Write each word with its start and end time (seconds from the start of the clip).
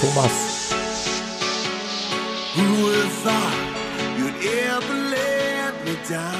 Thomas. 0.00 0.74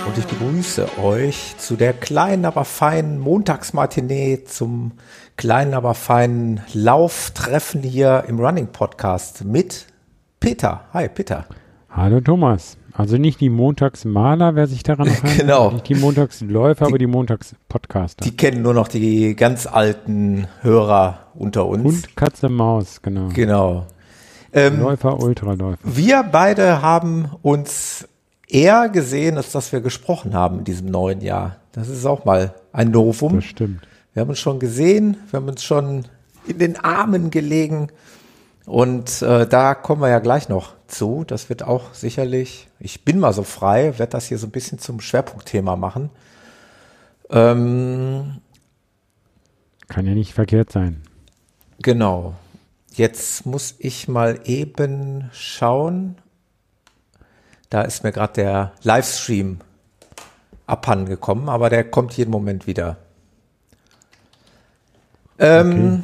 Und 0.07 0.19
ich 0.19 0.27
begrüße 0.27 0.99
euch 0.99 1.57
zu 1.59 1.77
der 1.77 1.93
kleinen, 1.93 2.45
aber 2.45 2.65
feinen 2.65 3.19
Montagsmatinee, 3.19 4.45
zum 4.45 4.93
kleinen, 5.37 5.75
aber 5.75 5.95
feinen 5.95 6.61
Lauftreffen 6.73 7.83
hier 7.83 8.25
im 8.29 8.39
Running 8.39 8.69
Podcast 8.69 9.45
mit 9.45 9.87
Peter. 10.41 10.85
Hi, 10.93 11.09
Peter. 11.09 11.47
Hallo, 11.91 12.21
Thomas. 12.21 12.77
Also 12.97 13.17
nicht 13.19 13.41
die 13.41 13.51
Montagsmaler, 13.51 14.55
wer 14.55 14.69
sich 14.69 14.85
daran 14.85 15.09
erinnert. 15.09 15.37
genau. 15.37 15.71
Nicht 15.73 15.89
die 15.89 15.97
Montagsläufer, 15.97 16.87
die, 16.87 16.91
aber 16.93 16.99
die 16.99 17.07
Montagspodcaster. 17.09 18.25
Die 18.25 18.37
kennen 18.37 18.63
nur 18.63 18.73
noch 18.73 18.87
die 18.89 19.35
ganz 19.35 19.67
alten 19.67 20.47
Hörer 20.63 21.19
unter 21.35 21.67
uns. 21.67 21.85
Und 21.85 22.17
Katze 22.17 22.49
Maus, 22.49 23.03
genau. 23.03 23.29
Genau. 23.35 23.87
Ähm, 24.53 24.81
Läufer, 24.81 25.19
Ultraläufer. 25.21 25.79
Wir 25.83 26.23
beide 26.23 26.81
haben 26.81 27.31
uns 27.43 28.07
eher 28.49 28.89
gesehen, 28.89 29.37
als 29.37 29.51
dass 29.51 29.73
wir 29.73 29.81
gesprochen 29.81 30.35
haben 30.35 30.61
in 30.61 30.65
diesem 30.65 30.87
neuen 30.87 31.21
Jahr. 31.21 31.57
Das 31.73 31.89
ist 31.89 32.07
auch 32.07 32.25
mal 32.25 32.55
ein 32.73 32.93
Novum. 32.93 33.35
Das 33.35 33.45
stimmt. 33.45 33.81
Wir 34.13 34.21
haben 34.21 34.29
uns 34.31 34.39
schon 34.39 34.61
gesehen, 34.61 35.17
wir 35.31 35.41
haben 35.41 35.49
uns 35.49 35.65
schon 35.65 36.05
in 36.47 36.59
den 36.59 36.77
Armen 36.79 37.31
gelegen. 37.31 37.89
Und 38.67 39.21
äh, 39.23 39.47
da 39.47 39.75
kommen 39.75 40.01
wir 40.01 40.09
ja 40.09 40.21
gleich 40.21 40.49
noch 40.49 40.73
zu. 40.87 41.25
Das 41.27 41.49
wird 41.49 41.63
auch 41.63 41.93
sicherlich, 41.93 42.69
ich 42.79 43.05
bin 43.05 43.19
mal 43.19 43.33
so 43.33 43.43
frei, 43.43 43.99
werde 43.99 44.13
das 44.13 44.27
hier 44.27 44.39
so 44.39 44.47
ein 44.47 44.53
bisschen 44.53 44.79
zum 44.79 45.01
Schwerpunktthema 45.01 45.77
machen. 45.77 46.11
Ähm, 47.31 48.41
Kann 49.89 50.07
ja 50.07 50.15
nicht 50.15 50.33
verkehrt 50.33 50.73
sein. 50.73 51.03
Genau. 51.83 52.35
Jetzt 52.93 53.45
muss 53.45 53.75
ich 53.79 54.09
mal 54.09 54.41
eben 54.45 55.29
schauen. 55.33 56.17
Da 57.69 57.83
ist 57.83 58.05
mir 58.05 58.13
gerade 58.13 58.35
der 58.35 58.73
Livestream 58.83 59.59
abhanden 60.67 61.07
gekommen, 61.07 61.49
aber 61.49 61.69
der 61.71 61.85
kommt 61.85 62.17
jeden 62.17 62.31
Moment 62.31 62.67
wieder. 62.67 62.97
Ähm, 65.39 65.71
okay. 65.71 66.03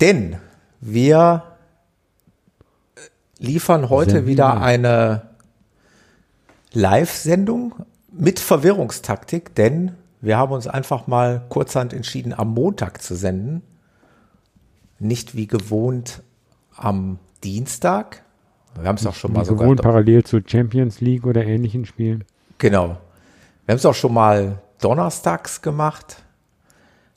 Denn 0.00 0.36
wir 0.80 1.42
liefern 3.38 3.88
heute 3.88 4.12
Senden. 4.12 4.26
wieder 4.26 4.60
eine 4.60 5.22
Live-Sendung 6.72 7.74
mit 8.12 8.40
Verwirrungstaktik, 8.40 9.54
denn 9.54 9.92
wir 10.20 10.36
haben 10.36 10.52
uns 10.52 10.66
einfach 10.66 11.06
mal 11.06 11.44
kurzhand 11.48 11.92
entschieden, 11.92 12.32
am 12.32 12.52
Montag 12.52 13.02
zu 13.02 13.14
senden. 13.14 13.62
Nicht 14.98 15.36
wie 15.36 15.46
gewohnt 15.46 16.22
am 16.76 17.18
Dienstag. 17.44 18.22
Wir 18.78 18.88
haben 18.88 18.96
es 18.96 19.06
auch 19.06 19.14
schon 19.14 19.32
mal 19.32 19.44
so. 19.44 19.54
Gewohnt 19.54 19.82
parallel 19.82 20.24
zu 20.24 20.40
Champions 20.44 21.00
League 21.00 21.24
oder 21.24 21.44
ähnlichen 21.44 21.86
Spielen. 21.86 22.24
Genau. 22.58 22.98
Wir 23.64 23.72
haben 23.72 23.78
es 23.78 23.86
auch 23.86 23.94
schon 23.94 24.14
mal 24.14 24.58
donnerstags 24.80 25.62
gemacht. 25.62 26.22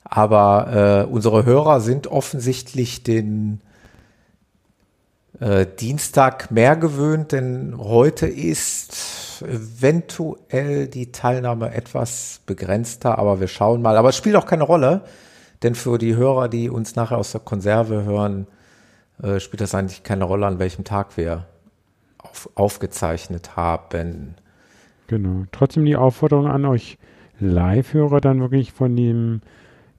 Aber 0.04 1.06
äh, 1.08 1.10
unsere 1.10 1.44
Hörer 1.44 1.80
sind 1.80 2.06
offensichtlich 2.06 3.02
den 3.02 3.60
äh, 5.40 5.66
Dienstag 5.66 6.50
mehr 6.50 6.76
gewöhnt, 6.76 7.32
denn 7.32 7.74
heute 7.78 8.26
ist 8.26 9.42
eventuell 9.42 10.88
die 10.88 11.10
Teilnahme 11.12 11.74
etwas 11.74 12.40
begrenzter, 12.46 13.18
aber 13.18 13.40
wir 13.40 13.48
schauen 13.48 13.82
mal. 13.82 13.96
Aber 13.96 14.10
es 14.10 14.16
spielt 14.16 14.36
auch 14.36 14.46
keine 14.46 14.64
Rolle, 14.64 15.02
denn 15.62 15.74
für 15.74 15.98
die 15.98 16.16
Hörer, 16.16 16.48
die 16.48 16.70
uns 16.70 16.96
nachher 16.96 17.18
aus 17.18 17.32
der 17.32 17.40
Konserve 17.40 18.04
hören, 18.04 18.46
äh, 19.22 19.40
spielt 19.40 19.60
das 19.60 19.74
eigentlich 19.74 20.02
keine 20.02 20.24
Rolle, 20.24 20.46
an 20.46 20.58
welchem 20.58 20.84
Tag 20.84 21.16
wir 21.16 21.46
auf, 22.18 22.50
aufgezeichnet 22.54 23.56
haben. 23.56 24.34
Genau. 25.06 25.46
Trotzdem 25.52 25.84
die 25.84 25.96
Aufforderung 25.96 26.46
an 26.46 26.64
euch 26.64 26.98
Live-Hörer 27.40 28.20
dann 28.20 28.40
wirklich 28.40 28.72
von 28.72 28.96
dem 28.96 29.40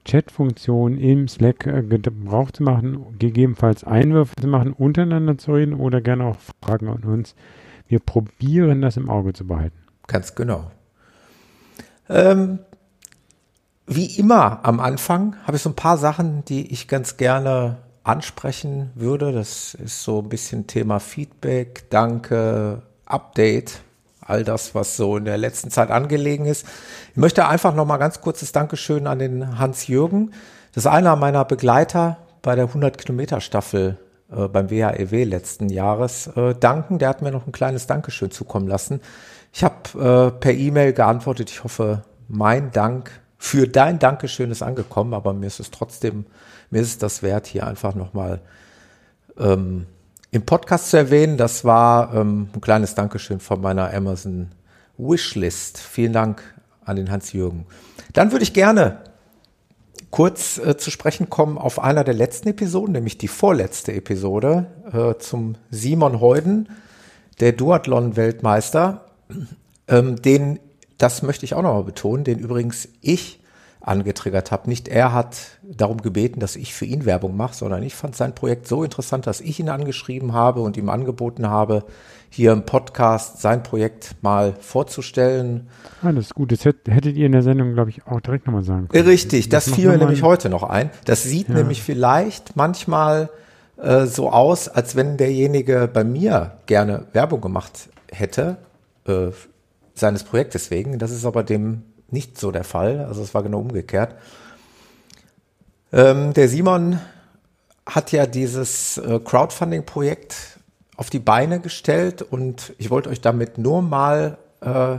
Chat-Funktion 0.04 0.98
im 0.98 1.28
Slack 1.28 1.66
äh, 1.66 1.82
Gebrauch 1.82 2.50
zu 2.50 2.62
machen, 2.62 3.18
gegebenenfalls 3.18 3.84
Einwürfe 3.84 4.34
zu 4.40 4.46
machen, 4.46 4.72
untereinander 4.72 5.38
zu 5.38 5.52
reden 5.52 5.74
oder 5.74 6.00
gerne 6.00 6.24
auch 6.24 6.36
Fragen 6.62 6.88
an 6.88 7.04
uns. 7.04 7.34
Wir 7.88 8.00
probieren 8.00 8.82
das 8.82 8.96
im 8.96 9.08
Auge 9.08 9.32
zu 9.32 9.46
behalten. 9.46 9.76
Ganz 10.06 10.34
genau. 10.34 10.70
Ähm, 12.08 12.58
wie 13.86 14.18
immer 14.18 14.64
am 14.64 14.80
Anfang 14.80 15.36
habe 15.44 15.56
ich 15.56 15.62
so 15.62 15.70
ein 15.70 15.76
paar 15.76 15.98
Sachen, 15.98 16.44
die 16.44 16.72
ich 16.72 16.88
ganz 16.88 17.16
gerne 17.16 17.78
ansprechen 18.02 18.90
würde. 18.94 19.32
Das 19.32 19.74
ist 19.74 20.02
so 20.02 20.20
ein 20.20 20.28
bisschen 20.28 20.66
Thema 20.66 21.00
Feedback, 21.00 21.84
Danke, 21.90 22.82
Update, 23.06 23.80
all 24.26 24.44
das, 24.44 24.74
was 24.74 24.96
so 24.96 25.16
in 25.16 25.24
der 25.24 25.38
letzten 25.38 25.70
Zeit 25.70 25.90
angelegen 25.90 26.46
ist. 26.46 26.66
Ich 27.10 27.16
möchte 27.16 27.46
einfach 27.46 27.74
noch 27.74 27.86
mal 27.86 27.98
ganz 27.98 28.20
kurzes 28.20 28.52
Dankeschön 28.52 29.06
an 29.06 29.18
den 29.18 29.58
Hans-Jürgen. 29.58 30.32
Das 30.72 30.84
ist 30.84 30.90
einer 30.90 31.16
meiner 31.16 31.44
Begleiter 31.44 32.18
bei 32.42 32.54
der 32.54 32.68
100-Kilometer-Staffel 32.68 33.98
äh, 34.30 34.48
beim 34.48 34.70
WHEW 34.70 35.24
letzten 35.24 35.68
Jahres 35.68 36.28
äh, 36.36 36.54
danken. 36.54 36.98
Der 36.98 37.08
hat 37.08 37.22
mir 37.22 37.30
noch 37.30 37.46
ein 37.46 37.52
kleines 37.52 37.86
Dankeschön 37.86 38.30
zukommen 38.30 38.68
lassen. 38.68 39.00
Ich 39.52 39.62
habe 39.62 40.32
äh, 40.34 40.40
per 40.40 40.52
E-Mail 40.52 40.92
geantwortet. 40.92 41.50
Ich 41.50 41.64
hoffe, 41.64 42.02
mein 42.28 42.72
Dank 42.72 43.10
für 43.38 43.68
dein 43.68 43.98
Dankeschön 43.98 44.50
ist 44.50 44.62
angekommen, 44.62 45.12
aber 45.12 45.32
mir 45.34 45.46
ist 45.46 45.60
es 45.60 45.70
trotzdem, 45.70 46.24
mir 46.70 46.80
ist 46.80 46.88
es 46.88 46.98
das 46.98 47.22
wert, 47.22 47.46
hier 47.46 47.66
einfach 47.66 47.94
nochmal 47.94 48.40
ähm, 49.38 49.86
im 50.34 50.44
Podcast 50.44 50.90
zu 50.90 50.96
erwähnen. 50.96 51.36
Das 51.36 51.64
war 51.64 52.12
ähm, 52.12 52.48
ein 52.52 52.60
kleines 52.60 52.96
Dankeschön 52.96 53.38
von 53.38 53.60
meiner 53.60 53.94
Amazon 53.94 54.48
Wishlist. 54.98 55.78
Vielen 55.78 56.12
Dank 56.12 56.42
an 56.84 56.96
den 56.96 57.10
Hans-Jürgen. 57.10 57.66
Dann 58.12 58.32
würde 58.32 58.42
ich 58.42 58.52
gerne 58.52 58.98
kurz 60.10 60.58
äh, 60.58 60.76
zu 60.76 60.90
sprechen 60.90 61.30
kommen 61.30 61.56
auf 61.56 61.78
einer 61.78 62.02
der 62.02 62.14
letzten 62.14 62.48
Episoden, 62.48 62.92
nämlich 62.92 63.16
die 63.16 63.28
vorletzte 63.28 63.92
Episode 63.92 64.66
äh, 64.92 65.20
zum 65.20 65.54
Simon 65.70 66.20
Heuden, 66.20 66.68
der 67.38 67.52
Duathlon-Weltmeister, 67.52 69.04
ähm, 69.86 70.20
den, 70.20 70.58
das 70.98 71.22
möchte 71.22 71.44
ich 71.44 71.54
auch 71.54 71.62
nochmal 71.62 71.84
betonen, 71.84 72.24
den 72.24 72.40
übrigens 72.40 72.88
ich 73.00 73.40
angetriggert 73.84 74.50
habe. 74.50 74.68
Nicht 74.68 74.88
er 74.88 75.12
hat 75.12 75.36
darum 75.62 76.00
gebeten, 76.00 76.40
dass 76.40 76.56
ich 76.56 76.74
für 76.74 76.86
ihn 76.86 77.04
Werbung 77.04 77.36
mache, 77.36 77.54
sondern 77.54 77.82
ich 77.82 77.94
fand 77.94 78.16
sein 78.16 78.34
Projekt 78.34 78.66
so 78.66 78.82
interessant, 78.82 79.26
dass 79.26 79.40
ich 79.40 79.60
ihn 79.60 79.68
angeschrieben 79.68 80.32
habe 80.32 80.60
und 80.60 80.76
ihm 80.76 80.88
angeboten 80.88 81.48
habe, 81.48 81.84
hier 82.30 82.52
im 82.52 82.64
Podcast 82.64 83.40
sein 83.40 83.62
Projekt 83.62 84.16
mal 84.22 84.54
vorzustellen. 84.58 85.68
Alles 86.02 86.34
gut. 86.34 86.50
Das 86.50 86.64
hättet 86.64 87.16
ihr 87.16 87.26
in 87.26 87.32
der 87.32 87.42
Sendung, 87.42 87.74
glaube 87.74 87.90
ich, 87.90 88.06
auch 88.06 88.20
direkt 88.20 88.46
nochmal 88.46 88.64
sagen 88.64 88.88
können. 88.88 89.06
Richtig, 89.06 89.50
das, 89.50 89.66
das 89.66 89.74
fiel 89.74 89.90
mir 89.90 89.98
nämlich 89.98 90.22
heute 90.22 90.48
noch 90.48 90.64
ein. 90.64 90.90
Das 91.04 91.22
sieht 91.22 91.48
ja. 91.48 91.54
nämlich 91.54 91.82
vielleicht 91.82 92.56
manchmal 92.56 93.30
äh, 93.76 94.06
so 94.06 94.30
aus, 94.30 94.68
als 94.68 94.96
wenn 94.96 95.16
derjenige 95.16 95.88
bei 95.92 96.02
mir 96.02 96.58
gerne 96.66 97.06
Werbung 97.12 97.40
gemacht 97.40 97.90
hätte, 98.10 98.56
äh, 99.06 99.28
seines 99.94 100.24
Projektes 100.24 100.70
wegen. 100.70 100.98
Das 100.98 101.12
ist 101.12 101.24
aber 101.24 101.44
dem 101.44 101.82
nicht 102.14 102.38
so 102.38 102.50
der 102.50 102.64
Fall. 102.64 103.04
Also 103.04 103.22
es 103.22 103.34
war 103.34 103.42
genau 103.42 103.58
umgekehrt. 103.58 104.14
Ähm, 105.92 106.32
der 106.32 106.48
Simon 106.48 107.00
hat 107.84 108.12
ja 108.12 108.24
dieses 108.24 108.96
äh, 108.96 109.20
Crowdfunding-Projekt 109.20 110.58
auf 110.96 111.10
die 111.10 111.18
Beine 111.18 111.60
gestellt 111.60 112.22
und 112.22 112.72
ich 112.78 112.88
wollte 112.88 113.10
euch 113.10 113.20
damit 113.20 113.58
nur 113.58 113.82
mal 113.82 114.38
äh, 114.62 114.96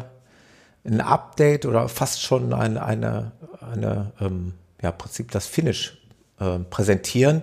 ein 0.87 1.01
Update 1.01 1.65
oder 1.65 1.89
fast 1.89 2.21
schon 2.21 2.53
eine, 2.53 2.85
eine, 2.85 3.31
eine 3.59 4.11
ähm, 4.21 4.53
ja, 4.81 4.91
Prinzip 4.91 5.31
das 5.31 5.47
Finish 5.47 5.97
äh, 6.39 6.59
präsentieren. 6.59 7.41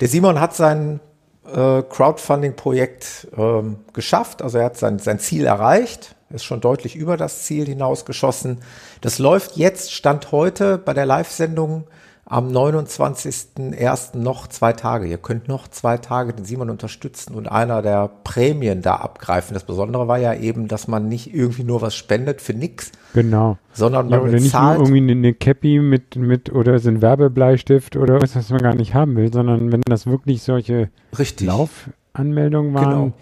Der 0.00 0.08
Simon 0.08 0.40
hat 0.40 0.56
sein 0.56 1.00
äh, 1.46 1.82
Crowdfunding-Projekt 1.82 3.28
ähm, 3.36 3.76
geschafft, 3.92 4.42
also 4.42 4.58
er 4.58 4.64
hat 4.64 4.78
sein, 4.78 4.98
sein 4.98 5.18
Ziel 5.20 5.46
erreicht 5.46 6.16
ist 6.32 6.44
schon 6.44 6.60
deutlich 6.60 6.96
über 6.96 7.16
das 7.16 7.44
Ziel 7.44 7.66
hinausgeschossen. 7.66 8.58
Das 9.00 9.18
läuft 9.18 9.56
jetzt, 9.56 9.92
Stand 9.92 10.32
heute 10.32 10.78
bei 10.78 10.94
der 10.94 11.06
Live-Sendung 11.06 11.84
am 12.24 12.48
29.01. 12.48 14.16
noch 14.16 14.46
zwei 14.46 14.72
Tage. 14.72 15.06
Ihr 15.06 15.18
könnt 15.18 15.48
noch 15.48 15.68
zwei 15.68 15.98
Tage 15.98 16.32
den 16.32 16.44
Simon 16.44 16.70
unterstützen 16.70 17.34
und 17.34 17.46
einer 17.50 17.82
der 17.82 18.08
Prämien 18.24 18.80
da 18.80 18.96
abgreifen. 18.96 19.54
Das 19.54 19.64
Besondere 19.64 20.08
war 20.08 20.18
ja 20.18 20.32
eben, 20.34 20.68
dass 20.68 20.88
man 20.88 21.08
nicht 21.08 21.34
irgendwie 21.34 21.64
nur 21.64 21.82
was 21.82 21.94
spendet 21.94 22.40
für 22.40 22.54
nix. 22.54 22.92
Genau. 23.12 23.58
Sondern 23.72 24.08
ja, 24.08 24.16
man 24.16 24.28
oder 24.28 24.38
nicht 24.38 24.54
nur 24.54 24.72
irgendwie 24.74 24.98
eine, 24.98 25.12
eine 25.12 25.34
Cappy 25.34 25.80
mit, 25.80 26.16
mit 26.16 26.50
oder 26.52 26.78
so 26.78 26.88
ein 26.88 27.02
Werbebleistift 27.02 27.96
oder 27.96 28.22
was, 28.22 28.34
was 28.34 28.48
man 28.50 28.62
gar 28.62 28.74
nicht 28.74 28.94
haben 28.94 29.16
will, 29.16 29.30
sondern 29.30 29.70
wenn 29.72 29.82
das 29.82 30.06
wirklich 30.06 30.42
solche 30.42 30.88
Richtig. 31.18 31.46
Laufanmeldungen 31.46 32.72
waren, 32.72 32.90
Genau. 32.90 33.12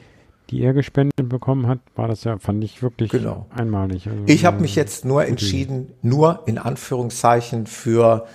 Die 0.51 0.63
er 0.63 0.73
gespendet 0.73 1.29
bekommen 1.29 1.67
hat, 1.67 1.79
war 1.95 2.09
das 2.09 2.25
ja, 2.25 2.39
fand 2.39 2.63
ich 2.65 2.83
wirklich 2.83 3.11
Genau. 3.11 3.47
einmalig. 3.55 4.09
Also, 4.09 4.25
Ich 4.27 4.45
habe 4.45 4.59
äh, 4.59 4.63
mich 4.63 4.75
jetzt 4.75 5.05
nur 5.05 5.25
entschieden, 5.25 5.93
nur 6.03 6.43
in 6.47 6.59
Anführungszeichen 6.59 7.67
für 7.67 8.27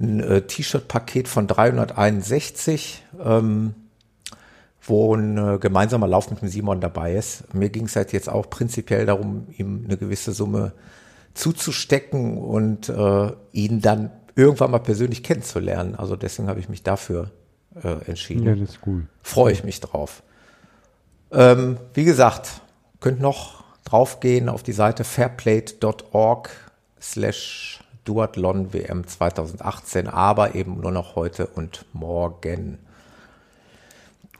ein 0.00 0.20
äh, 0.20 0.42
T-Shirt-Paket 0.42 1.28
von 1.28 1.46
361, 1.46 3.02
ähm, 3.24 3.74
wo 4.82 5.14
ein 5.14 5.38
äh, 5.38 5.58
gemeinsamer 5.58 6.06
Lauf 6.06 6.30
mit 6.30 6.42
dem 6.42 6.48
Simon 6.48 6.80
dabei 6.80 7.14
ist. 7.14 7.54
Mir 7.54 7.70
ging 7.70 7.86
es 7.86 7.96
halt 7.96 8.12
jetzt 8.12 8.28
auch 8.28 8.50
prinzipiell 8.50 9.06
darum, 9.06 9.46
ihm 9.56 9.84
eine 9.86 9.96
gewisse 9.96 10.32
Summe 10.32 10.72
zuzustecken 11.32 12.36
und 12.38 12.88
äh, 12.88 13.32
ihn 13.52 13.80
dann 13.80 14.10
irgendwann 14.36 14.70
mal 14.70 14.78
persönlich 14.80 15.22
kennenzulernen. 15.22 15.94
Also 15.94 16.16
deswegen 16.16 16.48
habe 16.48 16.60
ich 16.60 16.68
mich 16.68 16.82
dafür 16.82 17.30
äh, 17.82 17.88
entschieden 18.06 18.44
Ja, 18.44 18.54
das 18.54 18.70
ist 18.70 18.80
cool. 18.86 19.06
freue 19.22 19.52
ich 19.52 19.64
mich 19.64 19.80
drauf. 19.80 20.22
Ähm, 21.34 21.78
wie 21.94 22.04
gesagt, 22.04 22.60
könnt 23.00 23.20
noch 23.20 23.64
draufgehen 23.84 24.48
auf 24.48 24.62
die 24.62 24.72
Seite 24.72 25.04
fairplate.org 25.04 26.50
slash 27.00 27.80
Duathlon 28.04 28.72
WM 28.72 29.06
2018, 29.06 30.08
aber 30.08 30.54
eben 30.54 30.80
nur 30.80 30.92
noch 30.92 31.16
heute 31.16 31.46
und 31.46 31.86
morgen. 31.92 32.78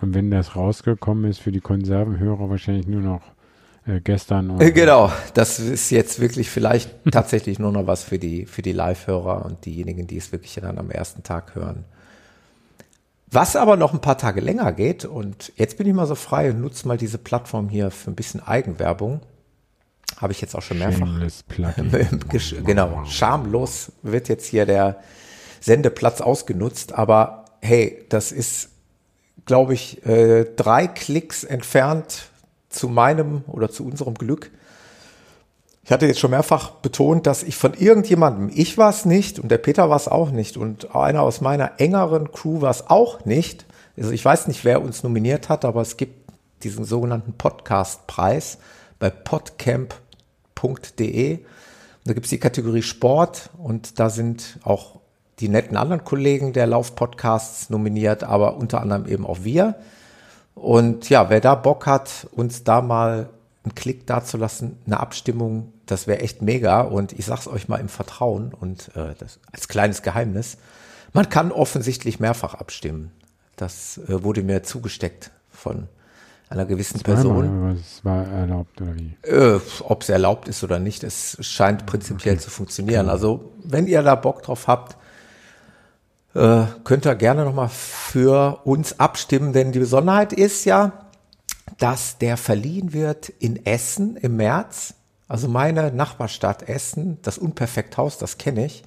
Und 0.01 0.15
wenn 0.15 0.31
das 0.31 0.55
rausgekommen 0.55 1.31
ist 1.31 1.41
für 1.41 1.53
die 1.53 1.61
Konservenhörer, 1.61 2.51
wahrscheinlich 2.51 2.87
nur 2.87 3.01
noch 3.01 3.23
äh, 3.87 4.01
gestern. 4.01 4.59
Genau, 4.75 5.11
das 5.35 5.59
ist 5.59 5.91
jetzt 5.91 6.21
wirklich 6.21 6.51
vielleicht 6.51 6.91
tatsächlich 7.11 7.59
nur 7.59 7.73
noch 7.73 7.87
was 7.87 8.05
für 8.05 8.19
die, 8.19 8.47
für 8.47 8.63
die 8.63 8.73
Live-Hörer 8.73 9.45
und 9.45 9.65
diejenigen, 9.65 10.07
die 10.07 10.19
es 10.19 10.31
wirklich 10.33 10.55
dann 10.55 10.79
am 10.79 10.91
ersten 10.91 11.23
Tag 11.23 11.55
hören. 11.55 11.85
Was 13.35 13.57
aber 13.57 13.77
noch 13.77 13.93
ein 13.93 14.01
paar 14.01 14.17
Tage 14.17 14.41
länger 14.41 14.73
geht, 14.73 15.05
und 15.05 15.53
jetzt 15.57 15.77
bin 15.77 15.89
ich 15.89 15.93
mal 15.93 16.07
so 16.07 16.15
frei 16.15 16.51
und 16.51 16.61
nutze 16.61 16.87
mal 16.87 16.97
diese 16.97 17.19
Plattform 17.19 17.69
hier 17.69 17.91
für 17.91 18.13
ein 18.13 18.15
bisschen 18.15 18.41
Eigenwerbung. 18.41 19.23
Habe 20.19 20.33
ich 20.33 20.41
jetzt 20.41 20.55
auch 20.55 20.63
schon 20.63 20.79
mehrfach 20.79 21.09
genau, 22.65 23.05
schamlos 23.07 23.91
wird 24.03 24.29
jetzt 24.29 24.47
hier 24.47 24.67
der 24.67 25.01
Sendeplatz 25.61 26.21
ausgenutzt, 26.21 26.93
aber 26.93 27.47
hey, 27.61 28.05
das 28.09 28.31
ist, 28.31 28.69
glaube 29.47 29.75
ich, 29.75 30.07
äh, 30.07 30.45
drei 30.45 30.87
Klicks 30.87 31.43
entfernt 31.43 32.29
zu 32.69 32.89
meinem 32.89 33.43
oder 33.49 33.69
zu 33.69 33.85
unserem 33.85 34.15
Glück. 34.15 34.53
Ich 35.85 35.93
hatte 35.93 36.07
jetzt 36.07 36.19
schon 36.19 36.31
mehrfach 36.31 36.71
betont, 36.71 37.27
dass 37.27 37.43
ich 37.43 37.57
von 37.57 37.75
irgendjemandem, 37.75 38.51
ich 38.55 38.79
war 38.79 38.89
es 38.89 39.05
nicht 39.05 39.39
und 39.39 39.51
der 39.51 39.59
Peter 39.59 39.91
war 39.91 39.97
es 39.97 40.09
auch 40.09 40.31
nicht 40.31 40.57
und 40.57 40.97
einer 40.97 41.21
aus 41.21 41.43
meiner 41.43 41.73
engeren 41.79 42.33
Crew 42.33 42.63
war 42.63 42.71
es 42.71 42.89
auch 42.89 43.27
nicht. 43.27 43.67
Also 43.99 44.11
ich 44.11 44.25
weiß 44.25 44.49
nicht, 44.49 44.65
wer 44.65 44.81
uns 44.81 45.03
nominiert 45.03 45.51
hat, 45.51 45.67
aber 45.67 45.83
es 45.83 45.99
gibt 45.99 46.33
diesen 46.63 46.87
sogenannten 46.87 47.35
Podcast-Preis 47.35 48.57
bei 48.99 49.11
podcamp.de. 49.11 49.91
Da 52.07 52.13
gibt 52.15 52.25
es 52.25 52.31
die 52.31 52.39
Kategorie 52.39 52.81
Sport 52.81 53.51
und 53.59 53.99
da 54.01 54.09
sind 54.09 54.59
auch 54.65 55.01
die 55.41 55.51
netten 55.51 55.77
anderen 55.77 56.03
Kollegen 56.03 56.55
der 56.55 56.67
Lauf-Podcasts 56.67 57.69
nominiert, 57.69 58.25
aber 58.25 58.57
unter 58.57 58.81
anderem 58.81 59.07
eben 59.07 59.27
auch 59.27 59.41
wir. 59.43 59.75
Und 60.55 61.11
ja, 61.11 61.29
wer 61.29 61.43
da 61.43 61.55
Bock 61.55 61.85
hat, 61.85 62.27
uns 62.33 62.65
da 62.65 62.81
mal 62.81 63.29
einen 63.65 63.75
Klick 63.75 64.07
dazulassen, 64.07 64.79
eine 64.87 64.99
Abstimmung, 64.99 65.74
das 65.87 66.07
wäre 66.07 66.21
echt 66.21 66.43
mega. 66.43 66.81
Und 66.81 67.13
ich 67.13 67.27
sag's 67.27 67.47
euch 67.47 67.69
mal 67.69 67.79
im 67.79 67.89
Vertrauen 67.89 68.53
und 68.55 68.91
äh, 68.97 69.15
das 69.19 69.39
als 69.53 69.69
kleines 69.69 70.03
Geheimnis. 70.03 70.57
Man 71.13 71.29
kann 71.29 71.53
offensichtlich 71.53 72.21
mehrfach 72.21 72.55
abstimmen. 72.55 73.13
Das 73.57 73.99
äh, 74.09 74.23
wurde 74.23 74.43
mir 74.43 74.63
zugesteckt 74.63 75.31
von 75.51 75.89
einer 76.49 76.67
gewissen 76.67 77.01
Person. 77.01 77.47
Zweimal, 77.47 77.71
aber 77.71 77.81
es 77.81 78.05
war 78.05 78.27
erlaubt, 78.27 78.81
oder 78.81 78.95
wie? 78.95 79.17
Äh, 79.23 79.61
Ob 79.81 80.03
es 80.03 80.09
erlaubt 80.09 80.49
ist 80.49 80.63
oder 80.65 80.79
nicht, 80.79 81.05
es 81.05 81.37
scheint 81.41 81.87
prinzipiell 81.87 82.39
zu 82.39 82.51
funktionieren. 82.51 83.09
Also 83.09 83.53
wenn 83.63 83.87
ihr 83.87 84.03
da 84.03 84.15
Bock 84.15 84.43
drauf 84.43 84.67
habt, 84.67 84.97
äh, 86.35 86.65
könnt 86.83 87.07
ihr 87.07 87.15
gerne 87.15 87.45
nochmal 87.45 87.69
für 87.69 88.61
uns 88.65 88.99
abstimmen, 88.99 89.53
denn 89.53 89.73
die 89.73 89.79
Besonderheit 89.79 90.33
ist 90.33 90.65
ja, 90.65 90.93
dass 91.79 92.19
der 92.19 92.37
verliehen 92.37 92.93
wird 92.93 93.29
in 93.29 93.65
Essen 93.65 94.17
im 94.17 94.37
März. 94.37 94.95
Also 95.29 95.49
meine 95.49 95.93
Nachbarstadt 95.93 96.69
Essen, 96.69 97.19
das 97.23 97.39
Unperfekthaus, 97.39 98.19
das 98.19 98.39
kenne 98.39 98.67
ich, 98.67 98.85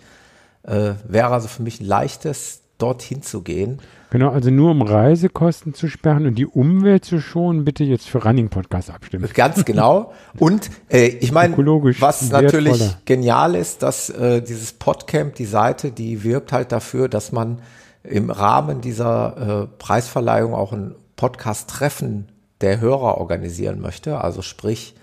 äh, 0.63 0.93
wäre 1.07 1.29
also 1.29 1.47
für 1.47 1.63
mich 1.63 1.81
ein 1.81 1.85
leichtes, 1.85 2.61
dorthin 2.77 3.23
zu 3.23 3.41
gehen. 3.41 3.79
Genau, 4.09 4.29
also 4.29 4.51
nur 4.51 4.71
um 4.71 4.81
Reisekosten 4.81 5.73
zu 5.73 5.89
sperren 5.89 6.27
und 6.27 6.35
die 6.35 6.45
Umwelt 6.45 7.03
zu 7.03 7.19
schonen, 7.19 7.65
bitte 7.65 7.83
jetzt 7.83 8.07
für 8.07 8.23
Running 8.23 8.49
Podcast 8.49 8.89
abstimmen. 8.89 9.27
Ganz 9.33 9.65
genau. 9.65 10.13
Und 10.37 10.69
äh, 10.89 11.07
ich 11.07 11.31
meine, 11.31 11.57
was 11.57 12.31
wertvoller. 12.31 12.41
natürlich 12.41 13.05
genial 13.05 13.55
ist, 13.55 13.83
dass 13.83 14.09
äh, 14.09 14.41
dieses 14.41 14.73
Podcamp, 14.73 15.35
die 15.35 15.45
Seite, 15.45 15.91
die 15.91 16.23
wirbt 16.23 16.53
halt 16.53 16.71
dafür, 16.71 17.09
dass 17.09 17.31
man 17.31 17.61
im 18.03 18.29
Rahmen 18.29 18.79
dieser 18.79 19.63
äh, 19.63 19.67
Preisverleihung 19.77 20.53
auch 20.53 20.71
ein 20.71 20.95
Podcast-Treffen 21.17 22.29
der 22.61 22.79
Hörer 22.79 23.17
organisieren 23.17 23.81
möchte. 23.81 24.21
Also 24.21 24.41
sprich, 24.41 24.95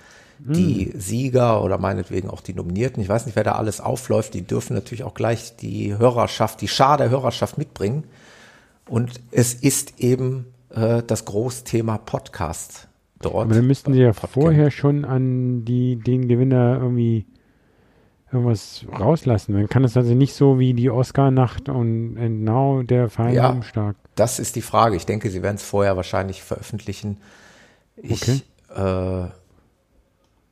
die 0.46 0.93
Sieger 0.96 1.62
oder 1.64 1.79
meinetwegen 1.79 2.29
auch 2.29 2.43
die 2.43 2.52
Nominierten, 2.52 3.02
ich 3.02 3.08
weiß 3.08 3.25
nicht, 3.26 3.35
wer 3.35 3.44
da 3.44 3.52
alles 3.52 3.81
aufläuft, 3.81 4.35
die 4.35 4.43
dürfen 4.43 4.75
natürlich 4.75 5.02
auch 5.05 5.14
gleich 5.14 5.56
die 5.56 5.96
Hörerschaft, 5.96 6.61
die 6.61 6.68
Schar 6.68 6.99
der 6.99 7.09
Hörerschaft 7.11 7.57
mitbringen. 7.57 8.04
Und 8.88 9.21
es 9.30 9.54
ist 9.54 9.99
eben 10.00 10.47
äh, 10.71 11.02
das 11.07 11.25
Großthema 11.25 11.97
Podcast 11.97 12.88
dort. 13.23 13.47
Aber 13.47 13.54
dann 13.54 13.66
müssten 13.66 13.95
sie 13.95 14.00
ja 14.00 14.09
Podcamp. 14.12 14.33
vorher 14.35 14.71
schon 14.71 15.07
an 15.07 15.64
die, 15.64 15.97
den 15.97 16.28
Gewinner 16.28 16.78
irgendwie 16.83 17.25
irgendwas 18.30 18.85
rauslassen. 18.92 19.54
Dann 19.54 19.68
kann 19.68 19.85
es 19.85 19.97
also 19.97 20.12
nicht 20.14 20.35
so 20.35 20.59
wie 20.59 20.75
die 20.75 20.90
Oscar-Nacht 20.90 21.68
und 21.71 22.18
And 22.18 22.42
Now 22.45 22.83
der 22.83 23.09
feine 23.09 23.35
Ja. 23.35 23.50
Umschlag. 23.50 23.97
Das 24.16 24.38
ist 24.38 24.57
die 24.57 24.62
Frage. 24.62 24.97
Ich 24.97 25.07
denke, 25.07 25.30
sie 25.30 25.42
werden 25.42 25.57
es 25.57 25.62
vorher 25.62 25.97
wahrscheinlich 25.97 26.42
veröffentlichen. 26.42 27.16
Ich, 27.97 28.23
Okay. 28.23 28.40
äh, 28.76 29.28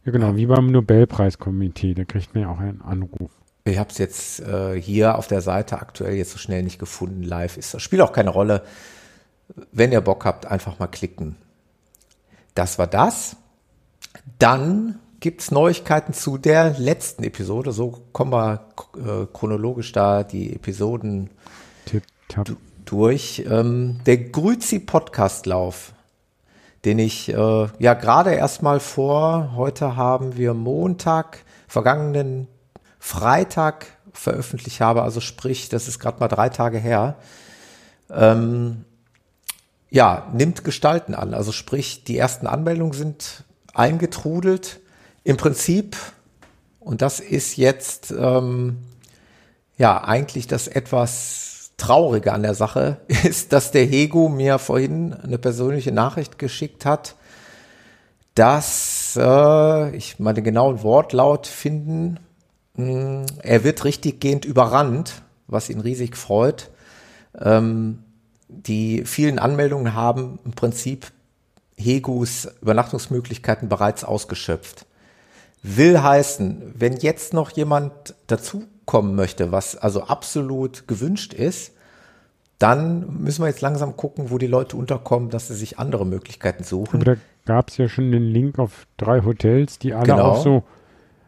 Ja, 0.04 0.12
genau, 0.12 0.35
wie 0.37 0.47
beim 0.47 0.66
Nobelpreiskomitee, 0.66 1.94
da 1.94 2.04
kriegt 2.04 2.35
man 2.35 2.42
ja 2.42 2.50
auch 2.50 2.59
einen 2.59 2.82
Anruf. 2.82 3.30
ich 3.64 3.78
habe 3.78 3.90
es 3.90 3.99
jetzt 3.99 4.40
äh, 4.40 4.80
hier 4.80 5.16
auf 5.16 5.28
der 5.28 5.40
Seite 5.40 5.78
aktuell 5.78 6.14
jetzt 6.14 6.32
so 6.32 6.38
schnell 6.38 6.62
nicht 6.62 6.78
gefunden. 6.78 7.23
Live 7.23 7.56
ist 7.56 7.75
das 7.75 7.82
spielt 7.82 8.02
auch 8.02 8.12
keine 8.12 8.30
Rolle. 8.30 8.62
Wenn 9.71 9.92
ihr 9.92 10.00
Bock 10.00 10.25
habt, 10.25 10.47
einfach 10.47 10.78
mal 10.78 10.87
klicken. 10.87 11.37
Das 12.54 12.78
war 12.78 12.87
das. 12.87 13.37
Dann 14.38 14.99
gibt's 15.21 15.50
Neuigkeiten 15.50 16.12
zu 16.12 16.37
der 16.37 16.78
letzten 16.78 17.23
Episode. 17.23 17.73
So 17.73 18.02
kommen 18.12 18.32
wir 18.32 18.66
äh, 18.97 19.26
chronologisch 19.32 19.92
da 19.92 20.25
die 20.25 20.54
Episoden 20.54 21.30
Tipp, 21.87 22.02
durch. 22.85 23.44
Ähm, 23.49 24.00
der 24.04 24.16
Grüzi 24.16 24.80
Podcastlauf, 24.80 25.92
den 26.85 26.99
ich 26.99 27.29
äh, 27.29 27.69
ja 27.79 27.95
gerade 27.95 28.33
erstmal 28.33 28.81
vor, 28.81 29.53
heute 29.57 29.97
haben 29.97 30.37
wir 30.37 30.55
Montag, 30.55 31.39
vergangenen 31.69 32.49
Freitag 32.99 33.87
veröffentlicht 34.12 34.81
habe, 34.81 35.03
also 35.03 35.21
sprich, 35.21 35.69
das 35.69 35.89
ist 35.89 35.99
gerade 35.99 36.21
mal 36.21 36.29
drei 36.29 36.49
Tage 36.49 36.79
her. 36.79 37.17
Ähm, 38.11 38.85
ja, 39.91 40.29
nimmt 40.33 40.65
Gestalten 40.65 41.15
an. 41.15 41.35
Also 41.35 41.53
sprich, 41.53 42.05
die 42.05 42.17
ersten 42.17 42.47
Anmeldungen 42.47 42.95
sind 42.95 43.45
eingetrudelt. 43.75 44.81
Im 45.25 45.37
Prinzip, 45.37 45.97
und 46.81 47.03
das 47.03 47.21
ist 47.21 47.57
jetzt 47.57 48.11
ähm, 48.11 48.79
ja 49.77 50.03
eigentlich 50.03 50.47
das 50.47 50.67
etwas 50.67 51.51
Traurige 51.76 52.33
an 52.33 52.43
der 52.43 52.55
Sache, 52.55 52.99
ist, 53.25 53.52
dass 53.52 53.71
der 53.71 53.85
Hego 53.85 54.29
mir 54.29 54.59
vorhin 54.59 55.14
eine 55.14 55.38
persönliche 55.38 55.93
Nachricht 55.93 56.38
geschickt 56.38 56.85
hat, 56.85 57.17
dass 58.35 59.19
äh, 59.21 59.97
ich 59.97 60.19
mal 60.19 60.33
den 60.33 60.45
genauen 60.45 60.83
Wortlaut 60.83 61.47
finden, 61.47 62.19
mh, 62.75 63.26
er 63.43 63.64
wird 63.64 63.85
richtiggehend 63.85 64.45
überrannt, 64.45 65.23
was 65.47 65.69
ihn 65.69 65.81
riesig 65.81 66.17
freut. 66.17 66.71
Ähm, 67.38 68.05
die 68.49 69.05
vielen 69.05 69.38
Anmeldungen 69.38 69.95
haben 69.95 70.38
im 70.45 70.52
Prinzip 70.52 71.11
Hegus 71.76 72.49
Übernachtungsmöglichkeiten 72.61 73.69
bereits 73.69 74.05
ausgeschöpft. 74.05 74.87
Will 75.62 76.02
heißen, 76.02 76.75
wenn 76.76 76.97
jetzt 76.97 77.35
noch 77.35 77.50
jemand 77.50 78.14
dazu 78.26 78.64
unterkommen 78.92 79.14
möchte, 79.14 79.52
was 79.52 79.76
also 79.76 80.02
absolut 80.04 80.87
gewünscht 80.87 81.32
ist, 81.32 81.72
dann 82.58 83.22
müssen 83.22 83.42
wir 83.42 83.49
jetzt 83.49 83.61
langsam 83.61 83.96
gucken, 83.96 84.30
wo 84.30 84.38
die 84.38 84.46
Leute 84.46 84.76
unterkommen, 84.76 85.30
dass 85.30 85.49
sie 85.49 85.54
sich 85.54 85.78
andere 85.78 86.06
Möglichkeiten 86.06 86.62
suchen. 86.62 87.00
Aber 87.02 87.14
da 87.14 87.20
gab 87.44 87.70
es 87.70 87.76
ja 87.78 87.88
schon 87.88 88.12
den 88.12 88.22
Link 88.22 88.58
auf 88.58 88.87
drei 88.99 89.22
Hotels, 89.25 89.78
die 89.78 89.94
alle 89.94 90.06
Genau. 90.06 90.22
auch 90.22 90.42
so 90.44 90.62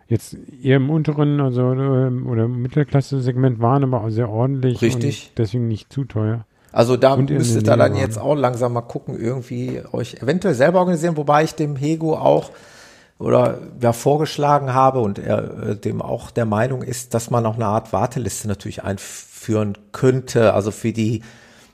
jetzt 0.06 0.36
eher 0.62 0.76
im 0.76 0.90
unteren 0.90 1.40
also 1.40 1.72
ähm, 1.72 2.26
oder 2.28 2.46
Mittelklasse-Segment 2.46 3.60
waren, 3.60 3.82
aber 3.82 4.04
auch 4.04 4.10
sehr 4.10 4.28
ordentlich 4.28 4.82
Richtig. 4.82 5.30
und 5.30 5.38
deswegen 5.38 5.66
nicht 5.66 5.92
zu 5.92 6.04
teuer. 6.04 6.44
Also 6.70 6.96
da 6.96 7.14
Und 7.14 7.30
müsstet 7.30 7.66
ihr 7.66 7.76
dann 7.76 7.96
jetzt 7.96 8.18
auch 8.18 8.34
langsam 8.34 8.74
mal 8.74 8.82
gucken, 8.82 9.18
irgendwie 9.18 9.80
euch 9.92 10.16
eventuell 10.22 10.54
selber 10.54 10.80
organisieren, 10.80 11.16
wobei 11.16 11.44
ich 11.44 11.54
dem 11.54 11.76
Hego 11.76 12.16
auch 12.16 12.50
oder 13.24 13.58
ja 13.80 13.92
vorgeschlagen 13.92 14.74
habe 14.74 15.00
und 15.00 15.18
er 15.18 15.70
äh, 15.70 15.76
dem 15.76 16.02
auch 16.02 16.30
der 16.30 16.44
Meinung 16.44 16.82
ist, 16.82 17.14
dass 17.14 17.30
man 17.30 17.46
auch 17.46 17.54
eine 17.54 17.66
Art 17.66 17.92
Warteliste 17.92 18.48
natürlich 18.48 18.84
einführen 18.84 19.78
könnte. 19.92 20.52
Also 20.52 20.70
für 20.70 20.92
die, 20.92 21.22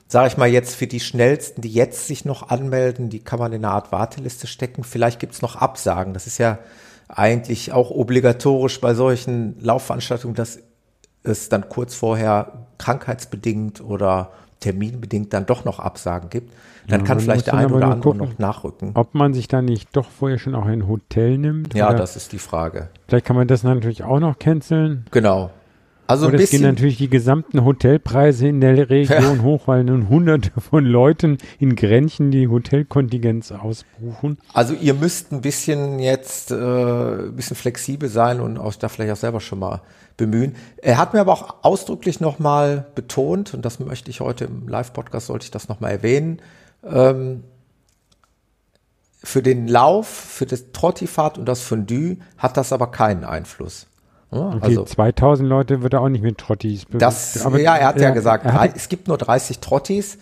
sage 0.07 0.29
ich 0.29 0.37
mal 0.37 0.47
jetzt, 0.47 0.75
für 0.75 0.87
die 0.87 1.01
schnellsten, 1.01 1.61
die 1.61 1.71
jetzt 1.71 2.07
sich 2.07 2.23
noch 2.23 2.49
anmelden, 2.49 3.09
die 3.09 3.19
kann 3.19 3.39
man 3.39 3.51
in 3.51 3.65
eine 3.65 3.73
Art 3.73 3.91
Warteliste 3.91 4.47
stecken. 4.47 4.85
Vielleicht 4.85 5.19
gibt's 5.19 5.41
noch 5.41 5.57
Absagen. 5.57 6.13
Das 6.13 6.25
ist 6.25 6.37
ja 6.37 6.57
eigentlich 7.09 7.73
auch 7.73 7.91
obligatorisch 7.91 8.79
bei 8.79 8.93
solchen 8.93 9.59
Laufveranstaltungen, 9.59 10.35
dass 10.35 10.59
es 11.23 11.49
dann 11.49 11.67
kurz 11.67 11.93
vorher 11.93 12.67
krankheitsbedingt 12.77 13.81
oder 13.81 14.31
terminbedingt 14.61 15.33
dann 15.33 15.45
doch 15.45 15.65
noch 15.65 15.79
Absagen 15.79 16.29
gibt, 16.29 16.53
dann 16.87 17.01
Ja, 17.01 17.05
kann 17.05 17.19
vielleicht 17.19 17.47
der 17.47 17.53
dann 17.53 17.59
ein 17.59 17.65
aber 17.65 17.75
oder 17.75 17.85
andere 17.87 18.01
gucken, 18.01 18.29
noch 18.29 18.39
nachrücken. 18.39 18.91
Ob 18.93 19.13
man 19.13 19.33
sich 19.33 19.47
da 19.47 19.61
nicht 19.61 19.89
doch 19.95 20.09
vorher 20.09 20.39
schon 20.39 20.55
auch 20.55 20.65
ein 20.65 20.87
Hotel 20.87 21.37
nimmt? 21.37 21.73
Ja, 21.73 21.93
das 21.93 22.15
ist 22.15 22.31
die 22.31 22.39
Frage. 22.39 22.89
Vielleicht 23.07 23.25
kann 23.25 23.35
man 23.35 23.47
das 23.47 23.63
natürlich 23.63 24.03
auch 24.03 24.19
noch 24.19 24.39
canceln. 24.39 25.05
Genau. 25.11 25.51
Also 26.07 26.27
ein 26.27 26.33
Aber 26.33 26.43
es 26.43 26.49
gehen 26.49 26.63
natürlich 26.63 26.97
die 26.97 27.09
gesamten 27.09 27.63
Hotelpreise 27.63 28.47
in 28.47 28.59
der 28.59 28.89
Region 28.89 29.43
hoch, 29.43 29.67
weil 29.67 29.83
nun 29.83 30.09
hunderte 30.09 30.51
von 30.59 30.85
Leuten 30.85 31.37
in 31.59 31.75
Grenchen 31.75 32.31
die 32.31 32.47
Hotelkontingenz 32.47 33.51
ausbuchen. 33.51 34.37
also 34.53 34.73
ihr 34.73 34.93
müsst 34.93 35.31
ein 35.31 35.41
bisschen 35.41 35.99
jetzt 35.99 36.51
äh, 36.51 36.55
ein 36.55 37.35
bisschen 37.35 37.55
flexibel 37.55 38.09
sein 38.09 38.41
und 38.41 38.57
auch 38.57 38.75
da 38.75 38.89
vielleicht 38.89 39.13
auch 39.13 39.17
selber 39.17 39.39
schon 39.39 39.59
mal 39.59 39.81
bemühen. 40.17 40.55
Er 40.77 40.97
hat 40.97 41.13
mir 41.13 41.21
aber 41.21 41.33
auch 41.33 41.63
ausdrücklich 41.63 42.19
nochmal 42.19 42.85
betont, 42.95 43.53
und 43.53 43.63
das 43.63 43.79
möchte 43.79 44.11
ich 44.11 44.19
heute 44.19 44.45
im 44.45 44.67
Live-Podcast, 44.67 45.27
sollte 45.27 45.45
ich 45.45 45.51
das 45.51 45.67
nochmal 45.67 45.91
erwähnen, 45.91 46.41
ähm, 46.83 47.43
für 49.23 49.41
den 49.41 49.67
Lauf, 49.67 50.07
für 50.07 50.45
das 50.45 50.71
Trottifahrt 50.73 51.37
und 51.37 51.45
das 51.45 51.61
Fondue 51.61 52.17
hat 52.37 52.57
das 52.57 52.73
aber 52.73 52.87
keinen 52.87 53.23
Einfluss. 53.23 53.87
Okay, 54.31 54.57
also 54.61 54.85
2000 54.85 55.47
Leute 55.47 55.81
wird 55.83 55.93
er 55.93 56.01
auch 56.01 56.09
nicht 56.09 56.23
mit 56.23 56.37
Trottis. 56.37 56.85
Das, 56.91 57.45
aber 57.45 57.59
ja, 57.59 57.75
er 57.75 57.87
hat 57.87 57.99
ja 57.99 58.11
gesagt, 58.11 58.45
er 58.45 58.53
drei, 58.53 58.67
hat, 58.69 58.75
es 58.77 58.87
gibt 58.87 59.09
nur 59.09 59.17
30 59.17 59.59
Trottis. 59.59 60.17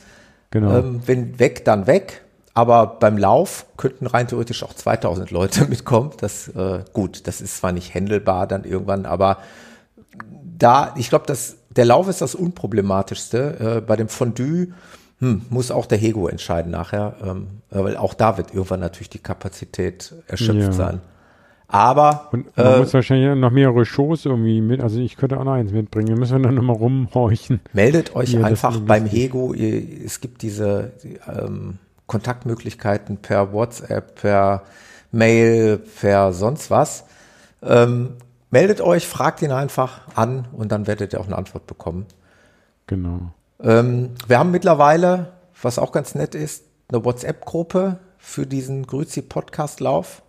genau. 0.49 0.79
Ähm, 0.79 1.01
wenn 1.05 1.37
weg, 1.39 1.63
dann 1.65 1.85
weg. 1.85 2.23
Aber 2.55 2.97
beim 2.99 3.17
Lauf 3.17 3.67
könnten 3.77 4.07
rein 4.07 4.27
theoretisch 4.27 4.63
auch 4.63 4.73
2000 4.73 5.29
Leute 5.29 5.65
mitkommen. 5.69 6.11
Das, 6.19 6.47
äh, 6.49 6.79
gut, 6.91 7.27
das 7.27 7.39
ist 7.39 7.57
zwar 7.57 7.71
nicht 7.71 7.93
händelbar 7.93 8.47
dann 8.47 8.63
irgendwann, 8.63 9.05
aber 9.05 9.37
da, 10.57 10.93
ich 10.97 11.09
glaube, 11.09 11.27
dass 11.27 11.57
der 11.69 11.85
Lauf 11.85 12.07
ist 12.07 12.21
das 12.21 12.33
unproblematischste. 12.35 13.77
Äh, 13.77 13.81
bei 13.81 13.95
dem 13.95 14.09
Fondue 14.09 14.69
hm, 15.19 15.43
muss 15.49 15.69
auch 15.71 15.85
der 15.85 15.99
Hego 15.99 16.27
entscheiden 16.27 16.71
nachher, 16.71 17.15
ähm, 17.23 17.47
äh, 17.71 17.83
weil 17.83 17.95
auch 17.95 18.13
da 18.15 18.37
wird 18.37 18.53
irgendwann 18.53 18.79
natürlich 18.79 19.09
die 19.09 19.19
Kapazität 19.19 20.13
erschöpft 20.27 20.59
Ja. 20.59 20.71
sein. 20.71 21.01
Aber 21.71 22.29
Und 22.31 22.57
man 22.57 22.65
äh, 22.65 22.79
muss 22.79 22.93
wahrscheinlich 22.95 23.39
noch 23.39 23.51
mehrere 23.51 23.85
Shows 23.85 24.25
irgendwie 24.25 24.59
mit, 24.59 24.81
also 24.81 24.99
ich 24.99 25.15
könnte 25.15 25.39
auch 25.39 25.43
noch 25.43 25.53
eins 25.53 25.71
mitbringen. 25.71 26.17
Müssen 26.17 26.37
wir 26.37 26.43
dann 26.47 26.55
nochmal 26.55 26.75
rumhorchen. 26.75 27.61
Meldet 27.73 28.15
euch 28.15 28.33
Ja, 28.33 28.41
einfach 28.41 28.79
beim. 28.79 29.05
Hego. 29.05 29.53
Ihr, 29.53 30.03
es 30.03 30.19
gibt 30.19 30.41
diese 30.41 30.93
die, 31.03 31.19
ähm, 31.27 31.77
Kontaktmöglichkeiten 32.07 33.17
per 33.17 33.53
WhatsApp, 33.53 34.15
per 34.19 34.63
Mail, 35.11 35.77
per 35.77 36.33
sonst 36.33 36.71
was. 36.71 37.05
Ähm, 37.61 38.13
meldet 38.49 38.81
euch, 38.81 39.07
fragt 39.07 39.43
ihn 39.43 39.51
einfach 39.51 40.01
an 40.15 40.47
und 40.51 40.71
dann 40.71 40.87
werdet 40.87 41.13
ihr 41.13 41.21
auch 41.21 41.27
eine 41.27 41.37
Antwort 41.37 41.67
bekommen. 41.67 42.07
Genau. 42.87 43.31
Ähm, 43.61 44.11
wir 44.27 44.39
haben 44.39 44.49
mittlerweile, 44.49 45.33
was 45.61 45.77
auch 45.77 45.91
ganz 45.91 46.15
nett 46.15 46.33
ist, 46.33 46.63
eine 46.91 47.05
WhatsApp-Gruppe 47.05 47.99
für 48.17 48.47
diesen 48.47 48.87
Grüzi-Podcast-Lauf. 48.87 50.23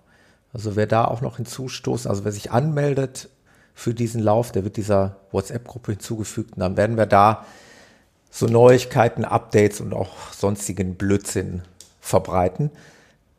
Also 0.53 0.77
wer 0.77 0.87
da 0.87 1.05
auch 1.05 1.21
noch 1.21 1.37
hinzustoßt, 1.37 2.07
also 2.07 2.25
wer 2.25 2.33
sich 2.33 2.51
anmeldet 2.51 3.29
für 3.75 3.95
diesen 3.95 4.21
Lauf, 4.21 4.53
der 4.53 4.65
wird 4.65 4.77
dieser 4.77 5.17
WhatsApp-Gruppe 5.31 5.93
hinzugefügt. 5.93 6.55
Und 6.55 6.61
dann 6.61 6.77
werden 6.77 6.97
wir 6.97 7.07
da 7.07 7.47
so 8.31 8.47
Neuigkeiten, 8.47 9.25
Updates 9.25 9.81
und 9.81 9.93
auch 9.93 10.33
sonstigen 10.33 10.95
Blödsinn 10.97 11.63
verbreiten. 12.01 12.71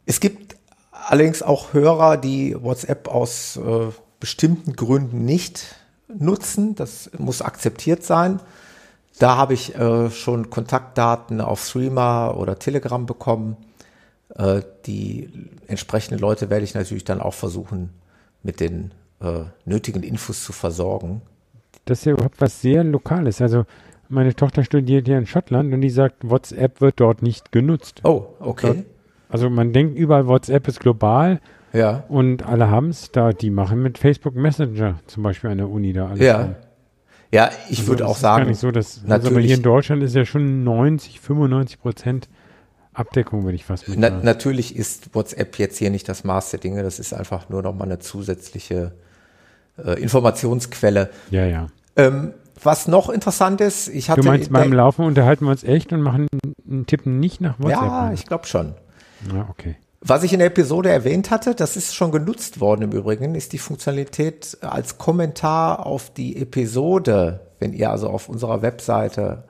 Es 0.06 0.20
gibt 0.20 0.56
allerdings 0.91 1.41
auch 1.41 1.74
Hörer, 1.74 2.18
die 2.18 2.56
WhatsApp 2.62 3.08
aus 3.08 3.58
äh, 3.58 3.88
bestimmten 4.20 4.75
Gründen 4.75 5.25
nicht 5.25 5.75
nutzen. 6.08 6.75
Das 6.75 7.10
muss 7.18 7.41
akzeptiert 7.41 8.03
sein. 8.03 8.39
Da 9.20 9.38
habe 9.38 9.53
ich 9.53 9.75
äh, 9.75 10.10
schon 10.10 10.50
Kontaktdaten 10.50 11.41
auf 11.41 11.68
Threema 11.68 12.32
oder 12.32 12.58
Telegram 12.58 13.06
bekommen. 13.06 13.58
Äh, 14.36 14.62
die 14.86 15.30
entsprechenden 15.68 16.20
Leute 16.20 16.50
werde 16.50 16.64
ich 16.64 16.74
natürlich 16.74 17.04
dann 17.04 17.22
auch 17.22 17.34
versuchen, 17.34 17.90
mit 18.44 18.60
den 18.60 18.92
äh, 19.22 19.42
nötigen 19.66 20.04
Infos 20.04 20.44
zu 20.44 20.54
versorgen. 20.54 21.22
Das 21.86 22.00
ist 22.00 22.06
ja 22.06 22.14
überhaupt 22.14 22.40
was 22.42 22.62
sehr 22.62 22.84
Lokales. 22.84 23.42
Also 23.42 23.66
meine 24.10 24.36
Tochter 24.36 24.64
studiert 24.64 25.08
hier 25.08 25.18
in 25.18 25.26
Schottland 25.26 25.74
und 25.74 25.82
die 25.82 25.90
sagt, 25.90 26.30
WhatsApp 26.30 26.82
wird 26.82 27.00
dort 27.00 27.22
nicht 27.22 27.52
genutzt. 27.52 28.02
Oh, 28.04 28.26
okay. 28.40 28.84
Also 29.30 29.50
man 29.50 29.72
denkt 29.74 29.98
überall, 29.98 30.28
WhatsApp 30.28 30.68
ist 30.68 30.80
global 30.82 31.40
Ja, 31.74 32.04
und 32.10 32.44
alle 32.46 32.70
haben 32.70 32.90
es 32.90 33.12
da. 33.12 33.32
Die 33.32 33.50
machen 33.50 33.82
mit 33.82 33.98
Facebook 33.98 34.36
Messenger 34.36 35.00
zum 35.08 35.24
Beispiel 35.24 35.50
an 35.52 35.58
der 35.60 35.70
Uni 35.70 35.94
da 35.94 36.08
alles. 36.08 36.20
ja. 36.20 36.56
Ja, 37.34 37.50
ich 37.70 37.80
Also 37.80 37.88
würde 37.88 38.06
auch 38.08 38.16
ist 38.18 38.24
Gar 38.24 38.36
sagen, 38.40 38.50
nicht 38.50 38.60
so, 38.60 38.72
dass, 38.72 38.98
also 38.98 39.08
natürlich- 39.08 39.46
hier 39.46 39.56
in 39.56 39.64
Deutschland 39.64 40.04
ist 40.04 40.14
ja 40.14 40.26
schon 40.26 40.66
90, 40.66 41.22
95 41.22 41.80
Prozent 41.80 42.28
Abdeckung, 42.94 43.44
würde 43.44 43.56
ich 43.56 43.66
fast 43.66 43.88
mit 43.88 44.00
Na, 44.00 44.10
sagen. 44.10 44.26
natürlich 44.26 44.76
ist 44.76 45.16
WhatsApp 45.16 45.58
jetzt 45.60 45.78
hier 45.78 45.90
nicht 45.90 46.10
das 46.10 46.24
Maß 46.24 46.52
der 46.52 46.60
Dinge. 46.60 46.84
Das 46.84 47.00
ist 47.00 47.14
einfach 47.14 47.50
nur 47.50 47.62
noch 47.62 47.74
mal 47.74 47.86
eine 47.86 48.00
zusätzliche 48.00 48.94
äh, 49.78 50.02
Informationsquelle. 50.02 51.10
Ja, 51.30 51.46
ja. 51.46 51.68
Ähm, 51.96 52.34
was 52.64 52.88
noch 52.88 53.10
interessant 53.10 53.62
ist, 53.62 53.88
ich 53.88 54.10
hatte 54.10 54.22
Du 54.22 54.28
meinst, 54.28 54.48
in 54.48 54.54
beim 54.54 54.74
Laufen 54.74 55.06
unterhalten 55.06 55.46
wir 55.46 55.52
uns 55.52 55.64
echt 55.64 55.94
und 55.94 56.02
machen 56.02 56.28
tippen 56.86 57.20
nicht 57.20 57.42
nach 57.42 57.60
WhatsApp. 57.60 57.82
ja, 57.82 58.14
ich 58.14 58.26
glaube 58.26 58.46
schon. 58.46 58.76
ja, 59.34 59.48
okay. 59.50 59.78
Was 60.04 60.24
ich 60.24 60.34
in 60.34 60.40
der 60.40 60.48
Episode 60.48 60.90
erwähnt 60.90 61.30
hatte, 61.30 61.54
das 61.54 61.78
ist 61.78 61.94
schon 61.94 62.12
genutzt 62.12 62.60
worden 62.60 62.82
im 62.84 62.92
Übrigen, 62.92 63.36
ist 63.36 63.54
die 63.54 63.60
Funktionalität 63.60 64.58
als 64.62 64.98
Kommentar 64.98 65.86
auf 65.86 66.12
die 66.12 66.42
Episode, 66.42 67.42
wenn 67.60 67.72
ihr 67.72 67.92
also 67.92 68.10
auf 68.10 68.28
unserer 68.28 68.64
Webseite 68.64 69.44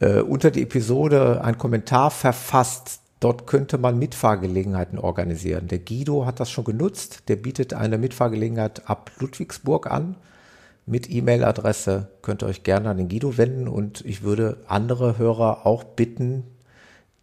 äh, 0.00 0.20
unter 0.20 0.50
die 0.50 0.62
Episode 0.62 1.42
einen 1.42 1.58
Kommentar 1.58 2.10
verfasst, 2.10 3.00
dort 3.20 3.46
könnte 3.46 3.78
man 3.78 3.98
Mitfahrgelegenheiten 3.98 4.98
organisieren. 4.98 5.68
Der 5.68 5.78
Guido 5.78 6.26
hat 6.26 6.40
das 6.40 6.50
schon 6.50 6.64
genutzt, 6.64 7.24
der 7.28 7.36
bietet 7.36 7.72
eine 7.74 7.98
Mitfahrgelegenheit 7.98 8.88
ab 8.88 9.10
Ludwigsburg 9.18 9.90
an. 9.90 10.16
Mit 10.88 11.10
E-Mail-Adresse 11.10 12.08
könnt 12.22 12.42
ihr 12.44 12.46
euch 12.46 12.62
gerne 12.62 12.90
an 12.90 12.96
den 12.98 13.08
Guido 13.08 13.36
wenden 13.38 13.66
und 13.66 14.04
ich 14.04 14.22
würde 14.22 14.58
andere 14.68 15.18
Hörer 15.18 15.66
auch 15.66 15.82
bitten, 15.82 16.44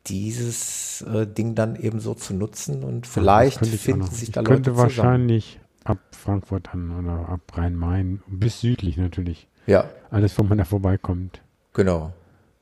dieses 0.08 1.01
äh, 1.03 1.25
Ding 1.25 1.56
dann 1.56 1.75
eben 1.77 2.00
so 2.01 2.13
zu 2.13 2.34
nutzen 2.34 2.84
und 2.84 3.08
vielleicht 3.08 3.62
ich 3.62 3.80
finden 3.80 4.08
sich 4.08 4.24
ich 4.30 4.32
da 4.32 4.42
Leute 4.42 4.53
könnte 4.53 4.72
zusammen. 4.72 4.89
wahrscheinlich 4.89 5.60
ab 5.86 6.00
Frankfurt 6.12 6.70
dann 6.74 6.92
oder 7.00 7.30
ab 7.30 7.39
Rhein-Main 7.56 8.22
bis 8.27 8.60
südlich 8.60 8.98
natürlich. 8.98 9.48
Ja, 9.65 9.86
Alles, 10.12 10.38
wo 10.38 10.44
man 10.44 10.58
da 10.58 10.65
vorbeikommt. 10.65 11.42
genau. 11.74 12.12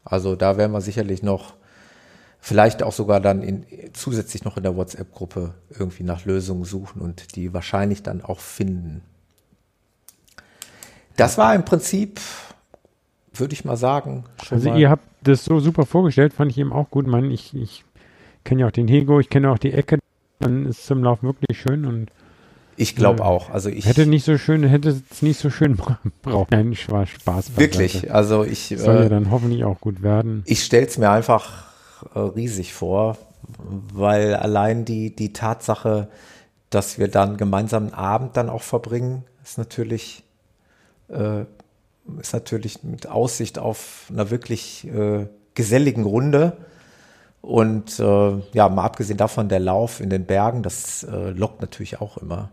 Also 0.04 0.36
da 0.36 0.58
werden 0.58 0.72
wir 0.72 0.82
sicherlich 0.82 1.24
noch, 1.24 1.54
vielleicht 2.40 2.84
auch 2.84 2.92
sogar 2.92 3.20
dann 3.20 3.44
in, 3.44 3.66
zusätzlich 3.94 4.44
noch 4.44 4.58
in 4.58 4.64
der 4.64 4.76
WhatsApp-Gruppe 4.76 5.54
irgendwie 5.70 6.04
nach 6.04 6.26
Lösungen 6.26 6.66
suchen 6.66 7.02
und 7.02 7.36
die 7.36 7.54
wahrscheinlich 7.54 8.04
dann 8.04 8.22
auch 8.22 8.40
finden. 8.40 9.02
Das 11.18 11.38
war 11.38 11.54
im 11.54 11.64
Prinzip, 11.66 12.20
würde 13.34 13.54
ich 13.54 13.66
mal 13.66 13.78
sagen, 13.78 14.26
schon 14.44 14.58
Also 14.58 14.70
mal, 14.70 14.80
ihr 14.80 14.90
habt 14.90 15.04
das 15.24 15.46
so 15.46 15.60
super 15.60 15.86
vorgestellt, 15.86 16.34
fand 16.34 16.52
ich 16.52 16.58
eben 16.58 16.74
auch 16.74 16.90
gut. 16.90 17.06
Man, 17.06 17.30
ich, 17.30 17.56
ich 17.56 17.86
kenne 18.44 18.62
ja 18.62 18.68
auch 18.68 18.72
den 18.72 18.88
Hego, 18.88 19.20
ich 19.20 19.30
kenne 19.30 19.52
auch 19.52 19.60
die 19.60 19.74
Ecke. 19.74 20.00
Dann 20.40 20.66
ist 20.66 20.86
zum 20.86 21.04
Laufen 21.04 21.28
wirklich 21.28 21.62
schön 21.62 21.86
und 21.86 22.12
ich 22.78 22.96
glaube 22.96 23.20
äh, 23.20 23.26
auch. 23.26 23.50
Also 23.50 23.70
ich 23.70 23.86
hätte 23.86 24.06
nicht 24.06 24.26
so 24.26 24.38
schön, 24.38 24.64
hätte 24.64 24.90
es 24.90 25.22
nicht 25.22 25.40
so 25.40 25.50
schön 25.50 25.78
brauchen. 26.22 26.48
Nein, 26.50 26.72
ich 26.72 26.90
war 26.90 27.06
Spaß. 27.06 27.58
wirklich, 27.58 28.14
also 28.14 28.44
ich 28.44 28.74
Soll 28.78 28.96
ja 28.96 29.04
äh, 29.04 29.10
dann 29.10 29.32
hoffentlich 29.32 29.64
auch 29.64 29.80
gut 29.80 30.02
werden. 30.02 30.44
Ich 30.46 30.64
stelle 30.64 30.88
es 30.88 30.98
mir 30.98 31.10
einfach 31.10 31.66
äh, 32.16 32.20
riesig 32.20 32.74
vor, 32.74 33.18
weil 33.94 34.36
allein 34.36 34.86
die, 34.86 35.16
die 35.16 35.34
Tatsache, 35.34 36.08
dass 36.70 36.98
wir 36.98 37.08
dann 37.08 37.38
gemeinsam 37.38 37.84
einen 37.84 37.94
Abend 37.94 38.38
dann 38.38 38.50
auch 38.50 38.64
verbringen, 38.64 39.24
ist 39.44 39.58
natürlich 39.58 40.24
äh, 41.10 41.46
ist 42.20 42.34
natürlich 42.34 42.84
mit 42.84 43.08
Aussicht 43.08 43.60
auf 43.60 44.08
einer 44.10 44.32
wirklich 44.32 44.88
äh, 44.88 45.28
geselligen 45.54 46.04
Runde. 46.04 46.58
Und 47.42 48.00
äh, 48.00 48.40
ja, 48.54 48.70
mal 48.70 48.86
abgesehen 48.86 49.18
davon, 49.18 49.50
der 49.50 49.60
Lauf 49.60 50.00
in 50.00 50.10
den 50.10 50.26
Bergen, 50.26 50.62
das 50.64 51.06
lockt 51.10 51.62
natürlich 51.62 52.00
auch 52.00 52.18
immer. 52.18 52.52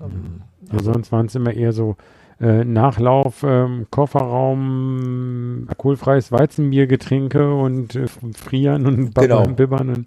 Ähm, 0.00 0.42
ja, 0.72 0.82
sonst 0.82 1.12
waren 1.12 1.26
es 1.26 1.34
immer 1.34 1.52
eher 1.52 1.72
so 1.72 1.96
äh, 2.40 2.64
Nachlauf, 2.64 3.42
ähm, 3.42 3.86
Kofferraum, 3.90 5.66
alkoholfreies 5.68 6.32
Weizenbiergetränke 6.32 7.54
und 7.54 7.94
äh, 7.96 8.06
Frieren 8.34 8.86
und 8.86 9.14
Babbern 9.14 9.28
genau. 9.28 9.44
und 9.46 9.56
Bibbern. 9.56 9.88
Und 9.90 10.06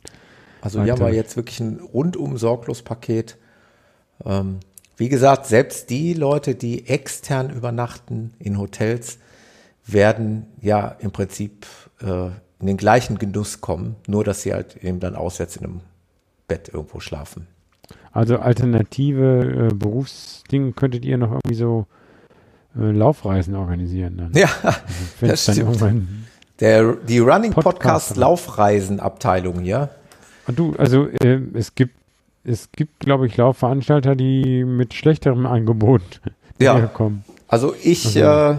also 0.62 0.82
hier 0.82 0.94
haben 0.94 1.02
wir 1.02 1.14
jetzt 1.14 1.36
wirklich 1.36 1.60
ein 1.60 1.80
rundum 1.80 2.38
sorglos 2.38 2.82
Paket. 2.82 3.38
Ähm, 4.26 4.60
wie 4.98 5.10
gesagt, 5.10 5.46
selbst 5.46 5.90
die 5.90 6.14
Leute, 6.14 6.56
die 6.56 6.88
extern 6.88 7.50
übernachten 7.50 8.34
in 8.40 8.58
Hotels, 8.58 9.20
werden 9.86 10.48
ja 10.62 10.96
im 11.00 11.12
Prinzip 11.12 11.68
äh, 12.02 12.28
in 12.60 12.68
den 12.68 12.78
gleichen 12.78 13.20
Genuss 13.20 13.60
kommen, 13.60 13.98
nur 14.08 14.24
dass 14.24 14.44
sie 14.44 14.54
halt 14.54 14.78
eben 14.78 15.00
dann 15.00 15.16
auswärts 15.16 15.58
in 15.58 15.66
einem 15.66 15.82
Bett 16.48 16.70
irgendwo 16.74 17.00
schlafen. 17.00 17.48
Also 18.14 18.38
alternative 18.38 19.70
äh, 19.72 19.74
Berufsdinge 19.74 20.72
könntet 20.74 21.04
ihr 21.04 21.18
noch 21.18 21.32
irgendwie 21.32 21.56
so 21.56 21.88
äh, 22.78 22.92
Laufreisen 22.92 23.56
organisieren 23.56 24.18
dann. 24.18 24.32
Ja, 24.34 24.50
also, 24.62 24.80
das 25.22 25.44
stimmt. 25.44 26.08
Der, 26.60 26.94
die 26.94 27.20
Running 27.20 27.52
Podcast, 27.52 27.80
Podcast 27.80 28.18
Laufreisen 28.18 29.00
Abteilung 29.00 29.60
hier. 29.60 29.90
Und 30.46 30.60
du, 30.60 30.76
also 30.78 31.08
äh, 31.08 31.40
es 31.54 31.74
gibt 31.74 31.96
es 32.44 32.72
gibt, 32.72 33.00
glaube 33.00 33.26
ich, 33.28 33.38
Laufveranstalter, 33.38 34.16
die 34.16 34.66
mit 34.66 34.94
schlechterem 34.94 35.46
Angebot 35.46 36.22
ja. 36.60 36.88
kommen. 36.88 37.24
Also 37.48 37.74
ich, 37.82 38.06
also. 38.06 38.54
Äh, 38.54 38.58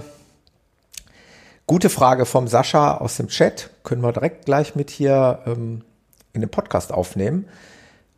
gute 1.67 1.91
Frage 1.91 2.25
vom 2.25 2.49
Sascha 2.49 2.97
aus 2.97 3.17
dem 3.17 3.29
Chat, 3.29 3.71
können 3.83 4.03
wir 4.03 4.13
direkt 4.13 4.47
gleich 4.47 4.75
mit 4.75 4.91
hier 4.91 5.41
ähm, 5.47 5.83
in 6.33 6.41
den 6.41 6.51
Podcast 6.51 6.93
aufnehmen. 6.93 7.47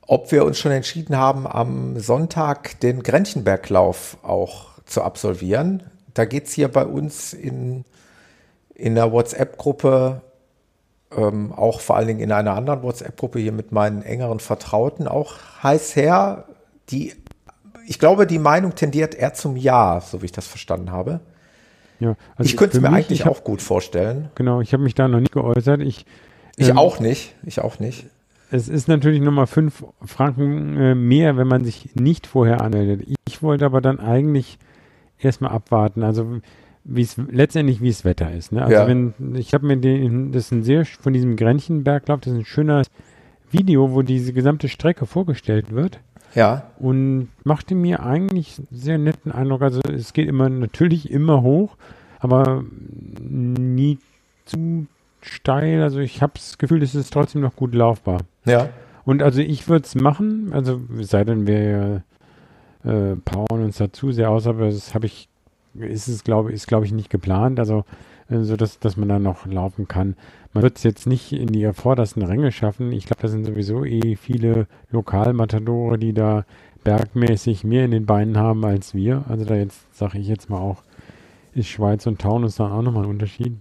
Ob 0.06 0.30
wir 0.30 0.44
uns 0.44 0.58
schon 0.58 0.72
entschieden 0.72 1.16
haben, 1.16 1.46
am 1.46 1.98
Sonntag 1.98 2.78
den 2.80 3.02
Grennchenberglauf 3.02 4.18
auch 4.22 4.68
zu 4.84 5.02
absolvieren. 5.02 5.82
Da 6.14 6.24
geht's 6.24 6.52
hier 6.52 6.68
bei 6.68 6.86
uns 6.86 7.32
in, 7.32 7.84
in 8.74 8.94
der 8.94 9.10
WhatsApp-Gruppe 9.12 10.22
ähm, 11.14 11.52
auch 11.52 11.80
vor 11.80 11.96
allen 11.96 12.08
Dingen 12.08 12.20
in 12.20 12.32
einer 12.32 12.54
anderen 12.54 12.82
WhatsApp-Gruppe 12.82 13.38
hier 13.38 13.52
mit 13.52 13.72
meinen 13.72 14.02
engeren 14.02 14.40
Vertrauten 14.40 15.08
auch 15.08 15.34
heiß 15.62 15.96
her. 15.96 16.44
Die, 16.90 17.14
ich 17.86 17.98
glaube, 17.98 18.26
die 18.26 18.38
Meinung 18.38 18.74
tendiert 18.74 19.14
eher 19.14 19.34
zum 19.34 19.56
Ja, 19.56 20.00
so 20.00 20.22
wie 20.22 20.26
ich 20.26 20.32
das 20.32 20.46
verstanden 20.46 20.90
habe. 20.90 21.20
Ja, 22.00 22.16
also 22.36 22.48
ich 22.48 22.56
könnte 22.56 22.76
es 22.76 22.82
mir 22.82 22.90
mich, 22.90 22.98
eigentlich 22.98 23.24
hab, 23.24 23.32
auch 23.32 23.44
gut 23.44 23.62
vorstellen. 23.62 24.30
Genau, 24.34 24.60
ich 24.60 24.72
habe 24.72 24.82
mich 24.82 24.94
da 24.94 25.08
noch 25.08 25.20
nicht 25.20 25.32
geäußert. 25.32 25.80
Ich, 25.80 26.04
ich 26.56 26.68
ähm, 26.68 26.78
auch 26.78 27.00
nicht. 27.00 27.34
Ich 27.44 27.60
auch 27.60 27.78
nicht. 27.78 28.06
Es 28.50 28.68
ist 28.68 28.88
natürlich 28.88 29.20
nochmal 29.20 29.46
fünf 29.46 29.84
Franken 30.04 30.76
äh, 30.76 30.94
mehr, 30.94 31.36
wenn 31.36 31.48
man 31.48 31.64
sich 31.64 31.94
nicht 31.94 32.26
vorher 32.26 32.60
anmeldet. 32.60 33.06
Ich 33.26 33.42
wollte 33.42 33.64
aber 33.66 33.80
dann 33.80 33.98
eigentlich 33.98 34.58
erstmal 35.18 35.50
abwarten. 35.50 36.02
Also 36.02 36.40
wie 36.84 37.02
es 37.02 37.16
letztendlich 37.16 37.80
wie 37.80 37.88
es 37.88 38.04
Wetter 38.04 38.32
ist. 38.32 38.52
Ne? 38.52 38.62
Also 38.62 38.74
ja. 38.74 38.86
wenn 38.86 39.14
ich 39.34 39.52
habe 39.54 39.66
mir 39.66 39.76
den, 39.76 40.30
das 40.32 40.46
ist 40.46 40.52
ein 40.52 40.62
sehr 40.62 40.84
von 40.84 41.12
diesem 41.12 41.36
Grennchenberglauf, 41.36 42.20
das 42.20 42.32
ist 42.32 42.38
ein 42.38 42.44
schönes 42.44 42.86
Video, 43.50 43.92
wo 43.92 44.02
diese 44.02 44.32
gesamte 44.32 44.68
Strecke 44.68 45.06
vorgestellt 45.06 45.72
wird. 45.72 46.00
Ja. 46.34 46.70
Und 46.78 47.28
machte 47.44 47.74
mir 47.74 48.04
eigentlich 48.04 48.60
sehr 48.70 48.98
netten 48.98 49.32
Eindruck. 49.32 49.62
Also 49.62 49.80
es 49.92 50.12
geht 50.12 50.28
immer 50.28 50.48
natürlich 50.48 51.10
immer 51.10 51.42
hoch, 51.42 51.76
aber 52.20 52.64
nie 53.20 53.98
zu 54.44 54.86
steil. 55.28 55.82
Also 55.82 56.00
ich 56.00 56.22
habe 56.22 56.32
das 56.34 56.58
Gefühl, 56.58 56.82
es 56.82 56.94
ist 56.94 57.12
trotzdem 57.12 57.42
noch 57.42 57.56
gut 57.56 57.74
laufbar. 57.74 58.20
Ja. 58.44 58.68
Und 59.04 59.22
also 59.22 59.40
ich 59.40 59.68
würde 59.68 59.84
es 59.84 59.94
machen, 59.94 60.52
also 60.52 60.80
sei 61.00 61.24
denn 61.24 61.46
wir 61.46 62.02
äh, 62.84 63.16
powern 63.24 63.64
uns 63.64 63.78
dazu 63.78 64.12
sehr 64.12 64.30
aus, 64.30 64.46
aber 64.46 64.66
das 64.66 64.94
habe 64.94 65.06
ich 65.06 65.28
ist 65.78 66.08
es, 66.08 66.24
glaube 66.24 66.52
ist, 66.52 66.66
glaube 66.66 66.86
ich, 66.86 66.92
nicht 66.92 67.10
geplant. 67.10 67.58
Also, 67.58 67.84
äh, 68.28 68.40
so 68.40 68.56
dass, 68.56 68.78
dass 68.78 68.96
man 68.96 69.08
da 69.08 69.18
noch 69.18 69.46
laufen 69.46 69.88
kann. 69.88 70.16
Man 70.52 70.62
wird 70.62 70.78
es 70.78 70.84
jetzt 70.84 71.06
nicht 71.06 71.32
in 71.32 71.48
die 71.48 71.70
vordersten 71.72 72.22
Ränge 72.22 72.50
schaffen. 72.52 72.92
Ich 72.92 73.06
glaube, 73.06 73.22
da 73.22 73.28
sind 73.28 73.44
sowieso 73.44 73.84
eh 73.84 74.16
viele 74.16 74.66
Lokalmatadore, 74.90 75.98
die 75.98 76.14
da 76.14 76.44
bergmäßig 76.82 77.64
mehr 77.64 77.84
in 77.84 77.90
den 77.90 78.06
Beinen 78.06 78.38
haben 78.38 78.64
als 78.64 78.94
wir. 78.94 79.24
Also 79.28 79.44
da 79.44 79.54
jetzt, 79.54 79.94
sage 79.94 80.18
ich 80.18 80.28
jetzt 80.28 80.48
mal 80.48 80.60
auch, 80.60 80.82
ist 81.52 81.68
Schweiz 81.68 82.06
und 82.06 82.20
Taunus 82.20 82.56
dann 82.56 82.72
auch 82.72 82.82
nochmal 82.82 83.04
ein 83.04 83.10
Unterschied. 83.10 83.56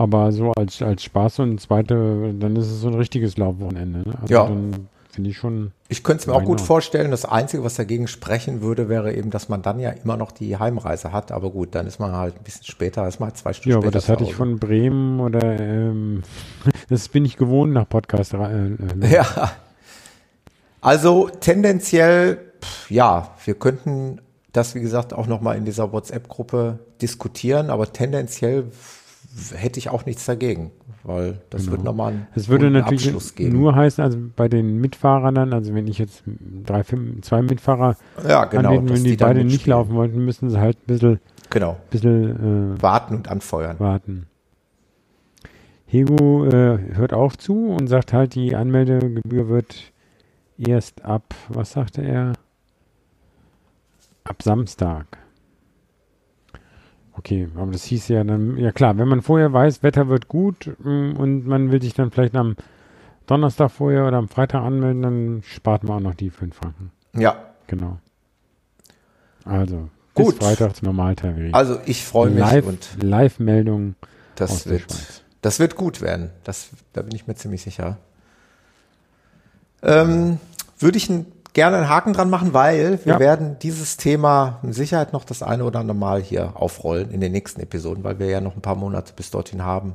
Aber 0.00 0.32
so 0.32 0.52
als, 0.52 0.80
als 0.80 1.04
Spaß 1.04 1.40
und 1.40 1.60
zweite, 1.60 2.32
dann 2.38 2.56
ist 2.56 2.70
es 2.70 2.80
so 2.80 2.88
ein 2.88 2.94
richtiges 2.94 3.36
Laufwochenende. 3.36 3.98
Ne? 3.98 4.18
Also 4.22 4.32
ja. 4.32 4.44
dann 4.46 4.88
Finde 5.10 5.30
ich 5.30 5.36
schon. 5.36 5.72
Ich 5.88 6.04
könnte 6.04 6.20
es 6.20 6.26
mir 6.28 6.34
auch 6.34 6.44
gut 6.44 6.60
vorstellen. 6.60 7.10
Das 7.10 7.24
Einzige, 7.24 7.64
was 7.64 7.74
dagegen 7.74 8.06
sprechen 8.06 8.62
würde, 8.62 8.88
wäre 8.88 9.12
eben, 9.12 9.30
dass 9.30 9.48
man 9.48 9.60
dann 9.60 9.80
ja 9.80 9.90
immer 9.90 10.16
noch 10.16 10.30
die 10.30 10.56
Heimreise 10.56 11.12
hat. 11.12 11.32
Aber 11.32 11.50
gut, 11.50 11.74
dann 11.74 11.88
ist 11.88 11.98
man 11.98 12.12
halt 12.12 12.36
ein 12.36 12.44
bisschen 12.44 12.64
später, 12.64 13.06
ist 13.08 13.18
man 13.18 13.30
halt 13.30 13.36
zwei 13.36 13.52
Stunden 13.52 13.70
ja, 13.70 13.74
später. 13.74 13.82
Ja, 13.82 13.88
aber 13.88 13.90
das 13.90 14.08
hatte 14.08 14.22
ich 14.24 14.34
von 14.34 14.60
Bremen 14.60 15.18
oder 15.18 15.60
ähm, 15.60 16.22
das 16.88 17.08
bin 17.08 17.24
ich 17.24 17.36
gewohnt 17.36 17.72
nach 17.72 17.88
Podcast. 17.88 18.34
Äh, 18.34 18.38
äh, 18.38 18.76
ja. 19.12 19.26
Also 20.80 21.28
tendenziell, 21.28 22.38
ja, 22.88 23.34
wir 23.44 23.54
könnten 23.54 24.20
das, 24.52 24.76
wie 24.76 24.80
gesagt, 24.80 25.12
auch 25.12 25.26
nochmal 25.26 25.56
in 25.56 25.64
dieser 25.64 25.92
WhatsApp-Gruppe 25.92 26.78
diskutieren, 27.02 27.68
aber 27.68 27.92
tendenziell 27.92 28.66
hätte 29.54 29.78
ich 29.78 29.88
auch 29.90 30.06
nichts 30.06 30.24
dagegen 30.26 30.72
weil 31.02 31.40
das 31.50 31.62
genau. 31.62 31.72
wird 31.72 31.84
nochmal 31.84 32.12
einen 32.12 32.26
Es 32.34 32.48
würde 32.48 32.70
natürlich 32.70 33.06
Abschluss 33.06 33.34
geben. 33.34 33.58
nur 33.58 33.74
heißen, 33.74 34.02
also 34.04 34.18
bei 34.36 34.48
den 34.48 34.80
Mitfahrern 34.80 35.34
dann, 35.34 35.52
also 35.52 35.74
wenn 35.74 35.86
ich 35.86 35.98
jetzt 35.98 36.22
drei, 36.64 36.84
fünf, 36.84 37.22
zwei 37.22 37.42
Mitfahrer 37.42 37.96
ja, 38.26 38.44
genau, 38.44 38.70
anbieten, 38.70 38.88
wenn 38.96 39.04
die, 39.04 39.10
die 39.10 39.16
beide 39.16 39.44
nicht 39.44 39.66
laufen 39.66 39.94
wollten, 39.94 40.24
müssen 40.24 40.50
sie 40.50 40.58
halt 40.58 40.76
ein 40.76 40.86
bisschen, 40.86 41.20
genau. 41.48 41.76
bisschen 41.90 42.74
äh, 42.76 42.82
warten 42.82 43.16
und 43.16 43.28
anfeuern. 43.28 43.78
Warten. 43.80 44.26
Hego 45.86 46.46
äh, 46.46 46.78
hört 46.94 47.12
auch 47.12 47.34
zu 47.34 47.68
und 47.68 47.88
sagt 47.88 48.12
halt, 48.12 48.34
die 48.34 48.54
Anmeldegebühr 48.54 49.48
wird 49.48 49.92
erst 50.58 51.04
ab, 51.04 51.34
was 51.48 51.72
sagte 51.72 52.02
er? 52.02 52.34
Ab 54.24 54.42
Samstag. 54.42 55.18
Okay, 57.16 57.48
aber 57.56 57.72
das 57.72 57.84
hieß 57.84 58.08
ja 58.08 58.24
dann, 58.24 58.56
ja 58.56 58.72
klar, 58.72 58.96
wenn 58.96 59.08
man 59.08 59.22
vorher 59.22 59.52
weiß, 59.52 59.82
Wetter 59.82 60.08
wird 60.08 60.28
gut 60.28 60.70
mm, 60.78 61.12
und 61.16 61.46
man 61.46 61.70
will 61.70 61.82
sich 61.82 61.94
dann 61.94 62.10
vielleicht 62.10 62.34
am 62.34 62.56
Donnerstag 63.26 63.70
vorher 63.70 64.06
oder 64.06 64.16
am 64.16 64.28
Freitag 64.28 64.62
anmelden, 64.62 65.02
dann 65.02 65.42
spart 65.44 65.84
man 65.84 65.98
auch 65.98 66.08
noch 66.10 66.14
die 66.14 66.30
5 66.30 66.54
Franken. 66.54 66.92
Ja. 67.14 67.36
Genau. 67.66 67.98
Also, 69.44 69.88
gut. 70.14 70.38
bis 70.38 70.46
Freitag 70.46 70.76
zum 70.76 70.86
Normaltarif. 70.86 71.54
Also, 71.54 71.78
ich 71.86 72.04
freue 72.04 72.30
mich. 72.30 72.40
Live, 72.40 72.66
und 72.66 72.88
Live-Meldung. 73.00 73.94
Das 74.34 74.68
wird, 74.68 74.96
das 75.42 75.60
wird 75.60 75.76
gut 75.76 76.00
werden. 76.00 76.30
Das, 76.44 76.70
da 76.92 77.02
bin 77.02 77.14
ich 77.14 77.26
mir 77.26 77.34
ziemlich 77.34 77.62
sicher. 77.62 77.98
Ähm, 79.82 80.38
würde 80.78 80.96
ich 80.98 81.08
ein 81.08 81.26
gerne 81.52 81.76
einen 81.76 81.88
Haken 81.88 82.12
dran 82.12 82.30
machen, 82.30 82.54
weil 82.54 82.98
wir 83.04 83.14
ja. 83.14 83.18
werden 83.18 83.56
dieses 83.60 83.96
Thema 83.96 84.58
mit 84.62 84.74
Sicherheit 84.74 85.12
noch 85.12 85.24
das 85.24 85.42
eine 85.42 85.64
oder 85.64 85.80
andere 85.80 85.96
Mal 85.96 86.22
hier 86.22 86.52
aufrollen 86.54 87.10
in 87.10 87.20
den 87.20 87.32
nächsten 87.32 87.60
Episoden, 87.60 88.04
weil 88.04 88.18
wir 88.18 88.26
ja 88.26 88.40
noch 88.40 88.56
ein 88.56 88.62
paar 88.62 88.76
Monate 88.76 89.12
bis 89.14 89.30
dorthin 89.30 89.64
haben. 89.64 89.94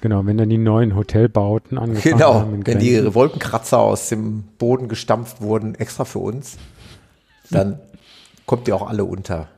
Genau, 0.00 0.24
wenn 0.26 0.36
dann 0.36 0.48
die 0.48 0.58
neuen 0.58 0.94
Hotelbauten 0.94 1.78
angefangen 1.78 2.18
genau, 2.18 2.34
haben. 2.34 2.64
Genau, 2.64 2.66
wenn 2.66 2.78
die 2.78 3.14
Wolkenkratzer 3.14 3.78
aus 3.78 4.08
dem 4.08 4.44
Boden 4.58 4.88
gestampft 4.88 5.40
wurden, 5.40 5.74
extra 5.74 6.04
für 6.04 6.18
uns, 6.18 6.58
dann 7.50 7.78
kommt 8.44 8.68
ihr 8.68 8.76
auch 8.76 8.88
alle 8.88 9.04
unter. 9.04 9.48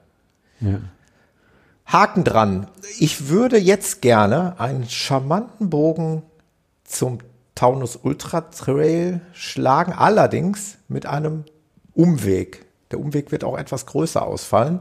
Ja. 0.60 0.78
Haken 1.86 2.24
dran. 2.24 2.66
Ich 2.98 3.28
würde 3.28 3.58
jetzt 3.58 4.02
gerne 4.02 4.60
einen 4.60 4.88
charmanten 4.88 5.70
Bogen 5.70 6.22
zum 6.84 7.18
Taunus 7.58 7.98
Ultra 8.00 8.42
Trail 8.42 9.20
schlagen, 9.32 9.92
allerdings 9.92 10.78
mit 10.86 11.06
einem 11.06 11.42
Umweg. 11.92 12.64
Der 12.92 13.00
Umweg 13.00 13.32
wird 13.32 13.42
auch 13.42 13.58
etwas 13.58 13.84
größer 13.86 14.24
ausfallen. 14.24 14.78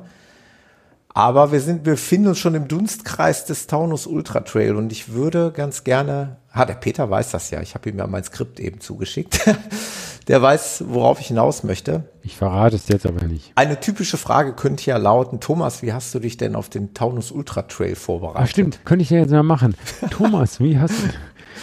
Aber 1.10 1.52
wir 1.52 1.60
sind, 1.60 1.88
wir 1.88 1.94
befinden 1.94 2.28
uns 2.28 2.38
schon 2.38 2.54
im 2.54 2.68
Dunstkreis 2.68 3.46
des 3.46 3.66
Taunus 3.66 4.06
Ultra 4.06 4.42
Trail 4.42 4.76
und 4.76 4.92
ich 4.92 5.12
würde 5.12 5.52
ganz 5.52 5.86
gerne, 5.86 6.38
ah, 6.52 6.66
der 6.66 6.76
Peter 6.76 7.10
weiß 7.10 7.32
das 7.32 7.50
ja, 7.50 7.62
ich 7.62 7.74
habe 7.74 7.90
ihm 7.90 7.98
ja 7.98 8.06
mein 8.06 8.24
Skript 8.24 8.60
eben 8.60 8.80
zugeschickt. 8.80 9.40
der 10.28 10.40
weiß, 10.44 10.84
worauf 10.88 11.20
ich 11.20 11.30
hinaus 11.30 11.64
möchte. 11.64 12.04
Ich 12.22 12.38
verrate 12.38 12.76
es 12.76 12.88
jetzt 12.90 13.08
aber 13.08 13.26
nicht. 13.26 13.54
Eine 13.56 13.80
typische 13.80 14.18
Frage 14.18 14.54
könnte 14.54 14.86
ja 14.86 14.98
lauten, 14.98 15.40
Thomas, 15.40 15.82
wie 15.82 15.94
hast 15.94 16.14
du 16.14 16.20
dich 16.20 16.38
denn 16.38 16.56
auf 16.56 16.70
den 16.70 16.94
Taunus 16.94 17.32
Ultra 17.32 17.64
Trail 17.64 17.96
vorbereitet? 17.96 18.42
Ach 18.44 18.48
stimmt, 18.48 18.86
könnte 18.86 19.02
ich 19.02 19.10
ja 19.10 19.18
jetzt 19.18 19.32
mal 19.32 19.42
machen. 19.42 19.74
Thomas, 20.12 20.60
wie 20.60 20.78
hast 20.78 20.92
du, 20.92 21.08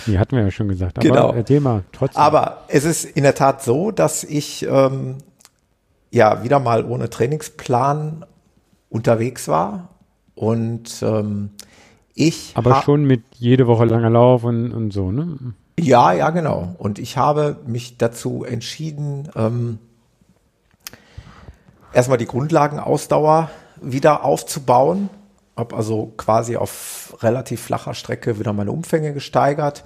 die 0.07 0.19
hatten 0.19 0.37
wir 0.37 0.45
ja 0.45 0.51
schon 0.51 0.69
gesagt. 0.69 0.99
Aber 0.99 1.07
genau. 1.07 1.33
erzähl 1.33 1.61
mal, 1.61 1.85
trotzdem. 1.93 2.23
Aber 2.23 2.65
es 2.69 2.85
ist 2.85 3.05
in 3.05 3.23
der 3.23 3.35
Tat 3.35 3.63
so, 3.63 3.91
dass 3.91 4.25
ich 4.25 4.67
ähm, 4.69 5.19
ja 6.11 6.43
wieder 6.43 6.61
mal 6.61 6.85
ohne 6.85 7.11
Trainingsplan 7.11 8.25
unterwegs 8.89 9.49
war 9.49 9.89
Und 10.35 11.03
ähm, 11.03 11.51
ich. 12.15 12.53
Aber 12.55 12.83
schon 12.83 13.05
mit 13.05 13.23
jede 13.35 13.67
Woche 13.67 13.85
langer 13.85 14.11
Lauf 14.11 14.45
und, 14.45 14.73
und 14.73 14.93
so, 14.93 15.11
ne? 15.11 15.37
Ja, 15.79 16.13
ja, 16.13 16.31
genau. 16.31 16.75
Und 16.79 17.01
ich 17.01 17.17
habe 17.17 17.57
mich 17.67 17.99
dazu 17.99 18.45
entschieden, 18.45 19.29
ähm, 19.35 19.79
erstmal 21.93 22.19
die 22.19 22.27
Grundlagenausdauer 22.27 23.51
wieder 23.81 24.25
aufzubauen. 24.25 25.11
Habe 25.57 25.77
also 25.77 26.13
quasi 26.17 26.57
auf 26.57 27.17
relativ 27.21 27.63
flacher 27.63 27.95
Strecke 27.95 28.39
wieder 28.39 28.53
meine 28.53 28.73
Umfänge 28.73 29.13
gesteigert. 29.13 29.85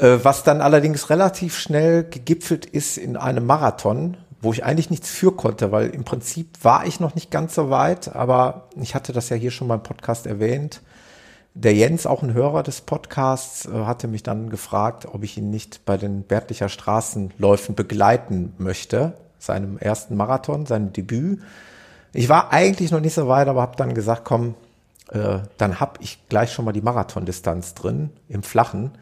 Äh, 0.00 0.18
was 0.22 0.42
dann 0.42 0.62
allerdings 0.62 1.10
relativ 1.10 1.58
schnell 1.58 2.04
gegipfelt 2.04 2.64
ist 2.64 2.96
in 2.96 3.16
einem 3.16 3.44
Marathon, 3.44 4.16
wo 4.40 4.52
ich 4.52 4.64
eigentlich 4.64 4.88
nichts 4.88 5.10
für 5.10 5.32
konnte, 5.32 5.72
weil 5.72 5.90
im 5.90 6.04
Prinzip 6.04 6.48
war 6.62 6.86
ich 6.86 7.00
noch 7.00 7.14
nicht 7.14 7.30
ganz 7.30 7.54
so 7.54 7.68
weit, 7.68 8.14
aber 8.14 8.68
ich 8.80 8.94
hatte 8.94 9.12
das 9.12 9.28
ja 9.28 9.36
hier 9.36 9.50
schon 9.50 9.68
beim 9.68 9.82
Podcast 9.82 10.26
erwähnt. 10.26 10.80
Der 11.52 11.74
Jens, 11.74 12.06
auch 12.06 12.22
ein 12.22 12.32
Hörer 12.32 12.62
des 12.62 12.80
Podcasts, 12.80 13.66
äh, 13.66 13.72
hatte 13.84 14.08
mich 14.08 14.22
dann 14.22 14.48
gefragt, 14.48 15.06
ob 15.12 15.22
ich 15.22 15.36
ihn 15.36 15.50
nicht 15.50 15.84
bei 15.84 15.98
den 15.98 16.22
Bärtlicher 16.22 16.70
Straßenläufen 16.70 17.74
begleiten 17.74 18.54
möchte, 18.56 19.14
seinem 19.38 19.76
ersten 19.76 20.16
Marathon, 20.16 20.64
seinem 20.64 20.92
Debüt. 20.94 21.40
Ich 22.14 22.28
war 22.28 22.52
eigentlich 22.52 22.90
noch 22.90 23.00
nicht 23.00 23.14
so 23.14 23.28
weit, 23.28 23.48
aber 23.48 23.60
habe 23.60 23.76
dann 23.76 23.94
gesagt, 23.94 24.24
komm, 24.24 24.54
äh, 25.10 25.40
dann 25.58 25.80
habe 25.80 26.00
ich 26.00 26.28
gleich 26.28 26.52
schon 26.52 26.64
mal 26.64 26.72
die 26.72 26.82
Marathondistanz 26.82 27.74
drin 27.74 28.10
im 28.28 28.42
Flachen 28.42 28.92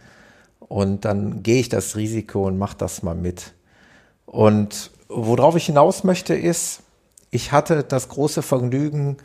und 0.60 1.04
dann 1.04 1.42
gehe 1.42 1.60
ich 1.60 1.68
das 1.68 1.96
Risiko 1.96 2.46
und 2.46 2.58
mache 2.58 2.76
das 2.78 3.02
mal 3.02 3.14
mit. 3.14 3.52
Und 4.24 4.90
worauf 5.08 5.56
ich 5.56 5.66
hinaus 5.66 6.04
möchte 6.04 6.34
ist, 6.34 6.80
ich 7.30 7.52
hatte 7.52 7.84
das 7.84 8.08
große 8.08 8.42
Vergnügen, 8.42 9.18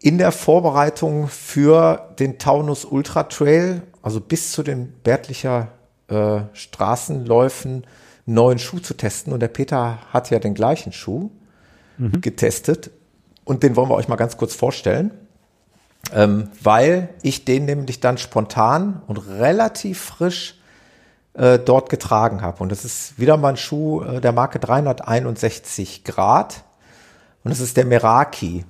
in 0.00 0.18
der 0.18 0.32
Vorbereitung 0.32 1.28
für 1.28 2.14
den 2.18 2.38
Taunus 2.38 2.84
Ultra 2.84 3.24
Trail, 3.24 3.82
also 4.02 4.20
bis 4.20 4.52
zu 4.52 4.62
den 4.62 4.92
Bärtlicher 5.02 5.68
äh, 6.08 6.42
Straßenläufen, 6.52 7.84
neuen 8.24 8.60
Schuh 8.60 8.78
zu 8.78 8.94
testen. 8.94 9.32
Und 9.32 9.40
der 9.40 9.48
Peter 9.48 9.98
hat 10.12 10.30
ja 10.30 10.38
den 10.38 10.54
gleichen 10.54 10.92
Schuh 10.92 11.30
mhm. 11.96 12.20
getestet. 12.20 12.90
Und 13.44 13.64
den 13.64 13.74
wollen 13.74 13.88
wir 13.88 13.96
euch 13.96 14.06
mal 14.06 14.16
ganz 14.16 14.36
kurz 14.36 14.54
vorstellen 14.54 15.10
ähm, 16.12 16.50
weil 16.62 17.10
ich 17.22 17.44
den 17.44 17.66
nämlich 17.66 18.00
dann 18.00 18.18
spontan 18.18 19.02
und 19.06 19.18
relativ 19.18 20.00
frisch 20.00 20.58
äh, 21.34 21.58
dort 21.58 21.90
getragen 21.90 22.42
habe. 22.42 22.62
Und 22.62 22.72
das 22.72 22.84
ist 22.84 23.18
wieder 23.18 23.36
mein 23.36 23.56
Schuh 23.56 24.02
äh, 24.02 24.20
der 24.20 24.32
Marke 24.32 24.58
361 24.58 26.04
Grad 26.04 26.64
und 27.44 27.50
das 27.50 27.60
ist 27.60 27.76
der 27.76 27.84
Meraki. 27.84 28.64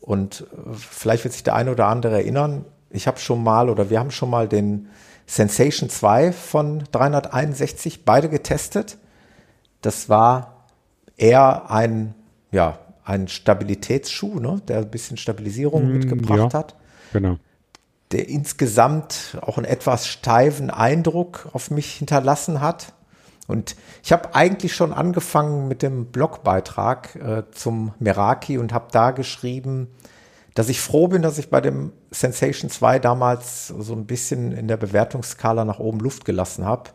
Und 0.00 0.42
äh, 0.52 0.74
vielleicht 0.74 1.24
wird 1.24 1.34
sich 1.34 1.42
der 1.42 1.54
eine 1.54 1.70
oder 1.72 1.86
andere 1.86 2.14
erinnern, 2.14 2.64
ich 2.90 3.06
habe 3.06 3.18
schon 3.18 3.42
mal 3.42 3.68
oder 3.68 3.90
wir 3.90 3.98
haben 3.98 4.12
schon 4.12 4.30
mal 4.30 4.48
den 4.48 4.88
Sensation 5.26 5.90
2 5.90 6.32
von 6.32 6.84
361 6.92 8.04
beide 8.04 8.28
getestet. 8.28 8.98
Das 9.80 10.08
war 10.08 10.64
eher 11.16 11.70
ein, 11.70 12.14
ja, 12.52 12.78
ein 13.04 13.28
Stabilitätsschuh, 13.28 14.40
ne, 14.40 14.60
der 14.66 14.78
ein 14.78 14.90
bisschen 14.90 15.16
Stabilisierung 15.16 15.88
mm, 15.88 15.92
mitgebracht 15.92 16.52
ja, 16.52 16.58
hat. 16.58 16.74
Genau. 17.12 17.38
Der 18.12 18.28
insgesamt 18.28 19.38
auch 19.40 19.58
einen 19.58 19.66
etwas 19.66 20.06
steifen 20.06 20.70
Eindruck 20.70 21.48
auf 21.52 21.70
mich 21.70 21.94
hinterlassen 21.94 22.60
hat. 22.60 22.92
Und 23.46 23.76
ich 24.02 24.12
habe 24.12 24.34
eigentlich 24.34 24.74
schon 24.74 24.92
angefangen 24.92 25.68
mit 25.68 25.82
dem 25.82 26.06
Blogbeitrag 26.06 27.16
äh, 27.16 27.42
zum 27.50 27.92
Meraki 27.98 28.56
und 28.56 28.72
habe 28.72 28.86
da 28.90 29.10
geschrieben, 29.10 29.88
dass 30.54 30.68
ich 30.68 30.80
froh 30.80 31.08
bin, 31.08 31.20
dass 31.20 31.36
ich 31.36 31.50
bei 31.50 31.60
dem 31.60 31.92
Sensation 32.10 32.70
2 32.70 33.00
damals 33.00 33.68
so 33.68 33.92
ein 33.92 34.06
bisschen 34.06 34.52
in 34.52 34.68
der 34.68 34.76
Bewertungsskala 34.76 35.64
nach 35.64 35.80
oben 35.80 35.98
Luft 35.98 36.24
gelassen 36.24 36.64
habe, 36.64 36.90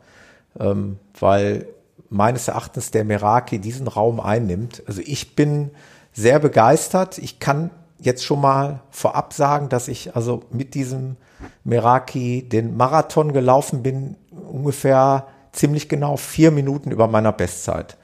ähm, 0.60 0.98
weil 1.20 1.68
meines 2.10 2.48
Erachtens 2.48 2.90
der 2.92 3.04
Meraki 3.04 3.60
diesen 3.60 3.88
Raum 3.88 4.20
einnimmt. 4.20 4.82
Also 4.88 5.02
ich 5.06 5.36
bin 5.36 5.72
sehr 6.20 6.40
begeistert. 6.40 7.18
Ich 7.18 7.40
kann 7.40 7.72
jetzt 7.98 8.24
schon 8.24 8.42
mal 8.42 8.82
vorab 8.90 9.34
sagen, 9.34 9.70
dass 9.70 9.88
ich 9.88 10.16
also 10.16 10.44
mit 10.52 10.74
diesem 10.74 11.18
Meraki 11.64 12.48
den 12.48 12.78
Marathon 12.78 13.34
gelaufen 13.34 13.84
bin, 13.84 14.18
ungefähr 14.32 15.28
ziemlich 15.52 15.90
genau 15.90 16.18
vier 16.18 16.52
Minuten 16.52 16.92
über 16.92 17.08
meiner 17.08 17.32
Bestzeit. 17.32 17.98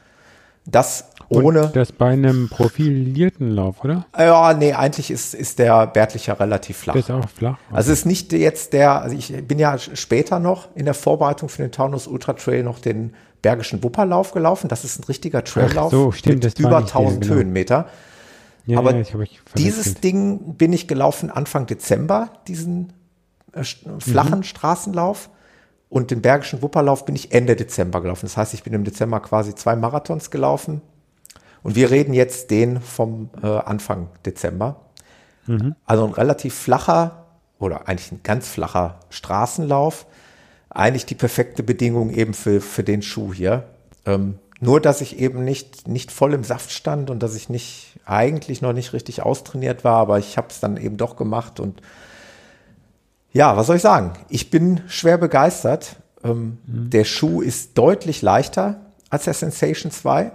Das 0.66 1.10
ohne. 1.30 1.64
Und 1.64 1.76
das 1.76 1.92
bei 1.92 2.10
einem 2.10 2.50
profilierten 2.50 3.52
Lauf, 3.52 3.84
oder? 3.84 4.06
Ja, 4.18 4.54
nee, 4.54 4.74
eigentlich 4.74 5.12
ist, 5.12 5.34
ist 5.34 5.60
der 5.60 5.88
Bärtlicher 5.88 6.40
relativ 6.40 6.78
flach. 6.78 6.96
ist 6.96 7.12
auch 7.12 7.30
flach. 7.30 7.58
Okay. 7.68 7.76
Also 7.76 7.92
ist 7.92 8.06
nicht 8.06 8.34
jetzt 8.34 8.74
der, 8.74 9.02
also 9.02 9.16
ich 9.16 9.34
bin 9.48 9.60
ja 9.60 9.78
später 9.78 10.40
noch 10.40 10.70
in 10.76 10.86
der 10.86 10.94
Vorbereitung 10.94 11.50
für 11.50 11.62
den 11.62 11.72
Taunus 11.72 12.08
Ultra 12.08 12.34
Trail 12.34 12.64
noch 12.64 12.80
den 12.80 13.14
Bergischen 13.42 13.84
Wupperlauf 13.84 14.32
gelaufen. 14.32 14.68
Das 14.70 14.84
ist 14.84 15.00
ein 15.00 15.04
richtiger 15.04 15.44
Traillauf 15.44 15.92
so, 15.92 16.12
stimmt, 16.12 16.44
mit 16.44 16.60
über 16.60 16.78
1000 16.78 17.22
genau. 17.22 17.36
Höhenmeter. 17.36 17.88
Ja, 18.66 18.80
Aber 18.80 18.96
ja, 18.96 19.02
ich 19.02 19.14
ich 19.14 19.42
dieses 19.56 19.96
Ding 19.96 20.56
bin 20.56 20.74
ich 20.74 20.88
gelaufen 20.88 21.30
Anfang 21.30 21.68
Dezember, 21.68 22.30
diesen 22.48 22.94
äh, 23.54 23.64
flachen 24.00 24.40
mhm. 24.40 24.44
Straßenlauf. 24.44 25.30
Und 25.88 26.10
den 26.10 26.22
Bergischen 26.22 26.62
Wupperlauf 26.62 27.06
bin 27.06 27.16
ich 27.16 27.32
Ende 27.32 27.56
Dezember 27.56 28.02
gelaufen. 28.02 28.26
Das 28.26 28.36
heißt, 28.38 28.54
ich 28.56 28.64
bin 28.64 28.74
im 28.74 28.84
Dezember 28.84 29.20
quasi 29.20 29.54
zwei 29.54 29.76
Marathons 29.76 30.32
gelaufen. 30.32 30.82
Und 31.66 31.76
wir 31.76 31.90
reden 31.90 32.14
jetzt 32.14 32.52
den 32.52 32.80
vom 32.80 33.32
äh, 33.42 33.48
Anfang 33.48 34.10
Dezember. 34.24 34.82
Mhm. 35.48 35.74
Also 35.84 36.06
ein 36.06 36.14
relativ 36.14 36.54
flacher 36.54 37.26
oder 37.58 37.88
eigentlich 37.88 38.12
ein 38.12 38.20
ganz 38.22 38.48
flacher 38.48 39.00
Straßenlauf. 39.10 40.06
Eigentlich 40.70 41.08
die 41.08 41.16
perfekte 41.16 41.64
Bedingung 41.64 42.12
eben 42.12 42.36
für, 42.36 42.62
für 42.62 42.84
den 42.84 43.02
Schuh 43.02 43.34
hier. 43.34 43.64
Ähm, 44.06 44.38
nur, 44.60 44.80
dass 44.80 45.02
ich 45.02 45.18
eben 45.18 45.44
nicht, 45.44 45.88
nicht 45.88 46.12
voll 46.12 46.36
im 46.36 46.44
Saft 46.44 46.72
stand 46.72 47.10
und 47.10 47.24
dass 47.24 47.34
ich 47.34 47.50
nicht, 47.50 47.98
eigentlich 48.06 48.62
noch 48.62 48.74
nicht 48.74 48.94
richtig 48.94 49.24
austrainiert 49.24 49.84
war, 49.84 49.96
aber 49.96 50.20
ich 50.20 50.38
habe 50.38 50.50
es 50.52 50.60
dann 50.60 50.78
eben 50.78 50.98
doch 50.98 51.16
gemacht 51.16 51.60
und 51.60 51.82
ja, 53.34 53.58
was 53.58 53.66
soll 53.66 53.78
ich 53.78 53.82
sagen? 53.82 54.14
Ich 54.30 54.52
bin 54.52 54.82
schwer 54.86 55.18
begeistert. 55.18 55.96
Ähm, 56.24 56.60
mhm. 56.68 56.92
Der 56.92 57.06
Schuh 57.06 57.42
ist 57.42 57.76
deutlich 57.76 58.22
leichter 58.22 58.82
als 59.10 59.24
der 59.24 59.34
Sensation 59.34 59.92
2. 59.92 60.32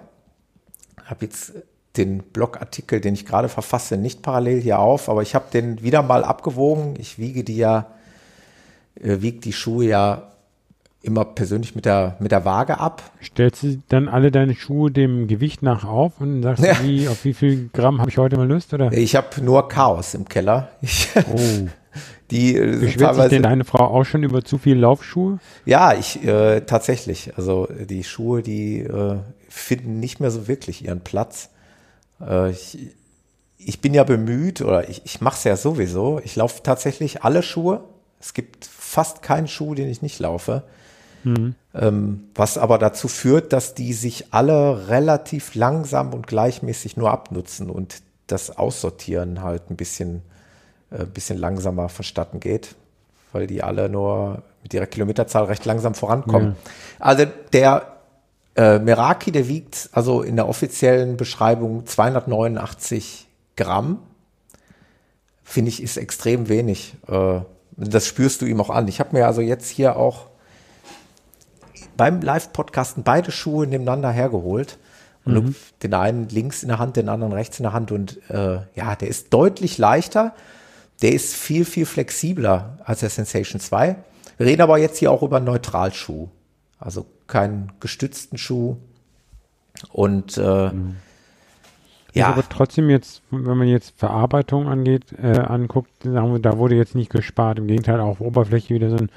Habe 1.11 1.27
jetzt 1.27 1.53
den 1.96 2.23
Blogartikel, 2.23 3.01
den 3.01 3.14
ich 3.14 3.27
gerade 3.27 3.49
verfasse, 3.49 3.96
nicht 3.96 4.23
parallel 4.23 4.61
hier 4.61 4.79
auf, 4.79 5.09
aber 5.09 5.23
ich 5.23 5.35
habe 5.35 5.46
den 5.53 5.83
wieder 5.83 6.03
mal 6.03 6.25
abgewogen. 6.25 6.94
Ich 6.99 7.18
wiege 7.18 7.42
die 7.42 7.57
ja, 7.57 7.87
äh, 8.94 9.20
wiege 9.20 9.40
die 9.40 9.53
Schuhe 9.53 9.87
ja 9.87 10.31
immer 11.03 11.25
persönlich 11.25 11.75
mit 11.75 11.87
der, 11.87 12.16
mit 12.20 12.31
der 12.31 12.44
Waage 12.44 12.79
ab. 12.79 13.03
Stellst 13.23 13.62
du 13.62 13.83
dann 13.88 14.09
alle 14.09 14.31
deine 14.31 14.55
Schuhe 14.55 14.90
dem 14.90 15.29
Gewicht 15.29 15.62
nach 15.62 15.85
auf 15.85 16.20
und 16.20 16.42
sagst, 16.42 16.62
ja. 16.62 16.77
wie, 16.83 17.09
auf 17.09 17.25
wie 17.25 17.33
viel 17.33 17.70
Gramm 17.73 18.01
habe 18.01 18.11
ich 18.11 18.18
heute 18.18 18.37
mal 18.37 18.46
Lust? 18.46 18.75
Oder? 18.75 18.92
Ich 18.92 19.16
habe 19.16 19.42
nur 19.42 19.68
Chaos 19.68 20.14
im 20.14 20.29
Keller. 20.29 20.70
Ich, 20.83 21.09
oh. 21.16 21.68
Die 22.31 22.55
äh, 22.55 22.79
Beschwert 22.79 23.16
sich 23.16 23.25
denn 23.27 23.42
deine 23.42 23.64
Frau 23.64 23.85
auch 23.85 24.05
schon 24.05 24.23
über 24.23 24.44
zu 24.44 24.59
viel 24.59 24.79
Laufschuhe? 24.79 25.40
Ja, 25.64 25.94
ich 25.94 26.25
äh, 26.25 26.61
tatsächlich. 26.61 27.33
Also 27.37 27.66
die 27.88 28.05
Schuhe, 28.05 28.42
die 28.42 28.81
äh, 28.81 29.16
finden 29.50 30.00
nicht 30.00 30.20
mehr 30.20 30.30
so 30.30 30.48
wirklich 30.48 30.84
ihren 30.84 31.00
Platz. 31.00 31.50
Äh, 32.20 32.50
ich, 32.50 32.78
ich 33.58 33.80
bin 33.80 33.92
ja 33.92 34.04
bemüht 34.04 34.62
oder 34.62 34.88
ich, 34.88 35.02
ich 35.04 35.20
mache 35.20 35.36
es 35.36 35.44
ja 35.44 35.56
sowieso. 35.56 36.20
Ich 36.24 36.36
laufe 36.36 36.62
tatsächlich 36.62 37.24
alle 37.24 37.42
Schuhe. 37.42 37.84
Es 38.20 38.32
gibt 38.32 38.64
fast 38.64 39.22
keinen 39.22 39.48
Schuh, 39.48 39.74
den 39.74 39.88
ich 39.88 40.02
nicht 40.02 40.18
laufe. 40.18 40.62
Mhm. 41.24 41.54
Ähm, 41.74 42.24
was 42.34 42.56
aber 42.56 42.78
dazu 42.78 43.08
führt, 43.08 43.52
dass 43.52 43.74
die 43.74 43.92
sich 43.92 44.32
alle 44.32 44.88
relativ 44.88 45.54
langsam 45.54 46.14
und 46.14 46.26
gleichmäßig 46.26 46.96
nur 46.96 47.10
abnutzen 47.10 47.68
und 47.68 48.02
das 48.26 48.56
Aussortieren 48.56 49.42
halt 49.42 49.70
ein 49.70 49.76
bisschen, 49.76 50.22
äh, 50.90 51.04
bisschen 51.04 51.36
langsamer 51.36 51.88
vonstatten 51.88 52.40
geht, 52.40 52.74
weil 53.32 53.46
die 53.46 53.62
alle 53.62 53.88
nur 53.88 54.42
mit 54.62 54.72
ihrer 54.72 54.86
Kilometerzahl 54.86 55.44
recht 55.44 55.64
langsam 55.64 55.94
vorankommen. 55.94 56.56
Ja. 56.64 56.70
Also 57.00 57.26
der 57.52 57.99
äh, 58.56 58.78
Meraki, 58.78 59.32
der 59.32 59.48
wiegt 59.48 59.90
also 59.92 60.22
in 60.22 60.36
der 60.36 60.48
offiziellen 60.48 61.16
Beschreibung 61.16 61.86
289 61.86 63.28
Gramm. 63.56 63.98
Finde 65.44 65.68
ich, 65.68 65.82
ist 65.82 65.96
extrem 65.96 66.48
wenig. 66.48 66.94
Äh, 67.08 67.40
das 67.76 68.06
spürst 68.06 68.42
du 68.42 68.46
ihm 68.46 68.60
auch 68.60 68.70
an. 68.70 68.88
Ich 68.88 69.00
habe 69.00 69.16
mir 69.16 69.26
also 69.26 69.40
jetzt 69.40 69.68
hier 69.68 69.96
auch 69.96 70.26
beim 71.96 72.20
Live-Podcasten 72.20 73.02
beide 73.02 73.30
Schuhe 73.30 73.66
nebeneinander 73.66 74.10
hergeholt. 74.10 74.78
Und 75.24 75.34
mhm. 75.34 75.54
den 75.82 75.94
einen 75.94 76.28
links 76.28 76.62
in 76.62 76.68
der 76.68 76.78
Hand, 76.78 76.96
den 76.96 77.10
anderen 77.10 77.32
rechts 77.32 77.58
in 77.58 77.64
der 77.64 77.72
Hand. 77.72 77.92
Und 77.92 78.18
äh, 78.30 78.60
ja, 78.74 78.96
der 78.96 79.08
ist 79.08 79.32
deutlich 79.32 79.76
leichter. 79.76 80.34
Der 81.02 81.12
ist 81.12 81.34
viel, 81.34 81.64
viel 81.64 81.86
flexibler 81.86 82.78
als 82.84 83.00
der 83.00 83.10
Sensation 83.10 83.60
2. 83.60 83.96
Wir 84.38 84.46
reden 84.46 84.62
aber 84.62 84.78
jetzt 84.78 84.98
hier 84.98 85.12
auch 85.12 85.22
über 85.22 85.36
einen 85.36 85.46
Neutralschuh. 85.46 86.28
Also 86.78 87.04
keinen 87.30 87.72
gestützten 87.80 88.36
Schuh. 88.36 88.76
Und 89.92 90.36
äh, 90.36 90.70
mhm. 90.70 90.96
Ja. 92.12 92.28
aber 92.28 92.42
trotzdem 92.48 92.90
jetzt, 92.90 93.22
wenn 93.30 93.56
man 93.56 93.68
jetzt 93.68 93.94
Verarbeitung 93.96 94.68
angeht, 94.68 95.04
äh, 95.22 95.38
anguckt, 95.38 95.90
sagen 96.02 96.32
wir, 96.32 96.40
da 96.40 96.58
wurde 96.58 96.74
jetzt 96.74 96.94
nicht 96.94 97.10
gespart. 97.10 97.58
Im 97.58 97.66
Gegenteil, 97.66 98.00
auch 98.00 98.20
Oberfläche 98.20 98.74
wieder 98.74 98.90
so 98.90 98.96
ein, 98.96 99.10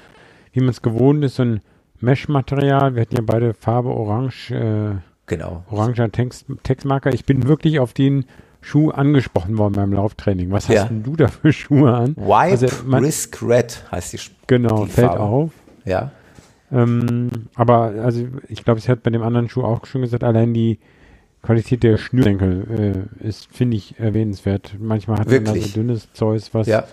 wie 0.52 0.60
man 0.60 0.68
es 0.70 0.80
gewohnt 0.80 1.24
ist, 1.24 1.36
so 1.36 1.42
ein 1.42 1.60
Mesh-Material. 2.00 2.94
Wir 2.94 3.02
hatten 3.02 3.16
ja 3.16 3.22
beide 3.24 3.54
Farbe 3.54 3.90
Orange, 3.90 4.52
äh, 4.52 4.94
genau. 5.26 5.64
oranger 5.70 6.10
Text, 6.12 6.46
Textmarker. 6.62 7.12
Ich 7.12 7.24
bin 7.24 7.48
wirklich 7.48 7.80
auf 7.80 7.92
den 7.92 8.26
Schuh 8.60 8.90
angesprochen 8.90 9.58
worden 9.58 9.74
beim 9.74 9.92
Lauftraining. 9.92 10.50
Was 10.50 10.68
ja. 10.68 10.82
hast 10.82 10.90
denn 10.90 11.02
du 11.02 11.16
da 11.16 11.28
für 11.28 11.52
Schuhe 11.52 11.92
an? 11.92 12.16
White 12.16 12.66
also, 12.66 12.84
man, 12.86 13.04
Risk 13.04 13.42
Red 13.42 13.84
heißt 13.90 14.12
die 14.12 14.20
Genau, 14.46 14.84
die 14.84 14.92
fällt 14.92 15.08
Farbe. 15.08 15.22
auf. 15.22 15.50
Ja. 15.84 16.12
Ähm, 16.74 17.30
aber 17.54 17.94
also 18.02 18.26
ich 18.48 18.64
glaube, 18.64 18.80
es 18.80 18.88
hat 18.88 19.02
bei 19.02 19.10
dem 19.10 19.22
anderen 19.22 19.48
Schuh 19.48 19.62
auch 19.62 19.86
schon 19.86 20.02
gesagt, 20.02 20.24
allein 20.24 20.52
die 20.52 20.80
Qualität 21.42 21.82
der 21.82 21.98
Schnürsenkel 21.98 23.06
äh, 23.22 23.26
ist, 23.26 23.48
finde 23.52 23.76
ich, 23.76 23.98
erwähnenswert. 23.98 24.74
Manchmal 24.78 25.18
hat 25.20 25.30
Wirklich? 25.30 25.54
man 25.54 25.60
da 25.60 25.66
so 25.68 25.74
dünnes 25.74 26.12
Zeus, 26.14 26.52
was 26.54 26.66
ja. 26.66 26.84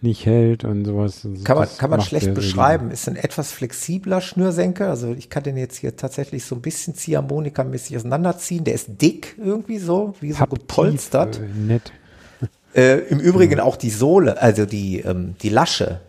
nicht 0.00 0.26
hält 0.26 0.64
und 0.64 0.86
sowas. 0.86 1.26
Kann 1.44 1.58
man, 1.58 1.68
kann 1.78 1.90
man 1.90 2.00
schlecht 2.00 2.34
beschreiben. 2.34 2.90
Ist 2.90 3.08
ein 3.08 3.16
etwas 3.16 3.52
flexibler 3.52 4.20
Schnürsenkel. 4.20 4.88
Also 4.88 5.12
ich 5.12 5.30
kann 5.30 5.44
den 5.44 5.56
jetzt 5.56 5.76
hier 5.76 5.94
tatsächlich 5.94 6.44
so 6.44 6.56
ein 6.56 6.62
bisschen 6.62 6.94
Ziehharmonika-mäßig 6.94 7.96
auseinanderziehen. 7.96 8.64
Der 8.64 8.74
ist 8.74 9.00
dick 9.00 9.36
irgendwie 9.38 9.78
so, 9.78 10.14
wie 10.20 10.32
so 10.32 10.40
Hab 10.40 10.50
gepolstert. 10.50 11.38
Äh, 11.38 11.66
nett. 11.66 11.92
Äh, 12.74 13.00
Im 13.10 13.20
Übrigen 13.20 13.58
ja. 13.58 13.62
auch 13.62 13.76
die 13.76 13.90
Sohle, 13.90 14.40
also 14.40 14.64
die, 14.64 15.00
ähm, 15.00 15.34
die 15.42 15.50
Lasche, 15.50 16.00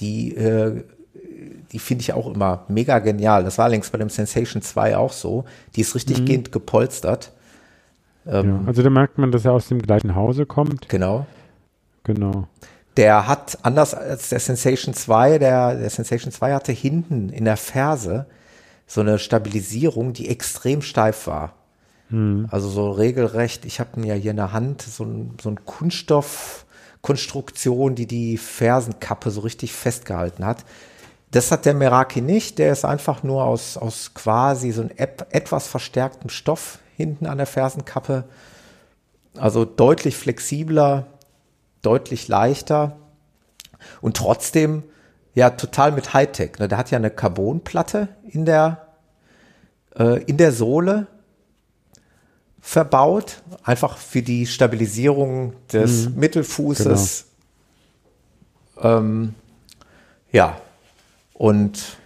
die 0.00 0.34
äh, 0.34 0.82
die 1.72 1.78
finde 1.78 2.02
ich 2.02 2.12
auch 2.12 2.32
immer 2.32 2.64
mega 2.68 2.98
genial. 2.98 3.44
Das 3.44 3.58
war 3.58 3.68
längst 3.68 3.92
bei 3.92 3.98
dem 3.98 4.08
Sensation 4.08 4.62
2 4.62 4.96
auch 4.96 5.12
so. 5.12 5.44
Die 5.76 5.82
ist 5.82 5.94
richtig 5.94 6.20
mhm. 6.20 6.24
gehend 6.24 6.52
gepolstert. 6.52 7.32
Ähm, 8.26 8.62
ja, 8.62 8.66
also 8.66 8.82
da 8.82 8.90
merkt 8.90 9.18
man, 9.18 9.30
dass 9.32 9.44
er 9.44 9.52
aus 9.52 9.68
dem 9.68 9.80
gleichen 9.80 10.14
Hause 10.14 10.46
kommt. 10.46 10.88
Genau. 10.88 11.26
Genau. 12.04 12.48
Der 12.96 13.28
hat, 13.28 13.58
anders 13.62 13.94
als 13.94 14.30
der 14.30 14.40
Sensation 14.40 14.94
2, 14.94 15.38
der, 15.38 15.76
der 15.76 15.90
Sensation 15.90 16.32
2 16.32 16.54
hatte 16.54 16.72
hinten 16.72 17.28
in 17.28 17.44
der 17.44 17.56
Ferse 17.56 18.26
so 18.86 19.02
eine 19.02 19.18
Stabilisierung, 19.18 20.14
die 20.14 20.28
extrem 20.28 20.82
steif 20.82 21.26
war. 21.26 21.54
Mhm. 22.08 22.48
Also 22.50 22.68
so 22.68 22.90
regelrecht, 22.90 23.66
ich 23.66 23.80
habe 23.80 24.06
ja 24.06 24.14
hier 24.14 24.32
in 24.32 24.38
der 24.38 24.52
Hand 24.52 24.82
so 24.82 25.04
ein, 25.04 25.36
so 25.40 25.48
ein 25.50 25.64
Kunststoffkonstruktion, 25.64 27.94
die 27.94 28.06
die 28.06 28.36
Fersenkappe 28.38 29.30
so 29.30 29.42
richtig 29.42 29.74
festgehalten 29.74 30.44
hat. 30.44 30.64
Das 31.30 31.50
hat 31.50 31.66
der 31.66 31.74
Meraki 31.74 32.20
nicht. 32.20 32.58
Der 32.58 32.72
ist 32.72 32.84
einfach 32.84 33.22
nur 33.22 33.44
aus, 33.44 33.76
aus 33.76 34.14
quasi 34.14 34.70
so 34.70 34.82
einem 34.82 34.90
etwas 34.96 35.66
verstärktem 35.66 36.30
Stoff 36.30 36.78
hinten 36.96 37.26
an 37.26 37.38
der 37.38 37.46
Fersenkappe. 37.46 38.24
Also 39.36 39.64
deutlich 39.64 40.16
flexibler, 40.16 41.06
deutlich 41.82 42.28
leichter 42.28 42.96
und 44.00 44.16
trotzdem 44.16 44.82
ja 45.34 45.50
total 45.50 45.92
mit 45.92 46.14
Hightech. 46.14 46.58
Ne? 46.58 46.66
Der 46.66 46.78
hat 46.78 46.90
ja 46.90 46.98
eine 46.98 47.10
Carbonplatte 47.10 48.08
in 48.24 48.44
der, 48.44 48.88
äh, 49.96 50.22
in 50.24 50.38
der 50.38 50.52
Sohle 50.52 51.06
verbaut, 52.60 53.42
einfach 53.62 53.96
für 53.96 54.22
die 54.22 54.46
Stabilisierung 54.46 55.54
des 55.72 56.08
mhm. 56.08 56.16
Mittelfußes. 56.16 57.26
Genau. 58.76 58.98
Ähm, 58.98 59.34
ja, 60.32 60.60
und 61.38 61.96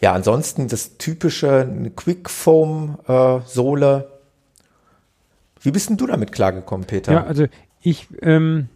ja, 0.00 0.12
ansonsten 0.12 0.66
das 0.66 0.98
typische 0.98 1.92
Quick 1.94 2.28
Foam 2.28 2.98
äh, 3.06 3.38
Sohle. 3.46 4.10
Wie 5.60 5.70
bist 5.70 5.88
denn 5.88 5.96
du 5.96 6.08
damit 6.08 6.32
klargekommen, 6.32 6.84
Peter? 6.84 7.12
Ja, 7.12 7.24
also 7.24 7.46
ich 7.80 8.08
ähm, 8.20 8.68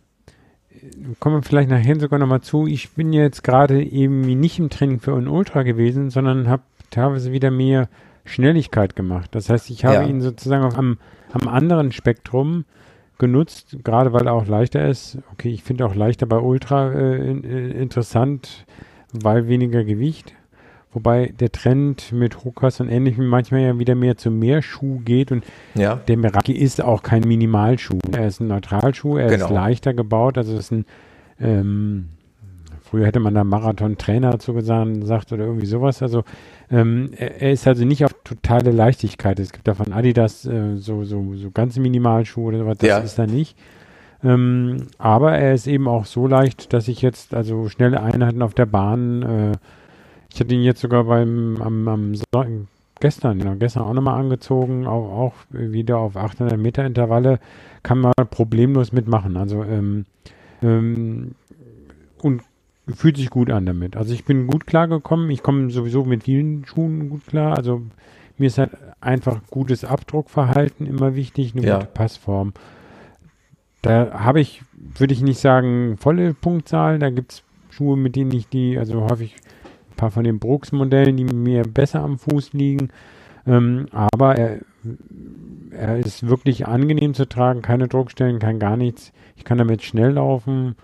komme 1.19 1.43
vielleicht 1.43 1.69
nachher 1.69 1.99
sogar 1.99 2.21
nochmal 2.21 2.43
zu. 2.43 2.69
Ich 2.69 2.91
bin 2.91 3.13
jetzt 3.13 3.43
gerade 3.43 3.83
eben 3.83 4.21
nicht 4.21 4.61
im 4.61 4.71
Training 4.71 5.01
für 5.01 5.17
ein 5.17 5.27
Ultra 5.27 5.65
gewesen, 5.65 6.11
sondern 6.11 6.49
habe 6.49 6.63
teilweise 6.91 7.33
wieder 7.33 7.51
mehr 7.51 7.89
Schnelligkeit 8.25 8.95
gemacht. 8.95 9.35
Das 9.35 9.51
heißt, 9.51 9.71
ich 9.71 9.85
habe 9.85 9.95
ja. 9.95 10.03
ihn 10.05 10.21
sozusagen 10.21 10.73
am, 10.73 10.99
am 11.33 11.49
anderen 11.49 11.91
Spektrum 11.91 12.65
genutzt, 13.19 13.79
gerade 13.83 14.13
weil 14.13 14.29
er 14.29 14.35
auch 14.35 14.47
leichter 14.47 14.89
ist. 14.89 15.19
Okay, 15.33 15.49
ich 15.49 15.65
finde 15.65 15.85
auch 15.85 15.97
leichter 15.97 16.27
bei 16.27 16.39
Ultra 16.39 16.93
äh, 16.93 17.29
in, 17.29 17.43
äh, 17.43 17.71
interessant 17.71 18.65
weil 19.13 19.49
weniger 19.49 19.85
Gewicht. 19.85 20.35
Wobei 20.93 21.35
der 21.39 21.53
Trend 21.53 22.13
mit 22.13 22.45
Hokas 22.45 22.81
und 22.81 22.89
ähnlichem 22.89 23.27
manchmal 23.27 23.61
ja 23.61 23.79
wieder 23.79 23.95
mehr 23.95 24.17
zu 24.17 24.31
mehr 24.31 24.63
Schuh 24.63 25.01
geht 25.05 25.31
und 25.31 25.45
ja. 25.75 25.97
der 25.97 26.17
Meraki 26.17 26.53
ist 26.53 26.83
auch 26.83 27.03
kein 27.03 27.23
Minimalschuh. 27.23 27.99
Er 28.13 28.29
ist 28.29 28.41
ein 28.41 28.49
Neutralschuh, 28.49 29.19
er 29.19 29.29
genau. 29.29 29.45
ist 29.45 29.51
leichter 29.51 29.93
gebaut, 29.93 30.39
also 30.39 30.57
ist 30.57 30.73
ein 30.73 30.87
ähm, 31.39 32.09
früher 32.87 33.07
hätte 33.07 33.21
man 33.21 33.35
da 33.35 33.45
Marathon-Trainer 33.45 34.31
dazu 34.31 34.55
gesagt 34.55 35.33
oder 35.33 35.45
irgendwie 35.45 35.67
sowas. 35.67 36.03
Also 36.03 36.25
ähm, 36.71 37.11
er, 37.17 37.43
er, 37.43 37.53
ist 37.53 37.67
also 37.67 37.85
nicht 37.85 38.05
auf 38.05 38.15
totale 38.25 38.71
Leichtigkeit. 38.71 39.39
Es 39.39 39.53
gibt 39.53 39.69
da 39.69 39.75
von 39.75 39.93
Adidas 39.93 40.47
äh, 40.47 40.77
so, 40.77 41.05
so, 41.05 41.35
so 41.35 41.51
ganz 41.51 41.77
Minimalschuhe 41.77 42.47
oder 42.47 42.59
sowas, 42.59 42.79
das 42.79 42.89
ja. 42.89 42.99
ist 42.99 43.19
da 43.19 43.27
nicht. 43.27 43.57
Ähm, 44.25 44.89
aber 44.99 45.33
er 45.33 45.55
ist 45.55 45.67
eben 45.67 45.89
auch 45.89 46.07
so 46.07 46.27
leicht, 46.27 46.73
dass 46.73 46.89
ich 46.89 47.03
jetzt 47.03 47.35
also 47.35 47.69
schnelle 47.69 48.03
Einheiten 48.03 48.43
auf 48.43 48.55
der 48.55 48.67
Bahn, 48.67 49.23
äh, 49.23 49.53
ich 50.33 50.41
hatte 50.41 50.55
ihn 50.55 50.63
jetzt 50.63 50.81
sogar 50.81 51.05
beim 51.05 51.61
am, 51.63 51.89
am 51.89 52.15
so 52.15 52.25
gestern, 53.01 53.39
genau, 53.39 53.55
gestern 53.57 53.85
auch 53.85 53.93
nochmal 53.93 54.21
angezogen, 54.21 54.87
auch, 54.87 55.11
auch, 55.13 55.35
wieder 55.51 55.99
auf 55.99 56.17
800 56.17 56.59
Meter 56.59 56.85
Intervalle, 56.85 57.39
kann 57.83 58.01
man 58.01 58.13
problemlos 58.31 58.93
mitmachen. 58.93 59.37
Also 59.37 59.63
ähm, 59.63 60.07
ähm, 60.63 61.35
und 62.23 62.43
fühlt 62.95 63.17
sich 63.17 63.31
gut 63.31 63.51
an 63.51 63.67
damit. 63.67 63.97
Also 63.97 64.15
ich 64.15 64.25
bin 64.25 64.47
gut 64.47 64.67
klargekommen. 64.67 65.31
Ich 65.31 65.43
komme 65.43 65.71
sowieso 65.71 66.05
mit 66.05 66.25
vielen 66.25 66.65
Schuhen 66.67 67.11
gut 67.11 67.27
klar. 67.27 67.57
Also 67.57 67.83
mir 68.39 68.47
ist 68.47 68.59
halt 68.59 68.73
einfach 69.01 69.41
gutes 69.51 69.85
Abdruckverhalten 69.85 70.87
immer 70.87 71.15
wichtig, 71.15 71.55
eine 71.55 71.67
ja. 71.67 71.79
gute 71.79 71.87
Passform. 71.87 72.53
Da 73.87 74.11
habe 74.19 74.41
ich, 74.41 74.63
würde 74.99 75.15
ich 75.15 75.23
nicht 75.23 75.39
sagen, 75.39 75.97
volle 75.97 76.35
Punktzahl. 76.35 76.99
Da 76.99 77.09
gibt 77.11 77.33
es 77.33 77.43
Schuhe, 77.71 77.97
mit 77.97 78.17
denen 78.17 78.33
ich 78.33 78.49
die, 78.49 78.77
also 78.77 79.09
häufig 79.09 79.37
ein 79.93 79.97
paar 79.97 80.11
von 80.11 80.25
den 80.25 80.41
Brooks-Modellen, 80.41 81.17
die 81.17 81.25
mir 81.25 81.63
besser 81.63 82.03
am 82.03 82.19
Fuß 82.19 82.53
liegen. 82.53 82.89
Ähm, 83.47 83.87
aber 83.93 84.37
er, 84.37 84.59
er 85.71 85.99
ist 85.99 86.27
wirklich 86.27 86.67
angenehm 86.67 87.15
zu 87.15 87.29
tragen, 87.29 87.63
keine 87.63 87.87
Druckstellen, 87.87 88.41
kein 88.41 88.59
gar 88.59 88.77
nichts. 88.77 89.13
Ich 89.37 89.45
kann 89.45 89.59
damit 89.59 89.85
schnell 89.85 90.15
laufen. 90.15 90.75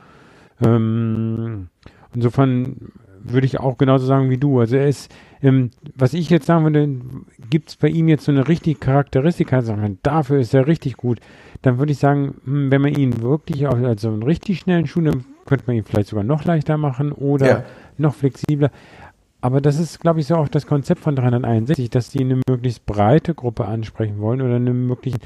Ähm, 0.64 1.70
insofern 2.14 2.92
würde 3.24 3.46
ich 3.46 3.58
auch 3.58 3.78
genauso 3.78 4.06
sagen 4.06 4.30
wie 4.30 4.38
du. 4.38 4.60
Also 4.60 4.76
er 4.76 4.88
ist, 4.88 5.12
ähm, 5.42 5.70
was 5.96 6.14
ich 6.14 6.30
jetzt 6.30 6.46
sagen 6.46 6.62
würde, 6.62 6.88
gibt 7.50 7.70
es 7.70 7.76
bei 7.76 7.88
ihm 7.88 8.06
jetzt 8.06 8.26
so 8.26 8.32
eine 8.32 8.46
richtige 8.46 8.78
Charakteristik, 8.78 9.52
also 9.52 9.76
dafür 10.04 10.38
ist 10.38 10.54
er 10.54 10.68
richtig 10.68 10.96
gut. 10.96 11.18
Dann 11.62 11.78
würde 11.78 11.92
ich 11.92 11.98
sagen, 11.98 12.34
hm, 12.44 12.70
wenn 12.70 12.82
man 12.82 12.94
ihn 12.94 13.22
wirklich 13.22 13.66
auch 13.66 13.76
als 13.76 14.02
so 14.02 14.08
einen 14.08 14.22
richtig 14.22 14.60
schnellen 14.60 14.86
Schuh 14.86 15.00
nimmt, 15.00 15.24
könnte 15.46 15.64
man 15.66 15.76
ihn 15.76 15.84
vielleicht 15.84 16.08
sogar 16.08 16.24
noch 16.24 16.44
leichter 16.44 16.76
machen 16.76 17.12
oder 17.12 17.46
ja. 17.46 17.64
noch 17.98 18.14
flexibler. 18.14 18.70
Aber 19.40 19.60
das 19.60 19.78
ist, 19.78 20.00
glaube 20.00 20.20
ich, 20.20 20.26
so 20.26 20.36
auch 20.36 20.48
das 20.48 20.66
Konzept 20.66 21.00
von 21.00 21.16
361, 21.16 21.90
dass 21.90 22.10
die 22.10 22.20
eine 22.20 22.40
möglichst 22.48 22.86
breite 22.86 23.34
Gruppe 23.34 23.64
ansprechen 23.66 24.20
wollen 24.20 24.40
oder 24.40 24.56
eine 24.56 24.72
möglichst 24.72 25.20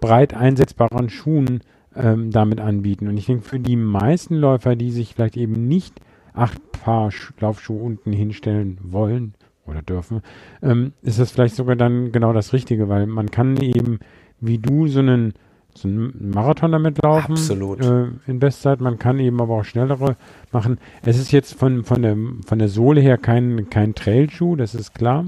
breit 0.00 0.34
einsetzbaren 0.34 1.08
Schuhen 1.08 1.60
ähm, 1.96 2.30
damit 2.30 2.60
anbieten. 2.60 3.08
Und 3.08 3.16
ich 3.16 3.26
denke, 3.26 3.44
für 3.44 3.58
die 3.58 3.76
meisten 3.76 4.34
Läufer, 4.34 4.76
die 4.76 4.90
sich 4.90 5.14
vielleicht 5.14 5.36
eben 5.36 5.68
nicht 5.68 6.00
acht 6.34 6.60
Paar 6.72 7.10
Laufschuhe 7.38 7.80
unten 7.80 8.12
hinstellen 8.12 8.78
wollen 8.82 9.34
oder 9.66 9.82
dürfen, 9.82 10.20
ähm, 10.62 10.92
ist 11.02 11.18
das 11.18 11.30
vielleicht 11.30 11.54
sogar 11.54 11.76
dann 11.76 12.12
genau 12.12 12.32
das 12.32 12.52
Richtige, 12.52 12.88
weil 12.88 13.06
man 13.06 13.30
kann 13.30 13.56
eben 13.58 14.00
wie 14.42 14.58
du 14.58 14.88
so 14.88 14.98
einen, 14.98 15.32
so 15.74 15.88
einen 15.88 16.30
Marathon 16.34 16.72
damit 16.72 17.02
laufen. 17.02 17.32
Absolut. 17.32 17.80
Äh, 17.80 18.06
in 18.26 18.38
Bestzeit. 18.38 18.80
Man 18.80 18.98
kann 18.98 19.18
eben 19.18 19.40
aber 19.40 19.54
auch 19.54 19.64
schnellere 19.64 20.16
machen. 20.52 20.78
Es 21.02 21.18
ist 21.18 21.32
jetzt 21.32 21.54
von, 21.54 21.84
von, 21.84 22.02
der, 22.02 22.16
von 22.46 22.58
der 22.58 22.68
Sohle 22.68 23.00
her 23.00 23.18
kein, 23.18 23.70
kein 23.70 23.94
Trailschuh, 23.94 24.56
das 24.56 24.74
ist 24.74 24.94
klar. 24.94 25.26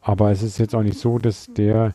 Aber 0.00 0.30
es 0.30 0.42
ist 0.42 0.58
jetzt 0.58 0.74
auch 0.74 0.82
nicht 0.82 0.98
so, 0.98 1.18
dass 1.18 1.52
der 1.52 1.94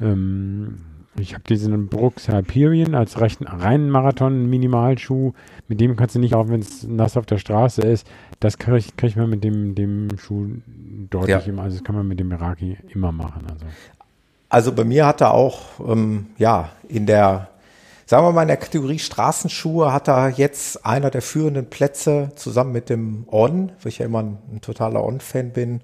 ähm, 0.00 0.78
ich 1.18 1.34
habe 1.34 1.44
diesen 1.44 1.88
Brooks 1.88 2.28
Hyperion 2.28 2.94
als 2.94 3.20
rechten, 3.20 3.46
reinen 3.46 3.90
Marathon-Minimalschuh. 3.90 5.32
Mit 5.68 5.80
dem 5.80 5.96
kannst 5.96 6.14
du 6.14 6.18
nicht, 6.18 6.34
auch 6.34 6.48
wenn 6.48 6.60
es 6.60 6.84
nass 6.84 7.16
auf 7.16 7.26
der 7.26 7.38
Straße 7.38 7.82
ist, 7.82 8.06
das 8.40 8.58
kriegt 8.58 8.96
krieg 8.96 9.16
man 9.16 9.28
mit 9.28 9.44
dem, 9.44 9.74
dem 9.74 10.08
Schuh 10.18 10.48
deutlich 11.10 11.46
ja. 11.46 11.52
immer. 11.52 11.62
Also 11.62 11.76
das 11.76 11.84
kann 11.84 11.96
man 11.96 12.08
mit 12.08 12.18
dem 12.18 12.28
Meraki 12.28 12.78
immer 12.88 13.12
machen. 13.12 13.42
Also, 13.50 13.66
also 14.52 14.70
bei 14.70 14.84
mir 14.84 15.06
hat 15.06 15.22
er 15.22 15.32
auch, 15.32 15.60
ähm, 15.88 16.26
ja, 16.36 16.68
in 16.86 17.06
der, 17.06 17.48
sagen 18.04 18.26
wir 18.26 18.32
mal, 18.32 18.42
in 18.42 18.48
der 18.48 18.58
Kategorie 18.58 18.98
Straßenschuhe 18.98 19.94
hat 19.94 20.08
er 20.08 20.28
jetzt 20.28 20.84
einer 20.84 21.08
der 21.08 21.22
führenden 21.22 21.70
Plätze 21.70 22.32
zusammen 22.36 22.72
mit 22.72 22.90
dem 22.90 23.24
On, 23.30 23.72
weil 23.80 23.88
ich 23.88 23.98
ja 23.98 24.06
immer 24.06 24.18
ein, 24.18 24.36
ein 24.52 24.60
totaler 24.60 25.02
On-Fan 25.04 25.52
bin. 25.52 25.80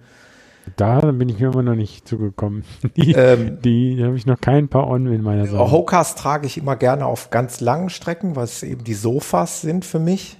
Da 0.76 1.00
bin 1.00 1.30
ich 1.30 1.38
mir 1.38 1.46
immer 1.46 1.62
noch 1.62 1.76
nicht 1.76 2.06
zugekommen. 2.06 2.64
Die, 2.96 3.12
ähm, 3.12 3.58
die 3.62 4.04
habe 4.04 4.18
ich 4.18 4.26
noch 4.26 4.38
kein 4.38 4.68
paar 4.68 4.86
on 4.86 5.06
in 5.06 5.22
meiner 5.22 5.46
Sache. 5.46 5.70
Hokas 5.70 6.14
trage 6.14 6.46
ich 6.46 6.58
immer 6.58 6.76
gerne 6.76 7.06
auf 7.06 7.30
ganz 7.30 7.62
langen 7.62 7.88
Strecken, 7.88 8.36
weil 8.36 8.44
es 8.44 8.62
eben 8.62 8.84
die 8.84 8.92
Sofas 8.92 9.62
sind 9.62 9.86
für 9.86 9.98
mich. 9.98 10.36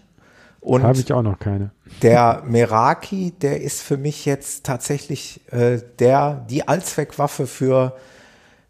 Und 0.61 0.83
habe 0.83 0.99
ich 0.99 1.11
auch 1.15 1.23
noch 1.23 1.39
keine. 1.39 1.71
Der 2.03 2.43
Meraki, 2.45 3.33
der 3.41 3.63
ist 3.63 3.81
für 3.81 3.97
mich 3.97 4.27
jetzt 4.27 4.67
tatsächlich 4.67 5.41
äh, 5.51 5.79
der 5.99 6.45
die 6.51 6.69
Allzweckwaffe 6.69 7.47
für 7.47 7.97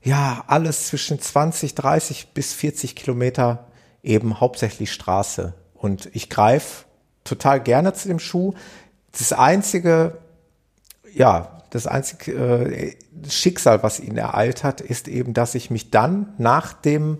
ja 0.08 0.44
alles 0.46 0.86
zwischen 0.86 1.20
20, 1.20 1.74
30 1.74 2.28
bis 2.28 2.54
40 2.54 2.96
Kilometer 2.96 3.66
eben 4.02 4.40
hauptsächlich 4.40 4.92
Straße. 4.92 5.54
Und 5.74 6.08
ich 6.14 6.30
greife 6.30 6.86
total 7.24 7.60
gerne 7.62 7.92
zu 7.92 8.08
dem 8.08 8.18
Schuh. 8.18 8.54
Das 9.12 9.32
einzige, 9.32 10.18
ja, 11.12 11.62
das 11.70 11.86
einzige 11.86 12.32
äh, 12.32 12.96
Schicksal, 13.28 13.82
was 13.82 14.00
ihn 14.00 14.16
ereilt 14.16 14.64
hat, 14.64 14.80
ist 14.80 15.08
eben, 15.08 15.34
dass 15.34 15.54
ich 15.54 15.70
mich 15.70 15.90
dann 15.90 16.32
nach 16.38 16.72
dem 16.72 17.18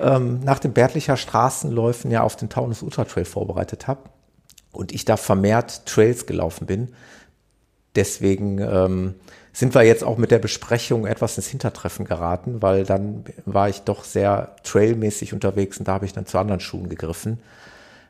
ähm, 0.00 0.40
nach 0.40 0.58
den 0.58 0.72
Bärtlicher 0.72 1.16
Straßenläufen 1.16 2.10
ja 2.10 2.22
auf 2.22 2.36
den 2.36 2.48
Taunus 2.48 2.82
Ultra 2.82 3.04
Trail 3.04 3.24
vorbereitet 3.24 3.88
habe 3.88 4.10
und 4.70 4.92
ich 4.92 5.04
da 5.04 5.16
vermehrt 5.16 5.86
Trails 5.86 6.26
gelaufen 6.26 6.66
bin. 6.66 6.94
Deswegen 7.96 8.58
ähm, 8.58 9.14
sind 9.58 9.74
wir 9.74 9.82
jetzt 9.82 10.04
auch 10.04 10.18
mit 10.18 10.30
der 10.30 10.38
Besprechung 10.38 11.04
etwas 11.04 11.36
ins 11.36 11.48
Hintertreffen 11.48 12.04
geraten, 12.04 12.62
weil 12.62 12.84
dann 12.84 13.24
war 13.44 13.68
ich 13.68 13.82
doch 13.82 14.04
sehr 14.04 14.54
trailmäßig 14.62 15.34
unterwegs 15.34 15.78
und 15.78 15.88
da 15.88 15.94
habe 15.94 16.06
ich 16.06 16.12
dann 16.12 16.26
zu 16.26 16.38
anderen 16.38 16.60
Schuhen 16.60 16.88
gegriffen. 16.88 17.40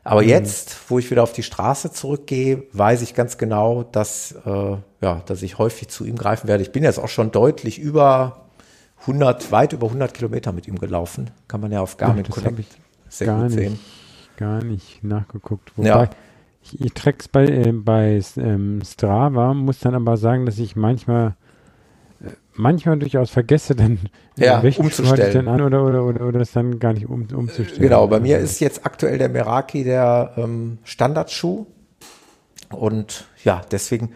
Aber 0.03 0.21
mhm. 0.21 0.29
jetzt, 0.29 0.77
wo 0.89 0.99
ich 0.99 1.09
wieder 1.09 1.23
auf 1.23 1.33
die 1.33 1.41
Straße 1.41 1.91
zurückgehe, 1.91 2.65
weiß 2.73 3.01
ich 3.01 3.15
ganz 3.15 3.39
genau, 3.39 3.81
dass, 3.81 4.35
äh, 4.45 4.77
ja, 5.01 5.23
dass 5.25 5.41
ich 5.41 5.57
häufig 5.57 5.87
zu 5.87 6.05
ihm 6.05 6.17
greifen 6.17 6.47
werde. 6.47 6.61
Ich 6.61 6.71
bin 6.71 6.83
jetzt 6.83 6.99
auch 6.99 7.09
schon 7.09 7.31
deutlich 7.31 7.79
über 7.79 8.45
100, 9.01 9.51
weit 9.51 9.73
über 9.73 9.87
100 9.87 10.13
Kilometer 10.13 10.51
mit 10.51 10.67
ihm 10.67 10.77
gelaufen. 10.77 11.31
Kann 11.47 11.61
man 11.61 11.71
ja 11.71 11.81
auf 11.81 11.97
Garmin 11.97 12.29
Connect 12.29 12.77
sehr 13.09 13.25
gar 13.25 13.41
gut 13.41 13.45
nicht, 13.45 13.55
sehen. 13.57 13.79
Gar 14.37 14.63
nicht 14.63 15.03
nachgeguckt. 15.03 15.75
Wobei, 15.75 15.87
ja. 15.87 16.09
Ich, 16.73 16.81
ich 16.81 16.93
track's 16.93 17.27
bei, 17.27 17.45
äh, 17.45 17.71
bei 17.71 18.21
ähm, 18.37 18.81
Strava, 18.85 19.53
muss 19.53 19.79
dann 19.79 19.95
aber 19.95 20.17
sagen, 20.17 20.45
dass 20.45 20.59
ich 20.59 20.75
manchmal 20.75 21.35
äh, 22.21 22.29
manchmal 22.53 22.97
durchaus 22.99 23.29
vergesse, 23.29 23.75
dann 23.75 23.99
ja, 24.37 24.59
umzustellen. 24.59 25.33
Denn 25.33 25.47
an 25.47 25.61
oder, 25.61 25.83
oder, 25.83 26.03
oder, 26.03 26.27
oder 26.27 26.39
das 26.39 26.51
dann 26.51 26.79
gar 26.79 26.93
nicht 26.93 27.07
um, 27.07 27.27
umzustellen. 27.33 27.81
Genau, 27.81 28.07
bei 28.07 28.19
mir 28.19 28.37
ist 28.39 28.59
jetzt 28.59 28.85
aktuell 28.85 29.17
der 29.17 29.29
Meraki 29.29 29.83
der 29.83 30.33
ähm, 30.37 30.79
Standardschuh. 30.83 31.65
Und 32.69 33.25
ja, 33.43 33.61
deswegen 33.71 34.13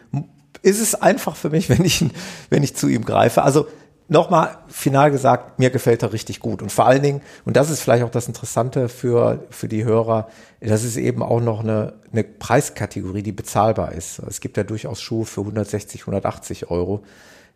ist 0.62 0.80
es 0.80 0.96
einfach 0.96 1.36
für 1.36 1.50
mich, 1.50 1.70
wenn 1.70 1.84
ich, 1.84 2.06
wenn 2.50 2.64
ich 2.64 2.76
zu 2.76 2.88
ihm 2.88 3.06
greife. 3.06 3.44
Also 3.44 3.68
nochmal 4.08 4.58
final 4.68 5.12
gesagt, 5.12 5.60
mir 5.60 5.70
gefällt 5.70 6.04
er 6.04 6.14
richtig 6.14 6.40
gut. 6.40 6.62
Und 6.62 6.72
vor 6.72 6.86
allen 6.86 7.02
Dingen, 7.02 7.22
und 7.46 7.56
das 7.56 7.70
ist 7.70 7.82
vielleicht 7.82 8.04
auch 8.04 8.12
das 8.12 8.28
Interessante 8.28 8.90
für, 8.90 9.46
für 9.50 9.68
die 9.68 9.84
Hörer, 9.84 10.28
das 10.60 10.84
ist 10.84 10.98
eben 10.98 11.24
auch 11.24 11.42
noch 11.42 11.62
eine, 11.62 11.94
eine 12.12 12.24
Preiskategorie, 12.24 13.24
die 13.24 13.32
bezahlbar 13.32 13.94
ist. 13.94 14.20
Es 14.20 14.40
gibt 14.42 14.58
ja 14.58 14.64
durchaus 14.64 15.02
Schuhe 15.02 15.26
für 15.26 15.42
160, 15.42 16.02
180 16.02 16.70
Euro. 16.70 17.04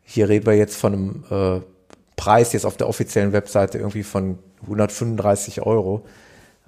Hier 0.03 0.29
reden 0.29 0.45
wir 0.45 0.55
jetzt 0.55 0.77
von 0.77 0.93
einem 0.93 1.23
äh, 1.29 1.61
Preis 2.15 2.53
jetzt 2.53 2.65
auf 2.65 2.77
der 2.77 2.87
offiziellen 2.87 3.33
Webseite 3.33 3.77
irgendwie 3.77 4.03
von 4.03 4.39
135 4.63 5.61
Euro. 5.61 6.05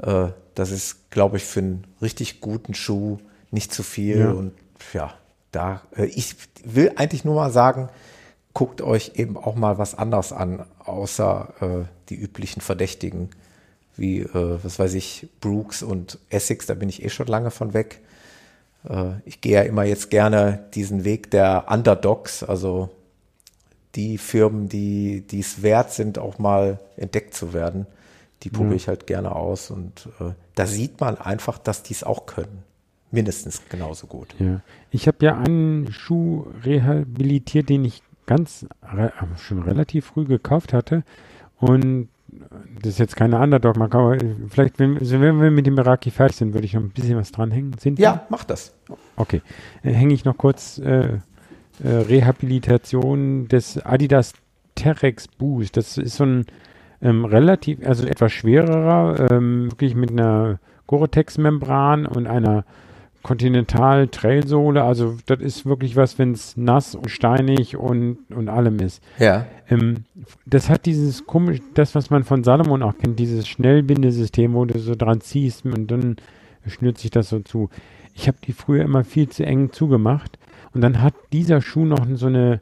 Äh, 0.02 0.28
das 0.56 0.72
ist, 0.72 1.10
glaube 1.10 1.38
ich, 1.38 1.46
für 1.46 1.60
einen 1.62 1.88
richtig 2.02 2.42
guten 2.42 2.74
Schuh 2.74 3.18
nicht 3.52 3.74
zu 3.74 3.84
viel. 3.84 4.20
Ja. 4.20 4.32
Und 4.32 4.54
ja, 4.94 5.14
da, 5.52 5.82
äh, 5.96 6.06
ich 6.06 6.36
will 6.64 6.92
eigentlich 6.96 7.26
nur 7.26 7.36
mal 7.36 7.52
sagen, 7.52 7.90
guckt 8.54 8.82
euch 8.82 9.14
eben 9.16 9.38
auch 9.38 9.56
mal 9.56 9.78
was 9.78 9.96
anderes 9.96 10.34
an, 10.34 10.66
außer 10.80 11.54
äh, 11.62 11.86
die 12.10 12.16
üblichen 12.16 12.62
Verdächtigen, 12.62 13.30
wie, 13.96 14.22
äh, 14.22 14.60
was 14.64 14.80
weiß 14.80 14.94
ich, 14.96 15.28
Brooks 15.42 15.84
und 15.84 16.20
Essex, 16.30 16.66
da 16.66 16.74
bin 16.74 16.90
ich 16.90 17.04
eh 17.04 17.10
schon 17.10 17.28
lange 17.28 17.52
von 17.52 17.74
weg. 17.74 18.02
Äh, 18.88 19.12
ich 19.26 19.42
gehe 19.42 19.54
ja 19.54 19.62
immer 19.62 19.84
jetzt 19.84 20.10
gerne 20.10 20.66
diesen 20.74 21.04
Weg 21.04 21.32
der 21.32 21.66
Underdogs, 21.70 22.44
also 22.44 22.90
die 23.96 24.18
Firmen, 24.18 24.70
die 24.70 25.26
es 25.32 25.62
wert 25.62 25.92
sind, 25.92 26.20
auch 26.20 26.38
mal 26.38 26.80
entdeckt 26.96 27.34
zu 27.34 27.54
werden, 27.54 27.88
die 28.44 28.50
probiere 28.50 28.76
ich 28.76 28.88
halt 28.88 29.08
gerne 29.08 29.36
aus. 29.36 29.72
Und 29.72 30.08
äh, 30.20 30.34
da 30.56 30.68
sieht 30.68 31.02
man 31.02 31.18
einfach, 31.18 31.58
dass 31.58 31.82
die 31.84 31.94
es 31.94 32.04
auch 32.04 32.26
können 32.26 32.64
mindestens 33.12 33.62
genauso 33.70 34.08
gut. 34.08 34.36
Ja. 34.40 34.62
Ich 34.92 35.08
habe 35.08 35.18
ja 35.26 35.38
einen 35.38 35.92
Schuh 35.92 36.46
rehabilitiert, 36.64 37.70
den 37.70 37.86
ich 37.86 38.04
ganz 38.30 38.68
re 38.84 39.12
schon 39.38 39.64
relativ 39.64 40.06
früh 40.06 40.26
gekauft 40.26 40.72
hatte. 40.72 41.04
Und 41.58 42.10
das 42.82 42.94
ist 42.94 43.00
jetzt 43.00 43.16
keine 43.16 43.40
Underdog, 43.40 43.76
man 43.76 43.90
kann, 43.90 44.50
vielleicht, 44.50 44.78
wenn, 44.78 45.00
also 45.00 45.20
wenn 45.20 45.42
wir 45.42 45.50
mit 45.50 45.66
dem 45.66 45.80
Iraki 45.80 46.12
fertig 46.12 46.38
sind, 46.38 46.54
würde 46.54 46.66
ich 46.66 46.76
noch 46.76 46.84
ein 46.84 46.92
bisschen 46.92 47.18
was 47.18 47.32
dranhängen. 47.32 47.74
Sind 47.80 47.98
ja, 47.98 48.14
wir? 48.14 48.22
mach 48.30 48.44
das. 48.44 48.76
Okay. 49.16 49.42
Äh, 49.82 49.94
Hänge 49.94 50.14
ich 50.14 50.26
noch 50.26 50.38
kurz 50.38 50.78
äh, 50.78 51.08
äh, 51.10 51.20
Rehabilitation 51.84 53.48
des 53.48 53.84
Adidas 53.84 54.34
Terex 54.76 55.28
Boost. 55.28 55.76
Das 55.76 55.98
ist 55.98 56.18
so 56.18 56.26
ein 56.26 56.46
ähm, 57.02 57.26
relativ, 57.26 57.80
also 57.84 58.06
etwas 58.06 58.32
schwererer, 58.32 59.32
ähm, 59.32 59.72
wirklich 59.72 59.96
mit 59.96 60.12
einer 60.12 60.60
Gore-Tex-Membran 60.86 62.06
und 62.06 62.28
einer 62.28 62.64
Continental 63.22 64.08
Trailsohle, 64.08 64.84
also 64.84 65.18
das 65.26 65.40
ist 65.40 65.66
wirklich 65.66 65.96
was, 65.96 66.18
wenn 66.18 66.32
es 66.32 66.56
nass 66.56 66.96
und 66.96 67.12
steinig 67.12 67.76
und, 67.76 68.18
und 68.30 68.48
allem 68.50 68.80
ist. 68.80 69.04
Ja. 69.20 69.46
Ähm, 69.70 70.06
das 70.46 70.70
hat 70.70 70.86
dieses 70.86 71.26
komisch, 71.26 71.60
das, 71.74 71.96
was 71.96 72.10
man 72.10 72.24
von 72.24 72.44
Salomon 72.44 72.82
auch 72.82 72.98
kennt, 72.98 73.20
dieses 73.20 73.48
Schnellbindesystem, 73.48 74.54
wo 74.54 74.64
du 74.66 74.80
so 74.80 74.96
dran 74.96 75.22
ziehst 75.22 75.66
und 75.66 75.92
dann 75.92 76.16
schnürt 76.66 76.98
sich 76.98 77.12
das 77.12 77.30
so 77.30 77.40
zu. 77.40 77.70
Ich 78.14 78.28
habe 78.28 78.38
die 78.46 78.54
früher 78.54 78.84
immer 78.84 79.04
viel 79.04 79.28
zu 79.30 79.46
eng 79.46 79.72
zugemacht 79.72 80.40
und 80.74 80.82
dann 80.82 81.02
hat 81.02 81.14
dieser 81.34 81.62
Schuh 81.62 81.86
noch 81.86 82.06
so 82.14 82.28
eine, 82.28 82.62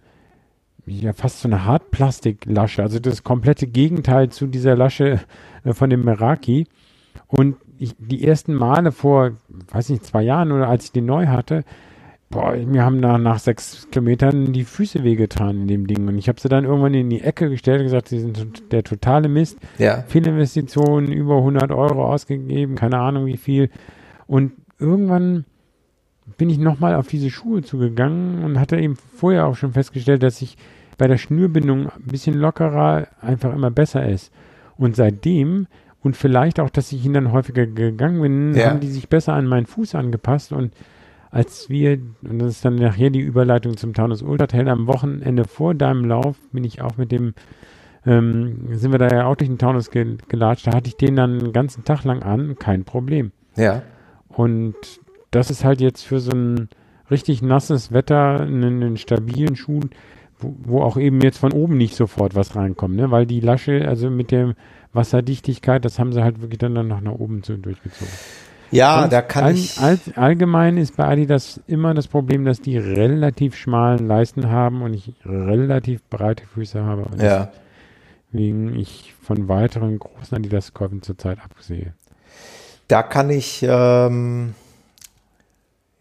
ja, 0.86 1.13
fast 1.13 1.41
so 1.41 1.48
eine 1.48 1.65
Hartplastiklasche, 1.65 2.82
also 2.82 3.00
das 3.00 3.24
komplette 3.24 3.67
Gegenteil 3.67 4.30
zu 4.30 4.48
dieser 4.48 4.76
Lasche 4.76 5.20
äh, 5.63 5.74
von 5.74 5.89
dem 5.89 6.04
Meraki. 6.04 6.67
Und 7.28 7.58
ich, 7.80 7.96
die 8.00 8.26
ersten 8.26 8.54
Male 8.54 8.92
vor, 8.92 9.32
weiß 9.72 9.90
nicht, 9.90 10.06
zwei 10.06 10.24
Jahren 10.24 10.52
oder 10.52 10.68
als 10.68 10.86
ich 10.86 10.92
den 10.92 11.06
neu 11.06 11.28
hatte, 11.28 11.63
boah, 12.30 12.56
mir 12.56 12.84
haben 12.84 13.00
nach, 13.00 13.18
nach 13.18 13.40
sechs 13.40 13.88
Kilometern 13.92 14.52
die 14.54 14.63
Füße 14.63 15.04
wehgetan 15.04 15.62
in 15.62 15.68
dem 15.68 15.88
Ding. 15.88 16.08
Und 16.08 16.18
ich 16.18 16.28
habe 16.28 16.40
sie 16.40 16.50
dann 16.50 16.66
irgendwann 16.66 16.94
in 16.94 17.10
die 17.10 17.22
Ecke 17.22 17.50
gestellt 17.50 17.80
und 17.80 17.86
gesagt, 17.86 18.10
sie 18.10 18.20
sind 18.20 18.72
der 18.72 18.84
totale 18.84 19.30
Mist. 19.30 19.58
Ja. 19.78 20.04
Viele 20.08 20.32
Investitionen, 20.32 21.12
über 21.12 21.38
100 21.38 21.72
Euro 21.72 22.06
ausgegeben, 22.06 22.76
keine 22.76 23.00
Ahnung 23.00 23.26
wie 23.26 23.38
viel. 23.38 23.70
Und 24.28 24.54
irgendwann 24.80 25.46
bin 26.38 26.50
ich 26.50 26.58
nochmal 26.58 26.96
auf 26.96 27.08
diese 27.08 27.30
Schuhe 27.30 27.62
zugegangen 27.62 28.44
und 28.44 28.60
hatte 28.60 28.78
eben 28.78 28.96
vorher 28.96 29.48
auch 29.48 29.56
schon 29.56 29.72
festgestellt, 29.72 30.24
dass 30.24 30.42
ich 30.42 30.58
bei 30.98 31.08
der 31.08 31.18
Schnürbindung 31.18 31.88
ein 31.88 32.04
bisschen 32.04 32.36
lockerer 32.36 33.08
einfach 33.22 33.54
immer 33.54 33.72
besser 33.72 34.08
ist. 34.08 34.34
Und 34.78 34.96
seitdem 34.96 35.68
und 36.04 36.16
vielleicht 36.16 36.60
auch, 36.60 36.70
dass 36.70 36.92
ich 36.92 37.04
ihnen 37.04 37.14
dann 37.14 37.32
häufiger 37.32 37.66
gegangen 37.66 38.22
bin, 38.22 38.54
ja. 38.54 38.70
haben 38.70 38.80
die 38.80 38.90
sich 38.92 39.10
besser 39.10 39.34
an 39.34 39.48
meinen 39.48 39.66
Fuß 39.66 39.96
angepasst 39.96 40.52
und 40.52 40.74
als 41.30 41.70
wir, 41.70 42.00
und 42.24 42.40
das 42.40 42.54
ist 42.54 42.66
dann 42.66 42.76
nachher 42.76 43.10
die 43.10 43.20
Überleitung 43.20 43.76
zum 43.78 43.94
Taunus 43.94 44.22
Ultra 44.22 44.48
Trail, 44.48 44.70
am 44.70 44.88
Wochenende 44.88 45.44
vor 45.44 45.74
deinem 45.76 46.06
Lauf 46.06 46.38
bin 46.52 46.64
ich 46.64 46.82
auch 46.82 46.98
mit 46.98 47.12
dem, 47.12 47.34
ähm, 48.06 48.69
sind 48.71 48.92
wir 48.92 49.00
da 49.00 49.10
ja 49.10 49.26
auch 49.26 49.36
durch 49.36 49.50
den 49.50 49.58
Taunus 49.58 49.92
ge 49.92 50.17
gelatscht, 50.30 50.67
da 50.67 50.74
hatte 50.74 50.88
ich 50.88 50.98
den 50.98 51.15
dann 51.15 51.40
einen 51.40 51.54
ganzen 51.54 51.84
Tag 51.84 52.04
lang 52.06 52.24
an, 52.24 52.56
kein 52.58 52.86
Problem. 52.86 53.32
Ja. 53.56 53.84
Und 54.30 54.76
das 55.32 55.52
ist 55.52 55.65
halt 55.65 55.82
jetzt 55.82 56.04
für 56.04 56.19
so 56.19 56.32
ein 56.32 56.69
richtig 57.12 57.42
nasses 57.42 57.92
Wetter, 57.92 58.42
einen, 58.42 58.82
einen 58.82 58.98
stabilen 58.98 59.56
Schuh, 59.56 59.82
wo, 60.40 60.56
wo, 60.63 60.81
auch 60.81 60.98
eben 60.98 61.21
jetzt 61.21 61.38
von 61.38 61.54
oben 61.54 61.77
nicht 61.77 61.96
sofort 61.96 62.35
was 62.35 62.56
reinkommt, 62.56 62.96
ne? 62.96 63.12
weil 63.12 63.25
die 63.25 63.40
Lasche, 63.40 63.88
also 63.88 64.10
mit 64.10 64.31
dem 64.31 64.56
Wasserdichtigkeit, 64.94 65.83
das 65.85 66.00
haben 66.00 66.13
sie 66.13 66.23
halt 66.23 66.42
wirklich 66.42 66.60
dann, 66.60 66.75
dann 66.75 66.88
noch 66.88 67.02
nach 67.02 67.13
oben 67.13 67.44
zu, 67.44 67.58
durchgezogen. 67.58 68.13
Ja, 68.71 69.00
Sonst 69.00 69.13
da 69.13 69.21
kann 69.21 69.44
all, 69.46 69.56
ich. 69.56 69.79
All, 69.79 70.00
allgemein 70.15 70.77
ist 70.77 70.98
bei 70.98 71.06
Adidas 71.06 71.62
immer 71.67 71.94
das 71.94 72.08
Problem, 72.08 72.46
dass 72.46 72.62
die 72.62 72.77
relativ 72.77 73.56
schmalen 73.56 74.08
Leisten 74.08 74.50
haben 74.50 74.81
und 74.81 74.94
ich 74.94 75.13
relativ 75.25 76.04
breite 76.10 76.46
Füße 76.46 76.83
habe. 76.83 77.04
Und 77.06 77.21
ja. 77.21 77.50
Deswegen 78.33 78.77
ich 78.77 79.13
von 79.21 79.48
weiteren 79.48 80.00
großen 80.00 80.38
Adidas-Käufen 80.38 81.02
zurzeit 81.02 81.40
absehe. 81.44 81.94
Da 82.88 83.04
kann 83.04 83.29
ich, 83.29 83.65
ähm, 83.67 84.54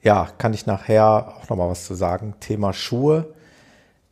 ja, 0.03 0.29
kann 0.39 0.53
ich 0.53 0.67
nachher 0.67 1.37
auch 1.37 1.49
nochmal 1.49 1.71
was 1.71 1.87
zu 1.87 1.95
sagen. 1.95 2.35
Thema 2.41 2.73
Schuhe. 2.73 3.33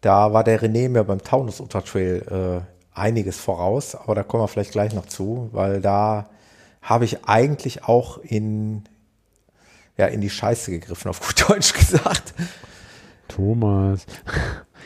Da 0.05 0.35
war 0.35 0.45
der 0.45 0.61
René 0.61 0.91
mir 0.91 1.03
beim 1.03 1.23
Taunus 1.23 1.61
Ultra 1.61 1.81
Trail 1.81 2.23
äh, 2.31 3.01
einiges 3.01 3.39
voraus, 3.39 3.95
aber 3.95 4.15
da 4.15 4.23
kommen 4.23 4.43
wir 4.43 4.49
vielleicht 4.49 4.73
gleich 4.73 4.93
noch 4.93 5.07
zu, 5.07 5.49
weil 5.53 5.81
da 5.81 6.29
habe 6.83 7.07
ich 7.07 7.25
eigentlich 7.25 7.85
auch 7.85 8.19
in, 8.19 8.85
ja, 9.97 10.05
in 10.05 10.21
die 10.21 10.29
Scheiße 10.29 10.73
gegriffen, 10.73 11.09
auf 11.09 11.27
gut 11.27 11.49
Deutsch 11.49 11.73
gesagt. 11.79 12.35
Thomas. 13.29 14.05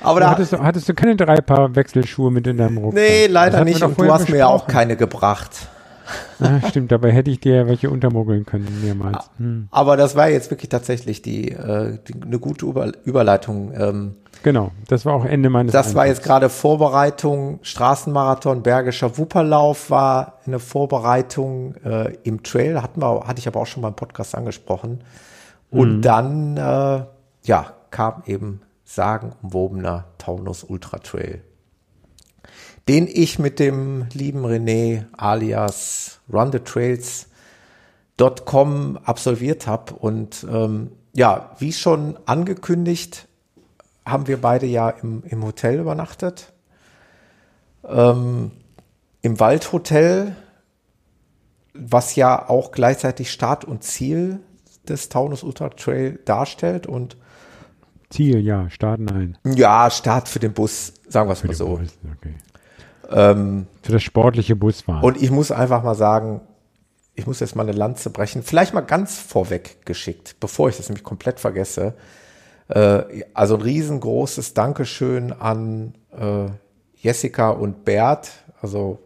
Aber 0.01 0.21
da 0.21 0.31
hattest, 0.31 0.53
du, 0.53 0.61
hattest 0.61 0.89
du 0.89 0.95
keine 0.95 1.17
drei 1.17 1.41
Paar 1.41 1.75
Wechselschuhe 1.75 2.31
mit 2.31 2.47
in 2.47 2.57
deinem 2.57 2.79
Rucksack? 2.79 3.03
Nee, 3.03 3.27
leider 3.27 3.65
nicht. 3.65 3.83
Und 3.83 3.99
du 3.99 4.13
hast 4.13 4.29
mir 4.29 4.37
ja 4.37 4.47
auch 4.47 4.67
besprochen. 4.67 4.73
keine 4.73 4.97
gebracht. 4.97 5.51
Ah, 6.41 6.67
stimmt, 6.67 6.91
dabei 6.91 7.13
hätte 7.13 7.31
ich 7.31 7.41
dir 7.41 7.55
ja 7.55 7.67
welche 7.67 7.91
untermoggeln 7.91 8.47
können, 8.47 8.81
mehrmals. 8.83 9.29
Hm. 9.37 9.69
Aber 9.71 9.99
das 9.99 10.17
war 10.17 10.31
jetzt 10.31 10.51
wirklich 10.51 10.71
tatsächlich 10.71 11.21
die, 11.21 11.51
äh, 11.51 11.99
die 12.09 12.15
eine 12.23 12.39
gute 12.39 12.65
Über 12.65 12.93
Überleitung. 13.05 13.75
Ähm, 13.77 14.15
Genau, 14.43 14.71
das 14.87 15.05
war 15.05 15.15
auch 15.15 15.25
Ende 15.25 15.51
meines 15.51 15.73
das 15.73 15.95
war 15.95 16.03
Eintritts. 16.03 16.19
jetzt 16.19 16.27
gerade 16.27 16.49
Vorbereitung. 16.49 17.59
Straßenmarathon, 17.63 18.63
Bergischer 18.63 19.19
Wupperlauf 19.19 19.91
war 19.91 20.39
eine 20.47 20.61
Vorbereitung 20.61 21.75
äh, 21.85 22.15
im 22.23 22.43
Trail. 22.43 22.81
Hatten 22.83 23.03
wir, 23.03 23.25
hatte 23.27 23.41
ich 23.41 23.49
aber 23.49 23.61
auch 23.61 23.67
schon 23.67 23.83
mal 23.83 23.89
im 23.89 23.97
Podcast 23.97 24.35
angesprochen. 24.35 25.03
Und 25.71 26.01
dann, 26.03 26.57
äh, 26.57 27.05
ja, 27.43 27.75
kam 27.91 28.23
eben 28.27 28.61
sagenumwobener 28.85 30.05
Taunus 30.19 30.63
Ultra 30.65 30.99
Trail, 30.99 31.43
den 32.89 33.07
ich 33.07 33.39
mit 33.39 33.59
dem 33.59 34.07
lieben 34.15 34.47
René 34.47 35.05
alias 35.17 36.21
runthetrails.com 36.33 38.99
absolviert 39.05 39.67
habe. 39.67 39.93
Und 39.95 40.47
ähm, 40.51 40.93
ja, 41.15 41.51
wie 41.59 41.75
schon 41.75 42.19
angekündigt, 42.25 43.28
haben 44.11 44.27
wir 44.27 44.41
beide 44.41 44.67
ja 44.67 44.91
im, 44.91 45.23
im 45.25 45.45
Hotel 45.45 45.81
übernachtet. 45.81 46.53
Ähm, 47.87 48.51
Im 49.23 49.41
Waldhotel, 49.41 50.35
was 51.75 52.17
ja 52.17 52.49
auch 52.49 52.73
gleichzeitig 52.73 53.31
Start 53.31 53.65
und 53.65 53.83
Ziel 53.83 54.41
des 54.89 55.09
Taunus 55.09 55.43
Ultra 55.43 55.71
Trail 55.71 56.19
darstellt. 56.25 56.87
Und 56.87 57.17
Ziel, 58.11 58.41
ja, 58.41 58.71
starten 58.71 59.11
ein. 59.11 59.39
ja, 59.45 59.91
Start 59.91 60.29
für 60.29 60.39
den 60.39 60.53
Bus, 60.53 60.95
sagen 61.09 61.29
wir 61.29 61.35
es 61.35 61.45
mal 61.45 61.55
so. 61.55 61.69
Okay. 61.69 62.35
Ähm, 63.11 63.67
Für 63.83 63.93
das 63.93 64.03
sportliche 64.03 64.57
Busfahren. 64.57 65.03
Und 65.03 65.21
ich 65.21 65.31
muss 65.31 65.51
einfach 65.51 65.83
mal 65.83 65.95
sagen, 65.95 66.41
ich 67.15 67.27
muss 67.27 67.41
jetzt 67.41 67.57
mal 67.57 67.63
eine 67.63 67.73
Lanze 67.73 68.11
brechen. 68.11 68.43
Vielleicht 68.43 68.75
mal 68.75 68.83
ganz 68.83 69.19
vorweg 69.19 69.85
geschickt, 69.85 70.37
bevor 70.41 70.69
ich 70.69 70.77
das 70.77 70.89
nämlich 70.89 71.05
komplett 71.05 71.41
vergesse. 71.41 71.95
Äh, 72.69 73.25
also 73.35 73.55
ein 73.57 73.63
riesengroßes 73.63 74.55
Dankeschön 74.55 75.33
an 75.33 75.95
äh, 76.13 76.47
Jessica 76.97 77.51
und 77.51 77.85
Bert. 77.85 78.31
Also 78.61 78.99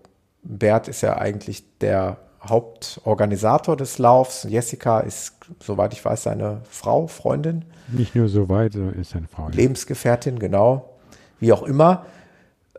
Bert 0.42 0.88
ist 0.88 1.02
ja 1.02 1.16
eigentlich 1.16 1.64
der 1.78 2.18
Hauptorganisator 2.46 3.76
des 3.76 3.98
Laufs. 3.98 4.44
Jessica 4.48 5.00
ist, 5.00 5.34
soweit 5.60 5.92
ich 5.92 6.04
weiß, 6.04 6.24
seine 6.24 6.62
Frau, 6.68 7.06
Freundin. 7.06 7.64
Nicht 7.88 8.14
nur 8.14 8.28
so 8.28 8.48
weit, 8.48 8.72
so 8.72 8.88
ist 8.88 9.14
eine 9.14 9.28
Frau. 9.28 9.48
Lebensgefährtin, 9.48 10.38
genau, 10.38 10.90
wie 11.38 11.52
auch 11.52 11.62
immer. 11.62 12.06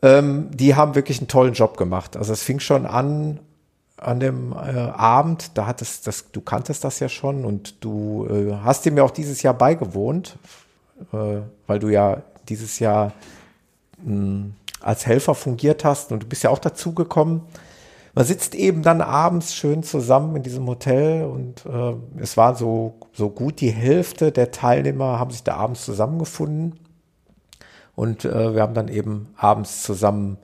Ähm, 0.02 0.50
die 0.54 0.76
haben 0.76 0.96
wirklich 0.96 1.20
einen 1.20 1.30
tollen 1.30 1.54
Job 1.54 1.78
gemacht. 1.78 2.18
Also 2.18 2.34
es 2.34 2.44
fing 2.44 2.60
schon 2.60 2.86
an 2.86 3.40
an 3.98 4.20
dem 4.20 4.52
äh, 4.52 4.56
Abend, 4.56 5.58
da 5.58 5.66
hattest 5.66 6.08
das, 6.08 6.32
du 6.32 6.42
kanntest 6.42 6.84
das 6.84 7.00
ja 7.00 7.10
schon 7.10 7.46
und 7.46 7.84
du 7.84 8.28
äh, 8.30 8.54
hast 8.64 8.86
dem 8.86 8.98
ja 8.98 9.04
auch 9.04 9.12
dieses 9.12 9.42
Jahr 9.44 9.54
beigewohnt, 9.54 10.38
äh, 11.12 11.42
weil 11.68 11.80
du 11.80 11.90
ja 11.90 12.24
dieses 12.50 12.80
Jahr 12.80 13.14
mh, 14.04 14.52
als 14.82 15.06
Helfer 15.06 15.36
fungiert 15.36 15.84
hast 15.84 16.12
und 16.12 16.24
du 16.24 16.28
bist 16.28 16.44
ja 16.44 16.50
auch 16.50 16.60
dazugekommen. 16.60 17.42
Man 18.16 18.26
sitzt 18.26 18.54
eben 18.54 18.84
dann 18.84 19.02
abends 19.02 19.56
schön 19.56 19.82
zusammen 19.82 20.36
in 20.36 20.44
diesem 20.44 20.68
Hotel 20.68 21.26
und 21.26 21.66
äh, 21.66 21.96
es 22.22 22.38
war 22.38 22.56
so, 22.56 22.94
so 23.12 23.30
gut 23.30 23.60
die 23.60 23.72
Hälfte 23.72 24.32
der 24.32 24.52
Teilnehmer 24.52 25.18
haben 25.20 25.32
sich 25.32 25.44
da 25.44 25.56
abends 25.56 25.84
zusammengefunden 25.84 26.80
und 27.96 28.26
äh, 28.26 28.54
wir 28.54 28.62
haben 28.62 28.76
dann 28.76 28.88
eben 28.88 29.34
abends 29.38 29.84
zusammen 29.84 30.38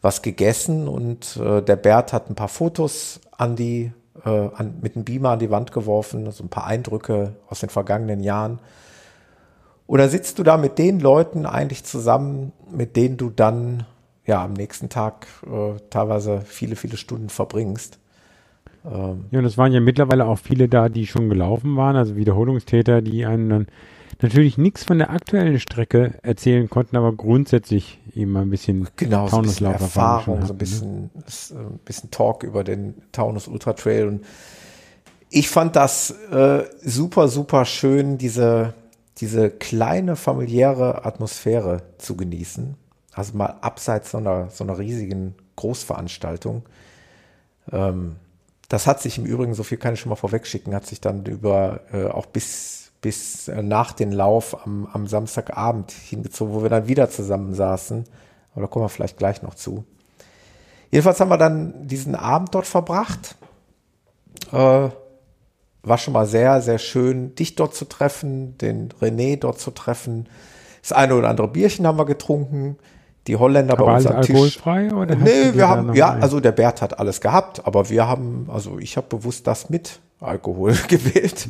was 0.00 0.22
gegessen 0.22 0.88
und 0.88 1.36
äh, 1.36 1.62
der 1.62 1.76
Bert 1.76 2.12
hat 2.12 2.28
ein 2.28 2.34
paar 2.34 2.48
Fotos 2.48 3.20
an 3.36 3.56
die, 3.56 3.92
äh, 4.24 4.28
an, 4.28 4.78
mit 4.80 4.94
dem 4.94 5.04
Beamer 5.04 5.30
an 5.30 5.38
die 5.38 5.50
Wand 5.50 5.72
geworfen, 5.72 6.30
so 6.30 6.44
ein 6.44 6.48
paar 6.48 6.66
Eindrücke 6.66 7.34
aus 7.48 7.60
den 7.60 7.68
vergangenen 7.68 8.20
Jahren. 8.20 8.58
Oder 9.86 10.08
sitzt 10.08 10.38
du 10.38 10.42
da 10.42 10.56
mit 10.56 10.78
den 10.78 11.00
Leuten 11.00 11.46
eigentlich 11.46 11.84
zusammen, 11.84 12.52
mit 12.70 12.96
denen 12.96 13.16
du 13.16 13.30
dann 13.30 13.84
ja 14.26 14.44
am 14.44 14.52
nächsten 14.52 14.88
Tag 14.88 15.26
äh, 15.46 15.78
teilweise 15.90 16.42
viele, 16.44 16.76
viele 16.76 16.96
Stunden 16.96 17.28
verbringst? 17.28 17.98
Ähm, 18.84 19.24
Ja, 19.30 19.40
und 19.40 19.44
es 19.44 19.58
waren 19.58 19.72
ja 19.72 19.80
mittlerweile 19.80 20.26
auch 20.26 20.38
viele 20.38 20.68
da, 20.68 20.88
die 20.88 21.06
schon 21.06 21.28
gelaufen 21.28 21.76
waren, 21.76 21.96
also 21.96 22.16
Wiederholungstäter, 22.16 23.02
die 23.02 23.26
einen 23.26 23.50
dann 23.50 23.66
natürlich 24.20 24.56
nichts 24.56 24.84
von 24.84 24.98
der 24.98 25.10
aktuellen 25.10 25.58
Strecke 25.58 26.14
erzählen 26.22 26.70
konnten, 26.70 26.96
aber 26.96 27.12
grundsätzlich 27.12 27.98
eben 28.14 28.36
ein 28.36 28.50
bisschen 28.50 28.88
Genau, 28.96 29.26
so 29.26 29.38
ein 29.38 29.42
bisschen 29.42 29.66
Erfahrung, 29.66 30.24
so 30.24 30.32
ein 30.32 30.42
hatten, 30.42 30.52
ne? 30.52 30.58
bisschen, 30.58 31.10
äh, 31.16 31.58
ein 31.58 31.78
bisschen 31.84 32.10
Talk 32.10 32.44
über 32.44 32.64
den 32.64 32.94
Taunus 33.10 33.48
Ultra 33.48 33.72
Trail. 33.72 34.06
Und 34.06 34.24
ich 35.28 35.48
fand 35.48 35.76
das 35.76 36.10
äh, 36.30 36.64
super, 36.82 37.28
super 37.28 37.64
schön, 37.64 38.18
diese, 38.18 38.74
diese 39.22 39.50
kleine 39.50 40.16
familiäre 40.16 41.04
Atmosphäre 41.06 41.82
zu 41.98 42.16
genießen. 42.16 42.74
Also 43.14 43.36
mal 43.36 43.56
abseits 43.60 44.10
so 44.10 44.18
einer, 44.18 44.50
so 44.50 44.64
einer 44.64 44.78
riesigen 44.78 45.36
Großveranstaltung. 45.54 46.64
Ähm, 47.70 48.16
das 48.68 48.88
hat 48.88 49.00
sich 49.00 49.18
im 49.18 49.24
Übrigen, 49.24 49.54
so 49.54 49.62
viel 49.62 49.78
kann 49.78 49.94
ich 49.94 50.00
schon 50.00 50.10
mal 50.10 50.16
vorwegschicken, 50.16 50.74
hat 50.74 50.86
sich 50.86 51.00
dann 51.00 51.24
über 51.24 51.82
äh, 51.92 52.06
auch 52.06 52.26
bis, 52.26 52.90
bis 53.00 53.46
äh, 53.46 53.62
nach 53.62 53.92
den 53.92 54.10
Lauf 54.10 54.66
am, 54.66 54.88
am 54.92 55.06
Samstagabend 55.06 55.92
hingezogen, 55.92 56.52
wo 56.52 56.62
wir 56.64 56.70
dann 56.70 56.88
wieder 56.88 57.08
zusammen 57.08 57.54
saßen. 57.54 58.04
Aber 58.52 58.62
da 58.62 58.66
kommen 58.66 58.86
wir 58.86 58.88
vielleicht 58.88 59.18
gleich 59.18 59.40
noch 59.42 59.54
zu. 59.54 59.84
Jedenfalls 60.90 61.20
haben 61.20 61.30
wir 61.30 61.38
dann 61.38 61.86
diesen 61.86 62.16
Abend 62.16 62.52
dort 62.56 62.66
verbracht. 62.66 63.36
Äh, 64.50 64.88
war 65.82 65.98
schon 65.98 66.14
mal 66.14 66.26
sehr, 66.26 66.60
sehr 66.60 66.78
schön, 66.78 67.34
dich 67.34 67.54
dort 67.56 67.74
zu 67.74 67.84
treffen, 67.86 68.56
den 68.58 68.90
René 69.00 69.38
dort 69.38 69.58
zu 69.58 69.70
treffen. 69.70 70.28
Das 70.80 70.92
eine 70.92 71.14
oder 71.14 71.28
andere 71.28 71.48
Bierchen 71.48 71.86
haben 71.86 71.98
wir 71.98 72.06
getrunken. 72.06 72.76
Die 73.26 73.36
Holländer 73.36 73.74
Aber 73.74 73.86
bei 73.86 73.96
uns 73.96 74.06
am 74.06 74.22
Tisch. 74.22 74.30
alkoholfrei 74.30 74.92
oder 74.92 75.14
hast 75.14 75.26
du 75.26 75.32
Nee, 75.32 75.54
wir 75.54 75.68
haben, 75.68 75.94
ja, 75.94 76.10
also 76.10 76.40
der 76.40 76.52
Bert 76.52 76.82
hat 76.82 76.98
alles 76.98 77.20
gehabt, 77.20 77.64
aber 77.66 77.88
wir 77.88 78.08
haben, 78.08 78.48
also 78.52 78.78
ich 78.80 78.96
habe 78.96 79.06
bewusst 79.08 79.46
das 79.46 79.70
mit 79.70 80.00
Alkohol 80.20 80.74
gewählt. 80.88 81.48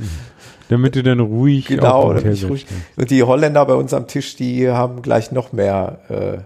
Damit 0.68 0.96
du 0.96 1.02
dann 1.02 1.20
ruhig 1.20 1.66
Genau, 1.66 2.02
auf 2.02 2.04
dem 2.04 2.16
da 2.16 2.20
bin 2.20 2.32
Hotel 2.32 2.32
ich 2.32 2.50
ruhig. 2.50 2.66
Und 2.96 3.10
die 3.10 3.22
Holländer 3.22 3.64
bei 3.64 3.74
uns 3.74 3.94
am 3.94 4.06
Tisch, 4.06 4.36
die 4.36 4.68
haben 4.68 5.02
gleich 5.02 5.32
noch 5.32 5.52
mehr, 5.52 5.98
äh, 6.08 6.38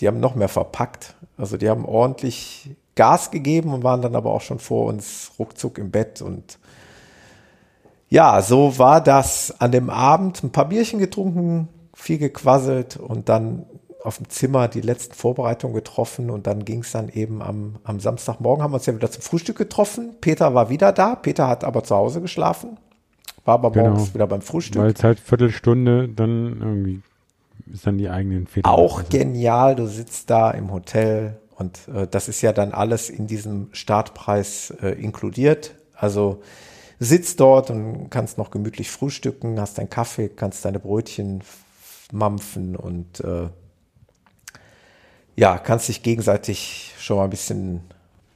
die 0.00 0.08
haben 0.08 0.20
noch 0.20 0.34
mehr 0.34 0.48
verpackt. 0.48 1.14
Also 1.36 1.56
die 1.56 1.68
haben 1.68 1.84
ordentlich 1.84 2.70
Gas 2.94 3.30
gegeben 3.30 3.72
und 3.72 3.82
waren 3.82 4.02
dann 4.02 4.14
aber 4.14 4.30
auch 4.30 4.42
schon 4.42 4.58
vor 4.58 4.86
uns 4.86 5.32
ruckzuck 5.38 5.78
im 5.78 5.90
Bett 5.90 6.20
und 6.22 6.58
ja, 8.10 8.42
so 8.42 8.78
war 8.78 9.00
das 9.00 9.54
an 9.60 9.72
dem 9.72 9.88
Abend. 9.88 10.42
Ein 10.42 10.50
paar 10.50 10.68
Bierchen 10.68 10.98
getrunken, 10.98 11.68
viel 11.94 12.18
gequasselt 12.18 12.96
und 12.96 13.28
dann 13.28 13.64
auf 14.02 14.16
dem 14.16 14.28
Zimmer 14.28 14.68
die 14.68 14.80
letzten 14.80 15.14
Vorbereitungen 15.14 15.74
getroffen 15.74 16.30
und 16.30 16.46
dann 16.46 16.64
ging 16.64 16.80
es 16.80 16.92
dann 16.92 17.08
eben 17.08 17.42
am, 17.42 17.76
am 17.84 18.00
Samstagmorgen, 18.00 18.62
haben 18.62 18.72
wir 18.72 18.76
uns 18.76 18.86
ja 18.86 18.94
wieder 18.94 19.10
zum 19.10 19.22
Frühstück 19.22 19.58
getroffen. 19.58 20.14
Peter 20.20 20.54
war 20.54 20.70
wieder 20.70 20.92
da, 20.92 21.14
Peter 21.14 21.46
hat 21.48 21.64
aber 21.64 21.84
zu 21.84 21.94
Hause 21.94 22.20
geschlafen, 22.20 22.78
war 23.44 23.54
aber 23.54 23.70
Genau. 23.70 23.90
morgens 23.90 24.14
wieder 24.14 24.26
beim 24.26 24.40
Frühstück. 24.42 24.82
Weil 24.82 24.92
es 24.92 25.04
halt 25.04 25.20
Viertelstunde 25.20 26.08
dann 26.08 26.60
irgendwie 26.60 27.02
ist 27.72 27.86
dann 27.86 27.98
die 27.98 28.08
eigenen 28.08 28.46
Väter. 28.46 28.68
Auch 28.68 29.08
genial, 29.08 29.76
du 29.76 29.86
sitzt 29.86 30.30
da 30.30 30.50
im 30.50 30.72
Hotel 30.72 31.38
und 31.56 31.78
äh, 31.94 32.06
das 32.10 32.28
ist 32.28 32.40
ja 32.40 32.52
dann 32.52 32.72
alles 32.72 33.10
in 33.10 33.26
diesem 33.26 33.68
Startpreis 33.72 34.74
äh, 34.82 34.92
inkludiert. 35.00 35.74
Also 35.94 36.40
sitzt 37.00 37.40
dort 37.40 37.70
und 37.70 38.10
kannst 38.10 38.38
noch 38.38 38.50
gemütlich 38.50 38.90
frühstücken, 38.90 39.58
hast 39.58 39.78
deinen 39.78 39.90
Kaffee, 39.90 40.28
kannst 40.28 40.64
deine 40.64 40.78
Brötchen 40.78 41.42
mampfen 42.12 42.76
und 42.76 43.20
äh, 43.20 43.48
ja, 45.34 45.58
kannst 45.58 45.88
dich 45.88 46.02
gegenseitig 46.02 46.94
schon 46.98 47.16
mal 47.16 47.24
ein 47.24 47.30
bisschen 47.30 47.80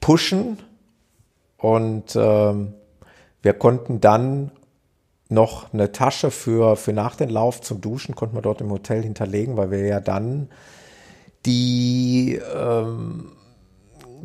pushen. 0.00 0.58
Und 1.58 2.16
ähm, 2.16 2.72
wir 3.42 3.52
konnten 3.52 4.00
dann 4.00 4.50
noch 5.28 5.72
eine 5.74 5.92
Tasche 5.92 6.30
für, 6.30 6.76
für 6.76 6.92
nach 6.92 7.16
dem 7.16 7.28
Lauf 7.28 7.60
zum 7.60 7.80
Duschen 7.80 8.14
konnten 8.14 8.36
wir 8.36 8.42
dort 8.42 8.60
im 8.60 8.70
Hotel 8.70 9.02
hinterlegen, 9.02 9.56
weil 9.56 9.70
wir 9.70 9.86
ja 9.86 10.00
dann 10.00 10.48
die 11.44 12.40
ähm, 12.54 13.32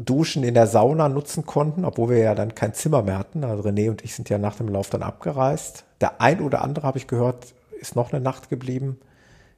Duschen 0.05 0.43
in 0.43 0.53
der 0.53 0.67
Sauna 0.67 1.09
nutzen 1.09 1.45
konnten, 1.45 1.83
obwohl 1.83 2.09
wir 2.09 2.17
ja 2.19 2.35
dann 2.35 2.55
kein 2.55 2.73
Zimmer 2.73 3.03
mehr 3.03 3.17
hatten. 3.17 3.43
Also 3.43 3.67
René 3.67 3.89
und 3.89 4.03
ich 4.03 4.15
sind 4.15 4.29
ja 4.29 4.37
nach 4.37 4.55
dem 4.55 4.69
Lauf 4.69 4.89
dann 4.89 5.03
abgereist. 5.03 5.83
Der 5.99 6.21
ein 6.21 6.41
oder 6.41 6.61
andere, 6.61 6.87
habe 6.87 6.97
ich 6.97 7.07
gehört, 7.07 7.53
ist 7.79 7.95
noch 7.95 8.13
eine 8.13 8.21
Nacht 8.21 8.49
geblieben. 8.49 8.99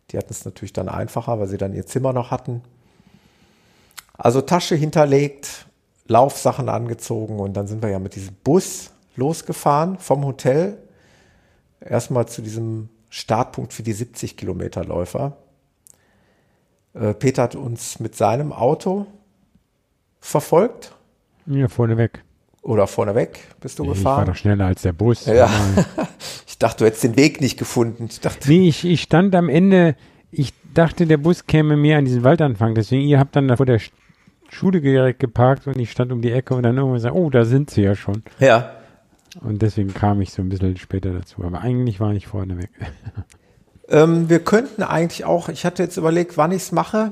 Die 0.10 0.18
hatten 0.18 0.32
es 0.32 0.44
natürlich 0.44 0.74
dann 0.74 0.90
einfacher, 0.90 1.40
weil 1.40 1.48
sie 1.48 1.58
dann 1.58 1.74
ihr 1.74 1.86
Zimmer 1.86 2.12
noch 2.12 2.32
hatten. 2.32 2.62
Also 4.18 4.42
Tasche 4.42 4.76
hinterlegt, 4.76 5.68
Laufsachen 6.08 6.70
angezogen 6.70 7.40
und 7.40 7.54
dann 7.54 7.68
sind 7.68 7.82
wir 7.82 7.90
ja 7.90 8.00
mit 8.00 8.16
diesem 8.16 8.36
Bus 8.44 8.92
losgefahren 9.16 9.98
vom 9.98 10.26
Hotel 10.26 10.78
erstmal 11.80 12.28
zu 12.28 12.42
diesem 12.42 12.90
Startpunkt 13.10 13.74
für 13.74 13.84
die 13.84 13.94
70 13.94 14.38
Kilometer 14.38 14.84
Läufer. 14.84 15.38
Äh, 16.94 17.14
Peter 17.14 17.44
hat 17.44 17.56
uns 17.56 18.00
mit 18.00 18.16
seinem 18.16 18.52
Auto 18.52 19.08
verfolgt. 20.22 20.94
Ja, 21.48 21.68
vorneweg. 21.68 22.24
Oder 22.62 22.88
vorneweg 22.88 23.40
bist 23.60 23.80
du 23.80 23.84
Ich 23.84 23.90
gefahren? 23.90 24.18
war 24.20 24.26
doch 24.26 24.36
schneller 24.36 24.66
als 24.68 24.84
der 24.84 24.94
Bus. 24.94 25.26
Ja. 25.26 25.50
ich 26.48 26.58
dachte, 26.60 26.80
du 26.80 26.86
hättest 26.86 27.04
den 27.04 27.18
Weg 27.18 27.42
nicht 27.42 27.58
gefunden. 27.58 28.06
Ich 28.10 28.20
dachte, 28.22 28.48
Nee, 28.48 28.70
ich, 28.70 28.86
ich 28.86 29.02
stand 29.02 29.34
am 29.36 29.50
Ende, 29.50 29.96
ich 30.30 30.54
dachte, 30.74 31.08
der 31.08 31.18
Bus 31.18 31.48
käme 31.48 31.76
mehr 31.76 31.98
an 31.98 32.06
diesen 32.06 32.24
Waldanfang. 32.24 32.76
Deswegen, 32.76 33.02
ihr 33.08 33.20
habt 33.20 33.36
dann 33.36 33.48
da 33.48 33.58
vor 33.58 33.66
der 33.66 33.80
Sch- 33.82 33.92
Schule 34.50 34.80
direkt 34.80 35.20
geparkt 35.20 35.66
und 35.68 35.78
ich 35.80 35.92
stand 35.92 36.12
um 36.12 36.22
die 36.22 36.32
Ecke 36.32 36.54
und 36.54 36.64
dann 36.64 36.76
irgendwann 36.78 36.96
gesagt, 36.98 37.16
oh, 37.16 37.30
da 37.32 37.44
sind 37.46 37.70
sie 37.72 37.82
ja 37.82 37.96
schon. 37.96 38.24
ja. 38.40 38.72
Und 39.40 39.62
deswegen 39.62 39.94
kam 39.94 40.20
ich 40.20 40.32
so 40.34 40.42
ein 40.42 40.50
bisschen 40.50 40.76
später 40.76 41.14
dazu. 41.14 41.42
Aber 41.46 41.62
eigentlich 41.62 42.00
war 42.02 42.14
ich 42.14 42.28
vorneweg. 42.28 42.70
Ähm, 43.90 44.30
wir 44.30 44.40
könnten 44.40 44.84
eigentlich 44.84 45.26
auch, 45.26 45.50
ich 45.50 45.66
hatte 45.66 45.84
jetzt 45.84 45.98
überlegt, 45.98 46.38
wann 46.38 46.52
ich 46.54 46.62
es 46.62 46.72
mache. 46.72 47.12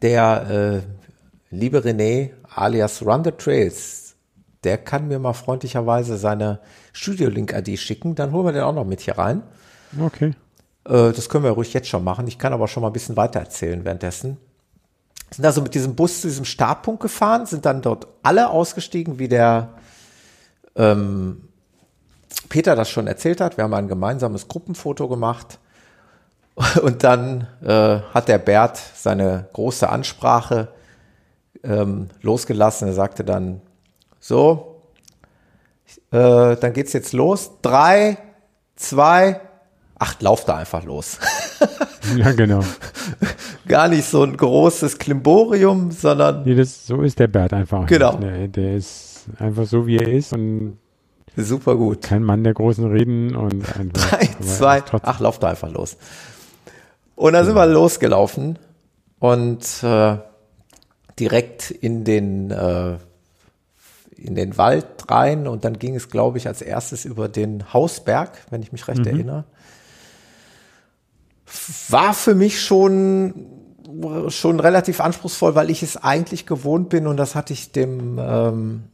Der 0.00 0.82
äh, 0.86 1.05
liebe 1.56 1.84
René 1.84 2.30
alias 2.54 3.02
Run 3.02 3.24
the 3.24 3.32
Trails, 3.32 4.14
der 4.64 4.78
kann 4.78 5.08
mir 5.08 5.18
mal 5.18 5.32
freundlicherweise 5.32 6.16
seine 6.16 6.60
Studio-Link-ID 6.92 7.78
schicken. 7.78 8.14
Dann 8.14 8.32
holen 8.32 8.46
wir 8.46 8.52
den 8.52 8.62
auch 8.62 8.74
noch 8.74 8.84
mit 8.84 9.00
hier 9.00 9.18
rein. 9.18 9.42
Okay. 10.00 10.34
Äh, 10.84 11.12
das 11.12 11.28
können 11.28 11.44
wir 11.44 11.52
ruhig 11.52 11.72
jetzt 11.72 11.88
schon 11.88 12.04
machen. 12.04 12.26
Ich 12.26 12.38
kann 12.38 12.52
aber 12.52 12.68
schon 12.68 12.82
mal 12.82 12.90
ein 12.90 12.92
bisschen 12.92 13.16
weiter 13.16 13.40
erzählen 13.40 13.84
währenddessen. 13.84 14.38
Sind 15.30 15.44
also 15.44 15.62
mit 15.62 15.74
diesem 15.74 15.94
Bus 15.94 16.20
zu 16.20 16.28
diesem 16.28 16.44
Startpunkt 16.44 17.02
gefahren, 17.02 17.46
sind 17.46 17.66
dann 17.66 17.82
dort 17.82 18.06
alle 18.22 18.50
ausgestiegen, 18.50 19.18
wie 19.18 19.28
der 19.28 19.70
ähm, 20.76 21.48
Peter 22.48 22.76
das 22.76 22.88
schon 22.88 23.06
erzählt 23.06 23.40
hat. 23.40 23.56
Wir 23.56 23.64
haben 23.64 23.74
ein 23.74 23.88
gemeinsames 23.88 24.48
Gruppenfoto 24.48 25.08
gemacht. 25.08 25.58
Und 26.82 27.04
dann 27.04 27.46
äh, 27.62 28.00
hat 28.14 28.28
der 28.28 28.38
Bert 28.38 28.80
seine 28.94 29.48
große 29.52 29.88
Ansprache 29.88 30.68
ähm, 31.62 32.08
losgelassen. 32.22 32.88
Er 32.88 32.94
sagte 32.94 33.24
dann, 33.24 33.60
so, 34.20 34.80
äh, 36.10 36.56
dann 36.56 36.72
geht's 36.72 36.92
jetzt 36.92 37.12
los. 37.12 37.50
Drei, 37.62 38.18
zwei, 38.76 39.40
ach, 39.98 40.20
lauf 40.20 40.44
da 40.44 40.56
einfach 40.56 40.84
los. 40.84 41.18
Ja, 42.16 42.32
genau. 42.32 42.60
Gar 43.68 43.88
nicht 43.88 44.04
so 44.04 44.22
ein 44.22 44.36
großes 44.36 44.98
Klimborium, 44.98 45.90
sondern 45.90 46.44
Nee, 46.44 46.54
das, 46.54 46.86
so 46.86 47.02
ist 47.02 47.18
der 47.18 47.26
Bert 47.26 47.52
einfach. 47.52 47.86
Genau. 47.86 48.12
nicht. 48.18 48.22
Der, 48.22 48.48
der 48.48 48.76
ist 48.76 49.24
einfach 49.38 49.66
so, 49.66 49.86
wie 49.86 49.96
er 49.96 50.08
ist 50.08 50.32
und 50.32 50.78
super 51.36 51.74
gut. 51.74 52.02
kein 52.02 52.22
Mann 52.22 52.44
der 52.44 52.54
großen 52.54 52.88
Reden 52.90 53.34
und 53.34 53.64
einfach. 53.78 54.10
Drei, 54.10 54.28
zwei, 54.40 54.82
ach, 55.02 55.20
lauf 55.20 55.38
da 55.38 55.48
einfach 55.48 55.70
los. 55.72 55.96
Und 57.16 57.32
dann 57.32 57.44
sind 57.44 57.54
wir 57.56 57.66
losgelaufen 57.66 58.58
und 59.18 59.64
äh, 59.82 60.16
direkt 61.18 61.70
in 61.70 62.04
den, 62.04 62.50
äh, 62.50 62.98
in 64.16 64.34
den 64.34 64.56
Wald 64.58 64.86
rein 65.08 65.46
und 65.46 65.64
dann 65.64 65.78
ging 65.78 65.94
es, 65.94 66.08
glaube 66.08 66.38
ich, 66.38 66.46
als 66.46 66.62
erstes 66.62 67.04
über 67.04 67.28
den 67.28 67.72
Hausberg, 67.72 68.38
wenn 68.50 68.62
ich 68.62 68.72
mich 68.72 68.88
recht 68.88 69.06
erinnere. 69.06 69.44
War 71.88 72.12
für 72.12 72.34
mich 72.34 72.60
schon, 72.60 73.46
schon 74.28 74.60
relativ 74.60 75.00
anspruchsvoll, 75.00 75.54
weil 75.54 75.70
ich 75.70 75.82
es 75.82 75.96
eigentlich 75.96 76.46
gewohnt 76.46 76.88
bin 76.88 77.06
und 77.06 77.16
das 77.16 77.34
hatte 77.34 77.52
ich 77.52 77.72
dem 77.72 78.18
ähm, 78.18 78.84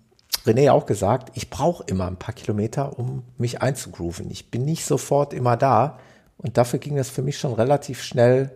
René 0.45 0.73
auch 0.73 0.87
gesagt, 0.87 1.31
ich 1.35 1.51
brauche 1.51 1.85
immer 1.87 2.07
ein 2.07 2.17
paar 2.17 2.35
Kilometer, 2.35 2.99
um 2.99 3.23
mich 3.39 3.63
einzugrooven. 3.63 4.31
Ich 4.31 4.51
bin 4.51 4.65
nicht 4.65 4.85
sofort 4.85 5.33
immer 5.33 5.57
da 5.57 5.99
und 6.39 6.57
dafür 6.57 6.79
ging 6.79 6.97
das 6.97 7.11
für 7.11 7.23
mich 7.23 7.39
schon 7.39 7.53
relativ 7.53 8.03
schnell, 8.03 8.51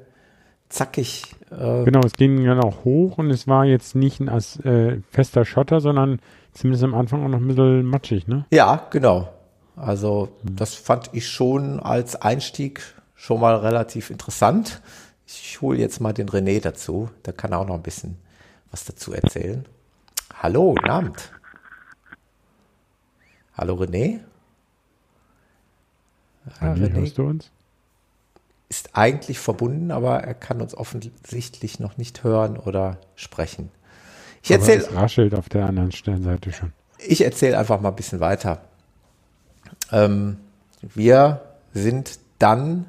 zackig. 0.68 1.34
Äh, 1.50 1.84
Genau, 1.84 2.00
es 2.04 2.12
ging 2.12 2.44
dann 2.44 2.60
auch 2.60 2.84
hoch 2.84 3.18
und 3.18 3.30
es 3.30 3.46
war 3.46 3.64
jetzt 3.64 3.94
nicht 3.94 4.20
ein 4.20 4.28
äh, 4.28 5.00
fester 5.10 5.44
Schotter, 5.44 5.80
sondern 5.80 6.20
zumindest 6.52 6.84
am 6.84 6.94
Anfang 6.94 7.24
auch 7.24 7.28
noch 7.28 7.38
ein 7.38 7.46
bisschen 7.46 7.84
matschig, 7.84 8.26
ne? 8.26 8.46
Ja, 8.50 8.86
genau. 8.90 9.28
Also 9.76 10.30
das 10.42 10.74
fand 10.74 11.10
ich 11.12 11.28
schon 11.28 11.80
als 11.80 12.16
Einstieg 12.16 12.80
schon 13.14 13.40
mal 13.40 13.56
relativ 13.56 14.10
interessant. 14.10 14.80
Ich 15.26 15.60
hole 15.60 15.78
jetzt 15.78 16.00
mal 16.00 16.12
den 16.12 16.28
René 16.28 16.60
dazu. 16.62 17.10
Der 17.26 17.32
kann 17.32 17.52
auch 17.52 17.66
noch 17.66 17.74
ein 17.74 17.82
bisschen 17.82 18.16
was 18.70 18.84
dazu 18.84 19.12
erzählen. 19.12 19.66
Hallo, 20.42 20.74
guten 20.74 20.88
Abend. 20.90 21.32
Hallo 23.56 23.74
René. 23.74 24.20
Andi, 26.60 26.84
René 26.84 26.92
hörst 26.92 27.18
du 27.18 27.24
uns? 27.24 27.50
Ist 28.68 28.96
eigentlich 28.96 29.38
verbunden, 29.38 29.90
aber 29.90 30.24
er 30.24 30.34
kann 30.34 30.60
uns 30.60 30.74
offensichtlich 30.74 31.78
noch 31.78 31.96
nicht 31.96 32.24
hören 32.24 32.56
oder 32.56 32.98
sprechen. 33.14 33.70
Ich 34.42 34.50
erzähle 34.50 34.82
es 34.82 34.94
raschelt 34.94 35.34
auf 35.34 35.48
der 35.48 35.66
anderen 35.66 35.92
Sternseite 35.92 36.52
schon. 36.52 36.72
ich 36.98 37.24
erzähle 37.24 37.58
einfach 37.58 37.80
mal 37.80 37.90
ein 37.90 37.96
bisschen 37.96 38.20
weiter. 38.20 38.60
Ähm, 39.92 40.38
wir 40.94 41.42
sind 41.72 42.18
dann 42.38 42.86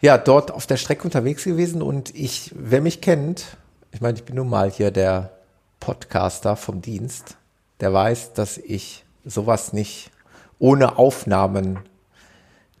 ja 0.00 0.18
dort 0.18 0.50
auf 0.50 0.66
der 0.66 0.76
Strecke 0.76 1.04
unterwegs 1.04 1.44
gewesen 1.44 1.82
und 1.82 2.14
ich, 2.14 2.52
wer 2.56 2.80
mich 2.80 3.00
kennt, 3.00 3.56
ich 3.92 4.00
meine, 4.00 4.18
ich 4.18 4.24
bin 4.24 4.36
nun 4.36 4.48
mal 4.48 4.70
hier 4.70 4.90
der 4.90 5.32
Podcaster 5.80 6.56
vom 6.56 6.80
Dienst, 6.80 7.36
der 7.80 7.92
weiß, 7.92 8.34
dass 8.34 8.58
ich 8.58 9.04
sowas 9.24 9.72
nicht 9.72 10.10
ohne 10.58 10.98
Aufnahmen 10.98 11.80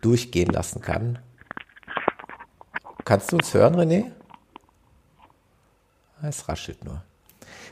durchgehen 0.00 0.50
lassen 0.50 0.80
kann. 0.80 1.18
Kannst 3.04 3.32
du 3.32 3.36
uns 3.36 3.54
hören, 3.54 3.76
René? 3.76 4.10
Es 6.22 6.48
raschelt 6.48 6.84
nur. 6.84 7.02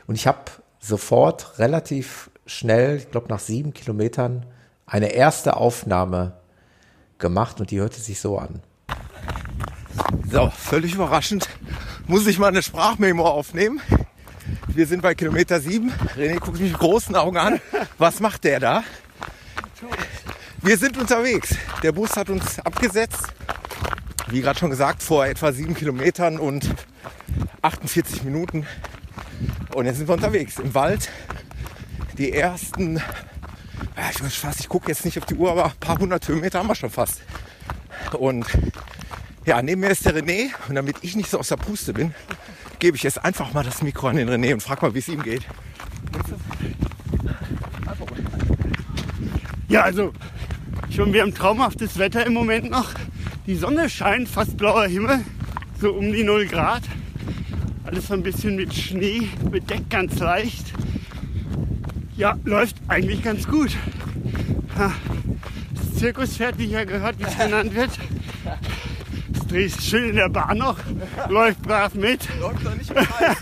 Und 0.07 0.15
ich 0.15 0.27
habe 0.27 0.39
sofort 0.79 1.59
relativ 1.59 2.31
schnell, 2.45 2.97
ich 2.97 3.11
glaube 3.11 3.27
nach 3.29 3.39
sieben 3.39 3.73
Kilometern, 3.73 4.45
eine 4.85 5.13
erste 5.13 5.57
Aufnahme 5.57 6.39
gemacht 7.19 7.59
und 7.59 7.69
die 7.69 7.79
hörte 7.79 7.99
sich 7.99 8.19
so 8.19 8.39
an. 8.39 8.61
So, 10.31 10.49
völlig 10.49 10.95
überraschend 10.95 11.47
muss 12.07 12.25
ich 12.25 12.39
mal 12.39 12.47
eine 12.47 12.63
Sprachmemo 12.63 13.23
aufnehmen. 13.23 13.81
Wir 14.67 14.87
sind 14.87 15.01
bei 15.01 15.13
Kilometer 15.13 15.59
7. 15.59 15.91
René 16.17 16.39
guckt 16.39 16.59
mich 16.59 16.71
mit 16.71 16.79
großen 16.79 17.15
Augen 17.15 17.37
an. 17.37 17.61
Was 17.99 18.19
macht 18.19 18.43
der 18.45 18.59
da? 18.59 18.83
Wir 20.61 20.77
sind 20.77 20.97
unterwegs. 20.97 21.55
Der 21.83 21.91
Bus 21.91 22.15
hat 22.15 22.29
uns 22.29 22.59
abgesetzt. 22.59 23.27
Wie 24.29 24.41
gerade 24.41 24.59
schon 24.59 24.69
gesagt, 24.69 25.01
vor 25.01 25.25
etwa 25.25 25.51
sieben 25.51 25.73
Kilometern 25.73 26.37
und 26.37 26.69
48 27.63 28.23
Minuten. 28.23 28.67
Und 29.73 29.85
jetzt 29.85 29.97
sind 29.97 30.07
wir 30.07 30.13
unterwegs 30.13 30.59
im 30.59 30.73
Wald. 30.75 31.09
Die 32.17 32.31
ersten, 32.31 33.01
ich 34.11 34.23
weiß 34.23 34.35
fast, 34.35 34.59
ich 34.59 34.69
gucke 34.69 34.89
jetzt 34.89 35.03
nicht 35.03 35.17
auf 35.17 35.25
die 35.25 35.35
Uhr, 35.35 35.51
aber 35.51 35.65
ein 35.65 35.71
paar 35.79 35.97
hundert 35.97 36.27
Höhenmeter 36.27 36.59
haben 36.59 36.67
wir 36.67 36.75
schon 36.75 36.91
fast. 36.91 37.21
Und 38.19 38.45
ja, 39.45 39.61
neben 39.63 39.81
mir 39.81 39.89
ist 39.89 40.05
der 40.05 40.15
René 40.15 40.49
und 40.67 40.75
damit 40.75 40.97
ich 41.01 41.15
nicht 41.15 41.31
so 41.31 41.39
aus 41.39 41.47
der 41.47 41.57
Puste 41.57 41.93
bin, 41.93 42.13
gebe 42.77 42.97
ich 42.97 43.03
jetzt 43.03 43.23
einfach 43.23 43.51
mal 43.53 43.63
das 43.63 43.81
Mikro 43.81 44.09
an 44.09 44.17
den 44.17 44.29
René 44.29 44.53
und 44.53 44.61
frag 44.61 44.81
mal, 44.81 44.93
wie 44.93 44.99
es 44.99 45.07
ihm 45.07 45.23
geht. 45.23 45.43
Ja, 49.69 49.81
also 49.83 50.13
schon 50.89 51.13
wir 51.13 51.23
haben 51.23 51.33
traumhaftes 51.33 51.97
Wetter 51.97 52.25
im 52.25 52.33
Moment 52.33 52.69
noch. 52.69 52.93
Die 53.49 53.55
Sonne 53.55 53.89
scheint, 53.89 54.29
fast 54.29 54.57
blauer 54.57 54.85
Himmel, 54.85 55.25
so 55.81 55.93
um 55.93 56.13
die 56.13 56.23
0 56.23 56.45
Grad. 56.45 56.83
Alles 57.83 58.05
so 58.05 58.13
ein 58.13 58.21
bisschen 58.21 58.55
mit 58.55 58.71
Schnee 58.75 59.27
bedeckt, 59.49 59.89
ganz 59.89 60.19
leicht. 60.19 60.71
Ja, 62.15 62.37
läuft 62.43 62.75
eigentlich 62.87 63.23
ganz 63.23 63.47
gut. 63.47 63.75
Das 64.77 65.95
Zirkuspferd, 65.95 66.59
wie 66.59 66.65
ja 66.65 66.83
gehört, 66.83 67.17
wie 67.17 67.23
es 67.23 67.35
genannt 67.39 67.73
wird. 67.73 67.89
Das 69.33 69.47
dreht 69.47 69.81
schön 69.81 70.11
in 70.11 70.17
der 70.17 70.29
Bahn 70.29 70.59
noch, 70.59 70.77
läuft 71.27 71.63
brav 71.63 71.95
mit. 71.95 72.27
Läuft 72.39 72.63
doch 72.63 72.75
nicht 72.75 72.93
mehr 72.93 73.07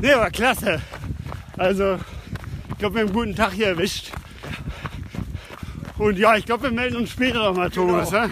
Nee, 0.00 0.12
aber 0.12 0.30
klasse. 0.30 0.80
Also, 1.56 1.98
ich 2.68 2.78
glaube, 2.78 2.94
wir 2.94 3.00
haben 3.00 3.08
einen 3.08 3.12
guten 3.12 3.34
Tag 3.34 3.54
hier 3.54 3.66
erwischt. 3.66 4.12
Und 5.98 6.16
ja, 6.16 6.36
ich 6.36 6.46
glaube, 6.46 6.64
wir 6.64 6.70
melden 6.70 6.96
uns 6.96 7.10
später 7.10 7.42
nochmal, 7.42 7.70
Thomas. 7.70 8.10
Genau. 8.10 8.24
Ja? 8.24 8.30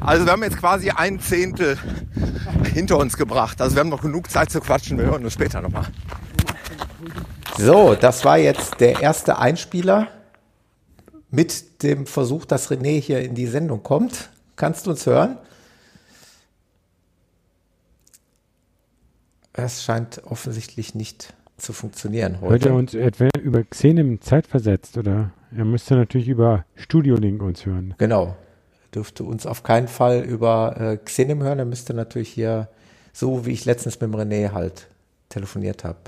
Also 0.00 0.26
wir 0.26 0.32
haben 0.32 0.42
jetzt 0.42 0.58
quasi 0.58 0.90
ein 0.90 1.20
Zehntel 1.20 1.78
hinter 2.72 2.98
uns 2.98 3.16
gebracht. 3.16 3.60
Also 3.62 3.76
wir 3.76 3.80
haben 3.80 3.88
noch 3.88 4.02
genug 4.02 4.30
Zeit 4.30 4.50
zu 4.50 4.60
quatschen. 4.60 4.98
Wir 4.98 5.06
hören 5.06 5.24
uns 5.24 5.32
später 5.32 5.62
nochmal. 5.62 5.86
So, 7.56 7.94
das 7.94 8.24
war 8.24 8.36
jetzt 8.36 8.80
der 8.80 9.00
erste 9.00 9.38
Einspieler 9.38 10.08
mit 11.30 11.82
dem 11.82 12.06
Versuch, 12.06 12.44
dass 12.44 12.70
René 12.70 13.00
hier 13.00 13.20
in 13.20 13.34
die 13.34 13.46
Sendung 13.46 13.82
kommt. 13.82 14.30
Kannst 14.56 14.86
du 14.86 14.90
uns 14.90 15.06
hören? 15.06 15.38
Es 19.52 19.84
scheint 19.84 20.22
offensichtlich 20.24 20.96
nicht 20.96 21.32
zu 21.56 21.72
funktionieren 21.72 22.40
Hört 22.40 22.64
ihr 22.64 22.72
heute. 22.72 22.74
uns 22.74 22.94
etwa 22.94 23.28
über 23.40 23.62
Xenem 23.62 24.20
zeitversetzt 24.20 24.98
oder 24.98 25.30
Er 25.56 25.64
müsste 25.64 25.94
natürlich 25.94 26.28
über 26.28 26.64
Studio 26.74 27.16
Link 27.16 27.42
uns 27.42 27.64
hören. 27.64 27.94
Genau. 27.98 28.36
Dürfte 28.94 29.24
uns 29.24 29.46
auf 29.46 29.62
keinen 29.62 29.88
Fall 29.88 30.22
über 30.22 30.76
äh, 30.78 30.96
Xenim 30.96 31.42
hören. 31.42 31.58
Er 31.58 31.64
müsste 31.64 31.94
natürlich 31.94 32.28
hier, 32.28 32.68
so 33.12 33.46
wie 33.46 33.52
ich 33.52 33.64
letztens 33.64 34.00
mit 34.00 34.12
dem 34.12 34.14
René 34.14 34.52
halt 34.52 34.88
telefoniert 35.28 35.84
habe. 35.84 35.98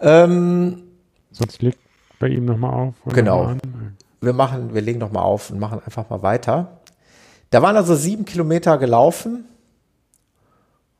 Ähm, 0.00 0.82
Sonst 1.32 1.62
legt 1.62 1.78
bei 2.18 2.28
ihm 2.28 2.44
nochmal 2.44 2.74
auf. 2.74 2.94
Genau. 3.06 3.54
noch 3.54 3.60
wir 4.20 4.32
machen, 4.32 4.74
wir 4.74 4.82
legen 4.82 4.98
noch 4.98 5.12
mal 5.12 5.22
auf 5.22 5.50
und 5.50 5.58
machen 5.58 5.80
einfach 5.84 6.10
mal 6.10 6.22
weiter. 6.22 6.80
Da 7.50 7.62
waren 7.62 7.76
also 7.76 7.94
sieben 7.94 8.24
Kilometer 8.24 8.78
gelaufen 8.78 9.46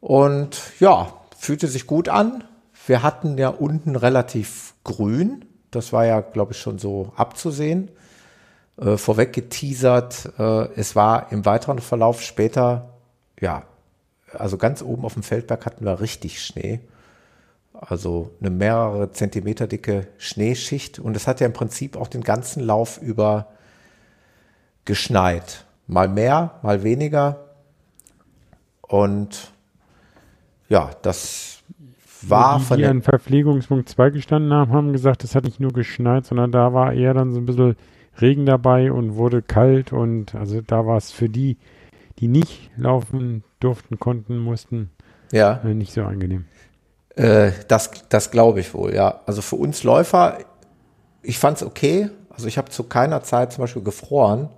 und 0.01 0.59
ja, 0.81 1.13
fühlte 1.37 1.69
sich 1.69 1.87
gut 1.87 2.09
an. 2.09 2.45
Wir 2.87 3.03
hatten 3.03 3.39
ja 3.39 3.49
unten 3.49 3.95
relativ 3.95 4.75
grün. 4.85 5.45
Das 5.71 5.93
war 5.93 6.05
ja, 6.05 6.21
glaube 6.21 6.53
ich, 6.53 6.59
schon 6.59 6.79
so 6.79 7.13
abzusehen. 7.17 7.91
Äh, 8.81 8.97
vorweg 8.97 9.33
geteasert. 9.33 10.33
Äh, 10.39 10.73
es 10.75 10.97
war 10.97 11.31
im 11.33 11.45
weiteren 11.45 11.79
Verlauf 11.79 12.23
später, 12.23 12.95
ja, 13.41 13.65
also 14.33 14.57
ganz 14.57 14.83
oben 14.83 15.05
auf 15.05 15.15
dem 15.15 15.23
Feldberg 15.23 15.67
hatten 15.67 15.85
wir 15.85 16.01
richtig 16.01 16.43
Schnee. 16.43 16.81
Also 17.73 18.31
eine 18.41 18.51
mehrere 18.51 19.13
Zentimeter 19.13 19.67
dicke 19.67 20.09
Schneeschicht. 20.19 20.99
Und 20.99 21.17
es 21.17 21.27
hat 21.27 21.41
ja 21.41 21.47
im 21.47 21.53
Prinzip 21.53 21.97
auch 21.97 22.09
den 22.09 22.23
ganzen 22.23 22.63
Lauf 22.63 22.99
über 22.99 23.49
geschneit. 24.85 25.65
Mal 25.87 26.09
mehr, 26.09 26.59
mal 26.63 26.83
weniger. 26.83 27.45
Und 28.83 29.53
ja, 30.69 30.91
das 31.03 31.63
war 32.23 32.59
die, 32.59 32.65
von 32.65 32.77
die 32.77 32.83
den, 32.83 32.91
an 32.91 33.03
Verpflegungspunkt 33.03 33.89
2 33.89 34.11
gestanden 34.11 34.53
haben, 34.53 34.73
haben 34.73 34.93
gesagt, 34.93 35.25
es 35.25 35.35
hat 35.35 35.45
nicht 35.45 35.61
nur 35.61 35.73
geschneit, 35.73 36.27
sondern 36.27 36.53
da 36.53 36.73
war 36.73 36.93
eher 36.93 37.15
dann 37.15 37.33
so 37.33 37.39
ein 37.39 37.47
bisschen 37.47 37.77
Regen 38.21 38.47
dabei 38.47 38.93
und 38.93 39.17
wurde 39.17 39.43
kalt 39.43 39.93
und 39.93 40.35
also 40.35 40.61
da 40.61 40.87
war 40.87 40.97
es 40.97 41.11
für 41.11 41.29
die, 41.29 41.57
die 42.19 42.29
nicht 42.29 42.71
laufen 42.77 43.45
durften, 43.61 43.99
konnten, 43.99 44.39
mussten, 44.39 44.91
ja, 45.33 45.61
äh, 45.65 45.75
nicht 45.75 45.93
so 45.93 46.03
angenehm. 46.03 46.45
äh, 47.17 47.53
das, 47.69 47.91
das 48.09 48.31
glaube 48.31 48.61
ich 48.61 48.75
wohl, 48.75 48.95
ja. 48.95 49.21
Also 49.27 49.43
für 49.43 49.57
uns 49.57 49.83
Läufer, 49.85 50.39
ich 51.23 51.39
fand 51.39 51.59
es 51.59 51.63
okay. 51.63 52.11
Also 52.31 52.49
ich 52.49 52.59
habe 52.59 52.71
zu 52.71 52.85
keiner 52.85 53.23
Zeit 53.23 53.53
zum 53.53 53.63
Beispiel 53.63 53.83
gefroren. 53.83 54.49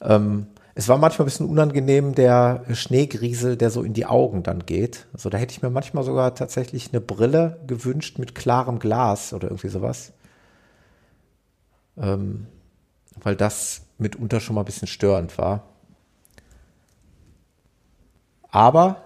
Ähm, 0.00 0.46
es 0.78 0.86
war 0.86 0.96
manchmal 0.96 1.24
ein 1.24 1.30
bisschen 1.30 1.48
unangenehm, 1.48 2.14
der 2.14 2.62
Schneegriesel, 2.72 3.56
der 3.56 3.70
so 3.70 3.82
in 3.82 3.94
die 3.94 4.06
Augen 4.06 4.44
dann 4.44 4.64
geht. 4.64 5.08
Also 5.12 5.28
da 5.28 5.36
hätte 5.36 5.50
ich 5.50 5.60
mir 5.60 5.70
manchmal 5.70 6.04
sogar 6.04 6.36
tatsächlich 6.36 6.90
eine 6.92 7.00
Brille 7.00 7.58
gewünscht 7.66 8.20
mit 8.20 8.36
klarem 8.36 8.78
Glas 8.78 9.32
oder 9.32 9.48
irgendwie 9.48 9.70
sowas. 9.70 10.12
Ähm, 11.96 12.46
weil 13.20 13.34
das 13.34 13.86
mitunter 13.98 14.38
schon 14.38 14.54
mal 14.54 14.62
ein 14.62 14.66
bisschen 14.66 14.86
störend 14.86 15.36
war. 15.36 15.64
Aber 18.52 19.02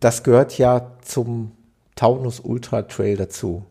das 0.00 0.22
gehört 0.22 0.56
ja 0.56 0.92
zum 1.02 1.52
Taunus 1.96 2.40
Ultra 2.40 2.80
Trail 2.80 3.18
dazu. 3.18 3.66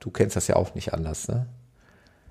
Du 0.00 0.10
kennst 0.10 0.36
das 0.36 0.48
ja 0.48 0.56
auch 0.56 0.74
nicht 0.74 0.94
anders, 0.94 1.28
ne? 1.28 1.48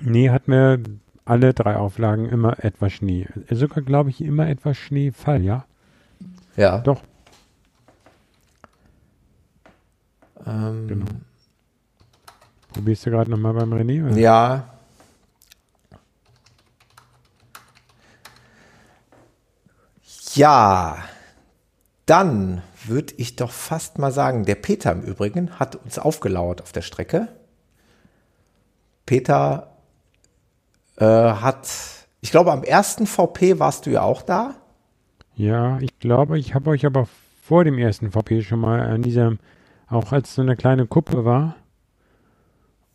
Nee, 0.01 0.31
hat 0.31 0.47
mir 0.47 0.79
alle 1.25 1.53
drei 1.53 1.75
Auflagen 1.77 2.29
immer 2.29 2.63
etwas 2.63 2.93
Schnee. 2.93 3.27
Sogar, 3.49 3.83
glaube 3.83 4.11
ich, 4.11 4.21
immer 4.21 4.47
etwas 4.47 4.77
Schneefall, 4.77 5.41
ja? 5.43 5.65
Ja. 6.55 6.79
Doch. 6.79 7.01
Ähm, 10.45 10.87
Genau. 10.87 11.05
Probierst 12.73 13.05
du 13.05 13.09
gerade 13.11 13.31
nochmal 13.31 13.53
beim 13.53 13.73
René? 13.73 14.05
Oder? 14.05 14.17
Ja. 14.17 14.69
Ja, 20.33 20.97
dann 22.05 22.61
würde 22.83 23.13
ich 23.17 23.37
doch 23.37 23.51
fast 23.51 23.97
mal 23.97 24.11
sagen, 24.11 24.45
der 24.45 24.55
Peter 24.55 24.91
im 24.91 25.01
Übrigen 25.01 25.57
hat 25.59 25.77
uns 25.77 25.97
aufgelauert 25.97 26.61
auf 26.61 26.73
der 26.73 26.81
Strecke. 26.81 27.29
Peter 29.05 29.74
äh, 30.97 31.05
hat, 31.05 31.67
ich 32.21 32.31
glaube, 32.31 32.51
am 32.51 32.63
ersten 32.63 33.07
VP 33.07 33.59
warst 33.59 33.85
du 33.85 33.91
ja 33.91 34.01
auch 34.01 34.21
da. 34.21 34.55
Ja, 35.35 35.79
ich 35.79 35.99
glaube, 35.99 36.39
ich 36.39 36.55
habe 36.55 36.69
euch 36.69 36.85
aber 36.85 37.07
vor 37.41 37.63
dem 37.63 37.77
ersten 37.77 38.11
VP 38.11 38.41
schon 38.41 38.59
mal 38.59 38.81
an 38.81 39.01
diesem, 39.01 39.39
auch 39.87 40.11
als 40.11 40.33
so 40.33 40.41
eine 40.41 40.55
kleine 40.55 40.87
Kuppe 40.87 41.25
war. 41.25 41.55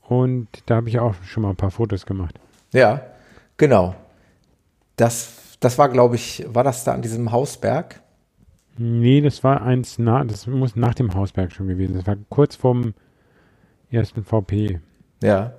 Und 0.02 0.48
da 0.66 0.76
habe 0.76 0.88
ich 0.88 0.98
auch 0.98 1.14
schon 1.22 1.42
mal 1.42 1.50
ein 1.50 1.56
paar 1.56 1.70
Fotos 1.70 2.04
gemacht. 2.06 2.40
Ja, 2.72 3.02
genau. 3.56 3.94
Das, 4.96 5.56
das 5.60 5.78
war, 5.78 5.88
glaube 5.88 6.16
ich, 6.16 6.44
war 6.48 6.64
das 6.64 6.82
da 6.84 6.94
an 6.94 7.02
diesem 7.02 7.30
Hausberg? 7.30 8.02
Nee, 8.76 9.20
das 9.20 9.44
war 9.44 9.62
eins 9.62 9.98
nach, 9.98 10.26
das 10.26 10.46
muss 10.46 10.74
nach 10.74 10.94
dem 10.94 11.14
Hausberg 11.14 11.52
schon 11.52 11.68
gewesen. 11.68 11.94
Das 11.94 12.06
war 12.06 12.16
kurz 12.28 12.56
vorm 12.56 12.94
ersten 13.90 14.24
VP. 14.24 14.80
Ja. 15.22 15.52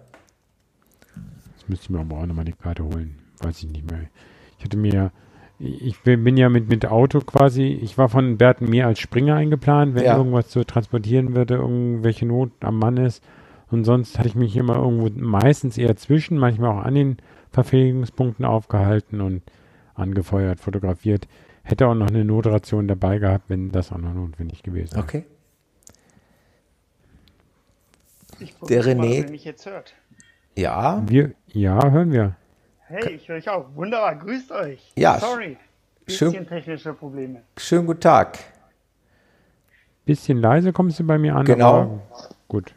Müsste 1.72 1.86
ich 1.86 1.90
mir 1.92 2.02
aber 2.02 2.18
auch 2.18 2.26
nochmal 2.26 2.44
die 2.44 2.52
Karte 2.52 2.84
holen. 2.84 3.16
Weiß 3.40 3.64
ich 3.64 3.70
nicht 3.70 3.90
mehr. 3.90 4.02
Ich 4.58 4.66
hatte 4.66 4.76
mir, 4.76 5.12
ich 5.58 6.02
bin, 6.02 6.36
ja 6.36 6.50
mit, 6.50 6.68
mit 6.68 6.86
Auto 6.86 7.22
quasi, 7.22 7.64
ich 7.64 7.98
war 7.98 8.10
von 8.10 8.38
Berten 8.38 8.70
mehr 8.70 8.88
als 8.88 9.00
Springer 9.00 9.36
eingeplant, 9.36 9.96
wenn 9.96 10.04
Ja. 10.04 10.18
irgendwas 10.18 10.50
zu 10.50 10.66
transportieren 10.66 11.34
würde, 11.34 11.56
irgendwelche 11.56 12.26
Not 12.26 12.52
am 12.60 12.78
Mann 12.78 12.98
ist. 12.98 13.24
Und 13.70 13.86
sonst 13.86 14.20
hatte 14.20 14.28
ich 14.28 14.36
mich 14.36 14.58
immer 14.58 14.76
irgendwo 14.76 15.10
meistens 15.18 15.78
eher 15.78 15.96
zwischen, 15.96 16.38
manchmal 16.38 16.72
auch 16.72 16.84
an 16.84 16.94
den 16.96 17.18
Verpflegungspunkten 17.52 18.44
aufgehalten 18.44 19.22
und 19.22 19.44
angefeuert, 19.96 20.60
fotografiert. 20.60 21.30
Hätte 21.64 21.88
auch 21.88 21.96
noch 21.96 22.08
eine 22.08 22.26
Notration 22.26 22.90
dabei 22.90 23.18
gehabt, 23.20 23.46
wenn 23.48 23.72
das 23.72 23.94
auch 23.94 23.98
noch 23.98 24.14
notwendig 24.14 24.62
gewesen 24.62 24.96
wäre. 24.96 25.04
Okay. 25.04 25.24
Ich 28.40 28.52
Der 28.52 28.58
probiere 28.82 28.96
mal, 28.96 29.38
Ja. 30.56 31.02
Wir, 31.06 31.32
ja, 31.48 31.90
hören 31.90 32.12
wir. 32.12 32.36
Hey, 32.88 33.12
ich 33.16 33.28
höre 33.30 33.38
euch 33.38 33.50
auch. 33.50 33.66
Wunderbar, 33.76 34.16
grüßt 34.16 34.52
euch. 34.52 34.92
Ja, 34.98 35.18
Sorry. 35.20 35.58
schön- 36.08 36.32
Bisschen 36.32 36.48
technische 36.48 36.94
Probleme. 36.94 37.42
Schönen 37.58 37.86
guten 37.86 38.02
Tag. 38.02 38.38
Bisschen 40.06 40.40
leise 40.40 40.74
kommst 40.74 41.00
du 41.00 41.06
bei 41.06 41.18
mir 41.18 41.36
an. 41.36 41.46
Genau. 41.46 41.74
aber 41.82 42.02
Gut. 42.48 42.74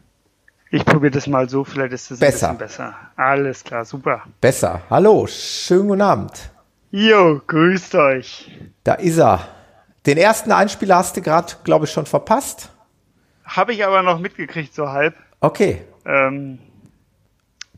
Ich 0.70 0.84
probiere 0.84 1.12
das 1.12 1.26
mal 1.26 1.48
so, 1.48 1.64
vielleicht 1.64 1.92
ist 1.92 2.10
es 2.10 2.18
Besser. 2.20 2.50
ein 2.50 2.58
bisschen 2.58 2.86
besser. 2.86 2.94
Alles 3.16 3.62
klar, 3.64 3.84
super. 3.84 4.22
Besser. 4.40 4.82
Hallo, 4.90 5.26
schönen 5.26 5.88
guten 5.88 6.02
Abend. 6.02 6.50
Jo, 6.90 7.40
grüßt 7.46 7.94
euch. 7.96 8.50
Da 8.84 8.94
ist 8.94 9.18
er. 9.18 9.40
Den 10.06 10.18
ersten 10.18 10.52
Einspieler 10.52 10.96
hast 10.96 11.16
du 11.16 11.22
gerade, 11.22 11.52
glaube 11.64 11.86
ich, 11.86 11.90
schon 11.92 12.06
verpasst. 12.06 12.70
Habe 13.44 13.72
ich 13.72 13.84
aber 13.84 14.02
noch 14.02 14.18
mitgekriegt, 14.20 14.74
so 14.74 14.88
halb. 14.90 15.14
Okay. 15.40 15.82
Ähm, 16.04 16.58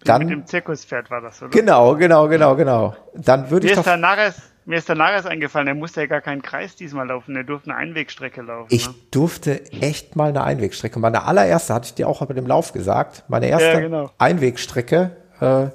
Dann- 0.07 0.22
mit 0.22 0.30
dem 0.30 0.46
Zirkuspferd 0.46 1.11
war 1.11 1.20
das, 1.20 1.42
oder? 1.42 1.50
Genau, 1.50 1.94
genau, 1.96 2.28
genau, 2.28 2.57
genau. 2.57 2.96
Dann 3.14 3.50
würde 3.50 3.66
Mir 3.66 3.72
ich 3.72 3.78
ist, 3.78 3.86
doch. 3.86 4.16
erst, 4.16 4.40
mir 4.64 4.78
ist 4.78 4.88
danach 4.88 5.11
erst 5.11 5.26
eingefallen, 5.26 5.68
er 5.68 5.74
musste 5.74 6.00
ja 6.00 6.07
gar 6.07 6.20
keinen 6.20 6.42
Kreis 6.42 6.74
diesmal 6.76 7.07
laufen, 7.07 7.36
er 7.36 7.44
durfte 7.44 7.70
eine 7.70 7.78
Einwegstrecke 7.78 8.42
laufen. 8.42 8.68
Ich 8.70 8.88
ne? 8.88 8.94
durfte 9.11 9.70
echt 9.72 10.16
mal 10.16 10.30
eine 10.30 10.42
Einwegstrecke. 10.42 10.98
Meine 10.98 11.24
allererste, 11.24 11.72
hatte 11.74 11.86
ich 11.86 11.94
dir 11.94 12.09
auch 12.09 12.24
bei 12.24 12.34
dem 12.34 12.46
Lauf 12.46 12.72
gesagt, 12.72 13.24
meine 13.28 13.46
erste 13.48 13.68
Ja, 13.68 13.80
genau. 13.80 14.11
Einwegstrecke. 14.18 15.16
Äh, 15.40 15.66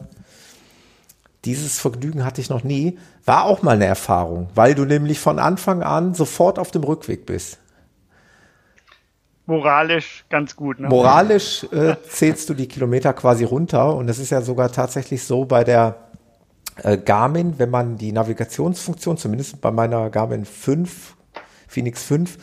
dieses 1.45 1.79
Vergnügen 1.79 2.25
hatte 2.25 2.41
ich 2.41 2.49
noch 2.49 2.63
nie. 2.63 2.99
War 3.25 3.45
auch 3.45 3.61
mal 3.61 3.75
eine 3.75 3.86
Erfahrung, 3.86 4.49
weil 4.55 4.75
du 4.75 4.86
nämlich 4.86 5.19
von 5.19 5.39
Anfang 5.39 5.84
an 5.84 6.13
sofort 6.13 6.59
auf 6.59 6.71
dem 6.71 6.84
Rückweg 6.84 7.25
bist. 7.25 7.59
Moralisch 9.52 10.24
ganz 10.30 10.56
gut, 10.56 10.80
ne? 10.80 10.88
Moralisch 10.88 11.66
äh, 11.74 11.97
zählst 12.08 12.49
du 12.49 12.54
die 12.54 12.68
Kilometer 12.68 13.12
quasi 13.12 13.43
runter 13.43 13.93
und 13.97 14.08
es 14.08 14.18
ist 14.18 14.30
ja 14.30 14.41
sogar 14.41 14.72
tatsächlich 14.72 15.26
so 15.26 15.43
bei 15.43 15.66
der 15.66 15.97
äh, 16.82 16.97
Garmin, 16.97 17.56
wenn 17.58 17.70
man 17.70 17.97
die 17.97 18.14
Navigationsfunktion, 18.14 19.18
zumindest 19.18 19.60
bei 19.60 19.72
meiner 19.72 20.10
Garmin 20.10 20.45
5, 20.45 21.18
Phoenix 21.68 22.02
5, 22.06 22.38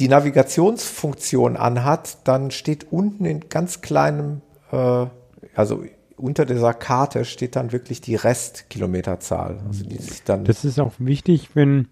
die 0.00 0.08
Navigationsfunktion 0.08 1.56
anhat, 1.56 2.18
dann 2.24 2.50
steht 2.50 2.92
unten 2.92 3.24
in 3.24 3.48
ganz 3.48 3.80
kleinem, 3.80 4.42
äh, 4.70 5.06
also 5.54 5.82
unter 6.18 6.44
dieser 6.44 6.74
Karte 6.74 7.24
steht 7.24 7.56
dann 7.56 7.72
wirklich 7.72 8.02
die 8.02 8.16
Restkilometerzahl. 8.16 9.60
Also 9.66 9.84
die 9.84 9.96
sich 9.96 10.24
dann 10.24 10.44
Das 10.44 10.66
ist 10.66 10.78
auch 10.78 10.92
wichtig, 10.98 11.48
wenn, 11.54 11.88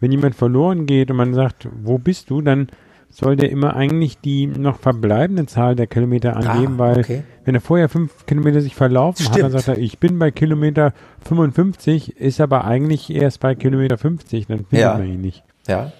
wenn 0.00 0.10
jemand 0.10 0.34
verloren 0.34 0.86
geht 0.86 1.12
und 1.12 1.18
man 1.18 1.34
sagt, 1.34 1.68
wo 1.84 1.98
bist 1.98 2.30
du, 2.30 2.42
dann 2.42 2.68
soll 3.10 3.36
der 3.36 3.50
immer 3.50 3.74
eigentlich 3.74 4.18
die 4.20 4.46
noch 4.46 4.78
verbleibende 4.78 5.46
Zahl 5.46 5.74
der 5.74 5.86
Kilometer 5.86 6.36
angeben, 6.36 6.74
Ah, 6.76 6.78
weil 6.78 6.98
okay. 7.00 7.22
wenn 7.44 7.54
er 7.54 7.60
vorher 7.60 7.88
fünf 7.88 8.26
Kilometer 8.26 8.60
sich 8.60 8.74
verlaufen 8.76 9.24
hat, 9.26 9.32
dann 9.32 9.48
Stimmt. 9.50 9.52
sagt 9.64 9.68
er, 9.68 9.78
ich 9.82 9.98
bin 9.98 10.18
bei 10.18 10.30
Kilometer 10.30 10.92
55, 11.24 12.16
ist 12.16 12.40
aber 12.40 12.64
eigentlich 12.64 13.10
erst 13.10 13.40
bei 13.40 13.54
Kilometer 13.54 13.98
50, 13.98 14.46
dann 14.46 14.58
findet 14.66 14.78
Ja. 14.80 14.94
man 14.98 15.06
ihn 15.06 15.20
nicht. 15.20 15.42
ja. 15.66 15.92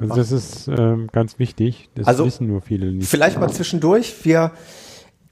Also 0.00 0.14
das 0.14 0.32
ist 0.32 0.68
ähm, 0.68 1.08
ganz 1.12 1.38
wichtig, 1.38 1.90
das 1.94 2.06
Also, 2.08 2.24
wissen 2.24 2.46
nur 2.46 2.62
viele 2.62 2.90
nicht. 2.90 3.08
Vielleicht 3.10 3.38
mal 3.38 3.50
zwischendurch. 3.50 4.24
Wir, 4.24 4.52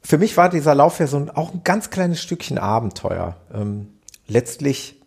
für 0.02 0.18
mich 0.18 0.36
war 0.36 0.50
dieser 0.50 0.74
Lauf 0.74 0.98
ja 1.00 1.06
so 1.06 1.16
ein, 1.16 1.30
auch 1.30 1.54
ein 1.54 1.62
ganz 1.64 1.88
kleines 1.88 2.20
Stückchen 2.20 2.58
Abenteuer. 2.58 3.36
Ähm, 3.54 3.86
letztlich 4.28 5.00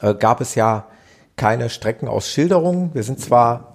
äh, 0.00 0.14
gab 0.16 0.40
es 0.40 0.56
ja 0.56 0.88
keine 1.36 1.70
Streckenausschilderung. 1.70 2.90
Wir 2.92 3.04
sind 3.04 3.20
zwar 3.20 3.71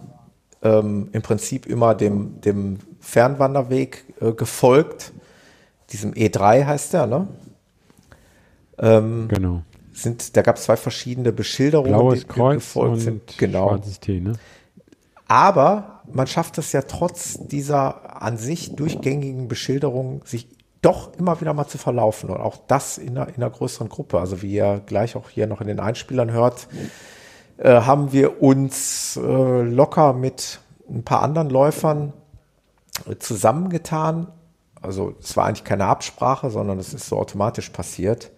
ähm, 0.62 1.10
im 1.12 1.22
Prinzip 1.22 1.66
immer 1.66 1.96
dem, 1.96 2.42
dem 2.42 2.80
Fernwanderweg 3.00 4.06
äh, 4.20 4.32
gefolgt, 4.32 5.14
diesem 5.92 6.14
E3 6.14 6.66
heißt 6.66 6.94
der, 6.94 7.08
ne? 7.08 7.28
Ähm, 8.78 9.28
genau. 9.30 9.64
Sind, 9.94 10.36
da 10.38 10.42
gab 10.42 10.58
es 10.58 10.64
zwei 10.64 10.78
verschiedene 10.78 11.32
Beschilderungen, 11.32 11.92
Blaues 11.92 12.20
die 12.20 12.26
Kreuz 12.26 12.56
gefolgt 12.56 12.94
und 12.94 13.00
sind. 13.00 13.38
Genau. 13.38 13.70
Schwarzes 13.70 14.00
T, 14.00 14.20
ne? 14.20 14.34
Aber 15.28 16.02
man 16.12 16.28
schafft 16.28 16.58
es 16.58 16.72
ja 16.72 16.84
trotz 16.84 17.40
dieser 17.48 18.22
an 18.22 18.38
sich 18.38 18.76
durchgängigen 18.76 19.48
Beschilderung, 19.48 20.22
sich 20.26 20.48
doch 20.82 21.14
immer 21.18 21.42
wieder 21.42 21.54
mal 21.54 21.68
zu 21.68 21.78
verlaufen 21.78 22.30
und 22.30 22.40
auch 22.40 22.58
das 22.68 22.98
in 22.98 23.18
einer, 23.18 23.28
in 23.28 23.36
einer 23.36 23.50
größeren 23.50 23.90
Gruppe. 23.90 24.20
Also 24.20 24.42
wie 24.42 24.54
ihr 24.54 24.82
gleich 24.86 25.16
auch 25.16 25.30
hier 25.30 25.48
noch 25.48 25.60
in 25.60 25.68
den 25.68 25.80
Einspielern 25.80 26.32
hört, 26.32 26.68
äh, 27.58 27.82
haben 27.82 28.12
wir 28.12 28.42
uns 28.42 29.18
äh, 29.18 29.62
locker 29.62 30.14
mit 30.14 30.60
ein 30.90 31.04
paar 31.04 31.22
anderen 31.22 31.50
Läufern 31.50 32.14
äh, 33.10 33.16
zusammengetan. 33.18 34.28
Also 34.82 35.16
es 35.20 35.36
war 35.36 35.46
eigentlich 35.46 35.64
keine 35.64 35.86
Absprache, 35.86 36.50
sondern 36.50 36.80
es 36.80 36.94
ist 36.94 37.08
so 37.08 37.18
automatisch 37.18 37.70
passiert. 37.70 38.32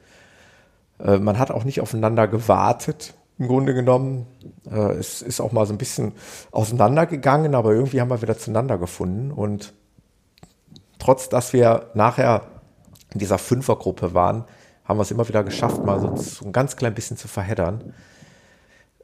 Äh, 0.99 1.17
man 1.17 1.37
hat 1.37 1.51
auch 1.51 1.63
nicht 1.63 1.81
aufeinander 1.81 2.27
gewartet 2.27 3.13
im 3.37 3.47
Grunde 3.47 3.73
genommen. 3.73 4.27
Äh, 4.69 4.93
es 4.93 5.21
ist 5.21 5.39
auch 5.39 5.51
mal 5.51 5.65
so 5.65 5.73
ein 5.73 5.77
bisschen 5.77 6.13
auseinandergegangen, 6.51 7.55
aber 7.55 7.73
irgendwie 7.73 8.01
haben 8.01 8.09
wir 8.09 8.21
wieder 8.21 8.37
zueinander 8.37 8.77
gefunden. 8.77 9.31
Und 9.31 9.73
trotz, 10.97 11.29
dass 11.29 11.53
wir 11.53 11.89
nachher 11.93 12.43
in 13.13 13.19
dieser 13.19 13.37
Fünfergruppe 13.37 14.13
waren, 14.13 14.45
haben 14.85 14.97
wir 14.97 15.03
es 15.03 15.11
immer 15.11 15.27
wieder 15.27 15.43
geschafft, 15.43 15.83
mal 15.83 15.99
so, 15.99 16.15
so 16.15 16.45
ein 16.45 16.51
ganz 16.51 16.75
klein 16.75 16.93
bisschen 16.93 17.17
zu 17.17 17.27
verheddern. 17.27 17.93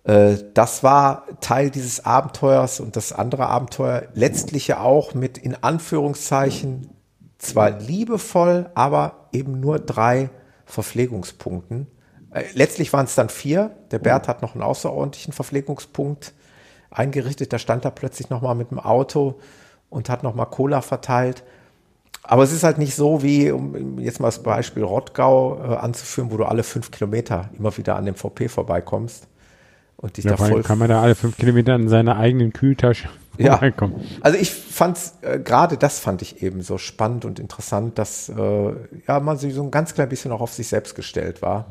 Äh, 0.05 0.37
das 0.53 0.83
war 0.83 1.25
Teil 1.41 1.69
dieses 1.69 2.05
Abenteuers 2.05 2.79
und 2.79 2.95
das 2.95 3.11
andere 3.11 3.47
Abenteuer 3.47 4.03
letztlich 4.13 4.67
ja 4.67 4.79
auch 4.79 5.13
mit 5.13 5.37
in 5.37 5.55
Anführungszeichen 5.61 6.89
zwar 7.37 7.71
liebevoll, 7.71 8.69
aber 8.75 9.27
eben 9.33 9.59
nur 9.59 9.79
drei 9.79 10.29
Verpflegungspunkten. 10.65 11.87
Äh, 12.31 12.43
letztlich 12.53 12.93
waren 12.93 13.05
es 13.05 13.15
dann 13.15 13.29
vier. 13.29 13.71
Der 13.91 13.99
Bert 13.99 14.27
hat 14.27 14.41
noch 14.41 14.53
einen 14.53 14.63
außerordentlichen 14.63 15.33
Verpflegungspunkt 15.33 16.33
eingerichtet. 16.91 17.51
Da 17.51 17.59
stand 17.59 17.83
er 17.85 17.91
plötzlich 17.91 18.29
nochmal 18.29 18.55
mit 18.55 18.71
dem 18.71 18.79
Auto 18.79 19.39
und 19.89 20.09
hat 20.09 20.23
nochmal 20.23 20.47
Cola 20.47 20.81
verteilt. 20.81 21.43
Aber 22.23 22.41
es 22.41 22.51
ist 22.51 22.63
halt 22.63 22.79
nicht 22.79 22.95
so, 22.95 23.21
wie, 23.21 23.51
um 23.51 23.99
jetzt 23.99 24.19
mal 24.19 24.27
das 24.29 24.41
Beispiel 24.41 24.83
Rottgau 24.83 25.59
äh, 25.59 25.75
anzuführen, 25.75 26.31
wo 26.31 26.37
du 26.37 26.45
alle 26.45 26.63
fünf 26.63 26.89
Kilometer 26.89 27.49
immer 27.57 27.75
wieder 27.77 27.95
an 27.95 28.05
dem 28.05 28.15
VP 28.15 28.47
vorbeikommst. 28.47 29.27
Und 29.97 30.17
dich 30.17 30.25
ja, 30.25 30.31
da 30.31 30.37
voll 30.37 30.63
kann 30.63 30.77
man 30.77 30.89
da 30.89 31.01
alle 31.01 31.15
fünf 31.15 31.37
Kilometer 31.37 31.75
in 31.75 31.87
seiner 31.87 32.17
eigenen 32.17 32.53
Kühltasche 32.53 33.09
ja. 33.37 33.59
Also 34.21 34.37
ich 34.37 34.51
fand 34.51 34.97
äh, 35.21 35.39
gerade 35.39 35.77
das 35.77 35.99
fand 35.99 36.21
ich 36.21 36.41
eben 36.41 36.61
so 36.61 36.77
spannend 36.77 37.25
und 37.25 37.39
interessant, 37.39 37.97
dass 37.97 38.29
äh, 38.29 38.73
ja 39.07 39.19
man 39.19 39.37
so 39.37 39.61
ein 39.61 39.71
ganz 39.71 39.93
klein 39.93 40.09
bisschen 40.09 40.31
auch 40.31 40.41
auf 40.41 40.53
sich 40.53 40.67
selbst 40.67 40.95
gestellt 40.95 41.41
war. 41.41 41.65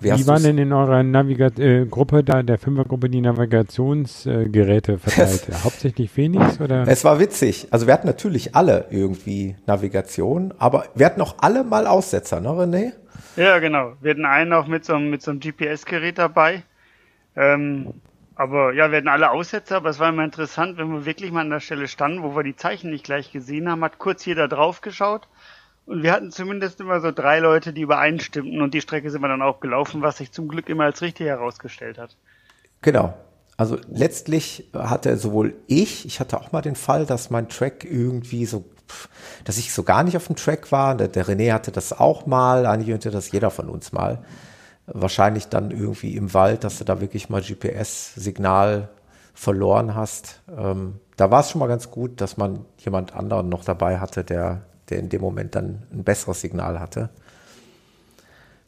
Wie, 0.00 0.10
Wie 0.10 0.26
waren 0.26 0.42
denn 0.42 0.58
in 0.58 0.72
eurer 0.72 1.04
Navigat 1.04 1.60
äh, 1.60 1.86
Gruppe 1.86 2.24
da, 2.24 2.42
der 2.42 2.58
Fünfergruppe, 2.58 3.08
die 3.08 3.20
Navigationsgeräte 3.20 4.94
äh, 4.94 4.98
verteilt? 4.98 5.46
Hauptsächlich 5.62 6.10
Phoenix 6.10 6.60
oder? 6.60 6.88
Es 6.88 7.04
war 7.04 7.20
witzig. 7.20 7.68
Also 7.70 7.86
wir 7.86 7.94
hatten 7.94 8.08
natürlich 8.08 8.56
alle 8.56 8.86
irgendwie 8.90 9.54
Navigation, 9.66 10.52
aber 10.58 10.86
wir 10.96 11.06
hatten 11.06 11.20
auch 11.20 11.36
alle 11.38 11.62
mal 11.62 11.86
Aussetzer, 11.86 12.40
ne 12.40 12.48
René? 12.48 12.92
Ja, 13.36 13.60
genau. 13.60 13.92
Wir 14.00 14.10
hatten 14.10 14.26
einen 14.26 14.52
auch 14.52 14.66
mit 14.66 14.84
so, 14.84 14.98
mit 14.98 15.22
so 15.22 15.30
einem 15.30 15.38
GPS-Gerät 15.38 16.18
dabei. 16.18 16.64
Ähm, 17.36 17.94
aber 18.34 18.72
ja, 18.72 18.90
wir 18.90 18.98
hatten 18.98 19.08
alle 19.08 19.30
Aussetzer, 19.30 19.76
aber 19.76 19.90
es 19.90 19.98
war 19.98 20.08
immer 20.08 20.24
interessant, 20.24 20.78
wenn 20.78 20.90
wir 20.92 21.04
wirklich 21.04 21.30
mal 21.32 21.42
an 21.42 21.50
der 21.50 21.60
Stelle 21.60 21.86
standen, 21.86 22.22
wo 22.22 22.34
wir 22.34 22.42
die 22.42 22.56
Zeichen 22.56 22.90
nicht 22.90 23.04
gleich 23.04 23.30
gesehen 23.30 23.70
haben, 23.70 23.84
hat 23.84 23.98
kurz 23.98 24.24
jeder 24.24 24.48
drauf 24.48 24.80
geschaut 24.80 25.28
und 25.84 26.02
wir 26.02 26.12
hatten 26.12 26.30
zumindest 26.30 26.80
immer 26.80 27.00
so 27.00 27.10
drei 27.10 27.40
Leute, 27.40 27.72
die 27.72 27.82
übereinstimmten 27.82 28.62
und 28.62 28.72
die 28.72 28.80
Strecke 28.80 29.10
sind 29.10 29.20
wir 29.20 29.28
dann 29.28 29.42
auch 29.42 29.60
gelaufen, 29.60 30.02
was 30.02 30.18
sich 30.18 30.32
zum 30.32 30.48
Glück 30.48 30.68
immer 30.68 30.84
als 30.84 31.02
richtig 31.02 31.26
herausgestellt 31.26 31.98
hat. 31.98 32.16
Genau. 32.80 33.14
Also 33.56 33.78
letztlich 33.88 34.70
hatte 34.74 35.16
sowohl 35.16 35.54
ich, 35.66 36.06
ich 36.06 36.20
hatte 36.20 36.40
auch 36.40 36.52
mal 36.52 36.62
den 36.62 36.74
Fall, 36.74 37.04
dass 37.04 37.30
mein 37.30 37.48
Track 37.48 37.84
irgendwie 37.84 38.46
so, 38.46 38.64
dass 39.44 39.58
ich 39.58 39.72
so 39.72 39.82
gar 39.82 40.04
nicht 40.04 40.16
auf 40.16 40.26
dem 40.26 40.36
Track 40.36 40.72
war. 40.72 40.96
Der, 40.96 41.08
der 41.08 41.26
René 41.26 41.52
hatte 41.52 41.70
das 41.70 41.92
auch 41.92 42.26
mal, 42.26 42.66
eigentlich 42.66 42.94
hatte 42.94 43.10
das 43.10 43.30
jeder 43.30 43.50
von 43.50 43.68
uns 43.68 43.92
mal. 43.92 44.24
Wahrscheinlich 44.86 45.48
dann 45.48 45.70
irgendwie 45.70 46.16
im 46.16 46.34
Wald, 46.34 46.64
dass 46.64 46.78
du 46.78 46.84
da 46.84 47.00
wirklich 47.00 47.28
mal 47.28 47.40
GPS-Signal 47.40 48.88
verloren 49.34 49.94
hast. 49.94 50.42
Ähm, 50.56 51.00
da 51.16 51.30
war 51.30 51.40
es 51.40 51.50
schon 51.50 51.60
mal 51.60 51.68
ganz 51.68 51.90
gut, 51.90 52.20
dass 52.20 52.36
man 52.36 52.64
jemand 52.78 53.14
anderen 53.14 53.48
noch 53.48 53.64
dabei 53.64 53.98
hatte, 53.98 54.24
der 54.24 54.62
der 54.92 55.00
in 55.00 55.08
dem 55.08 55.20
Moment 55.20 55.54
dann 55.54 55.82
ein 55.92 56.04
besseres 56.04 56.40
Signal 56.40 56.78
hatte. 56.78 57.08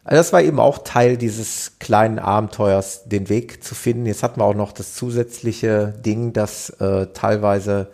Also 0.05 0.19
das 0.19 0.33
war 0.33 0.43
eben 0.43 0.61
auch 0.61 0.79
Teil 0.79 1.17
dieses 1.17 1.79
kleinen 1.79 2.19
Abenteuers, 2.19 3.05
den 3.05 3.29
Weg 3.29 3.63
zu 3.65 3.75
finden. 3.75 4.07
Jetzt 4.07 4.23
hatten 4.23 4.41
wir 4.41 4.45
auch 4.45 4.55
noch 4.55 4.73
das 4.73 4.95
zusätzliche 4.95 5.95
Ding, 6.05 6.33
dass 6.33 6.71
äh, 6.71 7.09
teilweise 7.15 7.91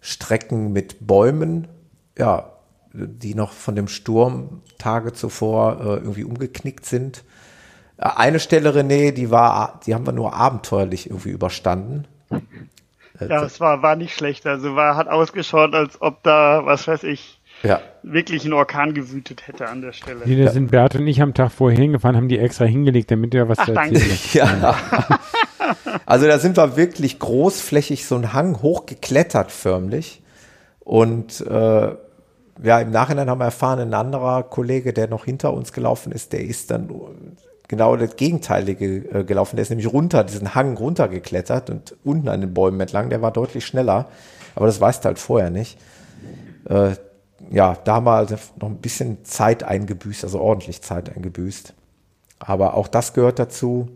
Strecken 0.00 0.72
mit 0.72 1.06
Bäumen, 1.06 1.68
ja, 2.16 2.52
die 2.92 3.34
noch 3.34 3.52
von 3.52 3.76
dem 3.76 3.88
Sturm 3.88 4.62
Tage 4.78 5.12
zuvor 5.12 5.80
äh, 5.80 5.84
irgendwie 5.96 6.24
umgeknickt 6.24 6.86
sind. 6.86 7.24
Äh, 8.00 8.08
eine 8.16 8.40
Stelle, 8.40 8.70
René, 8.70 9.12
die 9.12 9.30
war, 9.30 9.80
die 9.86 9.94
haben 9.94 10.06
wir 10.06 10.12
nur 10.12 10.34
abenteuerlich 10.34 11.08
irgendwie 11.08 11.30
überstanden. 11.30 12.06
Ja, 13.20 13.42
es 13.42 13.60
war, 13.60 13.82
war 13.82 13.96
nicht 13.96 14.14
schlecht. 14.14 14.46
Also 14.46 14.74
war, 14.74 14.96
hat 14.96 15.08
ausgeschaut, 15.08 15.74
als 15.74 16.00
ob 16.00 16.22
da, 16.22 16.64
was 16.64 16.88
weiß 16.88 17.02
ich, 17.04 17.38
ja. 17.62 17.80
wirklich 18.02 18.46
ein 18.46 18.54
Orkan 18.54 18.94
gewütet 18.94 19.46
hätte 19.46 19.68
an 19.68 19.82
der 19.82 19.92
Stelle. 19.92 20.24
Die, 20.24 20.42
da 20.42 20.50
sind 20.50 20.70
Bert 20.70 20.94
und 20.94 21.06
ich 21.06 21.20
am 21.20 21.34
Tag 21.34 21.52
vorher 21.52 21.78
hingefahren, 21.78 22.16
haben 22.16 22.28
die 22.28 22.38
extra 22.38 22.64
hingelegt, 22.64 23.10
damit 23.10 23.34
ihr 23.34 23.46
was 23.48 23.58
Ach, 23.58 23.68
erzählen 23.68 24.18
Ja. 24.32 24.74
also 26.06 26.26
da 26.26 26.38
sind 26.38 26.56
wir 26.56 26.76
wirklich 26.78 27.18
großflächig 27.18 28.06
so 28.06 28.14
einen 28.14 28.32
Hang 28.32 28.62
hochgeklettert 28.62 29.52
förmlich. 29.52 30.22
Und 30.80 31.42
äh, 31.42 31.94
ja, 32.62 32.80
im 32.80 32.90
Nachhinein 32.90 33.28
haben 33.28 33.40
wir 33.40 33.44
erfahren, 33.44 33.80
ein 33.80 33.94
anderer 33.94 34.42
Kollege, 34.44 34.94
der 34.94 35.08
noch 35.08 35.26
hinter 35.26 35.52
uns 35.52 35.74
gelaufen 35.74 36.12
ist, 36.12 36.32
der 36.32 36.40
ist 36.40 36.70
dann 36.70 36.88
genau 37.70 37.94
das 37.94 38.16
Gegenteilige 38.16 39.20
äh, 39.20 39.24
gelaufen. 39.24 39.54
Der 39.54 39.62
ist 39.62 39.70
nämlich 39.70 39.90
runter, 39.90 40.24
diesen 40.24 40.56
Hang 40.56 40.76
runtergeklettert 40.76 41.70
und 41.70 41.96
unten 42.02 42.28
an 42.28 42.40
den 42.40 42.52
Bäumen 42.52 42.80
entlang. 42.80 43.10
Der 43.10 43.22
war 43.22 43.30
deutlich 43.30 43.64
schneller, 43.64 44.08
aber 44.56 44.66
das 44.66 44.80
weißt 44.80 45.04
du 45.04 45.06
halt 45.06 45.20
vorher 45.20 45.50
nicht. 45.50 45.78
Äh, 46.68 46.96
ja, 47.48 47.76
da 47.84 47.94
haben 47.94 48.06
wir 48.06 48.14
also 48.14 48.34
noch 48.60 48.68
ein 48.68 48.78
bisschen 48.78 49.24
Zeit 49.24 49.62
eingebüßt, 49.62 50.24
also 50.24 50.40
ordentlich 50.40 50.82
Zeit 50.82 51.14
eingebüßt. 51.14 51.72
Aber 52.40 52.74
auch 52.74 52.88
das 52.88 53.12
gehört 53.12 53.38
dazu. 53.38 53.88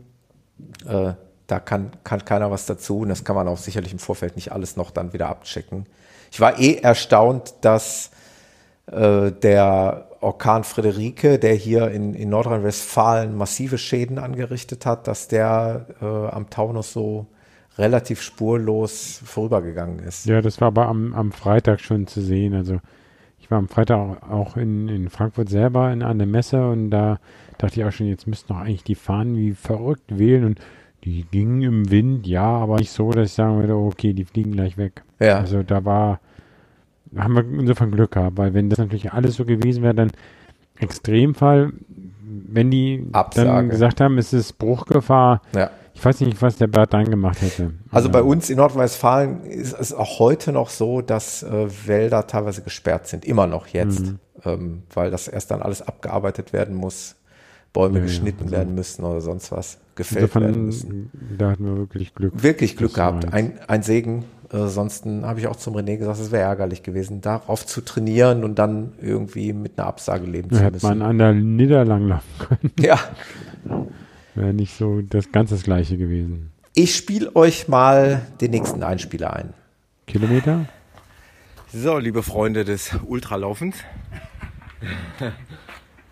Äh, 0.87 1.14
da 1.49 1.59
kann, 1.59 1.91
kann 2.05 2.25
keiner 2.25 2.53
was 2.53 2.66
dazu 2.66 3.01
und 3.01 3.09
das 3.09 3.25
kann 3.25 3.35
man 3.35 3.49
auch 3.49 3.59
sicherlich 3.59 3.93
im 3.93 3.99
Vorfeld 3.99 4.37
nicht 4.37 4.53
alles 4.53 4.77
noch 4.77 4.93
dann 4.93 5.12
wieder 5.12 5.29
abchecken. 5.29 5.87
Ich 6.31 6.41
war 6.41 6.61
eh 6.61 6.77
erstaunt, 6.77 7.55
dass 7.61 8.11
äh, 8.87 9.33
der 9.33 10.07
Orkan 10.25 10.64
Friederike, 10.64 11.39
der 11.39 11.55
hier 11.55 11.91
in, 11.91 12.14
in 12.14 12.31
Nordrhein-Westfalen 12.31 13.37
massive 13.37 13.79
Schäden 13.79 14.18
angerichtet 14.18 14.87
hat, 14.87 15.07
dass 15.07 15.29
der 15.29 15.87
äh, 16.01 16.05
am 16.05 16.51
Taunus 16.51 16.93
so 16.93 17.27
relativ 17.79 18.22
spurlos 18.22 19.20
vorübergegangen 19.25 19.99
ist. 19.99 20.27
Ja, 20.27 20.41
das 20.41 20.61
war 20.61 20.68
aber 20.68 20.87
am, 20.87 21.12
am 21.14 21.33
Freitag 21.33 21.81
schon 21.81 22.07
zu 22.07 22.20
sehen. 22.20 22.55
Also 22.55 22.81
ich 23.39 23.51
war 23.51 23.59
am 23.59 23.68
Freitag 23.68 24.22
auch 24.31 24.57
in, 24.57 24.89
in 24.89 25.11
Frankfurt 25.11 25.49
selber 25.49 25.93
in 25.93 26.03
einer 26.03 26.27
Messe 26.27 26.66
und 26.68 26.91
da 26.91 27.18
dachte 27.59 27.81
ich 27.81 27.87
auch 27.87 27.93
schon, 27.93 28.07
jetzt 28.07 28.27
müssten 28.27 28.53
doch 28.53 28.61
eigentlich 28.61 28.85
die 28.85 28.95
Fahnen 28.95 29.37
wie 29.37 29.53
verrückt 29.53 30.18
wählen 30.18 30.45
und 30.45 30.61
die 31.05 31.27
gingen 31.31 31.62
im 31.62 31.91
Wind, 31.91 32.27
ja, 32.27 32.47
aber 32.47 32.77
nicht 32.77 32.91
so, 32.91 33.11
dass 33.11 33.29
ich 33.29 33.35
sagen 33.35 33.61
würde, 33.61 33.77
okay, 33.77 34.14
die 34.14 34.25
fliegen 34.25 34.53
gleich 34.53 34.79
weg. 34.79 35.03
Ja. 35.20 35.39
Also 35.39 35.62
da 35.62 35.85
war, 35.85 36.20
haben 37.17 37.35
wir 37.35 37.45
insofern 37.61 37.91
Glück 37.91 38.12
gehabt, 38.12 38.37
weil 38.37 38.55
wenn 38.55 38.71
das 38.71 38.79
natürlich 38.79 39.12
alles 39.12 39.37
so 39.37 39.45
gewesen 39.45 39.83
wäre, 39.83 39.95
dann 39.95 40.12
Extremfall, 40.79 41.73
wenn 42.23 42.71
die 42.71 43.07
Absage. 43.12 43.49
dann 43.49 43.69
gesagt 43.69 44.01
haben, 44.01 44.19
es 44.19 44.33
ist 44.33 44.59
Bruchgefahr, 44.59 45.43
ja. 45.55 45.71
Ich 45.95 46.05
weiß 46.05 46.21
nicht, 46.21 46.43
was 46.43 46.57
der 46.57 46.67
Bert 46.67 46.93
dann 46.93 47.09
gemacht 47.09 47.41
hätte. 47.41 47.73
Also 47.91 48.11
bei 48.11 48.21
uns 48.21 48.51
in 48.51 48.57
Nordrhein-Westfalen 48.57 49.45
ist 49.45 49.79
es 49.79 49.95
auch 49.95 50.19
heute 50.19 50.51
noch 50.51 50.69
so, 50.69 51.01
dass 51.01 51.45
äh, 51.45 51.69
Wälder 51.87 52.27
teilweise 52.27 52.62
gesperrt 52.62 53.07
sind, 53.07 53.25
immer 53.25 53.47
noch 53.47 53.69
jetzt, 53.69 54.01
mhm. 54.01 54.19
ähm, 54.45 54.83
weil 54.93 55.12
das 55.12 55.29
erst 55.29 55.53
dann 55.53 55.62
alles 55.62 55.83
abgearbeitet 55.83 56.53
werden 56.53 56.75
muss, 56.75 57.15
Bäume 57.75 57.97
Ja, 57.97 58.01
ja, 58.01 58.07
geschnitten 58.07 58.45
also- 58.45 58.53
werden 58.57 58.75
müssen 58.75 59.05
oder 59.05 59.20
sonst 59.20 59.53
was, 59.53 59.79
gefällt 59.97 60.35
werden 60.35 60.64
müssen. 60.66 61.11
Insofern, 61.12 61.37
da 61.39 61.51
hatten 61.51 61.66
wir 61.66 61.77
wirklich 61.77 62.14
Glück. 62.14 62.33
Wirklich 62.43 62.77
Glück 62.79 62.95
gehabt, 62.95 63.31
ein, 63.35 63.59
ein 63.68 63.83
Segen. 63.83 64.25
Äh, 64.53 64.57
ansonsten 64.59 65.27
habe 65.27 65.41
ich 65.41 65.47
auch 65.49 65.57
zum 65.57 65.75
René 65.77 65.97
gesagt, 65.99 66.18
es 66.20 66.31
wäre 66.33 66.45
ärgerlich 66.45 66.83
gewesen, 66.83 67.20
darauf 67.20 67.66
zu 67.66 67.81
trainieren 67.83 68.45
und 68.45 68.59
dann 68.59 68.93
irgendwie 69.03 69.53
mit 69.53 69.79
einer 69.79 69.89
Absage 69.89 70.25
leben 70.27 70.49
Da 70.51 70.57
zu 70.57 70.62
hätte 70.64 70.79
man 70.87 70.99
müssen. 70.99 71.03
an 71.11 71.18
der 71.18 71.33
Niederlang 71.35 72.09
laufen 72.09 72.29
können. 72.39 72.72
Ja, 72.81 72.99
Wäre 74.37 74.53
nicht 74.55 74.77
so 74.77 75.01
das 75.03 75.31
ganz 75.33 75.51
das 75.51 75.62
gleiche 75.64 75.97
gewesen. 75.97 76.51
ich 76.75 76.95
spiele 76.97 77.35
euch 77.37 77.68
mal 77.68 78.22
den 78.41 78.51
nächsten 78.53 78.83
Einspieler 78.83 79.33
ein. 79.35 79.53
Kilometer? 80.07 80.66
So, 81.72 81.99
liebe 81.99 82.22
Freunde 82.22 82.64
des 82.64 82.91
Ultralaufens. 83.07 83.77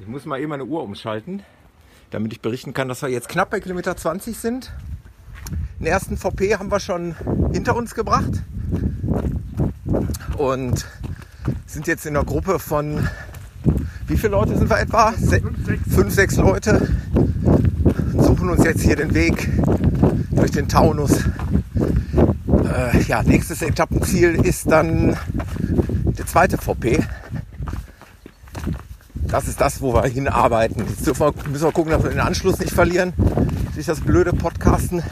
Ich 0.03 0.09
muss 0.09 0.27
mal 0.27 0.41
eben 0.41 0.49
meine 0.49 0.65
Uhr 0.65 0.83
umschalten, 0.83 1.45
damit 2.11 2.33
ich 2.33 2.41
berichten 2.41 2.75
kann, 2.75 2.89
dass 2.89 3.03
wir 3.03 3.09
jetzt 3.09 3.29
knapp 3.29 3.51
bei 3.51 3.61
Kilometer 3.61 3.97
20 3.97 4.37
sind. 4.37 4.73
Den 5.79 5.87
ersten 5.87 6.17
VP 6.17 6.57
haben 6.57 6.73
wir 6.73 6.81
schon 6.81 7.15
hinter 7.53 7.77
uns 7.77 7.95
gebracht 7.95 8.43
und 10.37 10.85
sind 11.67 11.87
jetzt 11.87 12.05
in 12.05 12.17
einer 12.17 12.25
Gruppe 12.25 12.59
von, 12.59 13.09
wie 14.09 14.17
viele 14.17 14.33
Leute 14.33 14.59
sind 14.59 14.69
wir 14.69 14.81
etwa? 14.81 15.13
Se 15.13 15.41
fünf, 15.89 16.13
sechs 16.13 16.37
Leute. 16.37 16.89
Suchen 18.19 18.51
uns 18.51 18.65
jetzt 18.65 18.83
hier 18.83 18.97
den 18.97 19.15
Weg 19.15 19.49
durch 20.33 20.51
den 20.51 20.69
Taunus. 20.69 21.13
Äh, 22.49 23.03
ja, 23.03 23.23
nächstes 23.23 23.63
Etappenziel 23.63 24.35
ist 24.45 24.69
dann 24.69 25.17
der 26.19 26.27
zweite 26.27 26.59
VP. 26.59 26.99
Das 29.23 29.49
ist 29.49 29.61
das, 29.61 29.81
wo 29.81 29.95
wir 29.95 30.05
hinarbeiten. 30.05 30.85
Jetzt 30.89 31.07
wir, 31.07 31.35
müssen 31.49 31.64
wir 31.64 31.73
gucken, 31.73 31.93
dass 31.93 32.03
wir 32.03 32.11
den 32.11 32.20
Anschluss 32.20 32.59
nicht 32.59 32.73
verlieren 32.73 33.12
durch 33.75 33.87
das 33.87 34.01
blöde 34.01 34.33
Podcasten. 34.33 35.03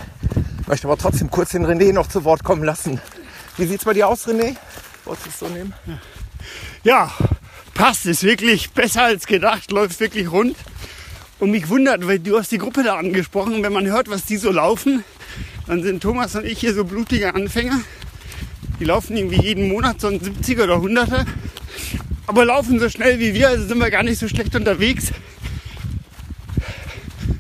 Möchte 0.67 0.87
aber 0.87 0.99
trotzdem 0.99 1.31
kurz 1.31 1.51
den 1.51 1.67
René 1.67 1.93
noch 1.93 2.09
zu 2.09 2.25
Wort 2.25 2.45
kommen 2.45 2.63
lassen. 2.63 3.01
Wie 3.57 3.67
sieht's 3.67 3.85
bei 3.85 3.95
dir 3.95 4.09
aus, 4.09 4.27
René? 4.29 4.57
Wolltest 5.05 5.27
du 5.27 5.31
es 5.31 5.39
so 5.39 5.49
nehmen? 5.49 5.73
Ja, 6.85 7.11
passt, 7.75 8.07
ist 8.07 8.23
wirklich 8.23 8.71
besser 8.73 9.05
als 9.05 9.27
gedacht, 9.27 9.71
läuft 9.73 10.01
wirklich 10.01 10.31
rund. 10.31 10.57
Und 11.39 11.51
mich 11.51 11.69
wundert, 11.69 12.07
weil 12.07 12.19
du 12.19 12.39
hast 12.39 12.53
die 12.53 12.59
Gruppe 12.59 12.83
da 12.83 12.97
angesprochen, 12.97 13.63
wenn 13.63 13.73
man 13.73 13.87
hört, 13.87 14.11
was 14.11 14.27
die 14.27 14.37
so 14.37 14.53
laufen, 14.53 15.05
dann 15.67 15.83
sind 15.83 16.03
Thomas 16.03 16.37
und 16.37 16.45
ich 16.45 16.61
hier 16.61 16.75
so 16.75 16.85
blutige 16.85 17.35
Anfänger. 17.35 17.81
Die 18.79 18.85
laufen 18.85 19.17
irgendwie 19.17 19.41
jeden 19.41 19.69
Monat 19.69 20.01
so 20.01 20.09
ein 20.09 20.21
70er 20.21 20.65
oder 20.65 20.77
100er, 20.77 21.27
aber 22.31 22.45
laufen 22.45 22.79
so 22.79 22.89
schnell 22.89 23.19
wie 23.19 23.35
wir, 23.35 23.49
also 23.49 23.67
sind 23.67 23.79
wir 23.79 23.91
gar 23.91 24.05
nicht 24.05 24.21
so 24.21 24.29
schlecht 24.29 24.55
unterwegs. 24.55 25.11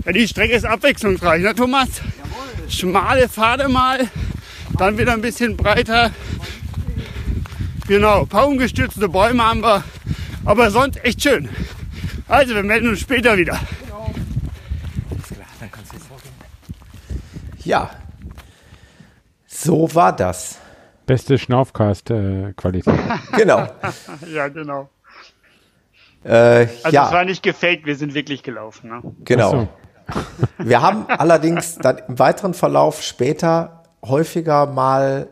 Ja, 0.04 0.10
die 0.10 0.26
Strecke 0.26 0.54
ist 0.54 0.64
abwechslungsreich, 0.64 1.42
ne 1.42 1.54
Thomas? 1.54 1.88
Schmale 2.68 3.28
Pfade 3.28 3.68
mal, 3.68 4.08
dann 4.76 4.98
wieder 4.98 5.12
ein 5.12 5.20
bisschen 5.20 5.56
breiter. 5.56 6.10
Genau, 7.86 8.22
ein 8.22 8.28
paar 8.28 8.48
umgestürzte 8.48 9.08
Bäume 9.08 9.44
haben 9.44 9.62
wir, 9.62 9.84
aber 10.44 10.72
sonst 10.72 11.04
echt 11.04 11.22
schön. 11.22 11.48
Also, 12.26 12.56
wir 12.56 12.64
melden 12.64 12.88
uns 12.88 12.98
später 12.98 13.38
wieder. 13.38 13.60
Dann 15.60 15.70
kannst 15.70 15.92
du 15.92 15.98
jetzt 15.98 16.06
vorgehen. 16.08 16.34
Ja, 17.62 17.90
so 19.46 19.94
war 19.94 20.16
das. 20.16 20.59
Beste 21.10 21.38
Schnaufcast-Qualität. 21.38 22.94
Genau. 23.36 23.66
Ja, 24.32 24.46
genau. 24.46 24.88
Äh, 26.22 26.30
Also, 26.30 26.72
es 26.84 26.92
ja, 26.92 27.10
war 27.10 27.24
nicht 27.24 27.42
gefaked, 27.42 27.84
wir 27.84 27.96
sind 27.96 28.14
wirklich 28.14 28.44
gelaufen. 28.44 28.90
Ne? 28.90 29.02
genau. 29.24 29.66
Wir 30.58 30.82
haben 30.82 31.06
allerdings 31.08 31.78
dann 31.78 31.98
im 32.06 32.18
weiteren 32.20 32.54
Verlauf 32.54 33.02
später 33.02 33.82
häufiger 34.04 34.66
mal 34.66 35.28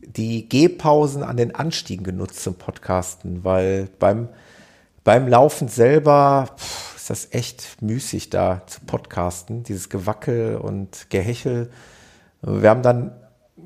die 0.00 0.48
Gehpausen 0.48 1.24
an 1.24 1.36
den 1.36 1.56
Anstiegen 1.56 2.04
genutzt 2.04 2.44
zum 2.44 2.54
Podcasten, 2.54 3.42
weil 3.42 3.88
beim, 3.98 4.28
beim 5.02 5.26
Laufen 5.26 5.66
selber 5.66 6.50
pff, 6.56 6.96
ist 6.96 7.10
das 7.10 7.32
echt 7.32 7.82
müßig 7.82 8.30
da 8.30 8.62
zu 8.66 8.80
podcasten, 8.82 9.64
dieses 9.64 9.88
Gewackel 9.88 10.56
und 10.56 11.10
Gehechel. 11.10 11.72
Wir 12.42 12.70
haben 12.70 12.82
dann 12.82 13.12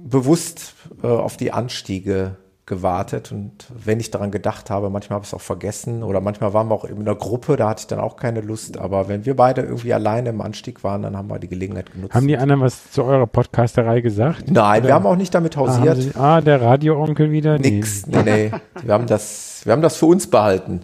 bewusst 0.04 0.74
äh, 1.02 1.06
auf 1.06 1.36
die 1.36 1.52
Anstiege 1.52 2.36
gewartet 2.66 3.32
und 3.32 3.66
wenn 3.70 3.98
ich 3.98 4.10
daran 4.10 4.30
gedacht 4.30 4.68
habe, 4.68 4.90
manchmal 4.90 5.14
habe 5.16 5.22
ich 5.24 5.30
es 5.30 5.34
auch 5.34 5.40
vergessen 5.40 6.02
oder 6.02 6.20
manchmal 6.20 6.52
waren 6.52 6.68
wir 6.68 6.74
auch 6.74 6.84
in 6.84 6.98
einer 7.00 7.14
Gruppe, 7.14 7.56
da 7.56 7.70
hatte 7.70 7.80
ich 7.80 7.86
dann 7.86 7.98
auch 7.98 8.16
keine 8.16 8.42
Lust, 8.42 8.76
aber 8.76 9.08
wenn 9.08 9.24
wir 9.24 9.34
beide 9.36 9.62
irgendwie 9.62 9.94
alleine 9.94 10.28
im 10.28 10.42
Anstieg 10.42 10.84
waren, 10.84 11.00
dann 11.00 11.16
haben 11.16 11.28
wir 11.30 11.38
die 11.38 11.48
Gelegenheit 11.48 11.90
genutzt. 11.90 12.14
haben 12.14 12.28
die 12.28 12.36
anderen 12.36 12.60
was 12.60 12.90
zu 12.90 13.04
eurer 13.04 13.26
Podcasterei 13.26 14.02
gesagt? 14.02 14.50
Nein, 14.50 14.80
Oder- 14.80 14.88
wir 14.90 14.94
haben 14.94 15.06
auch 15.06 15.16
nicht 15.16 15.34
damit 15.34 15.56
Ah, 15.56 15.60
hausiert. 15.60 15.96
sie, 15.96 16.14
ah, 16.14 16.42
der 16.42 16.60
Radio-Onkel 16.60 17.30
wieder? 17.30 17.58
Nix. 17.58 18.06
Nee, 18.06 18.22
nee. 18.22 18.52
Wir 18.82 18.92
haben 18.92 19.06
das, 19.06 19.62
wir 19.64 19.72
haben 19.72 19.80
das 19.82 19.96
für 19.96 20.06
uns 20.06 20.28
behalten. 20.28 20.80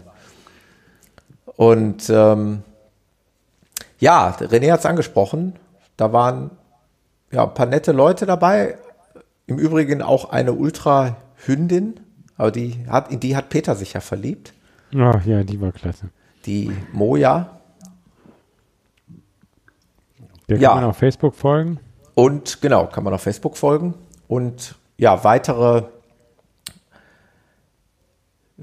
Und 1.56 2.08
ähm, 2.08 2.62
ja, 3.98 4.30
René 4.40 4.72
hat 4.72 4.80
es 4.80 4.86
angesprochen. 4.86 5.54
Da 5.98 6.12
waren 6.14 6.50
ja 7.30 7.44
ein 7.44 7.54
paar 7.54 7.66
nette 7.66 7.92
Leute 7.92 8.24
dabei. 8.26 8.76
Im 9.46 9.58
Übrigen 9.58 10.00
auch 10.02 10.30
eine 10.30 10.52
Ultra-Hündin, 10.54 12.00
aber 12.36 12.50
die 12.50 12.86
hat, 12.88 13.10
in 13.10 13.20
die 13.20 13.36
hat 13.36 13.48
Peter 13.50 13.74
sich 13.76 13.92
ja 13.92 14.00
verliebt. 14.00 14.52
Ah, 14.94 15.20
ja, 15.24 15.42
die 15.42 15.60
war 15.60 15.72
klasse. 15.72 16.08
Die 16.46 16.70
Moja. 16.92 17.60
Der 20.48 20.58
Ja. 20.58 20.70
kann 20.70 20.80
man 20.82 20.90
auf 20.90 20.96
Facebook 20.96 21.34
folgen. 21.34 21.78
Und 22.14 22.60
genau, 22.60 22.86
kann 22.86 23.04
man 23.04 23.12
auf 23.14 23.22
Facebook 23.22 23.56
folgen. 23.56 23.94
Und 24.28 24.76
ja, 24.98 25.24
weitere, 25.24 25.84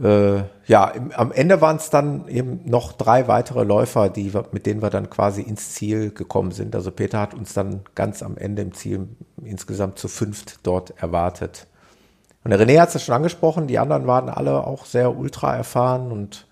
äh, 0.02 0.44
ja, 0.68 0.88
im, 0.90 1.12
am 1.12 1.32
Ende 1.32 1.62
waren 1.62 1.76
es 1.78 1.90
dann 1.90 2.28
eben 2.28 2.62
noch 2.66 2.94
drei 2.94 3.28
weitere 3.28 3.64
Läufer, 3.64 4.10
die, 4.10 4.34
wir- 4.34 4.46
mit 4.52 4.66
denen 4.66 4.82
wir 4.82 4.90
dann 4.90 5.10
quasi 5.10 5.42
ins 5.42 5.74
Ziel 5.74 6.12
gekommen 6.12 6.52
sind. 6.52 6.76
Also 6.76 6.92
Peter 6.92 7.20
hat 7.20 7.34
uns 7.34 7.54
dann 7.54 7.82
ganz 7.96 8.24
am 8.24 8.38
Ende 8.38 8.62
im 8.62 8.74
Ziel 8.74 9.08
insgesamt 9.44 10.00
zu 10.00 10.08
fünft 10.08 10.66
dort 10.66 10.94
erwartet. 11.02 11.68
Und 12.44 12.52
der 12.52 12.60
René 12.60 12.80
hat 12.80 12.90
es 12.90 12.96
ja 12.96 13.02
schon 13.02 13.16
angesprochen, 13.16 13.68
die 13.68 13.80
anderen 13.80 14.08
waren 14.08 14.30
alle 14.30 14.66
auch 14.68 14.86
sehr 14.86 15.16
ultra 15.18 15.56
erfahren 15.56 16.12
und 16.12 16.48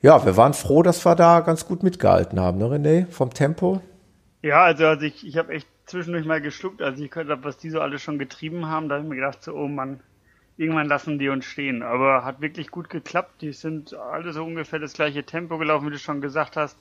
ja, 0.00 0.24
wir 0.24 0.36
waren 0.36 0.54
froh, 0.54 0.82
dass 0.82 1.04
wir 1.04 1.14
da 1.14 1.40
ganz 1.40 1.66
gut 1.66 1.82
mitgehalten 1.82 2.38
haben, 2.40 2.58
ne 2.58 2.66
René, 2.66 3.06
vom 3.10 3.32
Tempo. 3.34 3.80
Ja, 4.42 4.64
also, 4.64 4.86
also 4.86 5.04
ich, 5.04 5.26
ich 5.26 5.36
habe 5.36 5.52
echt 5.52 5.68
zwischendurch 5.86 6.24
mal 6.26 6.40
geschluckt, 6.40 6.82
als 6.82 6.98
ich 7.00 7.10
gehört 7.10 7.28
habe, 7.30 7.44
was 7.44 7.58
die 7.58 7.70
so 7.70 7.80
alle 7.80 7.98
schon 7.98 8.18
getrieben 8.18 8.66
haben. 8.66 8.88
Da 8.88 8.96
habe 8.96 9.04
ich 9.04 9.08
mir 9.10 9.16
gedacht, 9.16 9.42
so, 9.42 9.54
oh 9.54 9.68
Mann, 9.68 10.00
irgendwann 10.58 10.88
lassen 10.88 11.18
die 11.18 11.30
uns 11.30 11.46
stehen. 11.46 11.82
Aber 11.82 12.24
hat 12.24 12.42
wirklich 12.42 12.70
gut 12.70 12.90
geklappt. 12.90 13.40
Die 13.40 13.52
sind 13.52 13.94
alle 13.94 14.32
so 14.32 14.44
ungefähr 14.44 14.78
das 14.78 14.92
gleiche 14.92 15.24
Tempo 15.24 15.56
gelaufen, 15.56 15.86
wie 15.86 15.92
du 15.92 15.98
schon 15.98 16.20
gesagt 16.20 16.56
hast. 16.56 16.76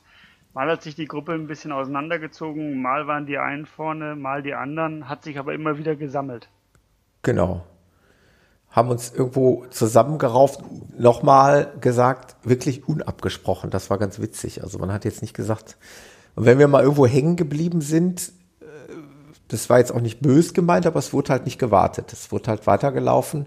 Mal 0.54 0.70
hat 0.72 0.82
sich 0.82 0.96
die 0.96 1.06
Gruppe 1.06 1.34
ein 1.34 1.46
bisschen 1.46 1.72
auseinandergezogen, 1.72 2.82
mal 2.82 3.06
waren 3.06 3.28
die 3.28 3.38
einen 3.38 3.68
vorne, 3.68 4.16
mal 4.16 4.42
die 4.42 4.56
anderen, 4.56 5.08
hat 5.08 5.24
sich 5.24 5.38
aber 5.38 5.54
immer 5.54 5.78
wieder 5.78 5.96
gesammelt. 5.96 6.50
Genau. 7.22 7.64
Haben 8.72 8.90
uns 8.90 9.14
irgendwo 9.14 9.66
zusammengerauft, 9.70 10.62
nochmal 10.98 11.72
gesagt, 11.80 12.36
wirklich 12.44 12.88
unabgesprochen. 12.88 13.70
Das 13.70 13.92
war 13.92 14.00
ganz 14.00 14.20
witzig. 14.20 14.64
Also 14.64 14.80
man 14.80 14.92
hat 14.92 15.06
jetzt 15.06 15.22
nicht 15.22 15.36
gesagt, 15.36 15.78
und 16.36 16.46
wenn 16.46 16.58
wir 16.58 16.68
mal 16.68 16.82
irgendwo 16.82 17.06
hängen 17.06 17.36
geblieben 17.36 17.82
sind, 17.82 18.32
das 19.48 19.70
war 19.70 19.80
jetzt 19.80 19.92
auch 19.92 20.02
nicht 20.02 20.20
bös 20.20 20.54
gemeint, 20.54 20.86
aber 20.86 21.00
es 21.00 21.14
wurde 21.14 21.32
halt 21.32 21.46
nicht 21.46 21.60
gewartet. 21.60 22.12
Es 22.14 22.32
wurde 22.32 22.50
halt 22.50 22.68
weitergelaufen 22.68 23.46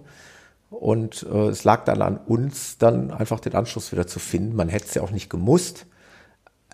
und 0.71 1.27
äh, 1.31 1.49
es 1.49 1.65
lag 1.65 1.85
dann 1.85 2.03
an 2.03 2.17
uns, 2.17 2.79
dann 2.79 3.11
einfach 3.11 3.41
den 3.41 3.55
Anschluss 3.55 3.93
wieder 3.93 4.07
zu 4.07 4.19
finden. 4.19 4.57
Man 4.57 4.69
hätte 4.69 4.87
es 4.87 4.95
ja 4.95 5.03
auch 5.03 5.11
nicht 5.11 5.29
gemusst. 5.29 5.87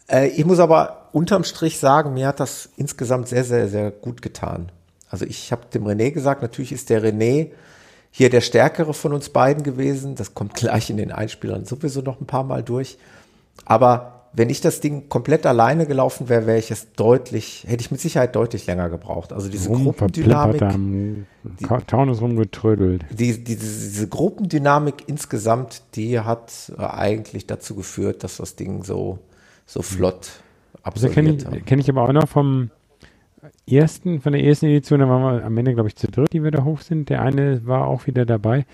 Äh, 0.08 0.28
ich 0.28 0.44
muss 0.44 0.58
aber 0.58 1.08
unterm 1.12 1.44
Strich 1.44 1.78
sagen, 1.78 2.14
mir 2.14 2.28
hat 2.28 2.40
das 2.40 2.68
insgesamt 2.76 3.28
sehr, 3.28 3.44
sehr, 3.44 3.68
sehr 3.68 3.90
gut 3.90 4.22
getan. 4.22 4.70
Also 5.08 5.24
ich 5.24 5.52
habe 5.52 5.66
dem 5.72 5.84
René 5.84 6.10
gesagt, 6.10 6.42
natürlich 6.42 6.72
ist 6.72 6.90
der 6.90 7.02
René 7.02 7.52
hier 8.10 8.30
der 8.30 8.40
stärkere 8.40 8.94
von 8.94 9.12
uns 9.12 9.28
beiden 9.30 9.62
gewesen. 9.62 10.14
Das 10.14 10.34
kommt 10.34 10.54
gleich 10.56 10.90
in 10.90 10.96
den 10.96 11.12
Einspielern 11.12 11.64
sowieso 11.64 12.00
noch 12.00 12.20
ein 12.20 12.26
paar 12.26 12.44
Mal 12.44 12.62
durch. 12.62 12.98
Aber 13.64 14.15
wenn 14.36 14.50
ich 14.50 14.60
das 14.60 14.80
Ding 14.80 15.08
komplett 15.08 15.46
alleine 15.46 15.86
gelaufen 15.86 16.28
wäre, 16.28 16.46
wäre 16.46 16.58
ich 16.58 16.70
es 16.70 16.92
deutlich, 16.92 17.64
hätte 17.66 17.80
ich 17.80 17.90
mit 17.90 18.00
Sicherheit 18.00 18.36
deutlich 18.36 18.66
länger 18.66 18.90
gebraucht. 18.90 19.32
Also 19.32 19.48
diese 19.48 19.70
Rumverplippert 19.70 20.58
Gruppendynamik, 20.58 20.62
am 20.62 21.26
Ka- 21.66 21.80
Taunus 21.80 22.20
rumgetrödelt. 22.20 23.04
die, 23.10 23.32
die, 23.42 23.56
diese 23.56 24.06
Gruppendynamik 24.08 25.04
insgesamt, 25.06 25.82
die 25.94 26.20
hat 26.20 26.70
äh, 26.78 26.82
eigentlich 26.84 27.46
dazu 27.46 27.74
geführt, 27.74 28.22
dass 28.24 28.36
das 28.36 28.56
Ding 28.56 28.84
so, 28.84 29.18
so 29.64 29.80
flott 29.82 30.28
Also 30.82 31.08
kenne 31.08 31.30
absolviert 31.30 31.46
haben. 31.46 31.56
ich, 31.58 31.64
kenn 31.64 31.78
ich 31.78 31.88
aber 31.88 32.02
auch 32.02 32.12
noch 32.12 32.28
vom 32.28 32.70
ersten, 33.70 34.20
von 34.20 34.32
der 34.32 34.44
ersten 34.44 34.66
Edition, 34.66 35.00
da 35.00 35.08
waren 35.08 35.38
wir 35.38 35.44
am 35.44 35.56
Ende, 35.56 35.72
glaube 35.74 35.88
ich, 35.88 35.96
zu 35.96 36.08
dritt, 36.08 36.32
die 36.32 36.42
wir 36.44 36.50
da 36.50 36.64
hoch 36.64 36.80
sind. 36.80 37.08
Der 37.08 37.22
eine 37.22 37.64
war 37.66 37.86
auch 37.86 38.06
wieder 38.06 38.26
dabei, 38.26 38.66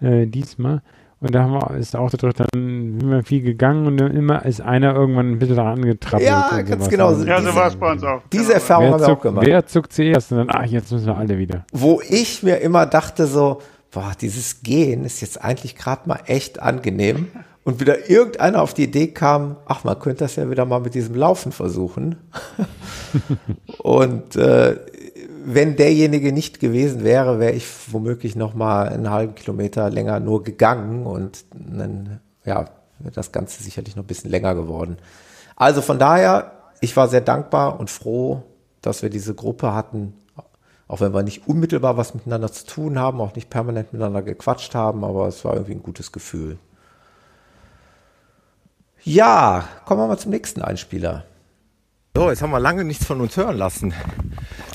äh, 0.00 0.26
diesmal. 0.26 0.82
Und 1.22 1.34
da 1.34 1.42
haben 1.42 1.52
wir, 1.52 1.76
ist 1.76 1.94
auch 1.94 2.10
drin, 2.10 2.32
dann 2.34 3.10
wir 3.10 3.22
viel 3.22 3.42
gegangen 3.42 3.86
und 3.86 3.98
dann 3.98 4.10
immer 4.16 4.44
ist 4.46 4.62
einer 4.62 4.94
irgendwann 4.94 5.32
ein 5.32 5.38
bisschen 5.38 5.56
daran 5.56 5.82
getrappelt. 5.82 6.26
Ja, 6.28 6.62
ganz 6.62 6.88
genau. 6.88 7.08
Also, 7.08 7.26
Ja, 7.26 7.42
so 7.42 7.54
war 7.54 7.66
es 7.66 7.76
bei 7.76 7.92
uns 7.92 8.02
auch. 8.02 8.22
Diese 8.32 8.44
Genau. 8.44 8.54
Erfahrung 8.54 8.84
wer, 8.86 8.92
haben 8.94 9.00
wir 9.00 9.08
auch 9.12 9.20
gemacht. 9.20 9.46
wer 9.46 9.66
zuckt 9.66 9.92
zuerst? 9.92 10.32
Und 10.32 10.38
dann, 10.38 10.48
ach, 10.50 10.64
jetzt 10.64 10.90
müssen 10.90 11.06
wir 11.06 11.16
alle 11.18 11.36
wieder. 11.36 11.66
Wo 11.72 12.00
ich 12.08 12.42
mir 12.42 12.56
immer 12.60 12.86
dachte 12.86 13.26
so, 13.26 13.60
boah, 13.90 14.12
dieses 14.18 14.62
Gehen 14.62 15.04
ist 15.04 15.20
jetzt 15.20 15.44
eigentlich 15.44 15.76
gerade 15.76 16.08
mal 16.08 16.20
echt 16.24 16.62
angenehm. 16.62 17.28
Und 17.64 17.78
wieder 17.80 18.08
irgendeiner 18.08 18.62
auf 18.62 18.72
die 18.72 18.84
Idee 18.84 19.08
kam, 19.08 19.56
ach, 19.66 19.84
man 19.84 19.98
könnte 19.98 20.24
das 20.24 20.36
ja 20.36 20.50
wieder 20.50 20.64
mal 20.64 20.80
mit 20.80 20.94
diesem 20.94 21.14
Laufen 21.14 21.52
versuchen. 21.52 22.16
Und 23.78 24.36
äh, 24.36 24.76
wenn 25.44 25.76
derjenige 25.76 26.32
nicht 26.32 26.60
gewesen 26.60 27.04
wäre, 27.04 27.40
wäre 27.40 27.52
ich 27.52 27.66
womöglich 27.92 28.36
noch 28.36 28.54
mal 28.54 28.88
einen 28.88 29.10
halben 29.10 29.34
Kilometer 29.34 29.90
länger 29.90 30.20
nur 30.20 30.42
gegangen 30.42 31.06
und 31.06 31.44
dann, 31.54 32.20
ja, 32.44 32.66
wäre 32.98 33.14
das 33.14 33.32
Ganze 33.32 33.62
sicherlich 33.62 33.96
noch 33.96 34.04
ein 34.04 34.08
bisschen 34.08 34.30
länger 34.30 34.54
geworden. 34.54 34.98
Also 35.56 35.82
von 35.82 35.98
daher, 35.98 36.52
ich 36.80 36.96
war 36.96 37.08
sehr 37.08 37.20
dankbar 37.20 37.80
und 37.80 37.90
froh, 37.90 38.42
dass 38.82 39.02
wir 39.02 39.10
diese 39.10 39.34
Gruppe 39.34 39.74
hatten, 39.74 40.14
auch 40.88 41.00
wenn 41.00 41.14
wir 41.14 41.22
nicht 41.22 41.46
unmittelbar 41.46 41.96
was 41.96 42.14
miteinander 42.14 42.50
zu 42.50 42.66
tun 42.66 42.98
haben, 42.98 43.20
auch 43.20 43.34
nicht 43.34 43.50
permanent 43.50 43.92
miteinander 43.92 44.22
gequatscht 44.22 44.74
haben, 44.74 45.04
aber 45.04 45.28
es 45.28 45.44
war 45.44 45.54
irgendwie 45.54 45.74
ein 45.74 45.82
gutes 45.82 46.12
Gefühl. 46.12 46.58
Ja, 49.02 49.64
kommen 49.86 50.00
wir 50.00 50.08
mal 50.08 50.18
zum 50.18 50.30
nächsten 50.30 50.62
Einspieler. 50.62 51.24
So, 52.16 52.28
jetzt 52.28 52.42
haben 52.42 52.50
wir 52.50 52.58
lange 52.58 52.82
nichts 52.84 53.06
von 53.06 53.20
uns 53.20 53.36
hören 53.36 53.56
lassen. 53.56 53.94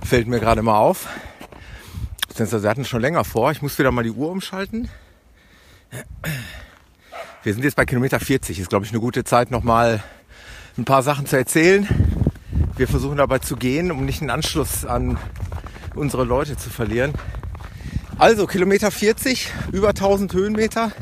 Fällt 0.05 0.25
mir 0.25 0.39
gerade 0.39 0.61
mal 0.61 0.77
auf. 0.77 1.07
Wir 2.33 2.69
hatten 2.69 2.85
schon 2.85 3.01
länger 3.01 3.25
vor. 3.25 3.51
Ich 3.51 3.61
muss 3.61 3.77
wieder 3.77 3.91
mal 3.91 4.05
die 4.05 4.11
Uhr 4.11 4.31
umschalten. 4.31 4.87
Wir 7.43 7.53
sind 7.53 7.63
jetzt 7.65 7.75
bei 7.75 7.85
Kilometer 7.85 8.21
40. 8.21 8.59
Ist, 8.59 8.69
glaube 8.69 8.85
ich, 8.85 8.91
eine 8.91 9.01
gute 9.01 9.25
Zeit, 9.25 9.51
nochmal 9.51 10.01
ein 10.77 10.85
paar 10.85 11.03
Sachen 11.03 11.25
zu 11.25 11.35
erzählen. 11.35 11.85
Wir 12.77 12.87
versuchen 12.87 13.17
dabei 13.17 13.39
zu 13.39 13.57
gehen, 13.57 13.91
um 13.91 14.05
nicht 14.05 14.21
einen 14.21 14.29
Anschluss 14.29 14.85
an 14.85 15.17
unsere 15.93 16.23
Leute 16.23 16.55
zu 16.55 16.69
verlieren. 16.69 17.13
Also, 18.17 18.47
Kilometer 18.47 18.91
40, 18.91 19.51
über 19.73 19.89
1000 19.89 20.33
Höhenmeter. 20.33 20.93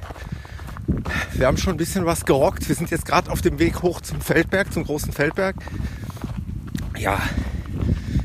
Wir 1.33 1.45
haben 1.45 1.57
schon 1.57 1.75
ein 1.75 1.77
bisschen 1.77 2.07
was 2.07 2.25
gerockt. 2.25 2.67
Wir 2.67 2.75
sind 2.75 2.89
jetzt 2.89 3.05
gerade 3.05 3.29
auf 3.31 3.41
dem 3.41 3.59
Weg 3.59 3.83
hoch 3.83 4.01
zum 4.01 4.19
Feldberg, 4.19 4.73
zum 4.73 4.83
großen 4.83 5.13
Feldberg. 5.13 5.55
Ja, 6.97 7.19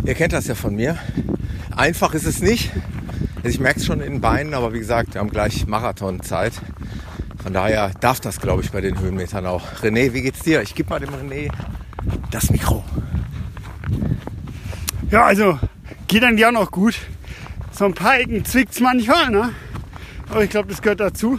ihr 0.04 0.14
kennt 0.14 0.32
das 0.32 0.46
ja 0.46 0.54
von 0.54 0.74
mir. 0.74 0.98
Einfach 1.76 2.14
ist 2.14 2.26
es 2.26 2.40
nicht. 2.40 2.70
Also 3.36 3.48
ich 3.48 3.60
merke 3.60 3.80
es 3.80 3.86
schon 3.86 4.00
in 4.00 4.12
den 4.12 4.20
Beinen, 4.20 4.54
aber 4.54 4.72
wie 4.72 4.78
gesagt, 4.78 5.14
wir 5.14 5.20
haben 5.20 5.30
gleich 5.30 5.66
Marathonzeit. 5.66 6.52
Von 7.42 7.52
daher 7.52 7.92
darf 8.00 8.20
das, 8.20 8.40
glaube 8.40 8.62
ich, 8.62 8.70
bei 8.70 8.80
den 8.80 8.98
Höhenmetern 9.00 9.46
auch. 9.46 9.62
René, 9.82 10.12
wie 10.12 10.22
geht's 10.22 10.40
dir? 10.40 10.60
Ich 10.62 10.74
gebe 10.74 10.90
mal 10.90 11.00
dem 11.00 11.10
René 11.10 11.50
das 12.30 12.50
Mikro. 12.50 12.84
Ja, 15.10 15.24
also 15.24 15.58
geht 16.06 16.22
dann 16.22 16.36
ja 16.36 16.52
noch 16.52 16.70
gut. 16.70 16.98
So 17.72 17.84
ein 17.84 17.94
paar 17.94 18.18
Ecken 18.18 18.44
zwickt's 18.44 18.80
manchmal, 18.80 19.30
ne? 19.30 19.50
Aber 20.28 20.44
ich 20.44 20.50
glaube, 20.50 20.68
das 20.68 20.82
gehört 20.82 21.00
dazu. 21.00 21.38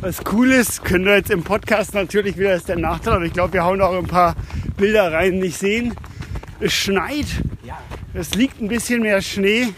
Was 0.00 0.20
cool 0.32 0.50
ist, 0.52 0.84
könnt 0.84 1.06
ihr 1.06 1.16
jetzt 1.16 1.30
im 1.30 1.42
Podcast 1.42 1.92
natürlich 1.92 2.38
wieder, 2.38 2.54
ist 2.54 2.68
der 2.68 2.78
Nachteil, 2.78 3.14
aber 3.14 3.24
ich 3.24 3.34
glaube, 3.34 3.52
wir 3.52 3.64
hauen 3.64 3.82
auch 3.82 3.98
ein 3.98 4.06
paar 4.06 4.34
Bilder 4.80 5.12
rein, 5.12 5.40
nicht 5.40 5.58
sehen. 5.58 5.94
Es 6.58 6.72
schneit. 6.72 7.26
Es 8.14 8.34
liegt 8.34 8.62
ein 8.62 8.68
bisschen 8.68 9.02
mehr 9.02 9.20
Schnee. 9.20 9.68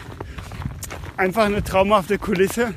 Einfach 1.17 1.43
eine 1.43 1.61
traumhafte 1.61 2.17
Kulisse. 2.17 2.73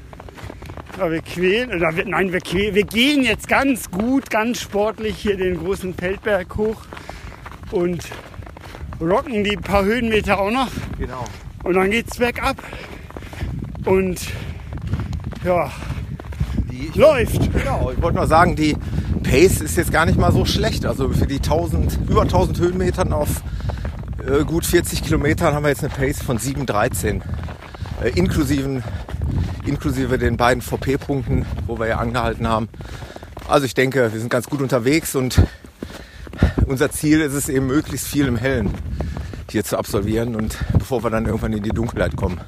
Aber 0.99 1.13
wir 1.13 1.23
quälen, 1.23 1.71
oder 1.71 1.95
wir, 1.95 2.05
nein, 2.05 2.33
wir, 2.33 2.41
quälen, 2.41 2.75
wir 2.75 2.83
gehen 2.83 3.23
jetzt 3.23 3.47
ganz 3.47 3.91
gut, 3.93 4.29
ganz 4.29 4.61
sportlich 4.61 5.17
hier 5.19 5.37
den 5.37 5.57
großen 5.57 5.95
Feldberg 5.95 6.57
hoch 6.57 6.83
und 7.71 8.05
rocken 9.01 9.45
die 9.45 9.57
paar 9.57 9.85
Höhenmeter 9.85 10.41
auch 10.41 10.51
noch. 10.51 10.71
Genau. 10.99 11.25
Und 11.63 11.75
dann 11.75 11.93
geht's 11.93 12.19
bergab. 12.19 12.57
Und 13.85 14.21
ja, 15.45 15.71
Die, 16.73 16.99
läuft. 16.99 17.53
Genau, 17.53 17.93
ich 17.95 18.03
wollte 18.03 18.17
nur 18.17 18.27
sagen, 18.27 18.57
die 18.57 18.77
Pace 19.29 19.61
ist 19.61 19.77
jetzt 19.77 19.93
gar 19.93 20.07
nicht 20.07 20.19
mal 20.19 20.33
so 20.33 20.45
schlecht. 20.45 20.87
Also 20.87 21.09
für 21.11 21.27
die 21.27 21.37
1000, 21.37 21.99
über 22.09 22.23
1000 22.23 22.59
Höhenmetern 22.61 23.13
auf 23.13 23.43
äh, 24.25 24.45
gut 24.45 24.65
40 24.65 25.03
Kilometern 25.03 25.55
haben 25.55 25.65
wir 25.65 25.71
jetzt 25.71 25.85
eine 25.85 25.93
Pace 25.93 26.23
von 26.23 26.39
7,13. 26.39 27.23
Äh, 28.03 28.11
inklusive, 28.11 28.83
inklusive 29.65 30.19
den 30.19 30.37
beiden 30.37 30.63
VP-Punkten, 30.63 31.45
wo 31.67 31.79
wir 31.79 31.89
ja 31.89 31.99
angehalten 31.99 32.47
haben. 32.47 32.69
Also 33.49 33.67
ich 33.67 33.75
denke, 33.75 34.13
wir 34.13 34.21
sind 34.21 34.31
ganz 34.31 34.49
gut 34.49 34.63
unterwegs 34.63 35.17
und 35.17 35.43
unser 36.67 36.91
Ziel 36.91 37.21
ist 37.21 37.33
es 37.33 37.49
eben 37.49 37.67
möglichst 37.67 38.07
viel 38.07 38.27
im 38.27 38.37
Hellen 38.37 38.71
hier 39.51 39.65
zu 39.65 39.77
absolvieren 39.79 40.37
und 40.37 40.57
bevor 40.73 41.03
wir 41.03 41.11
dann 41.11 41.27
irgendwann 41.27 41.53
in 41.53 41.63
die 41.63 41.71
Dunkelheit 41.71 42.17
kommen. 42.17 42.41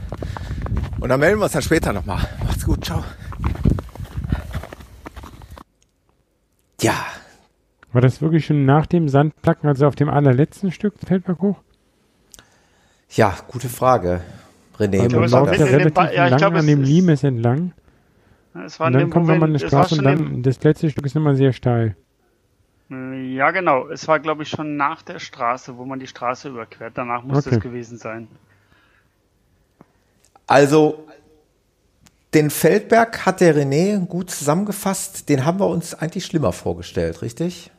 Und 1.01 1.09
dann 1.09 1.21
melden 1.21 1.39
wir 1.39 1.45
uns 1.45 1.53
dann 1.53 1.63
später 1.63 1.93
nochmal. 1.93 2.29
Macht's 2.45 2.65
gut, 2.65 2.85
ciao. 2.85 3.05
Ja, 6.81 6.95
War 7.93 8.01
das 8.01 8.23
wirklich 8.23 8.47
schon 8.47 8.65
nach 8.65 8.87
dem 8.87 9.11
Sandplacken, 9.11 9.69
also 9.69 9.87
auf 9.87 9.95
dem 9.95 10.09
allerletzten 10.09 10.73
Stück 10.73 10.95
Feldberg 10.99 11.39
hoch? 11.41 11.61
ja, 13.11 13.37
gute 13.49 13.69
Frage. 13.69 14.21
René, 14.79 15.09
Also 15.09 15.19
man 15.19 15.31
läuft 15.31 15.59
ja 15.59 15.67
relativ 15.67 15.95
Ba- 15.95 16.11
ja, 16.13 16.29
lang 16.29 16.37
glaube, 16.37 16.59
an 16.59 16.67
dem 16.67 16.83
Limes 16.83 17.23
entlang. 17.25 17.73
Es 18.55 18.79
war 18.79 18.89
Und 18.89 18.93
dann 18.93 19.09
kommt 19.11 19.27
man 19.27 19.41
Moment, 19.41 19.51
eine 19.51 19.59
es 19.61 19.79
war 19.79 19.89
Straße 19.89 19.95
und 19.95 20.03
dann 20.05 20.43
das 20.43 20.63
letzte 20.65 20.91
Stück 20.91 21.07
ist 21.07 21.17
immer 21.17 21.35
sehr 21.35 21.53
steil. 21.53 21.97
ja 22.91 23.51
genau, 23.51 23.89
es 23.89 24.07
war 24.09 24.21
glaube 24.21 24.43
ich 24.43 24.51
schon 24.51 24.77
nach 24.77 25.01
der 25.03 25.19
Straße, 25.21 25.79
wo 25.79 25.85
man 25.87 26.01
die 26.01 26.07
Straße 26.07 26.49
überquert. 26.51 26.93
Danach 26.99 27.23
muss 27.23 27.47
Okay. 27.47 27.47
es 27.47 27.61
gewesen 27.61 27.97
sein. 27.99 28.29
Also, 30.47 31.07
den 32.35 32.51
Feldberg 32.51 33.25
hat 33.25 33.41
der 33.41 33.55
René 33.57 34.05
gut 34.07 34.31
zusammengefasst. 34.31 35.29
Den 35.29 35.45
haben 35.45 35.61
wir 35.61 35.69
uns 35.69 35.95
eigentlich 35.95 36.27
schlimmer 36.27 36.53
vorgestellt, 36.53 37.23
richtig? 37.23 37.71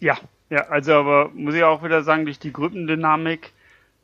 Ja, 0.00 0.18
ja, 0.50 0.66
also 0.68 0.92
aber 0.94 1.30
muss 1.34 1.54
ich 1.54 1.64
auch 1.64 1.82
wieder 1.82 2.02
sagen, 2.02 2.24
durch 2.24 2.38
die 2.38 2.52
Gruppendynamik 2.52 3.52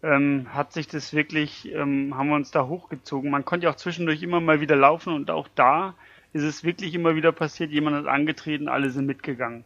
ähm, 0.02 0.46
hat 0.52 0.72
sich 0.72 0.88
das 0.88 1.12
wirklich, 1.12 1.70
ähm, 1.72 2.16
haben 2.16 2.28
wir 2.28 2.36
uns 2.36 2.50
da 2.50 2.66
hochgezogen. 2.66 3.30
Man 3.30 3.44
konnte 3.44 3.66
ja 3.66 3.72
auch 3.72 3.76
zwischendurch 3.76 4.22
immer 4.22 4.40
mal 4.40 4.60
wieder 4.60 4.76
laufen 4.76 5.12
und 5.12 5.30
auch 5.30 5.48
da 5.54 5.94
ist 6.32 6.42
es 6.42 6.64
wirklich 6.64 6.94
immer 6.94 7.16
wieder 7.16 7.32
passiert, 7.32 7.70
jemand 7.70 7.96
hat 7.96 8.06
angetreten, 8.06 8.68
alle 8.68 8.90
sind 8.90 9.06
mitgegangen. 9.06 9.64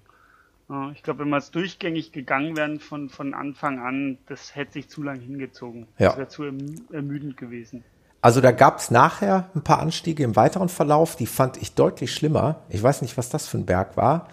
Ich 0.94 1.02
glaube, 1.02 1.20
wenn 1.20 1.28
wir 1.28 1.36
jetzt 1.36 1.54
durchgängig 1.54 2.12
gegangen 2.12 2.56
wären 2.56 2.80
von, 2.80 3.10
von 3.10 3.34
Anfang 3.34 3.80
an, 3.80 4.16
das 4.26 4.56
hätte 4.56 4.72
sich 4.72 4.88
zu 4.88 5.02
lang 5.02 5.20
hingezogen. 5.20 5.86
Ja. 5.98 6.08
Das 6.08 6.16
wäre 6.16 6.28
zu 6.28 6.44
ermü 6.44 6.76
ermüdend 6.90 7.36
gewesen. 7.36 7.84
Also 8.24 8.40
da 8.40 8.52
gab 8.52 8.78
es 8.78 8.90
nachher 8.90 9.50
ein 9.54 9.60
paar 9.60 9.80
Anstiege 9.80 10.24
im 10.24 10.34
weiteren 10.34 10.70
Verlauf, 10.70 11.14
die 11.14 11.26
fand 11.26 11.58
ich 11.58 11.74
deutlich 11.74 12.14
schlimmer. 12.14 12.60
Ich 12.70 12.82
weiß 12.82 13.02
nicht, 13.02 13.18
was 13.18 13.28
das 13.28 13.46
für 13.46 13.58
ein 13.58 13.66
Berg 13.66 13.98
war, 13.98 14.28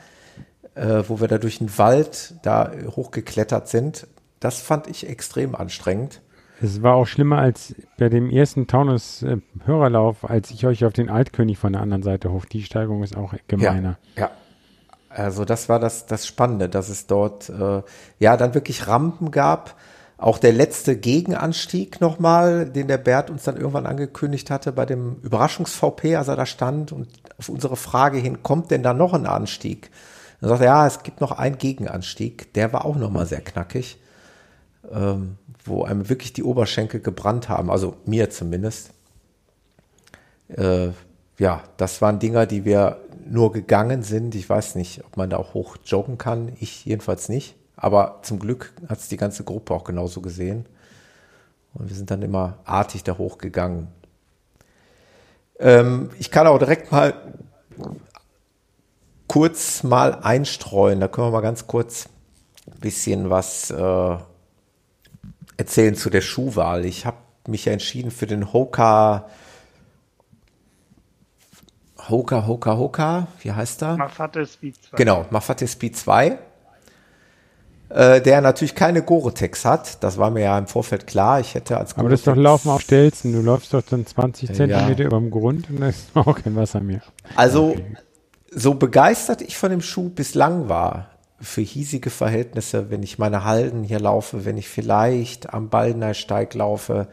äh, 0.75 1.03
wo 1.09 1.19
wir 1.19 1.27
da 1.27 1.37
durch 1.37 1.57
den 1.57 1.77
Wald 1.77 2.35
da 2.41 2.71
hochgeklettert 2.95 3.67
sind. 3.67 4.07
Das 4.39 4.61
fand 4.61 4.87
ich 4.87 5.09
extrem 5.09 5.55
anstrengend. 5.55 6.21
Es 6.61 6.81
war 6.81 6.95
auch 6.95 7.05
schlimmer 7.05 7.39
als 7.39 7.75
bei 7.97 8.07
dem 8.07 8.29
ersten 8.29 8.65
Taunus-Hörerlauf, 8.65 10.23
als 10.23 10.51
ich 10.51 10.65
euch 10.65 10.85
auf 10.85 10.93
den 10.93 11.09
Altkönig 11.09 11.57
von 11.57 11.73
der 11.73 11.81
anderen 11.81 12.03
Seite 12.03 12.31
hoch. 12.31 12.45
Die 12.45 12.63
Steigung 12.63 13.03
ist 13.03 13.17
auch 13.17 13.33
gemeiner. 13.49 13.97
Ja, 14.15 14.21
ja. 14.21 14.31
Also 15.09 15.43
das 15.43 15.67
war 15.67 15.79
das, 15.79 16.05
das 16.05 16.25
Spannende, 16.25 16.69
dass 16.69 16.87
es 16.87 17.07
dort 17.07 17.49
äh, 17.49 17.81
ja 18.19 18.37
dann 18.37 18.53
wirklich 18.53 18.87
Rampen 18.87 19.31
gab. 19.31 19.75
Auch 20.21 20.37
der 20.37 20.53
letzte 20.53 20.97
Gegenanstieg 20.97 21.99
nochmal, 21.99 22.69
den 22.69 22.87
der 22.87 22.99
Bert 22.99 23.31
uns 23.31 23.43
dann 23.43 23.57
irgendwann 23.57 23.87
angekündigt 23.87 24.51
hatte 24.51 24.71
bei 24.71 24.85
dem 24.85 25.15
Überraschungs-VP, 25.23 26.15
als 26.15 26.27
er 26.27 26.35
da 26.35 26.45
stand 26.45 26.91
und 26.91 27.07
auf 27.39 27.49
unsere 27.49 27.75
Frage 27.75 28.19
hin, 28.19 28.43
kommt 28.43 28.69
denn 28.69 28.83
da 28.83 28.93
noch 28.93 29.13
ein 29.15 29.25
Anstieg? 29.25 29.89
Dann 30.39 30.49
sagt 30.49 30.61
er, 30.61 30.67
ja, 30.67 30.85
es 30.85 31.01
gibt 31.01 31.21
noch 31.21 31.31
einen 31.31 31.57
Gegenanstieg, 31.57 32.53
der 32.53 32.71
war 32.71 32.85
auch 32.85 32.97
nochmal 32.97 33.25
sehr 33.25 33.41
knackig, 33.41 33.97
ähm, 34.91 35.39
wo 35.65 35.85
einem 35.85 36.07
wirklich 36.07 36.33
die 36.33 36.43
Oberschenkel 36.43 36.99
gebrannt 36.99 37.49
haben, 37.49 37.71
also 37.71 37.95
mir 38.05 38.29
zumindest. 38.29 38.91
Äh, 40.49 40.89
ja, 41.39 41.63
das 41.77 41.99
waren 41.99 42.19
Dinger, 42.19 42.45
die 42.45 42.63
wir 42.63 42.99
nur 43.25 43.51
gegangen 43.51 44.03
sind. 44.03 44.35
Ich 44.35 44.47
weiß 44.47 44.75
nicht, 44.75 45.03
ob 45.03 45.17
man 45.17 45.31
da 45.31 45.37
auch 45.37 45.55
hoch 45.55 45.77
joggen 45.83 46.19
kann. 46.19 46.51
Ich 46.59 46.85
jedenfalls 46.85 47.27
nicht. 47.27 47.55
Aber 47.81 48.19
zum 48.21 48.37
Glück 48.37 48.73
hat 48.87 48.99
es 48.99 49.07
die 49.07 49.17
ganze 49.17 49.43
Gruppe 49.43 49.73
auch 49.73 49.83
genauso 49.83 50.21
gesehen. 50.21 50.67
Und 51.73 51.89
wir 51.89 51.95
sind 51.95 52.11
dann 52.11 52.21
immer 52.21 52.59
artig 52.63 53.03
da 53.03 53.17
hochgegangen. 53.17 53.87
Ähm, 55.57 56.11
ich 56.19 56.29
kann 56.29 56.45
auch 56.45 56.59
direkt 56.59 56.91
mal 56.91 57.15
kurz 59.27 59.81
mal 59.81 60.13
einstreuen. 60.21 60.99
Da 60.99 61.07
können 61.07 61.27
wir 61.27 61.31
mal 61.31 61.41
ganz 61.41 61.65
kurz 61.65 62.07
ein 62.71 62.79
bisschen 62.79 63.31
was 63.31 63.71
äh, 63.71 64.17
erzählen 65.57 65.95
zu 65.95 66.11
der 66.11 66.21
Schuhwahl. 66.21 66.85
Ich 66.85 67.07
habe 67.07 67.17
mich 67.47 67.65
ja 67.65 67.73
entschieden 67.73 68.11
für 68.11 68.27
den 68.27 68.53
Hoka 68.53 69.27
Hoka 72.09 72.45
Hoka 72.45 72.77
Hoka, 72.77 73.27
wie 73.39 73.51
heißt 73.51 73.81
er? 73.81 73.97
Mafate 73.97 74.45
Speed 74.45 74.75
2. 74.75 74.97
Genau, 74.97 75.25
Mafate 75.31 75.67
Speed 75.67 75.97
2. 75.97 76.37
Äh, 77.93 78.21
der 78.21 78.39
natürlich 78.39 78.73
keine 78.73 79.01
Gore-Tex 79.01 79.65
hat. 79.65 80.01
Das 80.01 80.17
war 80.17 80.29
mir 80.29 80.43
ja 80.43 80.57
im 80.57 80.67
Vorfeld 80.67 81.07
klar. 81.07 81.41
Ich 81.41 81.55
hätte 81.55 81.77
als 81.77 81.97
Aber 81.97 82.09
das 82.09 82.21
ist 82.21 82.27
doch 82.27 82.35
Laufen 82.35 82.69
auf 82.69 82.81
Stelzen. 82.81 83.33
Du 83.33 83.41
läufst 83.41 83.73
doch 83.73 83.81
dann 83.81 84.05
20 84.05 84.53
Zentimeter 84.53 85.03
über 85.03 85.17
dem 85.17 85.29
Grund 85.29 85.69
und 85.69 85.81
da 85.81 85.89
ist 85.89 86.07
auch 86.13 86.41
kein 86.41 86.55
Wasser 86.55 86.79
mehr. 86.79 87.01
Also, 87.35 87.71
okay. 87.71 87.97
so 88.49 88.75
begeistert 88.75 89.41
ich 89.41 89.57
von 89.57 89.71
dem 89.71 89.81
Schuh 89.81 90.09
bislang 90.09 90.69
war, 90.69 91.09
für 91.41 91.61
hiesige 91.61 92.11
Verhältnisse, 92.11 92.91
wenn 92.91 93.03
ich 93.03 93.17
meine 93.19 93.43
Halden 93.43 93.83
hier 93.83 93.99
laufe, 93.99 94.45
wenn 94.45 94.57
ich 94.57 94.69
vielleicht 94.69 95.53
am 95.53 95.69
Baldener 95.69 96.13
Steig 96.13 96.53
laufe, 96.53 97.07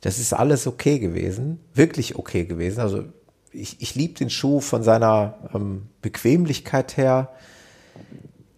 das 0.00 0.18
ist 0.18 0.32
alles 0.32 0.66
okay 0.66 0.98
gewesen, 0.98 1.60
wirklich 1.74 2.16
okay 2.16 2.44
gewesen. 2.44 2.80
Also 2.80 3.04
ich, 3.52 3.82
ich 3.82 3.94
liebe 3.94 4.14
den 4.14 4.30
Schuh 4.30 4.60
von 4.60 4.82
seiner 4.82 5.34
ähm, 5.54 5.88
Bequemlichkeit 6.00 6.96
her. 6.96 7.28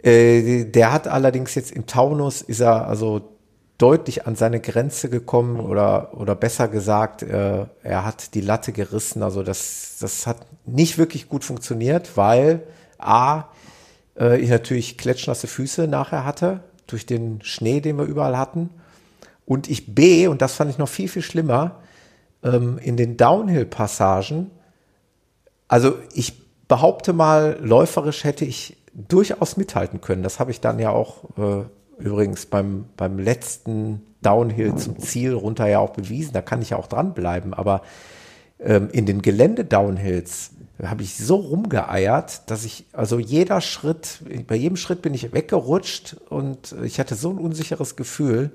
Äh, 0.04 0.66
der 0.66 0.92
hat 0.92 1.08
allerdings 1.08 1.54
jetzt 1.54 1.72
im 1.72 1.86
Taunus 1.86 2.42
ist 2.42 2.60
er 2.60 2.86
also 2.86 3.34
deutlich 3.78 4.26
an 4.26 4.36
seine 4.36 4.60
Grenze 4.60 5.08
gekommen 5.08 5.58
oder, 5.58 6.14
oder 6.14 6.34
besser 6.34 6.68
gesagt, 6.68 7.22
äh, 7.22 7.66
er 7.82 8.04
hat 8.04 8.34
die 8.34 8.40
Latte 8.40 8.72
gerissen. 8.72 9.22
Also 9.22 9.42
das, 9.42 9.96
das 10.00 10.26
hat 10.26 10.46
nicht 10.66 10.98
wirklich 10.98 11.28
gut 11.28 11.42
funktioniert, 11.42 12.16
weil 12.16 12.62
A, 12.98 13.44
äh, 14.18 14.38
ich 14.38 14.50
natürlich 14.50 14.98
klatschnasse 14.98 15.46
Füße 15.46 15.88
nachher 15.88 16.24
hatte, 16.24 16.60
durch 16.86 17.06
den 17.06 17.40
Schnee, 17.42 17.80
den 17.80 17.96
wir 17.96 18.04
überall 18.04 18.36
hatten. 18.36 18.70
Und 19.46 19.68
ich 19.68 19.94
B, 19.94 20.28
und 20.28 20.42
das 20.42 20.54
fand 20.54 20.70
ich 20.70 20.78
noch 20.78 20.88
viel, 20.88 21.08
viel 21.08 21.22
schlimmer, 21.22 21.80
ähm, 22.42 22.78
in 22.78 22.96
den 22.96 23.16
Downhill-Passagen, 23.16 24.50
also 25.66 25.94
ich 26.12 26.44
behaupte 26.68 27.12
mal, 27.12 27.58
läuferisch 27.60 28.22
hätte 28.22 28.44
ich 28.44 28.76
durchaus 28.94 29.56
mithalten 29.56 30.00
können. 30.00 30.22
Das 30.22 30.40
habe 30.40 30.50
ich 30.50 30.60
dann 30.60 30.78
ja 30.78 30.90
auch 30.90 31.24
äh, 31.36 31.64
übrigens 32.02 32.46
beim, 32.46 32.86
beim 32.96 33.18
letzten 33.18 34.02
Downhill 34.22 34.76
zum 34.76 34.98
Ziel 34.98 35.34
runter 35.34 35.66
ja 35.66 35.80
auch 35.80 35.90
bewiesen. 35.90 36.32
Da 36.32 36.42
kann 36.42 36.62
ich 36.62 36.70
ja 36.70 36.76
auch 36.76 36.86
dranbleiben. 36.86 37.54
Aber 37.54 37.82
ähm, 38.60 38.88
in 38.92 39.06
den 39.06 39.20
Gelände-Downhills 39.22 40.52
habe 40.82 41.02
ich 41.02 41.16
so 41.16 41.36
rumgeeiert, 41.36 42.50
dass 42.50 42.64
ich, 42.64 42.86
also 42.92 43.18
jeder 43.18 43.60
Schritt, 43.60 44.20
bei 44.46 44.56
jedem 44.56 44.76
Schritt 44.76 45.02
bin 45.02 45.14
ich 45.14 45.32
weggerutscht 45.32 46.16
und 46.30 46.74
ich 46.82 46.98
hatte 46.98 47.14
so 47.14 47.30
ein 47.30 47.38
unsicheres 47.38 47.96
Gefühl, 47.96 48.50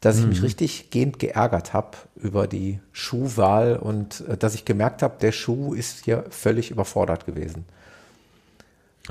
dass 0.00 0.18
ich 0.18 0.26
mich 0.26 0.40
mhm. 0.40 0.44
richtig 0.44 0.90
gehend 0.90 1.18
geärgert 1.18 1.72
habe 1.72 1.96
über 2.16 2.46
die 2.46 2.80
Schuhwahl 2.92 3.76
und 3.76 4.24
äh, 4.28 4.36
dass 4.36 4.54
ich 4.54 4.64
gemerkt 4.64 5.02
habe, 5.02 5.14
der 5.20 5.32
Schuh 5.32 5.72
ist 5.72 6.04
hier 6.04 6.24
völlig 6.28 6.70
überfordert 6.70 7.24
gewesen. 7.24 7.64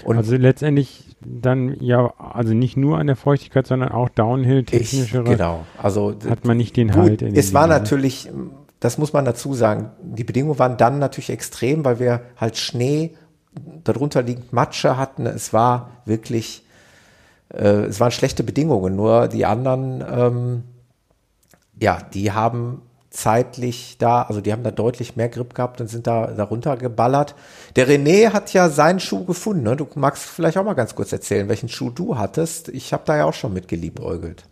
Und 0.03 0.17
also 0.17 0.35
letztendlich 0.35 1.15
dann 1.21 1.77
ja, 1.79 2.13
also 2.17 2.53
nicht 2.53 2.77
nur 2.77 2.97
an 2.97 3.07
der 3.07 3.15
Feuchtigkeit, 3.15 3.67
sondern 3.67 3.91
auch 3.91 4.09
Downhill 4.09 4.63
technischere. 4.63 5.23
Genau, 5.23 5.65
also 5.81 6.15
hat 6.27 6.45
man 6.45 6.57
nicht 6.57 6.75
den 6.75 6.89
gut, 6.89 6.97
Halt. 6.97 7.21
In 7.21 7.35
es 7.35 7.53
war 7.53 7.67
Dinge. 7.67 7.79
natürlich, 7.79 8.29
das 8.79 8.97
muss 8.97 9.13
man 9.13 9.23
dazu 9.23 9.53
sagen, 9.53 9.91
die 10.01 10.23
Bedingungen 10.23 10.57
waren 10.59 10.77
dann 10.77 10.99
natürlich 10.99 11.29
extrem, 11.29 11.85
weil 11.85 11.99
wir 11.99 12.21
halt 12.37 12.57
Schnee, 12.57 13.15
darunter 13.83 14.23
liegend 14.23 14.51
Matsche 14.51 14.97
hatten. 14.97 15.27
Es 15.27 15.53
war 15.53 15.91
wirklich, 16.05 16.63
äh, 17.53 17.85
es 17.85 17.99
waren 17.99 18.11
schlechte 18.11 18.43
Bedingungen. 18.43 18.95
Nur 18.95 19.27
die 19.27 19.45
anderen 19.45 20.03
ähm, 20.09 20.63
ja, 21.79 21.97
die 22.13 22.31
haben 22.31 22.81
zeitlich 23.13 23.97
da, 23.99 24.23
also 24.23 24.41
die 24.41 24.51
haben 24.51 24.63
da 24.63 24.71
deutlich 24.71 25.15
mehr 25.15 25.29
Grip 25.29 25.53
gehabt 25.53 25.79
und 25.79 25.87
sind 25.87 26.07
da 26.07 26.27
darunter 26.27 26.75
geballert. 26.77 27.35
Der 27.75 27.87
René 27.87 28.33
hat 28.33 28.51
ja 28.53 28.69
seinen 28.69 28.99
Schuh 28.99 29.23
gefunden. 29.23 29.63
Ne? 29.63 29.75
Du 29.75 29.87
magst 29.95 30.25
vielleicht 30.25 30.57
auch 30.57 30.65
mal 30.65 30.73
ganz 30.73 30.95
kurz 30.95 31.13
erzählen, 31.13 31.47
welchen 31.47 31.69
Schuh 31.69 31.91
du 31.91 32.17
hattest. 32.17 32.69
Ich 32.69 32.91
habe 32.91 33.03
da 33.05 33.15
ja 33.15 33.25
auch 33.25 33.35
schon 33.35 33.53
mit 33.53 33.67
geliebäugelt. 33.67 34.45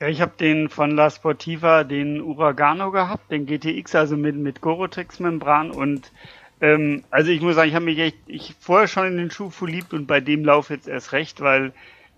Ja, 0.00 0.08
ich 0.08 0.20
habe 0.20 0.32
den 0.38 0.68
von 0.68 0.90
La 0.90 1.08
Sportiva, 1.08 1.82
den 1.82 2.20
Uragano 2.20 2.90
gehabt, 2.90 3.30
den 3.30 3.46
GTX, 3.46 3.94
also 3.94 4.18
mit, 4.18 4.36
mit 4.36 4.60
Gorotex-Membran 4.60 5.70
und 5.70 6.12
ähm, 6.60 7.04
also 7.10 7.30
ich 7.30 7.40
muss 7.40 7.54
sagen, 7.54 7.68
ich 7.68 7.74
habe 7.74 7.86
mich 7.86 7.98
echt, 7.98 8.18
ich 8.26 8.54
vorher 8.60 8.86
schon 8.86 9.06
in 9.06 9.16
den 9.16 9.30
Schuh 9.30 9.50
verliebt 9.50 9.94
und 9.94 10.06
bei 10.06 10.20
dem 10.20 10.44
Lauf 10.44 10.70
jetzt 10.70 10.88
erst 10.88 11.12
recht, 11.12 11.40
weil 11.40 11.72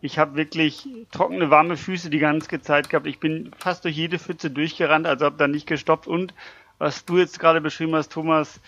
ich 0.06 0.18
habe 0.18 0.36
wirklich 0.36 0.88
trockene, 1.10 1.50
warme 1.50 1.76
Füße 1.76 2.10
die 2.10 2.20
ganze 2.20 2.60
Zeit 2.60 2.88
gehabt. 2.88 3.06
Ich 3.06 3.18
bin 3.18 3.50
fast 3.58 3.84
durch 3.84 3.96
jede 3.96 4.18
Pfütze 4.18 4.50
durchgerannt, 4.50 5.06
also 5.06 5.26
habe 5.26 5.36
da 5.36 5.48
nicht 5.48 5.66
gestoppt. 5.66 6.06
Und 6.06 6.32
was 6.78 7.04
du 7.04 7.18
jetzt 7.18 7.40
gerade 7.40 7.60
beschrieben 7.60 7.94
hast, 7.94 8.12
Thomas, 8.12 8.60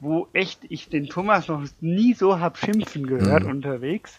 wo 0.00 0.28
echt 0.32 0.60
ich 0.68 0.88
den 0.88 1.08
Thomas 1.08 1.48
noch 1.48 1.62
nie 1.80 2.14
so 2.14 2.40
hab 2.40 2.56
schimpfen 2.56 3.06
gehört 3.06 3.44
mhm. 3.44 3.50
unterwegs, 3.50 4.18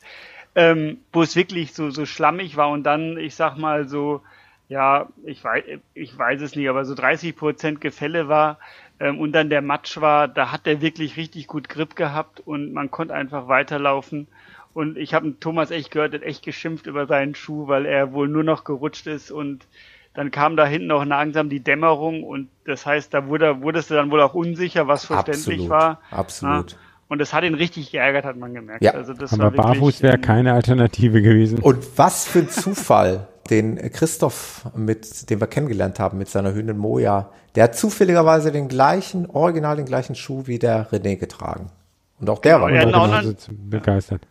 ähm, 0.55 0.99
wo 1.11 1.23
es 1.23 1.35
wirklich 1.35 1.73
so, 1.73 1.89
so 1.89 2.05
schlammig 2.05 2.55
war 2.55 2.69
und 2.69 2.83
dann, 2.83 3.17
ich 3.17 3.35
sag 3.35 3.57
mal 3.57 3.87
so, 3.87 4.21
ja, 4.67 5.07
ich 5.25 5.43
weiß, 5.43 5.63
ich 5.95 6.17
weiß 6.17 6.41
es 6.41 6.55
nicht, 6.55 6.69
aber 6.69 6.85
so 6.85 6.93
30 6.93 7.35
Prozent 7.35 7.81
Gefälle 7.81 8.27
war 8.27 8.59
ähm, 8.99 9.19
und 9.19 9.31
dann 9.31 9.49
der 9.49 9.63
Matsch 9.63 9.99
war, 9.99 10.27
da 10.27 10.51
hat 10.51 10.67
er 10.67 10.81
wirklich 10.81 11.17
richtig 11.17 11.47
gut 11.47 11.67
Grip 11.67 11.95
gehabt 11.95 12.41
und 12.41 12.73
man 12.73 12.91
konnte 12.91 13.15
einfach 13.15 13.47
weiterlaufen. 13.47 14.27
Und 14.73 14.97
ich 14.97 15.13
habe 15.13 15.39
Thomas 15.39 15.71
echt 15.71 15.91
gehört, 15.91 16.13
hat 16.13 16.23
echt 16.23 16.43
geschimpft 16.43 16.87
über 16.87 17.07
seinen 17.07 17.35
Schuh, 17.35 17.67
weil 17.67 17.85
er 17.85 18.13
wohl 18.13 18.27
nur 18.27 18.43
noch 18.43 18.63
gerutscht 18.63 19.07
ist 19.07 19.31
und 19.31 19.65
dann 20.13 20.31
kam 20.31 20.57
da 20.57 20.65
hinten 20.65 20.91
auch 20.91 21.05
langsam 21.05 21.49
die 21.49 21.59
Dämmerung 21.59 22.23
und 22.23 22.49
das 22.65 22.85
heißt, 22.85 23.13
da 23.13 23.27
wurde, 23.27 23.61
wurdest 23.61 23.89
du 23.89 23.95
dann 23.95 24.11
wohl 24.11 24.21
auch 24.21 24.33
unsicher, 24.33 24.87
was 24.87 25.05
verständlich 25.05 25.61
absolut, 25.61 25.69
war. 25.69 26.01
Absolut. 26.11 26.71
Ja, 26.71 26.77
und 27.07 27.19
das 27.19 27.33
hat 27.33 27.43
ihn 27.43 27.55
richtig 27.55 27.91
geärgert, 27.91 28.23
hat 28.25 28.37
man 28.37 28.53
gemerkt. 28.53 28.83
Ja. 28.83 28.93
Also 28.93 29.13
das 29.13 29.33
Aber 29.33 29.49
barfuß 29.49 30.03
wäre 30.03 30.19
keine 30.19 30.53
Alternative 30.53 31.21
gewesen. 31.21 31.59
Und 31.59 31.97
was 31.97 32.27
für 32.27 32.39
ein 32.39 32.49
Zufall, 32.49 33.27
den 33.49 33.77
Christoph, 33.91 34.67
mit 34.75 35.29
dem 35.29 35.41
wir 35.41 35.47
kennengelernt 35.47 35.99
haben, 35.99 36.19
mit 36.19 36.29
seiner 36.29 36.53
Hündin 36.53 36.77
Moja, 36.77 37.31
der 37.55 37.63
hat 37.63 37.75
zufälligerweise 37.75 38.51
den 38.51 38.67
gleichen, 38.67 39.25
original 39.27 39.75
den 39.75 39.85
gleichen 39.85 40.13
Schuh 40.13 40.43
wie 40.45 40.59
der 40.59 40.87
René 40.91 41.15
getragen. 41.15 41.71
Und 42.19 42.29
auch 42.29 42.39
der 42.39 42.59
genau, 42.59 43.01
war 43.01 43.21
genau, 43.23 43.33
begeistert. 43.49 44.21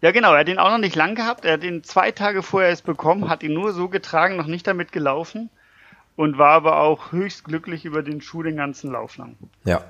Ja, 0.00 0.12
genau. 0.12 0.32
Er 0.32 0.40
hat 0.40 0.48
ihn 0.48 0.58
auch 0.58 0.70
noch 0.70 0.78
nicht 0.78 0.96
lang 0.96 1.14
gehabt. 1.14 1.44
Er 1.44 1.54
hat 1.54 1.64
ihn 1.64 1.82
zwei 1.82 2.12
Tage 2.12 2.42
vorher 2.42 2.70
erst 2.70 2.84
bekommen, 2.84 3.28
hat 3.28 3.42
ihn 3.42 3.54
nur 3.54 3.72
so 3.72 3.88
getragen, 3.88 4.36
noch 4.36 4.46
nicht 4.46 4.66
damit 4.66 4.92
gelaufen 4.92 5.50
und 6.16 6.38
war 6.38 6.50
aber 6.50 6.80
auch 6.80 7.12
höchst 7.12 7.44
glücklich 7.44 7.84
über 7.84 8.02
den 8.02 8.20
Schuh 8.20 8.42
den 8.42 8.56
ganzen 8.56 8.90
Lauf 8.90 9.16
lang. 9.16 9.36
Ja. 9.64 9.82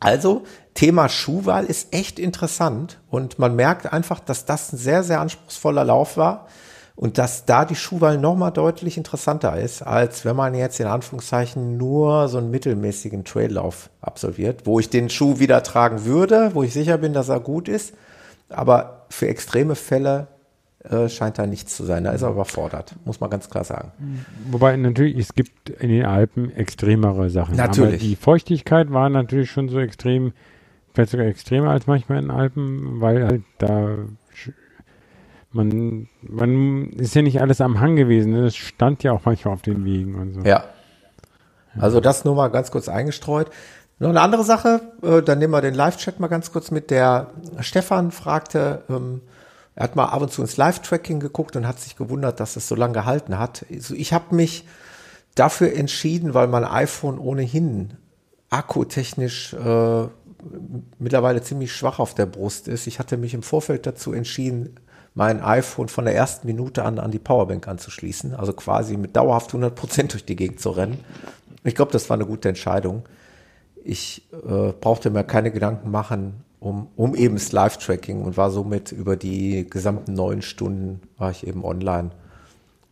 Also, 0.00 0.44
Thema 0.74 1.08
Schuhwahl 1.08 1.64
ist 1.64 1.94
echt 1.94 2.18
interessant 2.18 2.98
und 3.10 3.38
man 3.38 3.56
merkt 3.56 3.92
einfach, 3.92 4.20
dass 4.20 4.44
das 4.44 4.72
ein 4.72 4.76
sehr, 4.76 5.02
sehr 5.02 5.20
anspruchsvoller 5.20 5.84
Lauf 5.84 6.16
war 6.16 6.48
und 6.94 7.16
dass 7.16 7.46
da 7.46 7.64
die 7.64 7.76
Schuhwahl 7.76 8.18
nochmal 8.18 8.52
deutlich 8.52 8.96
interessanter 8.96 9.58
ist, 9.58 9.82
als 9.82 10.24
wenn 10.24 10.36
man 10.36 10.54
jetzt 10.54 10.80
in 10.80 10.86
Anführungszeichen 10.86 11.76
nur 11.78 12.28
so 12.28 12.38
einen 12.38 12.50
mittelmäßigen 12.50 13.24
Traillauf 13.24 13.88
absolviert, 14.02 14.66
wo 14.66 14.78
ich 14.78 14.90
den 14.90 15.08
Schuh 15.08 15.38
wieder 15.38 15.62
tragen 15.62 16.04
würde, 16.04 16.50
wo 16.54 16.62
ich 16.62 16.72
sicher 16.72 16.98
bin, 16.98 17.12
dass 17.12 17.28
er 17.28 17.40
gut 17.40 17.68
ist 17.68 17.94
aber 18.50 19.06
für 19.10 19.28
extreme 19.28 19.74
Fälle 19.74 20.28
äh, 20.84 21.08
scheint 21.08 21.38
da 21.38 21.46
nichts 21.46 21.76
zu 21.76 21.84
sein. 21.84 22.04
Da 22.04 22.12
ist 22.12 22.22
er 22.22 22.30
überfordert, 22.30 22.94
muss 23.04 23.20
man 23.20 23.30
ganz 23.30 23.50
klar 23.50 23.64
sagen. 23.64 23.92
Wobei 24.50 24.76
natürlich, 24.76 25.16
es 25.18 25.34
gibt 25.34 25.70
in 25.70 25.90
den 25.90 26.06
Alpen 26.06 26.54
extremere 26.54 27.30
Sachen. 27.30 27.56
Natürlich. 27.56 27.94
Aber 27.94 27.98
die 27.98 28.16
Feuchtigkeit 28.16 28.92
war 28.92 29.08
natürlich 29.08 29.50
schon 29.50 29.68
so 29.68 29.78
extrem, 29.78 30.32
vielleicht 30.94 31.10
sogar 31.10 31.26
extremer 31.26 31.70
als 31.70 31.86
manchmal 31.86 32.18
in 32.18 32.28
den 32.28 32.30
Alpen, 32.30 33.00
weil 33.00 33.26
halt 33.26 33.42
da 33.58 33.96
man, 35.52 36.08
man 36.22 36.90
ist 36.90 37.14
ja 37.14 37.22
nicht 37.22 37.40
alles 37.40 37.60
am 37.60 37.80
Hang 37.80 37.96
gewesen. 37.96 38.32
Ne? 38.32 38.42
Das 38.42 38.56
stand 38.56 39.02
ja 39.02 39.12
auch 39.12 39.22
manchmal 39.24 39.54
auf 39.54 39.62
den 39.62 39.84
Wegen 39.84 40.14
und 40.14 40.34
so. 40.34 40.40
Ja. 40.42 40.64
Also 41.78 42.00
das 42.00 42.24
nur 42.24 42.34
mal 42.34 42.48
ganz 42.48 42.70
kurz 42.70 42.88
eingestreut. 42.88 43.50
Noch 44.00 44.08
eine 44.08 44.22
andere 44.22 44.44
Sache, 44.44 44.80
äh, 45.02 45.20
dann 45.20 45.38
nehmen 45.38 45.52
wir 45.52 45.60
den 45.60 45.74
Live-Chat 45.74 46.20
mal 46.20 46.28
ganz 46.28 46.52
kurz 46.52 46.70
mit. 46.70 46.90
Der 46.90 47.26
Stefan 47.60 48.12
fragte, 48.12 48.82
ähm, 48.88 49.20
er 49.74 49.84
hat 49.84 49.94
mal 49.94 50.06
ab 50.06 50.22
und 50.22 50.32
zu 50.32 50.40
ins 50.40 50.56
Live-Tracking 50.56 51.20
geguckt 51.20 51.54
und 51.54 51.68
hat 51.68 51.78
sich 51.78 51.96
gewundert, 51.96 52.40
dass 52.40 52.56
es 52.56 52.66
so 52.66 52.74
lange 52.74 52.94
gehalten 52.94 53.38
hat. 53.38 53.66
Also 53.70 53.94
ich 53.94 54.14
habe 54.14 54.34
mich 54.34 54.66
dafür 55.34 55.74
entschieden, 55.74 56.32
weil 56.32 56.48
mein 56.48 56.64
iPhone 56.64 57.18
ohnehin 57.18 57.98
akkutechnisch 58.48 59.52
äh, 59.52 60.06
mittlerweile 60.98 61.42
ziemlich 61.42 61.74
schwach 61.74 61.98
auf 61.98 62.14
der 62.14 62.24
Brust 62.24 62.68
ist. 62.68 62.86
Ich 62.86 63.00
hatte 63.00 63.18
mich 63.18 63.34
im 63.34 63.42
Vorfeld 63.42 63.86
dazu 63.86 64.14
entschieden, 64.14 64.76
mein 65.14 65.42
iPhone 65.42 65.88
von 65.88 66.06
der 66.06 66.14
ersten 66.14 66.46
Minute 66.46 66.84
an 66.84 66.98
an 66.98 67.10
die 67.10 67.18
Powerbank 67.18 67.68
anzuschließen, 67.68 68.34
also 68.34 68.54
quasi 68.54 68.96
mit 68.96 69.14
dauerhaft 69.14 69.50
100 69.50 69.74
Prozent 69.74 70.14
durch 70.14 70.24
die 70.24 70.36
Gegend 70.36 70.60
zu 70.60 70.70
rennen. 70.70 71.04
Ich 71.64 71.74
glaube, 71.74 71.92
das 71.92 72.08
war 72.08 72.16
eine 72.16 72.24
gute 72.24 72.48
Entscheidung 72.48 73.04
ich 73.84 74.28
äh, 74.32 74.72
brauchte 74.72 75.10
mir 75.10 75.24
keine 75.24 75.50
Gedanken 75.50 75.90
machen 75.90 76.44
um, 76.60 76.88
um 76.94 77.14
eben 77.14 77.34
das 77.34 77.52
Live-Tracking 77.52 78.22
und 78.22 78.36
war 78.36 78.50
somit 78.50 78.92
über 78.92 79.16
die 79.16 79.66
gesamten 79.68 80.12
neun 80.12 80.42
Stunden 80.42 81.00
war 81.18 81.30
ich 81.30 81.46
eben 81.46 81.64
online. 81.64 82.10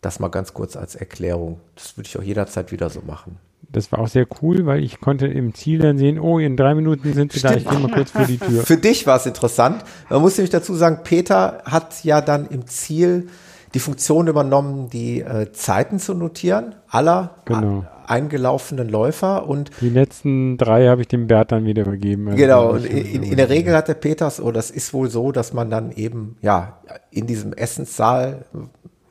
Das 0.00 0.20
mal 0.20 0.28
ganz 0.28 0.54
kurz 0.54 0.76
als 0.76 0.94
Erklärung. 0.94 1.60
Das 1.74 1.96
würde 1.96 2.08
ich 2.08 2.18
auch 2.18 2.22
jederzeit 2.22 2.72
wieder 2.72 2.88
so 2.88 3.02
machen. 3.06 3.36
das 3.70 3.92
war 3.92 3.98
auch 3.98 4.08
sehr 4.08 4.26
cool, 4.40 4.64
weil 4.64 4.82
ich 4.82 5.00
konnte 5.00 5.26
im 5.26 5.54
Ziel 5.54 5.80
dann 5.80 5.98
sehen, 5.98 6.18
oh, 6.18 6.38
in 6.38 6.56
drei 6.56 6.74
Minuten 6.74 7.12
sind 7.12 7.32
sie 7.32 7.40
da, 7.40 7.54
ich 7.54 7.68
gehe 7.68 7.78
mal 7.78 7.90
kurz 7.90 8.12
vor 8.12 8.24
die 8.24 8.38
Tür. 8.38 8.62
Für 8.62 8.78
dich 8.78 9.06
war 9.06 9.16
es 9.16 9.26
interessant. 9.26 9.84
Man 10.08 10.22
muss 10.22 10.38
nämlich 10.38 10.50
dazu 10.50 10.74
sagen, 10.74 11.00
Peter 11.04 11.62
hat 11.64 12.02
ja 12.04 12.22
dann 12.22 12.46
im 12.46 12.66
Ziel 12.66 13.28
die 13.74 13.78
Funktion 13.80 14.28
übernommen, 14.28 14.88
die 14.90 15.20
äh, 15.20 15.52
Zeiten 15.52 15.98
zu 15.98 16.14
notieren, 16.14 16.74
aller 16.88 17.30
Genau. 17.44 17.84
eingelaufenen 18.06 18.88
Läufer 18.88 19.46
und 19.48 19.70
Die 19.80 19.90
letzten 19.90 20.56
drei 20.56 20.86
habe 20.88 21.02
ich 21.02 21.08
dem 21.08 21.26
Bert 21.26 21.52
dann 21.52 21.64
wieder 21.64 21.82
übergeben. 21.82 22.28
Also 22.28 22.38
Genau, 22.38 22.70
und 22.70 22.84
in, 22.86 23.22
in 23.22 23.36
der 23.36 23.48
Regel 23.50 23.74
hat 23.76 23.88
der 23.88 23.94
Peters, 23.94 24.40
oder 24.40 24.54
das 24.54 24.70
ist 24.70 24.92
wohl 24.94 25.10
so, 25.10 25.32
dass 25.32 25.52
man 25.52 25.68
dann 25.70 25.92
eben, 25.92 26.36
ja, 26.40 26.78
in 27.10 27.26
diesem 27.26 27.52
Essenssaal, 27.52 28.46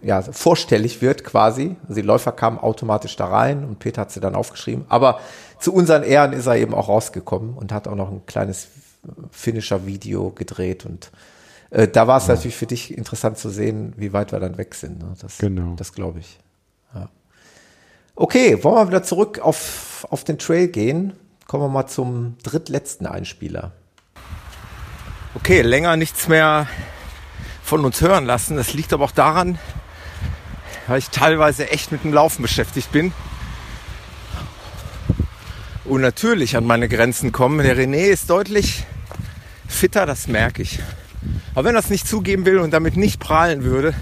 ja, 0.02 0.22
vorstellig 0.22 1.02
wird 1.02 1.24
quasi. 1.24 1.76
Also 1.84 1.96
die 1.96 2.02
Läufer 2.08 2.32
kamen 2.32 2.58
automatisch 2.60 3.16
da 3.16 3.26
rein 3.28 3.64
und 3.64 3.80
Peter 3.80 4.02
hat 4.02 4.12
sie 4.12 4.20
dann 4.20 4.36
aufgeschrieben. 4.36 4.86
Aber 4.90 5.20
zu 5.60 5.74
unseren 5.74 6.04
Ehren 6.04 6.34
ist 6.34 6.46
er 6.48 6.56
eben 6.58 6.74
auch 6.74 6.88
rausgekommen 6.88 7.54
und 7.56 7.72
hat 7.72 7.88
auch 7.88 7.96
noch 7.96 8.12
ein 8.12 8.22
kleines 8.26 8.68
Finisher-Video 9.32 10.32
gedreht 10.32 10.86
und 10.86 11.12
äh, 11.70 11.88
da 11.88 12.08
war 12.08 12.18
es 12.18 12.28
natürlich 12.28 12.56
für 12.56 12.68
dich 12.68 12.98
interessant 12.98 13.38
zu 13.38 13.50
sehen, 13.50 13.94
wie 13.98 14.14
weit 14.14 14.32
wir 14.32 14.40
dann 14.40 14.58
weg 14.58 14.76
sind. 14.76 15.00
Ne? 15.00 15.14
Das, 15.20 15.38
Genau. 15.38 15.76
Das 15.76 15.94
glaube 15.94 16.20
ich. 16.20 16.40
Ja. 16.94 17.10
Okay, 18.16 18.64
wollen 18.64 18.76
wir 18.76 18.88
wieder 18.88 19.04
zurück 19.04 19.40
auf, 19.40 20.08
auf 20.10 20.24
den 20.24 20.38
Trail 20.38 20.68
gehen? 20.68 21.14
Kommen 21.48 21.64
wir 21.64 21.70
mal 21.70 21.88
zum 21.88 22.38
drittletzten 22.44 23.06
Einspieler. 23.06 23.74
Okay, 25.36 25.62
länger 25.62 25.96
nichts 25.98 26.28
mehr 26.28 26.68
von 27.64 27.84
uns 27.86 28.02
hören 28.02 28.26
lassen. 28.26 28.56
Das 28.58 28.74
liegt 28.74 28.94
aber 28.94 29.06
auch 29.06 29.12
daran, 29.12 29.60
weil 30.88 31.00
ich 31.00 31.10
teilweise 31.10 31.70
echt 31.70 31.92
mit 31.92 32.04
dem 32.04 32.14
Laufen 32.14 32.42
beschäftigt 32.42 32.92
bin. 32.92 33.14
Und 35.86 36.02
natürlich 36.02 36.58
an 36.58 36.66
meine 36.66 36.90
Grenzen 36.90 37.32
komme. 37.32 37.64
Der 37.64 37.78
René 37.78 38.08
ist 38.08 38.30
deutlich 38.30 38.86
fitter, 39.68 40.06
das 40.06 40.28
merke 40.28 40.62
ich. 40.62 40.80
Aber 41.54 41.66
wenn 41.66 41.76
er 41.76 41.80
es 41.80 41.90
nicht 41.90 42.08
zugeben 42.08 42.46
will 42.46 42.60
und 42.60 42.72
damit 42.72 42.98
nicht 42.98 43.20
prahlen 43.20 43.64
würde, 43.64 43.94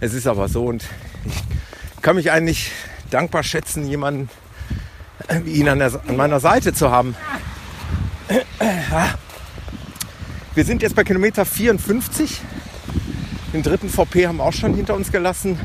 es 0.00 0.14
ist 0.14 0.26
aber 0.26 0.48
so 0.48 0.64
und 0.64 0.84
ich 1.26 2.02
kann 2.02 2.16
mich 2.16 2.30
eigentlich 2.30 2.70
dankbar 3.10 3.42
schätzen, 3.42 3.86
jemanden 3.86 4.28
wie 5.44 5.54
ihn 5.54 5.68
an, 5.68 5.78
der, 5.78 6.00
an 6.06 6.16
meiner 6.16 6.40
Seite 6.40 6.72
zu 6.72 6.90
haben. 6.90 7.16
Wir 10.54 10.64
sind 10.64 10.82
jetzt 10.82 10.94
bei 10.94 11.04
Kilometer 11.04 11.44
54. 11.44 12.40
Den 13.52 13.62
dritten 13.62 13.88
VP 13.88 14.26
haben 14.26 14.38
wir 14.38 14.44
auch 14.44 14.52
schon 14.52 14.74
hinter 14.74 14.94
uns 14.94 15.10
gelassen. 15.12 15.58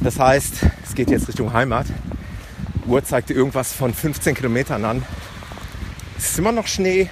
Das 0.00 0.18
heißt, 0.18 0.66
es 0.84 0.94
geht 0.94 1.10
jetzt 1.10 1.28
Richtung 1.28 1.52
Heimat. 1.52 1.86
Uhr 2.86 3.04
zeigte 3.04 3.34
irgendwas 3.34 3.72
von 3.72 3.92
15 3.92 4.34
Kilometern 4.34 4.84
an. 4.84 5.02
Es 6.16 6.30
ist 6.30 6.38
immer 6.38 6.52
noch 6.52 6.66
Schnee. 6.66 7.10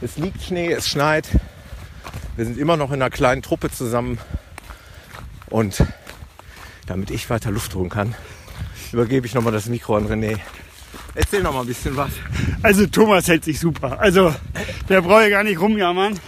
Es 0.00 0.16
liegt 0.16 0.42
Schnee, 0.42 0.72
es 0.72 0.88
schneit. 0.88 1.28
Wir 2.36 2.44
sind 2.44 2.58
immer 2.58 2.76
noch 2.76 2.90
in 2.92 3.00
einer 3.00 3.10
kleinen 3.10 3.42
Truppe 3.42 3.70
zusammen. 3.70 4.18
Und 5.48 5.82
damit 6.86 7.10
ich 7.10 7.30
weiter 7.30 7.50
Luft 7.50 7.74
holen 7.74 7.88
kann, 7.88 8.14
übergebe 8.92 9.26
ich 9.26 9.34
nochmal 9.34 9.52
das 9.52 9.66
Mikro 9.66 9.96
an 9.96 10.06
René. 10.06 10.38
Erzähl 11.14 11.42
noch 11.42 11.54
mal 11.54 11.60
ein 11.60 11.66
bisschen 11.66 11.96
was. 11.96 12.10
Also 12.62 12.86
Thomas 12.86 13.26
hält 13.26 13.44
sich 13.44 13.58
super. 13.58 13.98
Also 14.00 14.34
der 14.88 15.00
braucht 15.00 15.22
ja 15.22 15.30
gar 15.30 15.44
nicht 15.44 15.58
rumjammern. 15.58 16.20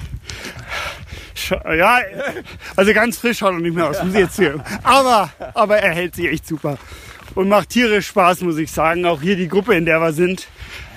Ja, 1.50 2.00
also 2.76 2.92
ganz 2.92 3.18
frisch 3.18 3.38
schaut 3.38 3.52
er 3.52 3.60
nicht 3.60 3.74
mehr 3.74 3.88
aus, 3.88 4.02
muss 4.02 4.12
ich 4.12 4.20
jetzt 4.20 4.36
zugeben. 4.36 4.62
Aber, 4.82 5.30
aber 5.54 5.78
er 5.78 5.94
hält 5.94 6.14
sich 6.14 6.26
echt 6.26 6.46
super. 6.46 6.78
Und 7.34 7.48
macht 7.48 7.70
tierisch 7.70 8.08
Spaß, 8.08 8.40
muss 8.42 8.56
ich 8.56 8.70
sagen. 8.70 9.04
Auch 9.04 9.20
hier 9.20 9.36
die 9.36 9.48
Gruppe, 9.48 9.74
in 9.74 9.84
der 9.84 10.00
wir 10.00 10.12
sind. 10.12 10.48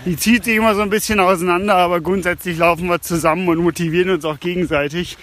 Die 0.06 0.18
zieht 0.18 0.46
sich 0.46 0.56
immer 0.56 0.74
so 0.74 0.82
ein 0.82 0.90
bisschen 0.90 1.20
auseinander, 1.20 1.76
aber 1.76 2.02
grundsätzlich 2.02 2.58
laufen 2.58 2.88
wir 2.88 3.02
zusammen 3.02 3.48
und 3.48 3.60
motivieren 3.60 4.10
uns 4.10 4.26
auch 4.26 4.40
gegenseitig. 4.40 5.18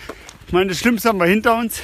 Ich 0.46 0.52
meine, 0.52 0.68
das 0.68 0.78
Schlimmste 0.78 1.08
haben 1.08 1.18
wir 1.18 1.26
hinter 1.26 1.56
uns. 1.56 1.82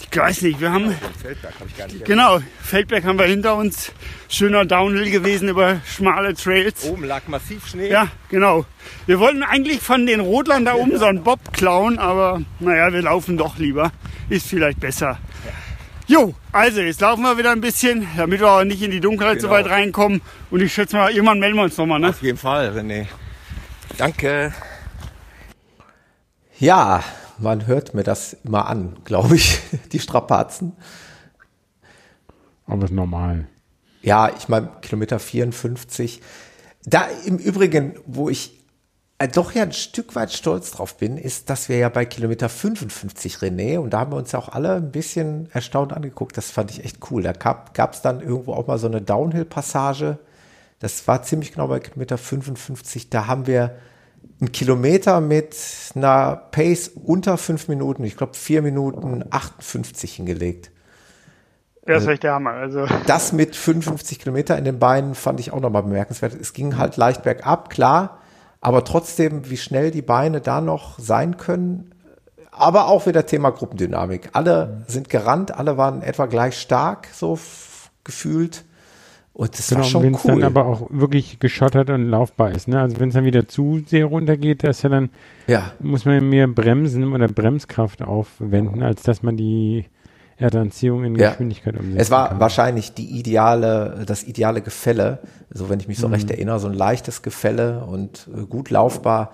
Ich 0.00 0.16
weiß 0.16 0.42
nicht, 0.42 0.60
wir 0.60 0.70
haben 0.70 0.94
Feldberg 1.20 1.54
habe 1.58 1.68
ich 1.68 1.76
gar 1.76 1.86
nicht 1.88 2.04
Genau, 2.04 2.40
Feldberg 2.62 3.04
haben 3.04 3.18
wir 3.18 3.24
hinter 3.26 3.56
uns. 3.56 3.92
Schöner 4.28 4.64
Downhill 4.64 5.10
gewesen 5.10 5.48
über 5.48 5.80
schmale 5.86 6.34
Trails. 6.34 6.84
Oben 6.84 7.04
lag 7.04 7.26
massiv 7.26 7.66
Schnee. 7.66 7.90
Ja, 7.90 8.08
genau. 8.28 8.66
Wir 9.06 9.18
wollten 9.18 9.42
eigentlich 9.42 9.80
von 9.80 10.06
den 10.06 10.20
Rodlern 10.20 10.64
da 10.64 10.74
oben 10.74 10.98
so 10.98 11.06
einen 11.06 11.22
Bob 11.22 11.52
klauen, 11.52 11.98
aber 11.98 12.42
naja, 12.60 12.92
wir 12.92 13.02
laufen 13.02 13.36
doch 13.36 13.58
lieber. 13.58 13.90
Ist 14.28 14.46
vielleicht 14.46 14.80
besser. 14.80 15.18
Jo, 16.12 16.34
also 16.52 16.82
jetzt 16.82 17.00
laufen 17.00 17.22
wir 17.22 17.38
wieder 17.38 17.52
ein 17.52 17.62
bisschen, 17.62 18.06
damit 18.18 18.40
wir 18.40 18.50
auch 18.50 18.64
nicht 18.64 18.82
in 18.82 18.90
die 18.90 19.00
Dunkelheit 19.00 19.40
so 19.40 19.48
Genau. 19.48 19.58
weit 19.60 19.70
reinkommen. 19.70 20.20
Und 20.50 20.60
ich 20.60 20.70
schätze 20.74 20.94
mal, 20.96 21.10
irgendwann 21.10 21.38
melden 21.38 21.56
wir 21.56 21.62
uns 21.62 21.78
nochmal, 21.78 22.00
ne? 22.00 22.10
Auf 22.10 22.22
jeden 22.22 22.36
Fall, 22.36 22.68
René. 22.76 23.06
Danke. 23.96 24.52
Ja, 26.58 27.02
man 27.38 27.66
hört 27.66 27.94
mir 27.94 28.02
das 28.02 28.34
immer 28.44 28.66
an, 28.66 28.98
glaube 29.04 29.36
ich, 29.36 29.58
die 29.92 30.00
Strapazen. 30.00 30.76
Aber 32.66 32.84
ist 32.84 32.90
normal. 32.92 33.48
Ja, 34.02 34.30
ich 34.36 34.50
meine, 34.50 34.68
Kilometer 34.82 35.18
54. 35.18 36.20
Da 36.84 37.06
im 37.24 37.38
Übrigen, 37.38 37.94
wo 38.04 38.28
ich 38.28 38.61
doch 39.28 39.52
ja 39.52 39.62
ein 39.62 39.72
Stück 39.72 40.14
weit 40.14 40.32
stolz 40.32 40.70
drauf 40.70 40.96
bin, 40.96 41.18
ist, 41.18 41.50
dass 41.50 41.68
wir 41.68 41.76
ja 41.76 41.88
bei 41.88 42.04
Kilometer 42.04 42.48
55 42.48 43.36
René, 43.36 43.78
und 43.78 43.90
da 43.90 44.00
haben 44.00 44.12
wir 44.12 44.16
uns 44.16 44.32
ja 44.32 44.38
auch 44.38 44.48
alle 44.48 44.74
ein 44.74 44.90
bisschen 44.90 45.48
erstaunt 45.52 45.92
angeguckt, 45.92 46.36
das 46.36 46.50
fand 46.50 46.70
ich 46.70 46.84
echt 46.84 46.98
cool. 47.10 47.22
Da 47.22 47.32
gab 47.32 47.92
es 47.92 48.00
dann 48.00 48.20
irgendwo 48.20 48.54
auch 48.54 48.66
mal 48.66 48.78
so 48.78 48.86
eine 48.86 49.02
Downhill-Passage. 49.02 50.18
Das 50.78 51.06
war 51.06 51.22
ziemlich 51.22 51.52
genau 51.52 51.68
bei 51.68 51.80
Kilometer 51.80 52.18
55. 52.18 53.10
Da 53.10 53.26
haben 53.26 53.46
wir 53.46 53.76
einen 54.40 54.52
Kilometer 54.52 55.20
mit 55.20 55.56
einer 55.94 56.36
Pace 56.50 56.88
unter 56.88 57.38
fünf 57.38 57.68
Minuten, 57.68 58.04
ich 58.04 58.16
glaube 58.16 58.34
vier 58.34 58.62
Minuten 58.62 59.24
58 59.30 60.14
hingelegt. 60.14 60.70
Das 61.84 62.04
ist 62.04 62.08
echt 62.08 62.22
der 62.22 62.34
Hammer. 62.34 62.52
Also, 62.52 62.86
Das 63.06 63.32
mit 63.32 63.56
55 63.56 64.18
Kilometer 64.18 64.56
in 64.56 64.64
den 64.64 64.78
Beinen 64.78 65.14
fand 65.14 65.40
ich 65.40 65.52
auch 65.52 65.60
nochmal 65.60 65.82
bemerkenswert. 65.82 66.34
Es 66.34 66.52
ging 66.52 66.78
halt 66.78 66.96
leicht 66.96 67.22
bergab, 67.22 67.70
klar, 67.70 68.21
aber 68.62 68.84
trotzdem, 68.84 69.50
wie 69.50 69.56
schnell 69.58 69.90
die 69.90 70.00
Beine 70.02 70.40
da 70.40 70.62
noch 70.62 70.98
sein 70.98 71.36
können. 71.36 71.90
Aber 72.50 72.86
auch 72.88 73.06
wieder 73.06 73.26
Thema 73.26 73.50
Gruppendynamik. 73.50 74.30
Alle 74.34 74.84
sind 74.86 75.08
gerannt, 75.10 75.52
alle 75.54 75.76
waren 75.76 76.02
etwa 76.02 76.26
gleich 76.26 76.58
stark, 76.58 77.08
so 77.12 77.38
gefühlt. 78.04 78.64
Und 79.32 79.58
das 79.58 79.70
war 79.72 79.78
Genau, 79.78 79.88
schon 79.88 80.02
wenn 80.02 80.14
es 80.14 80.24
cool. 80.24 80.32
dann 80.32 80.44
aber 80.44 80.66
auch 80.66 80.86
wirklich 80.90 81.38
geschottert 81.40 81.88
und 81.90 82.04
laufbar 82.08 82.52
ist. 82.52 82.68
Ne? 82.68 82.78
Also 82.80 83.00
wenn 83.00 83.08
es 83.08 83.14
dann 83.14 83.24
wieder 83.24 83.48
zu 83.48 83.80
sehr 83.86 84.04
runtergeht, 84.04 84.62
das 84.62 84.76
ist 84.76 84.82
ja 84.82 84.90
dann, 84.90 85.08
ja, 85.46 85.72
muss 85.80 86.04
man 86.04 86.28
mehr 86.28 86.46
Bremsen 86.46 87.12
oder 87.14 87.28
Bremskraft 87.28 88.02
aufwenden, 88.02 88.82
als 88.82 89.02
dass 89.02 89.22
man 89.22 89.36
die 89.38 89.86
Erdanziehung 90.42 91.04
in 91.04 91.16
Ja. 91.16 91.30
Geschwindigkeit 91.30 91.76
umsetzt. 91.76 92.00
Es 92.00 92.10
war 92.10 92.38
wahrscheinlich 92.40 92.94
die 92.94 93.18
ideale, 93.18 94.04
das 94.06 94.24
ideale 94.24 94.60
Gefälle. 94.60 95.20
So, 95.50 95.68
wenn 95.68 95.80
ich 95.80 95.88
mich 95.88 95.98
so 95.98 96.06
recht 96.08 96.30
erinnere, 96.30 96.58
so 96.58 96.68
ein 96.68 96.74
leichtes 96.74 97.22
Gefälle 97.22 97.84
und 97.84 98.28
äh, 98.36 98.42
gut 98.46 98.70
laufbar. 98.70 99.32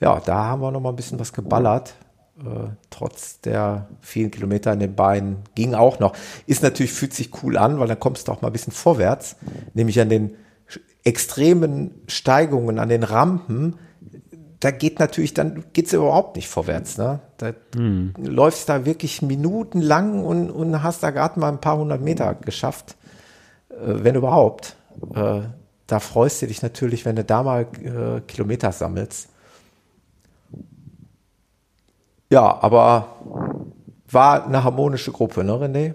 Ja, 0.00 0.20
da 0.24 0.44
haben 0.44 0.62
wir 0.62 0.70
noch 0.70 0.80
mal 0.80 0.90
ein 0.90 0.96
bisschen 0.96 1.18
was 1.18 1.32
geballert. 1.32 1.94
Äh, 2.40 2.68
trotz 2.90 3.40
der 3.40 3.88
vielen 4.00 4.30
Kilometer 4.30 4.72
in 4.72 4.78
den 4.78 4.94
Beinen 4.94 5.38
ging 5.54 5.74
auch 5.74 5.98
noch. 5.98 6.14
Ist 6.46 6.62
natürlich, 6.62 6.92
fühlt 6.92 7.12
sich 7.14 7.30
cool 7.42 7.56
an, 7.56 7.80
weil 7.80 7.88
dann 7.88 7.98
kommst 7.98 8.28
du 8.28 8.32
auch 8.32 8.42
mal 8.42 8.48
ein 8.48 8.52
bisschen 8.52 8.72
vorwärts. 8.72 9.36
Nämlich 9.74 10.00
an 10.00 10.08
den 10.08 10.36
extremen 11.04 11.90
Steigungen, 12.06 12.78
an 12.78 12.88
den 12.88 13.02
Rampen. 13.02 13.76
Da 14.60 14.72
geht 14.72 14.98
natürlich, 14.98 15.34
dann 15.34 15.64
geht's 15.72 15.92
überhaupt 15.92 16.36
nicht 16.36 16.48
vorwärts. 16.48 16.98
Ne? 16.98 17.20
Da 17.36 17.52
läufst 18.16 18.68
da 18.68 18.84
wirklich 18.84 19.22
minutenlang 19.22 20.24
und, 20.24 20.50
und 20.50 20.82
hast 20.82 21.02
da 21.02 21.10
gerade 21.10 21.38
mal 21.38 21.48
ein 21.48 21.60
paar 21.60 21.78
hundert 21.78 22.00
Meter 22.00 22.34
geschafft, 22.34 22.96
äh, 23.70 23.74
wenn 23.78 24.16
überhaupt. 24.16 24.76
Äh, 25.14 25.42
da 25.86 26.00
freust 26.00 26.42
du 26.42 26.46
dich 26.46 26.62
natürlich, 26.62 27.04
wenn 27.04 27.16
du 27.16 27.24
da 27.24 27.42
mal 27.42 27.66
äh, 27.82 28.20
Kilometer 28.22 28.72
sammelst. 28.72 29.30
Ja, 32.30 32.58
aber 32.60 33.16
war 34.10 34.44
eine 34.44 34.64
harmonische 34.64 35.12
Gruppe, 35.12 35.44
ne, 35.44 35.52
René? 35.52 35.94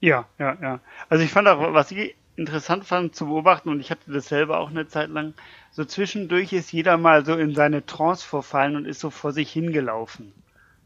Ja, 0.00 0.26
ja, 0.38 0.56
ja. 0.60 0.80
Also 1.08 1.24
ich 1.24 1.30
fand 1.30 1.48
auch, 1.48 1.72
was 1.72 1.90
ich 1.90 2.14
interessant 2.36 2.84
fand 2.84 3.14
zu 3.14 3.26
beobachten, 3.26 3.68
und 3.68 3.80
ich 3.80 3.90
hatte 3.90 4.12
das 4.12 4.28
selber 4.28 4.58
auch 4.58 4.70
eine 4.70 4.86
Zeit 4.86 5.10
lang, 5.10 5.34
so 5.72 5.84
zwischendurch 5.84 6.52
ist 6.52 6.72
jeder 6.72 6.96
mal 6.98 7.24
so 7.24 7.34
in 7.34 7.54
seine 7.54 7.84
Trance 7.84 8.26
verfallen 8.26 8.76
und 8.76 8.84
ist 8.86 9.00
so 9.00 9.10
vor 9.10 9.32
sich 9.32 9.50
hingelaufen. 9.50 10.32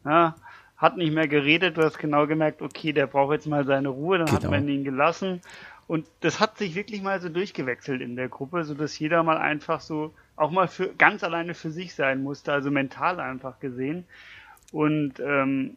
Ja, 0.04 0.36
hat 0.76 0.96
nicht 0.96 1.12
mehr 1.12 1.26
geredet, 1.28 1.76
du 1.76 1.82
hast 1.82 1.98
genau 1.98 2.26
gemerkt, 2.26 2.62
okay, 2.62 2.92
der 2.92 3.06
braucht 3.06 3.32
jetzt 3.32 3.46
mal 3.46 3.64
seine 3.64 3.88
Ruhe, 3.88 4.18
dann 4.18 4.30
hat 4.30 4.40
Genau. 4.42 4.52
man 4.52 4.68
ihn 4.68 4.84
gelassen. 4.84 5.40
Und 5.88 6.06
das 6.20 6.40
hat 6.40 6.58
sich 6.58 6.74
wirklich 6.74 7.02
mal 7.02 7.20
so 7.20 7.28
durchgewechselt 7.28 8.00
in 8.00 8.16
der 8.16 8.28
Gruppe, 8.28 8.64
so 8.64 8.74
dass 8.74 8.98
jeder 8.98 9.22
mal 9.22 9.38
einfach 9.38 9.80
so 9.80 10.12
auch 10.34 10.50
mal 10.50 10.68
für 10.68 10.88
ganz 10.94 11.22
alleine 11.24 11.54
für 11.54 11.70
sich 11.70 11.94
sein 11.94 12.22
musste, 12.22 12.52
also 12.52 12.70
mental 12.70 13.20
einfach 13.20 13.60
gesehen. 13.60 14.04
Und 14.72 15.14
ähm, 15.20 15.76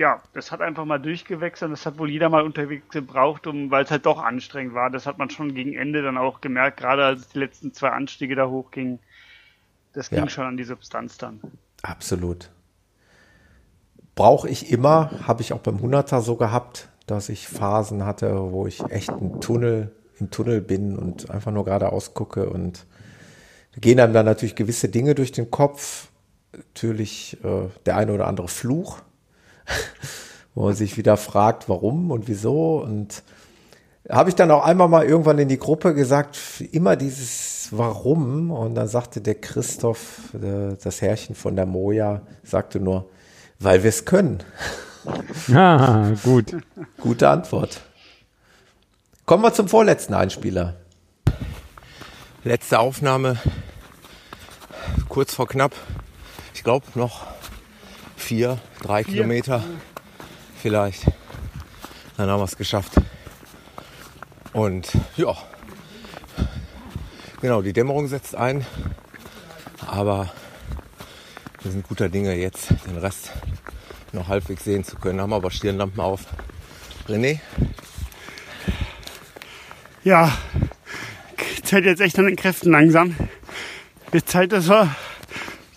ja, 0.00 0.22
das 0.32 0.50
hat 0.50 0.62
einfach 0.62 0.86
mal 0.86 0.98
durchgewechselt. 0.98 1.70
Das 1.70 1.84
hat 1.84 1.98
wohl 1.98 2.08
jeder 2.10 2.30
mal 2.30 2.42
unterwegs 2.42 2.88
gebraucht, 2.88 3.46
um, 3.46 3.70
weil 3.70 3.84
es 3.84 3.90
halt 3.90 4.06
doch 4.06 4.18
anstrengend 4.18 4.72
war. 4.72 4.88
Das 4.88 5.04
hat 5.04 5.18
man 5.18 5.28
schon 5.28 5.54
gegen 5.54 5.74
Ende 5.74 6.02
dann 6.02 6.16
auch 6.16 6.40
gemerkt, 6.40 6.78
gerade 6.78 7.04
als 7.04 7.28
die 7.28 7.38
letzten 7.38 7.74
zwei 7.74 7.90
Anstiege 7.90 8.34
da 8.34 8.48
hochgingen. 8.48 8.98
Das 9.92 10.08
ging 10.08 10.20
Ja. 10.20 10.28
schon 10.30 10.46
an 10.46 10.56
die 10.56 10.64
Substanz 10.64 11.18
dann. 11.18 11.40
Absolut. 11.82 12.50
Brauche 14.14 14.48
ich 14.48 14.72
immer, 14.72 15.10
habe 15.26 15.42
ich 15.42 15.52
auch 15.52 15.60
beim 15.60 15.76
100er 15.76 16.22
so 16.22 16.36
gehabt, 16.36 16.88
dass 17.06 17.28
ich 17.28 17.46
Phasen 17.46 18.06
hatte, 18.06 18.52
wo 18.52 18.66
ich 18.66 18.80
echt 18.90 19.10
im 19.10 19.38
Tunnel, 19.42 19.92
im 20.18 20.30
Tunnel 20.30 20.62
bin 20.62 20.96
und 20.96 21.30
einfach 21.30 21.52
nur 21.52 21.66
geradeaus 21.66 22.14
gucke 22.14 22.48
und 22.48 22.86
da 23.74 23.80
gehen 23.80 24.00
einem 24.00 24.14
dann 24.14 24.24
natürlich 24.26 24.56
gewisse 24.56 24.88
Dinge 24.88 25.14
durch 25.14 25.30
den 25.32 25.50
Kopf. 25.50 26.08
Natürlich 26.56 27.36
äh, 27.44 27.68
der 27.84 27.96
eine 27.98 28.12
oder 28.14 28.26
andere 28.26 28.48
Fluch, 28.48 29.02
wo 30.54 30.64
man 30.64 30.74
sich 30.74 30.96
wieder 30.96 31.16
fragt, 31.16 31.68
warum 31.68 32.10
und 32.10 32.28
wieso 32.28 32.78
und 32.82 33.22
habe 34.08 34.28
ich 34.28 34.34
dann 34.34 34.50
auch 34.50 34.64
einmal 34.64 34.88
mal 34.88 35.04
irgendwann 35.04 35.38
in 35.38 35.48
die 35.48 35.58
Gruppe 35.58 35.94
gesagt, 35.94 36.38
immer 36.72 36.96
dieses 36.96 37.68
Warum. 37.70 38.50
Und 38.50 38.74
dann 38.74 38.88
sagte 38.88 39.20
der 39.20 39.36
Christoph, 39.36 40.34
äh, 40.34 40.76
das 40.82 41.00
Herrchen 41.00 41.34
von 41.34 41.54
der 41.54 41.66
Moja, 41.66 42.22
sagte 42.42 42.80
nur, 42.80 43.08
weil 43.58 43.82
wir 43.82 43.90
es 43.90 44.04
können. 44.04 44.42
Ah, 45.54 46.12
gut. 46.24 46.54
Gute 47.00 47.30
Antwort. 47.30 47.80
Kommen 49.24 49.42
wir 49.42 49.54
zum 49.54 49.66
vorletzten 49.66 50.12
Einspieler. 50.12 50.74
Letzte 52.44 52.78
Aufnahme, 52.78 53.38
kurz 55.08 55.34
vor 55.34 55.48
knapp, 55.48 55.72
ich 56.52 56.64
glaube 56.64 56.84
noch 56.96 57.26
vier, 58.20 58.58
drei 58.82 59.02
Kilometer 59.02 59.64
vielleicht. 60.60 61.06
Dann 62.16 62.28
haben 62.28 62.40
wir 62.40 62.44
es 62.44 62.56
geschafft. 62.56 62.92
Und 64.52 64.90
ja, 65.16 65.36
genau, 67.40 67.62
die 67.62 67.72
Dämmerung 67.72 68.08
setzt 68.08 68.34
ein. 68.34 68.66
Aber 69.86 70.30
wir 71.62 71.72
sind 71.72 71.86
guter 71.88 72.08
Dinge 72.08 72.34
jetzt, 72.34 72.70
den 72.86 72.98
Rest 72.98 73.32
noch 74.12 74.28
halbwegs 74.28 74.64
sehen 74.64 74.84
zu 74.84 74.96
können. 74.96 75.20
Haben 75.20 75.32
aber 75.32 75.50
Stirnlampen 75.50 76.00
auf. 76.00 76.26
René, 77.08 77.40
Ja, 80.04 80.32
zählt 81.64 81.84
jetzt 81.84 82.00
echt 82.00 82.18
an 82.18 82.26
den 82.26 82.36
Kräften 82.36 82.70
langsam. 82.70 83.16
Wird 84.10 84.28
Zeit, 84.28 84.52
dass 84.52 84.68
wir 84.68 84.94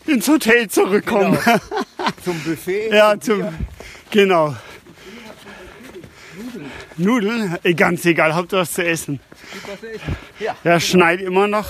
ins 0.05 0.27
Hotel 0.27 0.69
zurückkommen. 0.69 1.37
zum 2.23 2.39
Buffet. 2.39 2.89
Ja, 2.91 3.19
zum, 3.19 3.43
genau. 4.11 4.55
Nudeln, 6.97 7.57
eh, 7.63 7.73
ganz 7.73 8.05
egal, 8.05 8.35
Hauptsache 8.35 8.61
was 8.61 8.73
zu 8.73 8.85
essen. 8.85 9.19
Ja. 10.39 10.55
Ja, 10.63 10.79
schneit 10.79 11.21
immer 11.21 11.47
noch. 11.47 11.67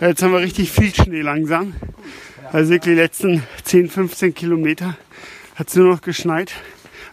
Jetzt 0.00 0.22
haben 0.22 0.32
wir 0.32 0.40
richtig 0.40 0.70
viel 0.70 0.94
Schnee 0.94 1.22
langsam. 1.22 1.74
Also 2.52 2.70
wirklich 2.70 2.94
die 2.94 3.00
letzten 3.00 3.42
10, 3.64 3.90
15 3.90 4.34
Kilometer 4.34 4.96
hat 5.54 5.68
es 5.68 5.76
nur 5.76 5.88
noch 5.88 6.02
geschneit. 6.02 6.52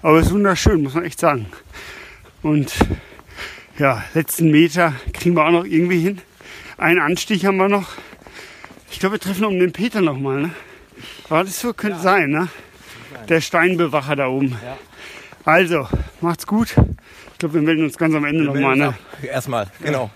Aber 0.01 0.19
es 0.19 0.27
ist 0.27 0.33
wunderschön, 0.33 0.83
muss 0.83 0.93
man 0.93 1.05
echt 1.05 1.19
sagen. 1.19 1.45
Und 2.41 2.73
ja, 3.77 4.03
letzten 4.13 4.51
Meter 4.51 4.93
kriegen 5.13 5.35
wir 5.35 5.45
auch 5.45 5.51
noch 5.51 5.65
irgendwie 5.65 5.99
hin. 5.99 6.21
Einen 6.77 6.99
Anstieg 6.99 7.45
haben 7.45 7.57
wir 7.57 7.69
noch. 7.69 7.93
Ich 8.91 8.99
glaube, 8.99 9.15
wir 9.15 9.19
treffen 9.19 9.45
um 9.45 9.59
den 9.59 9.71
Peter 9.71 10.01
nochmal. 10.01 10.41
Ne? 10.41 10.49
Aber 11.31 11.45
das 11.45 11.61
so 11.61 11.71
könnte 11.73 11.99
sein, 11.99 12.29
ne? 12.29 12.49
Der 13.29 13.39
Steinbewacher 13.39 14.17
da 14.17 14.27
oben. 14.27 14.57
Also, 15.45 15.87
macht's 16.19 16.45
gut. 16.45 16.75
Ich 17.31 17.37
glaube, 17.39 17.55
wir 17.55 17.61
melden 17.61 17.85
uns 17.85 17.97
ganz 17.97 18.13
am 18.13 18.25
Ende 18.25 18.43
nochmal. 18.43 18.75
Ne? 18.75 18.93
Erstmal, 19.23 19.67
genau. 19.81 20.11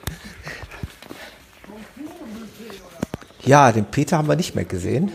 Ja, 3.45 3.71
den 3.71 3.85
Peter 3.85 4.17
haben 4.17 4.27
wir 4.27 4.35
nicht 4.35 4.55
mehr 4.55 4.65
gesehen. 4.65 5.09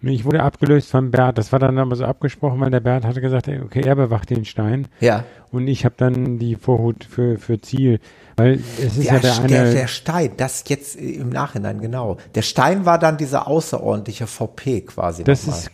Ich 0.00 0.24
wurde 0.24 0.42
abgelöst 0.42 0.90
von 0.90 1.12
Bert. 1.12 1.38
Das 1.38 1.52
war 1.52 1.60
dann 1.60 1.78
aber 1.78 1.94
so 1.94 2.04
abgesprochen, 2.04 2.58
weil 2.58 2.72
der 2.72 2.80
Bert 2.80 3.04
hatte 3.04 3.20
gesagt, 3.20 3.46
okay, 3.46 3.82
er 3.82 3.94
bewacht 3.94 4.30
den 4.30 4.44
Stein. 4.44 4.88
Ja, 4.98 5.22
Und 5.52 5.68
ich 5.68 5.84
habe 5.84 5.94
dann 5.96 6.40
die 6.40 6.56
Vorhut 6.56 7.04
für, 7.04 7.38
für 7.38 7.60
Ziel. 7.60 8.00
Weil 8.42 8.60
es 8.80 8.96
ist 8.98 9.04
ja, 9.04 9.12
der, 9.18 9.20
der 9.20 9.38
eine. 9.38 9.48
der, 9.48 9.72
der 9.72 9.86
Stein, 9.86 10.30
das 10.36 10.64
jetzt 10.68 10.96
im 10.96 11.28
Nachhinein, 11.30 11.80
genau. 11.80 12.16
Der 12.34 12.42
Stein 12.42 12.84
war 12.84 12.98
dann 12.98 13.16
dieser 13.16 13.46
außerordentliche 13.48 14.26
VP 14.26 14.82
quasi. 14.82 15.24
das 15.24 15.46
nochmal. 15.46 15.60
ist 15.62 15.70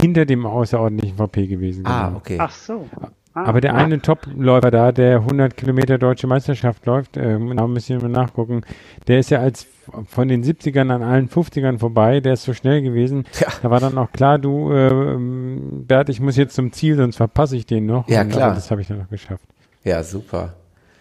hinter 0.00 0.24
dem 0.26 0.46
außerordentlichen 0.46 1.16
VP 1.16 1.46
gewesen. 1.46 1.84
Ah, 1.86 2.06
genau. 2.06 2.18
okay. 2.18 2.36
Ach 2.38 2.52
so. 2.52 2.86
Ah, 3.34 3.44
Aber 3.46 3.60
der 3.62 3.74
eine 3.74 4.00
Top-Läufer 4.02 4.70
da, 4.70 4.92
der 4.92 5.16
100 5.20 5.56
Kilometer 5.56 5.96
deutsche 5.96 6.26
Meisterschaft 6.26 6.84
läuft, 6.84 7.16
ähm, 7.16 7.56
da 7.56 7.66
müssen 7.66 8.00
wir 8.00 8.08
mal 8.08 8.20
nachgucken, 8.20 8.60
der 9.08 9.20
ist 9.20 9.30
ja 9.30 9.40
als 9.40 9.66
von 10.06 10.28
den 10.28 10.44
70ern 10.44 10.90
an 10.92 11.02
allen 11.02 11.28
50ern 11.30 11.78
vorbei, 11.78 12.20
der 12.20 12.34
ist 12.34 12.42
so 12.44 12.52
schnell 12.52 12.82
gewesen. 12.82 13.24
Ja. 13.40 13.48
Da 13.62 13.70
war 13.70 13.80
dann 13.80 13.96
auch 13.96 14.12
klar, 14.12 14.38
du, 14.38 14.70
ähm, 14.72 15.84
Bert, 15.88 16.10
ich 16.10 16.20
muss 16.20 16.36
jetzt 16.36 16.54
zum 16.54 16.72
Ziel, 16.72 16.96
sonst 16.96 17.16
verpasse 17.16 17.56
ich 17.56 17.64
den 17.66 17.86
noch. 17.86 18.06
Ja, 18.08 18.20
Und, 18.20 18.28
klar. 18.30 18.48
aber 18.48 18.54
Das 18.54 18.70
habe 18.70 18.82
ich 18.82 18.86
dann 18.88 18.98
noch 18.98 19.08
geschafft. 19.08 19.44
Ja, 19.82 20.02
super. 20.04 20.52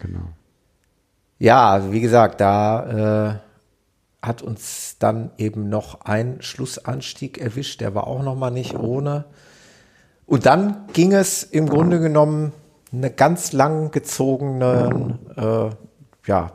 Genau. 0.01 0.21
Ja, 1.41 1.91
wie 1.91 2.01
gesagt, 2.01 2.39
da 2.39 3.31
äh, 3.31 4.27
hat 4.27 4.43
uns 4.43 4.97
dann 4.99 5.31
eben 5.39 5.69
noch 5.69 6.01
ein 6.01 6.39
Schlussanstieg 6.43 7.39
erwischt, 7.39 7.81
der 7.81 7.95
war 7.95 8.05
auch 8.05 8.21
noch 8.21 8.35
mal 8.35 8.51
nicht 8.51 8.77
ohne. 8.77 9.25
Und 10.27 10.45
dann 10.45 10.85
ging 10.93 11.13
es 11.13 11.41
im 11.41 11.67
Grunde 11.67 11.99
genommen 11.99 12.51
eine 12.93 13.09
ganz 13.09 13.53
lang 13.53 13.89
gezogene 13.89 15.17
äh, 15.35 16.29
ja, 16.29 16.51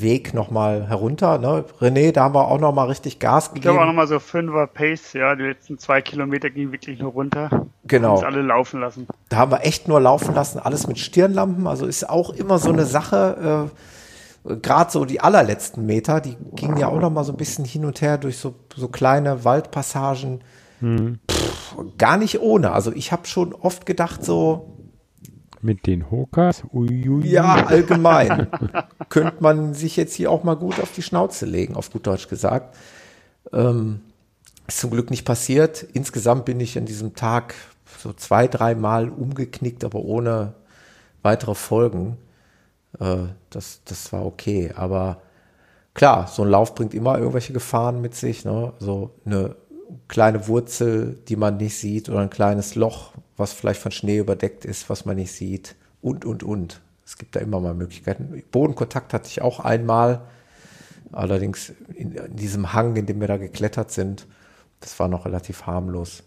Weg 0.00 0.34
noch 0.34 0.50
mal 0.50 0.88
herunter. 0.88 1.38
Ne? 1.38 1.64
René, 1.80 2.12
da 2.12 2.24
haben 2.24 2.34
wir 2.34 2.48
auch 2.48 2.58
noch 2.60 2.72
mal 2.72 2.84
richtig 2.84 3.18
Gas 3.18 3.50
Ich 3.54 3.60
glaube 3.60 3.78
auch 3.78 3.82
gegeben. 3.82 3.96
nochmal 3.96 4.06
so 4.06 4.16
5er 4.16 4.66
Pace, 4.66 5.12
ja. 5.14 5.34
Die 5.34 5.42
letzten 5.44 5.78
zwei 5.78 6.00
Kilometer 6.00 6.50
gingen 6.50 6.72
wirklich 6.72 6.98
nur 6.98 7.12
runter. 7.12 7.66
Genau. 7.84 8.08
Haben 8.08 8.14
uns 8.16 8.24
alle 8.24 8.42
laufen 8.42 8.80
lassen. 8.80 9.06
Da 9.28 9.36
haben 9.38 9.50
wir 9.52 9.64
echt 9.64 9.88
nur 9.88 10.00
laufen 10.00 10.34
lassen, 10.34 10.58
alles 10.58 10.86
mit 10.86 10.98
Stirnlampen. 10.98 11.66
Also 11.66 11.86
ist 11.86 12.08
auch 12.08 12.30
immer 12.30 12.58
so 12.58 12.70
eine 12.70 12.84
Sache. 12.84 13.68
Äh, 14.46 14.54
Gerade 14.62 14.90
so 14.90 15.04
die 15.04 15.20
allerletzten 15.20 15.84
Meter, 15.84 16.20
die 16.20 16.36
gingen 16.54 16.78
ja 16.78 16.88
auch 16.88 17.00
noch 17.00 17.10
mal 17.10 17.24
so 17.24 17.32
ein 17.32 17.36
bisschen 17.36 17.64
hin 17.66 17.84
und 17.84 18.00
her 18.00 18.16
durch 18.16 18.38
so, 18.38 18.54
so 18.74 18.88
kleine 18.88 19.44
Waldpassagen. 19.44 20.40
Pff, 20.80 21.76
gar 21.98 22.16
nicht 22.16 22.40
ohne. 22.40 22.72
Also 22.72 22.92
ich 22.92 23.10
habe 23.12 23.26
schon 23.26 23.52
oft 23.52 23.84
gedacht, 23.84 24.24
so, 24.24 24.77
Mit 25.60 25.86
den 25.86 26.10
Hokas, 26.10 26.62
uiui. 26.72 27.26
ja, 27.26 27.66
allgemein 27.66 28.46
könnte 29.08 29.36
man 29.40 29.74
sich 29.74 29.96
jetzt 29.96 30.14
hier 30.14 30.30
auch 30.30 30.44
mal 30.44 30.54
gut 30.54 30.80
auf 30.80 30.92
die 30.92 31.02
Schnauze 31.02 31.46
legen, 31.46 31.74
auf 31.74 31.90
gut 31.90 32.06
Deutsch 32.06 32.28
gesagt. 32.28 32.76
Ähm, 33.52 34.00
ist 34.68 34.78
zum 34.78 34.90
Glück 34.90 35.10
nicht 35.10 35.24
passiert. 35.24 35.82
Insgesamt 35.94 36.44
bin 36.44 36.60
ich 36.60 36.78
an 36.78 36.84
diesem 36.84 37.14
Tag 37.14 37.54
so 37.98 38.12
zwei, 38.12 38.46
dreimal 38.46 39.08
umgeknickt, 39.08 39.82
aber 39.82 40.00
ohne 40.00 40.54
weitere 41.22 41.54
Folgen. 41.54 42.18
Äh, 43.00 43.28
das, 43.50 43.80
das 43.84 44.12
war 44.12 44.24
okay. 44.24 44.72
Aber 44.76 45.22
klar, 45.94 46.28
so 46.28 46.42
ein 46.42 46.50
Lauf 46.50 46.74
bringt 46.74 46.94
immer 46.94 47.18
irgendwelche 47.18 47.52
Gefahren 47.52 48.00
mit 48.00 48.14
sich. 48.14 48.44
Ne? 48.44 48.72
So 48.78 49.10
eine 49.24 49.56
kleine 50.06 50.46
Wurzel, 50.48 51.18
die 51.28 51.36
man 51.36 51.56
nicht 51.56 51.76
sieht, 51.78 52.08
oder 52.08 52.20
ein 52.20 52.30
kleines 52.30 52.74
Loch, 52.74 53.12
was 53.38 53.52
vielleicht 53.52 53.80
von 53.80 53.92
Schnee 53.92 54.18
überdeckt 54.18 54.64
ist, 54.64 54.90
was 54.90 55.04
man 55.04 55.16
nicht 55.16 55.32
sieht. 55.32 55.76
Und, 56.00 56.24
und, 56.24 56.42
und. 56.42 56.80
Es 57.04 57.16
gibt 57.16 57.36
da 57.36 57.40
immer 57.40 57.60
mal 57.60 57.74
Möglichkeiten. 57.74 58.42
Bodenkontakt 58.50 59.14
hatte 59.14 59.28
ich 59.28 59.40
auch 59.40 59.60
einmal. 59.60 60.22
Allerdings 61.12 61.72
in, 61.94 62.12
in 62.12 62.36
diesem 62.36 62.74
Hang, 62.74 62.96
in 62.96 63.06
dem 63.06 63.20
wir 63.20 63.28
da 63.28 63.38
geklettert 63.38 63.90
sind, 63.90 64.26
das 64.80 64.98
war 64.98 65.08
noch 65.08 65.24
relativ 65.24 65.66
harmlos. 65.66 66.22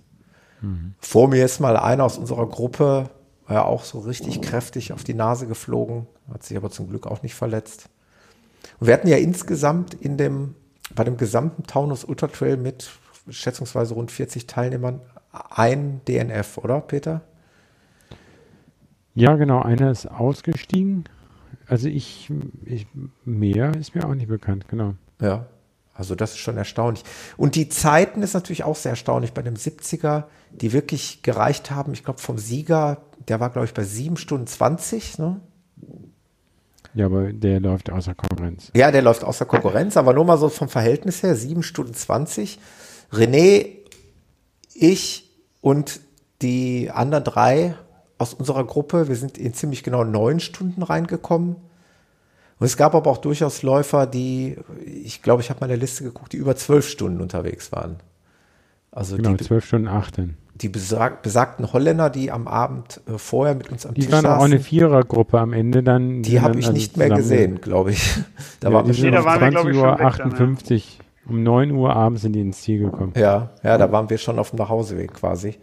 Vor 1.00 1.28
mir 1.28 1.46
ist 1.46 1.60
mal 1.60 1.78
einer 1.78 2.04
aus 2.04 2.18
unserer 2.18 2.48
Gruppe, 2.48 3.10
war 3.48 3.56
ja 3.56 3.64
auch 3.66 3.84
so 3.84 4.00
richtig 4.00 4.42
kräftig 4.42 4.94
auf 4.94 5.04
die 5.04 5.14
Nase 5.14 5.48
geflogen, 5.48 6.08
hat 6.32 6.44
sich 6.44 6.56
aber 6.56 6.70
zum 6.70 6.88
Glück 6.88 7.08
auch 7.08 7.24
nicht 7.24 7.36
verletzt. 7.36 7.90
Und 8.80 8.88
wir 8.88 8.94
hatten 8.94 9.08
ja 9.08 9.18
insgesamt 9.18 9.96
in 9.96 10.18
dem, 10.18 10.56
bei 10.94 11.04
dem 11.04 11.18
gesamten 11.18 11.64
Taunus 11.64 12.04
Ultra 12.04 12.28
Trail 12.28 12.58
mit 12.58 12.92
schätzungsweise 13.30 13.96
rund 13.96 14.12
40 14.12 14.46
Teilnehmern 14.48 15.02
ein 15.32 16.02
DNF, 16.08 16.58
oder 16.58 16.82
Peter? 16.82 17.22
Ja, 19.14 19.36
genau, 19.36 19.62
einer 19.62 19.92
ist 19.92 20.06
ausgestiegen. 20.06 21.06
Also 21.68 21.88
ich, 21.88 22.32
ich, 22.66 22.88
mehr 23.24 23.74
ist 23.76 23.96
mir 23.96 24.06
auch 24.06 24.16
nicht 24.16 24.28
bekannt, 24.28 24.68
genau. 24.68 24.96
Ja, 25.22 25.46
also 25.94 26.16
das 26.16 26.32
ist 26.32 26.40
schon 26.40 26.58
erstaunlich. 26.58 27.04
Und 27.38 27.56
die 27.56 27.70
Zeiten 27.70 28.24
ist 28.24 28.34
natürlich 28.34 28.64
auch 28.64 28.76
sehr 28.76 28.92
erstaunlich 28.92 29.34
bei 29.34 29.42
dem 29.42 29.56
70er, 29.56 30.26
die 30.52 30.74
wirklich 30.74 31.22
gereicht 31.22 31.72
haben. 31.72 31.94
Ich 31.94 32.04
glaube, 32.04 32.20
vom 32.20 32.38
Sieger, 32.38 33.02
der 33.28 33.40
war, 33.40 33.50
glaube 33.50 33.66
ich, 33.66 33.74
bei 33.74 33.84
7 33.84 34.18
Stunden 34.18 34.48
20. 34.48 35.20
Ne? 35.20 35.42
Ja, 36.94 37.06
aber 37.06 37.32
der 37.32 37.60
läuft 37.60 37.90
außer 37.90 38.16
Konkurrenz. 38.16 38.72
Ja, 38.76 38.92
der 38.92 39.02
läuft 39.02 39.24
außer 39.24 39.46
Konkurrenz, 39.46 39.96
aber 39.96 40.14
nur 40.14 40.26
mal 40.26 40.38
so 40.38 40.50
vom 40.50 40.70
Verhältnis 40.70 41.24
her, 41.24 41.36
7 41.36 41.64
Stunden 41.64 41.94
20. 41.94 42.60
René, 43.12 43.81
ich 44.82 45.30
und 45.62 46.02
die 46.42 46.90
anderen 46.92 47.24
drei 47.24 47.76
aus 48.18 48.34
unserer 48.34 48.64
Gruppe, 48.64 49.08
wir 49.08 49.16
sind 49.16 49.38
in 49.38 49.54
ziemlich 49.54 49.84
genau 49.84 50.04
neun 50.04 50.40
Stunden 50.40 50.84
reingekommen. 50.84 51.56
Und 52.60 52.66
es 52.66 52.78
gab 52.78 52.94
aber 52.94 53.10
auch 53.10 53.18
durchaus 53.18 53.64
Läufer, 53.64 54.06
die, 54.06 54.58
ich 54.86 55.22
glaube, 55.24 55.42
ich 55.42 55.50
habe 55.50 55.60
mal 55.60 55.66
in 55.66 55.72
der 55.72 55.78
Liste 55.78 56.04
geguckt, 56.04 56.34
die 56.34 56.38
über 56.38 56.56
zwölf 56.56 56.88
Stunden 56.88 57.22
unterwegs 57.22 57.72
waren. 57.72 57.98
Also 58.92 59.18
genau, 59.18 59.34
die, 59.34 59.46
zwölf 59.46 59.66
Stunden 59.66 59.88
achten. 59.88 60.38
Die 60.56 60.70
besag, 60.70 61.24
besagten 61.24 61.74
Holländer, 61.74 62.10
die 62.10 62.32
am 62.32 62.48
Abend 62.48 63.02
äh, 63.08 63.18
vorher 63.18 63.56
mit 63.56 63.72
uns 63.72 63.86
am 63.86 63.96
die 63.96 64.02
Tisch 64.02 64.12
waren 64.12 64.24
saßen. 64.24 64.40
auch 64.40 64.46
eine 64.46 64.60
Vierergruppe 64.60 65.40
am 65.40 65.54
Ende 65.54 65.82
dann. 65.82 66.22
Die 66.22 66.42
habe 66.42 66.60
ich 66.60 66.66
also 66.66 66.78
nicht 66.78 66.98
mehr 66.98 67.10
gesehen, 67.10 67.62
glaube 67.62 67.92
ich. 67.92 68.20
Da 68.60 68.70
ja, 68.70 68.76
waren 68.76 68.86
wir 68.86 68.94
schon 68.94 69.18
um 69.18 69.24
20 69.24 69.76
Uhr 69.76 70.00
58. 70.00 70.98
Dann, 71.00 71.06
ja. 71.06 71.11
Um 71.32 71.44
9 71.44 71.72
Uhr 71.72 71.96
abends 71.96 72.24
sind 72.24 72.34
die 72.34 72.42
ins 72.42 72.62
Ziel 72.62 72.80
gekommen. 72.80 73.14
Ja, 73.16 73.52
ja, 73.64 73.78
da 73.78 73.90
waren 73.92 74.10
wir 74.10 74.18
schon 74.18 74.38
auf 74.38 74.50
dem 74.50 74.60
Nachhauseweg 74.60 75.14
quasi. 75.14 75.56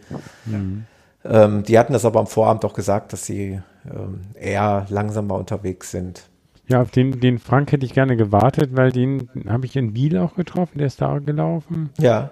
Mhm. 0.45 0.85
Ähm, 1.23 1.63
die 1.63 1.77
hatten 1.77 1.93
das 1.93 2.05
aber 2.05 2.19
am 2.19 2.27
Vorabend 2.27 2.65
auch 2.65 2.73
gesagt, 2.73 3.13
dass 3.13 3.25
sie 3.25 3.61
ähm, 3.85 4.21
eher 4.33 4.87
langsamer 4.89 5.35
unterwegs 5.35 5.91
sind. 5.91 6.23
Ja, 6.67 6.81
auf 6.81 6.89
den, 6.89 7.19
den 7.19 7.37
Frank 7.37 7.71
hätte 7.71 7.85
ich 7.85 7.93
gerne 7.93 8.17
gewartet, 8.17 8.71
weil 8.73 8.91
den 8.91 9.29
habe 9.47 9.65
ich 9.67 9.75
in 9.75 9.93
Biel 9.93 10.17
auch 10.17 10.35
getroffen, 10.35 10.79
der 10.79 10.87
ist 10.87 11.01
da 11.01 11.19
gelaufen. 11.19 11.91
Ja. 11.99 12.31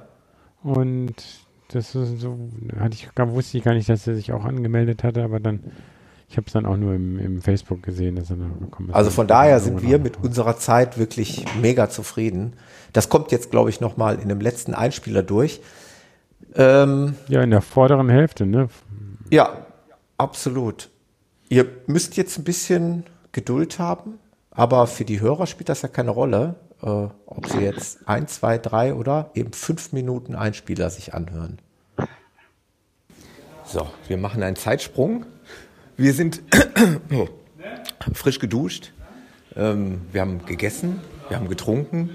Und 0.64 1.16
das 1.70 1.94
ist 1.94 2.20
so, 2.20 2.38
hatte 2.80 2.96
ich, 2.96 3.10
wusste 3.16 3.58
ich 3.58 3.64
gar 3.64 3.74
nicht, 3.74 3.90
dass 3.90 4.08
er 4.08 4.16
sich 4.16 4.32
auch 4.32 4.46
angemeldet 4.46 5.04
hatte, 5.04 5.24
aber 5.24 5.40
dann, 5.40 5.60
ich 6.30 6.36
habe 6.36 6.48
es 6.48 6.54
dann 6.54 6.66
auch 6.66 6.76
nur 6.76 6.94
im, 6.94 7.18
im 7.20 7.42
Facebook 7.42 7.84
gesehen, 7.84 8.18
dass 8.18 8.30
er 8.30 8.36
gekommen 8.36 8.90
ist. 8.90 8.96
Also 8.96 9.12
von 9.12 9.28
daher 9.28 9.60
sind 9.60 9.82
wir 9.82 9.98
mit 9.98 10.18
unserer 10.22 10.58
Zeit 10.58 10.98
wirklich 10.98 11.46
mega 11.62 11.90
zufrieden. 11.90 12.54
Das 12.92 13.08
kommt 13.08 13.32
jetzt, 13.32 13.50
glaube 13.50 13.70
ich, 13.70 13.80
nochmal 13.80 14.20
in 14.20 14.28
dem 14.28 14.42
letzten 14.42 14.74
Einspieler 14.74 15.24
durch. 15.24 15.62
Ähm, 16.56 17.16
ja, 17.30 17.42
in 17.42 17.52
der 17.52 17.62
vorderen 17.62 18.10
Hälfte, 18.10 18.46
ne? 18.46 18.68
Ja, 19.30 19.66
absolut. 20.18 20.90
Ihr 21.50 21.66
müsst 21.88 22.18
jetzt 22.18 22.38
ein 22.38 22.44
bisschen 22.44 23.06
Geduld 23.32 23.80
haben. 23.80 24.20
Aber 24.52 24.88
für 24.88 25.06
die 25.06 25.22
Hörer 25.22 25.46
spielt 25.46 25.70
das 25.70 25.84
ja 25.84 25.88
keine 25.88 26.10
Rolle, 26.10 26.56
äh, 26.82 26.88
ob 26.88 27.46
sie 27.48 27.60
jetzt 27.60 28.08
ein, 28.08 28.28
zwei, 28.28 28.58
drei 28.58 28.96
oder 28.96 29.30
eben 29.36 29.54
fünf 29.54 29.94
Minuten 29.94 30.34
Einspieler 30.34 30.90
sich 30.90 31.14
anhören. 31.14 31.60
So, 33.64 33.88
wir 34.08 34.18
machen 34.18 34.42
einen 34.42 34.56
Zeitsprung. 34.56 35.28
Wir 35.98 36.14
sind 36.14 36.44
oh, 37.12 37.28
frisch 38.14 38.38
geduscht. 38.38 38.94
Ähm, 39.56 40.02
wir 40.12 40.22
haben 40.22 40.46
gegessen, 40.46 41.02
wir 41.28 41.38
haben 41.38 41.50
getrunken. 41.50 42.12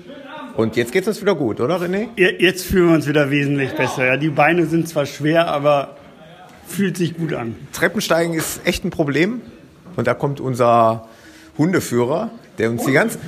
Und 0.57 0.77
jetzt 0.77 0.93
geht 0.93 1.03
es 1.03 1.09
uns 1.09 1.21
wieder 1.21 1.35
gut, 1.35 1.61
oder 1.61 1.81
René? 1.81 2.09
Jetzt 2.17 2.65
fühlen 2.65 2.89
wir 2.89 2.95
uns 2.95 3.09
wieder 3.09 3.31
wesentlich 3.31 3.73
besser. 3.73 4.07
Ja, 4.07 4.17
die 4.17 4.29
Beine 4.29 4.67
sind 4.67 4.89
zwar 4.89 5.07
schwer, 5.07 5.49
aber 5.49 5.97
fühlt 6.67 6.97
sich 6.97 7.17
gut 7.17 7.33
an. 7.33 7.57
Treppensteigen 7.73 8.35
ist 8.35 8.65
echt 8.65 8.85
ein 8.85 8.91
Problem. 8.91 9.41
Und 9.97 10.07
da 10.07 10.15
kommt 10.15 10.41
unser 10.41 11.09
Hundeführer, 11.59 12.31
der 12.59 12.71
uns, 12.71 12.85
die 12.85 12.93
ganze, 12.93 13.19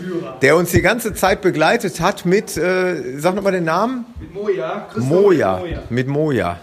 der 0.41 0.57
uns 0.57 0.71
die 0.71 0.83
ganze 0.83 1.15
Zeit 1.15 1.43
begleitet 1.43 2.01
hat 2.01 2.25
mit, 2.27 2.57
äh, 2.57 3.19
sag 3.19 3.35
nochmal 3.35 3.53
den 3.53 3.65
Namen? 3.65 4.05
Mit 4.21 4.33
Moja. 4.33 4.89
Moja. 4.97 5.59
Moja. 5.59 5.83
Mit 5.91 6.07
Moja. 6.07 6.61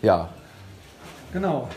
Ja. 0.00 0.28
Genau. 1.32 1.68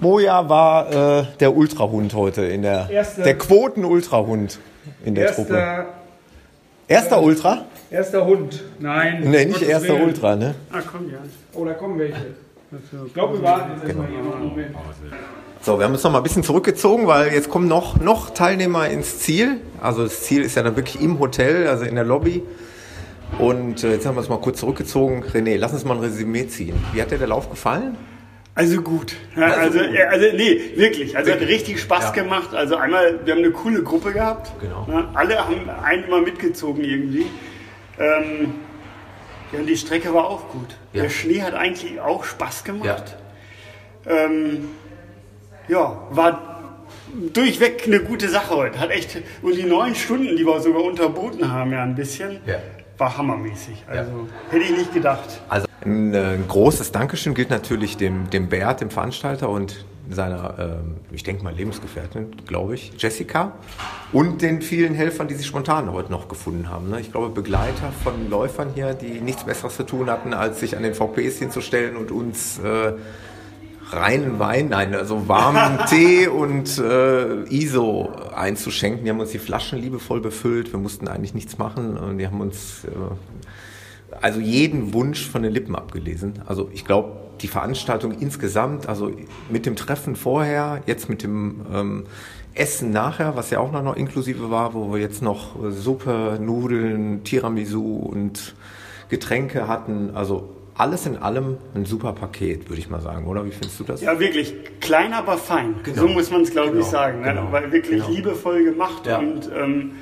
Moja 0.00 0.48
war 0.48 1.20
äh, 1.20 1.24
der 1.40 1.54
Ultrahund 1.54 2.14
heute 2.14 2.42
in 2.42 2.62
der, 2.62 2.88
erster, 2.88 3.22
der 3.22 3.36
Quoten-Ultrahund 3.36 4.58
in 5.04 5.14
der 5.14 5.26
erster, 5.26 5.42
Truppe. 5.42 5.86
Erster 6.88 7.16
ja, 7.16 7.22
Ultra? 7.22 7.64
Erster 7.90 8.24
Hund. 8.24 8.64
Nein. 8.78 9.22
Nee, 9.26 9.44
nicht 9.44 9.62
erster 9.62 9.90
Willen. 9.90 10.04
Ultra, 10.04 10.36
ne? 10.36 10.54
Ah, 10.72 10.78
komm, 10.90 11.10
ja. 11.10 11.18
Oh, 11.52 11.64
da 11.64 11.74
kommen 11.74 11.98
welche. 11.98 12.16
Ich 13.06 13.12
glaube, 13.14 13.38
wir 13.38 13.42
warten 13.42 13.72
jetzt 13.74 13.84
erstmal 13.84 14.06
genau. 14.06 14.22
hier. 14.38 14.48
Moment. 14.48 14.76
So, 15.60 15.78
wir 15.78 15.84
haben 15.84 15.92
uns 15.92 16.02
noch 16.02 16.12
mal 16.12 16.18
ein 16.18 16.22
bisschen 16.22 16.44
zurückgezogen, 16.44 17.06
weil 17.06 17.34
jetzt 17.34 17.50
kommen 17.50 17.68
noch, 17.68 18.00
noch 18.00 18.30
Teilnehmer 18.30 18.88
ins 18.88 19.18
Ziel. 19.18 19.58
Also 19.82 20.04
das 20.04 20.22
Ziel 20.22 20.42
ist 20.42 20.56
ja 20.56 20.62
dann 20.62 20.76
wirklich 20.76 21.02
im 21.02 21.18
Hotel, 21.18 21.68
also 21.68 21.84
in 21.84 21.96
der 21.96 22.04
Lobby. 22.04 22.42
Und 23.38 23.84
äh, 23.84 23.92
jetzt 23.92 24.06
haben 24.06 24.14
wir 24.14 24.20
uns 24.20 24.30
mal 24.30 24.40
kurz 24.40 24.60
zurückgezogen. 24.60 25.24
René, 25.24 25.58
lass 25.58 25.72
uns 25.72 25.84
mal 25.84 25.94
ein 25.94 26.00
Resümee 26.00 26.46
ziehen. 26.46 26.82
Wie 26.92 27.02
hat 27.02 27.10
dir 27.10 27.18
der 27.18 27.28
Lauf 27.28 27.50
gefallen? 27.50 27.96
Also 28.54 28.82
gut. 28.82 29.14
Ja, 29.36 29.46
also, 29.46 29.78
also, 29.78 29.96
also, 30.08 30.36
nee, 30.36 30.72
wirklich. 30.74 31.16
Also 31.16 31.30
wirklich. 31.30 31.48
hat 31.48 31.54
richtig 31.54 31.80
Spaß 31.80 32.04
ja. 32.04 32.22
gemacht. 32.22 32.54
Also 32.54 32.76
einmal, 32.76 33.20
wir 33.24 33.34
haben 33.34 33.40
eine 33.40 33.52
coole 33.52 33.82
Gruppe 33.82 34.12
gehabt. 34.12 34.52
Genau. 34.60 34.86
Ja, 34.88 35.10
alle 35.14 35.38
haben 35.38 35.70
einen 35.82 36.04
immer 36.04 36.20
mitgezogen 36.20 36.84
irgendwie. 36.84 37.26
Ähm, 37.98 38.54
ja, 39.52 39.60
und 39.60 39.66
die 39.66 39.76
Strecke 39.76 40.12
war 40.14 40.26
auch 40.26 40.48
gut. 40.48 40.76
Der 40.94 41.08
Schnee 41.10 41.42
hat 41.42 41.54
eigentlich 41.54 42.00
auch 42.00 42.24
Spaß 42.24 42.64
gemacht. 42.64 43.16
Ähm, 44.06 44.68
ja, 45.68 46.06
war 46.10 46.60
durchweg 47.32 47.84
eine 47.86 48.00
gute 48.00 48.28
Sache 48.28 48.56
heute. 48.56 48.80
Hat 48.80 48.90
echt, 48.90 49.18
und 49.42 49.56
die 49.56 49.64
neun 49.64 49.94
Stunden, 49.94 50.36
die 50.36 50.44
wir 50.44 50.60
sogar 50.60 50.84
unterboten 50.84 51.50
haben, 51.50 51.72
ja 51.72 51.82
ein 51.82 51.94
bisschen, 51.94 52.40
ja. 52.46 52.56
war 52.98 53.16
hammermäßig. 53.16 53.84
Also 53.86 54.10
ja. 54.10 54.52
hätte 54.52 54.64
ich 54.64 54.76
nicht 54.76 54.94
gedacht. 54.94 55.40
Also 55.48 55.66
ein, 55.84 56.14
äh, 56.14 56.34
ein, 56.34 56.48
großes 56.48 56.92
Dankeschön 56.92 57.34
gilt 57.34 57.50
natürlich 57.50 57.96
dem, 57.96 58.30
dem 58.30 58.48
Bert, 58.48 58.80
dem 58.80 58.90
Veranstalter 58.90 59.48
und 59.48 59.84
seiner, 60.10 60.58
ähm, 60.58 60.96
ich 61.12 61.22
denke 61.22 61.44
mal, 61.44 61.54
Lebensgefährtin, 61.54 62.30
glaube 62.46 62.74
ich, 62.74 62.92
Jessica 62.98 63.52
und 64.12 64.42
den 64.42 64.60
vielen 64.60 64.94
Helfern, 64.94 65.28
die 65.28 65.34
sich 65.34 65.46
spontan 65.46 65.92
heute 65.92 66.10
noch 66.10 66.28
gefunden 66.28 66.68
haben. 66.68 66.90
Ne? 66.90 67.00
Ich 67.00 67.12
glaube, 67.12 67.28
Begleiter 67.30 67.92
von 68.02 68.28
Läufern 68.28 68.70
hier, 68.74 68.94
die 68.94 69.20
nichts 69.20 69.44
Besseres 69.44 69.76
zu 69.76 69.84
tun 69.84 70.10
hatten, 70.10 70.34
als 70.34 70.60
sich 70.60 70.76
an 70.76 70.82
den 70.82 70.94
VPs 70.94 71.38
hinzustellen 71.38 71.96
und 71.96 72.10
uns 72.10 72.58
äh, 72.58 72.94
reinen 73.92 74.38
Wein, 74.38 74.68
nein, 74.68 74.94
also 74.94 75.28
warmen 75.28 75.78
Tee 75.88 76.26
und 76.26 76.78
äh, 76.78 77.44
ISO 77.44 78.10
einzuschenken. 78.34 79.04
Die 79.04 79.10
haben 79.10 79.20
uns 79.20 79.30
die 79.30 79.38
Flaschen 79.38 79.78
liebevoll 79.80 80.20
befüllt. 80.20 80.72
Wir 80.72 80.78
mussten 80.78 81.08
eigentlich 81.08 81.34
nichts 81.34 81.58
machen 81.58 81.96
und 81.96 82.18
die 82.18 82.26
haben 82.26 82.40
uns 82.40 82.84
äh, 82.84 82.88
also 84.20 84.40
jeden 84.40 84.92
Wunsch 84.92 85.28
von 85.28 85.42
den 85.42 85.52
Lippen 85.52 85.74
abgelesen. 85.74 86.34
Also 86.46 86.70
ich 86.72 86.84
glaube, 86.84 87.12
die 87.40 87.48
Veranstaltung 87.48 88.12
insgesamt, 88.12 88.88
also 88.88 89.10
mit 89.48 89.66
dem 89.66 89.76
Treffen 89.76 90.16
vorher, 90.16 90.82
jetzt 90.86 91.08
mit 91.08 91.22
dem 91.22 91.62
ähm, 91.72 92.04
Essen 92.54 92.90
nachher, 92.90 93.36
was 93.36 93.50
ja 93.50 93.60
auch 93.60 93.72
noch 93.72 93.96
inklusive 93.96 94.50
war, 94.50 94.74
wo 94.74 94.92
wir 94.92 95.00
jetzt 95.00 95.22
noch 95.22 95.56
Suppe, 95.70 96.38
Nudeln, 96.40 97.24
Tiramisu 97.24 97.96
und 97.96 98.54
Getränke 99.08 99.68
hatten. 99.68 100.10
Also 100.14 100.50
alles 100.76 101.06
in 101.06 101.16
allem 101.16 101.58
ein 101.74 101.84
super 101.84 102.12
Paket, 102.12 102.68
würde 102.68 102.80
ich 102.80 102.90
mal 102.90 103.00
sagen, 103.00 103.26
oder? 103.26 103.44
Wie 103.44 103.50
findest 103.50 103.78
du 103.80 103.84
das? 103.84 104.00
Ja, 104.00 104.18
wirklich 104.18 104.54
klein, 104.80 105.12
aber 105.12 105.36
fein. 105.38 105.76
Genau. 105.82 106.02
So 106.02 106.08
muss 106.08 106.30
man 106.30 106.42
es, 106.42 106.50
glaube 106.50 106.70
genau. 106.70 106.82
ich, 106.82 106.86
sagen. 106.86 107.20
Ne? 107.20 107.28
Genau. 107.28 107.52
Weil 107.52 107.70
wirklich 107.70 108.02
genau. 108.02 108.10
liebevoll 108.10 108.64
gemacht 108.64 109.06
ja. 109.06 109.18
und. 109.18 109.50
Ähm, 109.54 109.92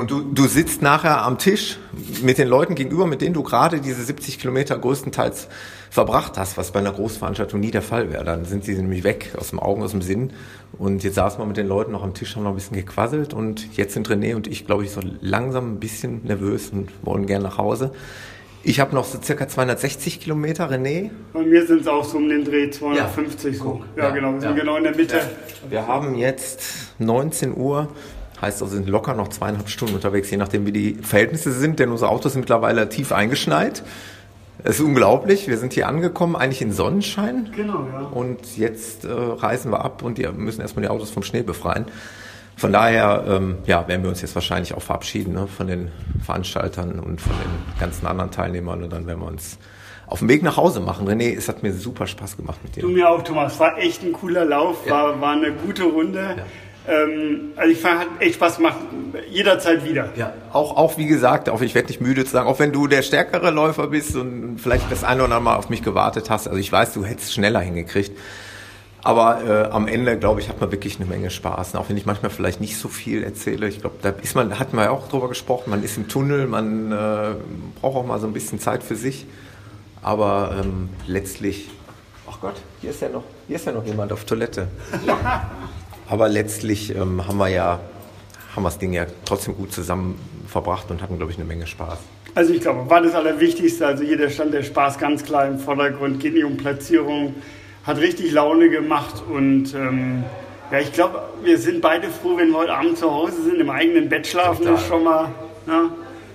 und 0.00 0.10
du, 0.10 0.22
du 0.22 0.46
sitzt 0.46 0.80
nachher 0.82 1.22
am 1.22 1.38
Tisch 1.38 1.78
mit 2.22 2.38
den 2.38 2.48
Leuten 2.48 2.74
gegenüber, 2.74 3.06
mit 3.06 3.20
denen 3.20 3.34
du 3.34 3.42
gerade 3.42 3.80
diese 3.80 4.02
70 4.02 4.38
Kilometer 4.38 4.78
größtenteils 4.78 5.48
verbracht 5.90 6.38
hast, 6.38 6.56
was 6.56 6.70
bei 6.70 6.78
einer 6.78 6.92
Großveranstaltung 6.92 7.60
nie 7.60 7.70
der 7.70 7.82
Fall 7.82 8.10
wäre. 8.10 8.24
Dann 8.24 8.44
sind 8.44 8.64
sie 8.64 8.74
nämlich 8.74 9.04
weg 9.04 9.32
aus 9.36 9.50
dem 9.50 9.60
Augen, 9.60 9.82
aus 9.82 9.90
dem 9.90 10.02
Sinn. 10.02 10.32
Und 10.78 11.02
jetzt 11.04 11.16
saßen 11.16 11.38
wir 11.38 11.46
mit 11.46 11.56
den 11.56 11.68
Leuten 11.68 11.92
noch 11.92 12.02
am 12.02 12.14
Tisch, 12.14 12.34
haben 12.34 12.44
noch 12.44 12.50
ein 12.50 12.56
bisschen 12.56 12.76
gequasselt. 12.76 13.34
Und 13.34 13.76
jetzt 13.76 13.94
sind 13.94 14.08
René 14.08 14.34
und 14.34 14.46
ich, 14.46 14.66
glaube 14.66 14.84
ich, 14.84 14.90
so 14.90 15.00
langsam 15.20 15.74
ein 15.74 15.80
bisschen 15.80 16.24
nervös 16.24 16.70
und 16.70 16.88
wollen 17.02 17.26
gerne 17.26 17.44
nach 17.44 17.58
Hause. 17.58 17.92
Ich 18.62 18.78
habe 18.78 18.94
noch 18.94 19.04
so 19.04 19.18
circa 19.20 19.48
260 19.48 20.20
Kilometer, 20.20 20.70
René. 20.70 21.10
Bei 21.32 21.42
mir 21.42 21.66
sind 21.66 21.80
es 21.80 21.88
auch 21.88 22.04
so 22.04 22.18
um 22.18 22.28
den 22.28 22.44
Dreh 22.44 22.70
250 22.70 23.54
ja, 23.54 23.62
so. 23.62 23.84
Ja, 23.96 24.04
ja, 24.04 24.10
genau, 24.10 24.34
wir 24.34 24.40
sind 24.40 24.56
genau 24.56 24.76
in 24.76 24.84
der 24.84 24.94
Mitte. 24.94 25.16
Ja. 25.16 25.70
Wir 25.70 25.86
haben 25.86 26.14
jetzt 26.14 26.62
19 26.98 27.56
Uhr, 27.56 27.88
heißt 28.40 28.62
also 28.62 28.74
sind 28.74 28.88
locker 28.88 29.14
noch 29.14 29.28
zweieinhalb 29.28 29.68
Stunden 29.68 29.94
unterwegs, 29.94 30.30
je 30.30 30.36
nachdem 30.36 30.66
wie 30.66 30.72
die 30.72 30.94
Verhältnisse 30.94 31.52
sind, 31.52 31.78
denn 31.78 31.90
unsere 31.90 32.10
Autos 32.10 32.32
sind 32.32 32.40
mittlerweile 32.40 32.88
tief 32.88 33.12
eingeschneit. 33.12 33.82
Es 34.62 34.78
ist 34.78 34.84
unglaublich, 34.84 35.48
wir 35.48 35.56
sind 35.56 35.72
hier 35.72 35.88
angekommen, 35.88 36.36
eigentlich 36.36 36.60
in 36.60 36.72
Sonnenschein. 36.72 37.50
Genau, 37.56 37.86
ja. 37.92 38.00
Und 38.12 38.58
jetzt 38.58 39.04
äh, 39.04 39.10
reisen 39.10 39.72
wir 39.72 39.84
ab 39.84 40.02
und 40.02 40.18
die 40.18 40.26
müssen 40.28 40.60
erstmal 40.60 40.82
die 40.82 40.90
Autos 40.90 41.10
vom 41.10 41.22
Schnee 41.22 41.42
befreien. 41.42 41.86
Von 42.56 42.72
daher 42.72 43.24
ähm, 43.26 43.56
ja, 43.64 43.88
werden 43.88 44.02
wir 44.02 44.10
uns 44.10 44.20
jetzt 44.20 44.34
wahrscheinlich 44.34 44.74
auch 44.74 44.82
verabschieden 44.82 45.32
ne, 45.32 45.46
von 45.46 45.66
den 45.66 45.90
Veranstaltern 46.22 47.00
und 47.00 47.18
von 47.18 47.32
den 47.32 47.80
ganzen 47.80 48.06
anderen 48.06 48.30
Teilnehmern 48.30 48.82
und 48.82 48.92
dann 48.92 49.06
werden 49.06 49.20
wir 49.20 49.28
uns 49.28 49.58
auf 50.06 50.18
dem 50.18 50.28
Weg 50.28 50.42
nach 50.42 50.58
Hause 50.58 50.80
machen. 50.80 51.08
René, 51.08 51.34
es 51.34 51.48
hat 51.48 51.62
mir 51.62 51.72
super 51.72 52.06
Spaß 52.06 52.36
gemacht 52.36 52.58
mit 52.62 52.76
dir. 52.76 52.82
Du 52.82 52.88
mir 52.88 53.08
auch, 53.08 53.22
Thomas. 53.22 53.58
War 53.60 53.78
echt 53.78 54.02
ein 54.02 54.12
cooler 54.12 54.44
Lauf, 54.44 54.84
ja. 54.84 54.92
war, 54.92 55.20
war 55.22 55.32
eine 55.32 55.52
gute 55.52 55.84
Runde. 55.84 56.34
Ja. 56.36 56.44
Ähm, 56.88 57.52
also 57.56 57.70
ich 57.70 57.78
fand, 57.78 58.00
hat 58.00 58.08
echt 58.20 58.34
Spaß 58.36 58.56
gemacht, 58.56 58.76
jederzeit 59.30 59.84
wieder. 59.84 60.10
Ja, 60.16 60.32
auch, 60.52 60.76
auch 60.76 60.96
wie 60.98 61.06
gesagt, 61.06 61.48
auch 61.48 61.60
ich 61.60 61.74
werde 61.74 61.88
nicht 61.88 62.00
müde 62.00 62.24
zu 62.24 62.30
sagen, 62.30 62.48
auch 62.48 62.58
wenn 62.58 62.72
du 62.72 62.86
der 62.86 63.02
stärkere 63.02 63.50
Läufer 63.50 63.88
bist 63.88 64.16
und 64.16 64.58
vielleicht 64.58 64.90
das 64.90 65.04
eine 65.04 65.24
oder 65.24 65.36
andere 65.36 65.40
Mal 65.40 65.56
auf 65.56 65.68
mich 65.68 65.82
gewartet 65.82 66.30
hast, 66.30 66.48
also 66.48 66.58
ich 66.58 66.70
weiß, 66.72 66.94
du 66.94 67.04
hättest 67.04 67.34
schneller 67.34 67.60
hingekriegt. 67.60 68.16
Aber 69.02 69.42
äh, 69.44 69.70
am 69.70 69.88
Ende, 69.88 70.18
glaube 70.18 70.40
ich, 70.40 70.50
hat 70.50 70.60
man 70.60 70.70
wirklich 70.72 70.96
eine 70.96 71.06
Menge 71.06 71.30
Spaß. 71.30 71.72
Und 71.72 71.80
auch 71.80 71.88
wenn 71.88 71.96
ich 71.96 72.04
manchmal 72.04 72.30
vielleicht 72.30 72.60
nicht 72.60 72.76
so 72.76 72.88
viel 72.88 73.22
erzähle, 73.22 73.66
ich 73.66 73.80
glaube, 73.80 73.96
da 74.02 74.10
ist 74.10 74.34
man, 74.34 74.58
hat 74.58 74.74
man 74.74 74.84
ja 74.84 74.90
auch 74.90 75.08
drüber 75.08 75.28
gesprochen, 75.28 75.70
man 75.70 75.82
ist 75.82 75.96
im 75.96 76.08
Tunnel, 76.08 76.46
man 76.46 76.92
äh, 76.92 77.34
braucht 77.80 77.96
auch 77.96 78.06
mal 78.06 78.20
so 78.20 78.26
ein 78.26 78.34
bisschen 78.34 78.58
Zeit 78.58 78.82
für 78.82 78.96
sich. 78.96 79.26
Aber 80.02 80.54
ähm, 80.62 80.90
letztlich 81.06 81.68
Ach 82.30 82.38
Gott, 82.40 82.54
hier 82.80 82.90
ist 82.90 83.02
ja 83.02 83.08
noch, 83.08 83.24
hier 83.48 83.56
ist 83.56 83.66
ja 83.66 83.72
noch 83.72 83.84
jemand 83.84 84.12
auf 84.12 84.24
Toilette. 84.24 84.68
Ja. 85.06 85.50
Aber 86.10 86.28
letztlich 86.28 86.94
ähm, 86.94 87.24
haben 87.26 87.38
wir 87.38 87.48
ja, 87.48 87.78
haben 88.54 88.62
wir 88.64 88.68
das 88.68 88.78
Ding 88.78 88.92
ja 88.92 89.06
trotzdem 89.24 89.56
gut 89.56 89.72
zusammen 89.72 90.18
verbracht 90.48 90.90
und 90.90 91.00
hatten, 91.02 91.16
glaube 91.16 91.30
ich, 91.30 91.38
eine 91.38 91.46
Menge 91.46 91.68
Spaß. 91.68 91.98
Also 92.34 92.52
ich 92.52 92.60
glaube, 92.60 92.90
war 92.90 93.00
das 93.00 93.14
Allerwichtigste. 93.14 93.86
Also 93.86 94.02
hier 94.02 94.16
der 94.16 94.28
stand 94.28 94.52
der 94.52 94.64
Spaß 94.64 94.98
ganz 94.98 95.24
klar 95.24 95.46
im 95.46 95.60
Vordergrund, 95.60 96.18
geht 96.18 96.34
nicht 96.34 96.44
um 96.44 96.56
Platzierung, 96.56 97.36
hat 97.84 97.98
richtig 97.98 98.32
Laune 98.32 98.70
gemacht 98.70 99.22
und 99.32 99.72
ähm, 99.74 100.24
ja, 100.72 100.80
ich 100.80 100.92
glaube, 100.92 101.22
wir 101.44 101.58
sind 101.58 101.80
beide 101.80 102.08
froh, 102.08 102.36
wenn 102.36 102.50
wir 102.50 102.58
heute 102.58 102.74
Abend 102.74 102.98
zu 102.98 103.10
Hause 103.10 103.42
sind, 103.42 103.60
im 103.60 103.70
eigenen 103.70 104.08
Bett 104.08 104.26
schlafen, 104.26 104.66
ist 104.74 104.86
schon 104.86 105.04
mal. 105.04 105.28
Ja. 105.66 105.90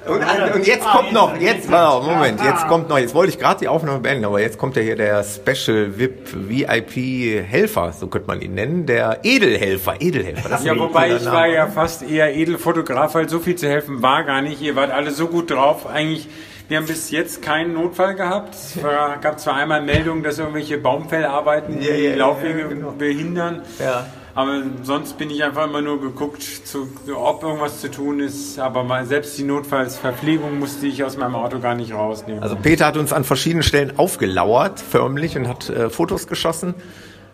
Und, 0.08 0.22
und, 0.56 0.68
jetzt 0.68 0.86
kommt 0.86 1.14
noch, 1.14 1.36
jetzt, 1.40 1.70
Moment, 1.70 2.42
jetzt 2.44 2.68
kommt 2.68 2.90
noch, 2.90 3.00
jetzt 3.00 3.16
wollte 3.16 3.32
ich 3.32 3.40
gerade 3.40 3.60
die 3.60 3.68
Aufnahme 3.68 4.00
beenden, 4.00 4.26
aber 4.26 4.40
jetzt 4.40 4.58
kommt 4.58 4.76
ja 4.76 4.82
hier 4.82 4.96
der 4.96 5.24
Special 5.24 5.98
VIP 5.98 6.30
VIP 6.48 7.44
Helfer, 7.44 7.92
so 7.92 8.08
könnte 8.08 8.28
man 8.28 8.42
ihn 8.42 8.54
nennen, 8.54 8.86
der 8.86 9.20
Edelhelfer, 9.24 9.96
Edelhelfer. 10.00 10.50
Das 10.50 10.64
ja, 10.64 10.78
wobei 10.78 11.16
ich 11.16 11.26
war 11.26 11.48
ja 11.48 11.68
fast 11.68 12.08
eher 12.08 12.36
Edelfotograf, 12.36 13.16
weil 13.16 13.30
so 13.30 13.40
viel 13.40 13.56
zu 13.56 13.68
helfen 13.68 14.02
war 14.02 14.24
gar 14.24 14.42
nicht. 14.42 14.62
Ihr 14.62 14.76
wart 14.76 14.92
alle 14.92 15.12
so 15.12 15.28
gut 15.28 15.52
drauf, 15.52 15.88
eigentlich. 15.88 16.28
Wir 16.68 16.78
haben 16.78 16.88
bis 16.88 17.12
jetzt 17.12 17.44
keinen 17.44 17.74
Notfall 17.74 18.16
gehabt. 18.16 18.56
Es 18.56 18.80
gab 19.22 19.40
zwar 19.40 19.56
einmal 19.56 19.82
Meldungen, 19.82 20.24
dass 20.24 20.40
irgendwelche 20.40 20.78
Baumfellarbeiten 20.78 21.82
ja, 21.82 21.94
ja, 21.94 22.12
die 22.12 22.18
Laufwege 22.18 22.60
ja, 22.62 22.68
genau. 22.68 22.92
behindern. 22.92 23.62
Ja. 23.80 24.08
Aber 24.36 24.64
sonst 24.84 25.18
bin 25.18 25.30
ich 25.30 25.42
einfach 25.46 25.66
immer 25.66 25.82
nur 25.82 26.02
geguckt, 26.02 26.44
zu, 26.44 26.90
ob 27.16 27.42
irgendwas 27.42 27.80
zu 27.80 27.90
tun 27.90 28.20
ist. 28.20 28.60
Aber 28.60 28.84
mal, 28.84 29.06
selbst 29.06 29.38
die 29.38 29.44
Notfallsverpflegung 29.44 30.60
musste 30.60 30.88
ich 30.88 31.06
aus 31.06 31.16
meinem 31.16 31.36
Auto 31.36 31.60
gar 31.60 31.74
nicht 31.74 31.94
rausnehmen. 31.94 32.44
Also 32.44 32.58
Peter 32.58 32.86
hat 32.86 32.98
uns 32.98 33.14
an 33.14 33.24
verschiedenen 33.24 33.64
Stellen 33.64 33.98
aufgelauert, 33.98 34.82
förmlich, 34.82 35.38
und 35.38 35.48
hat 35.48 35.70
äh, 35.70 35.90
Fotos 35.90 36.28
geschossen. 36.28 36.76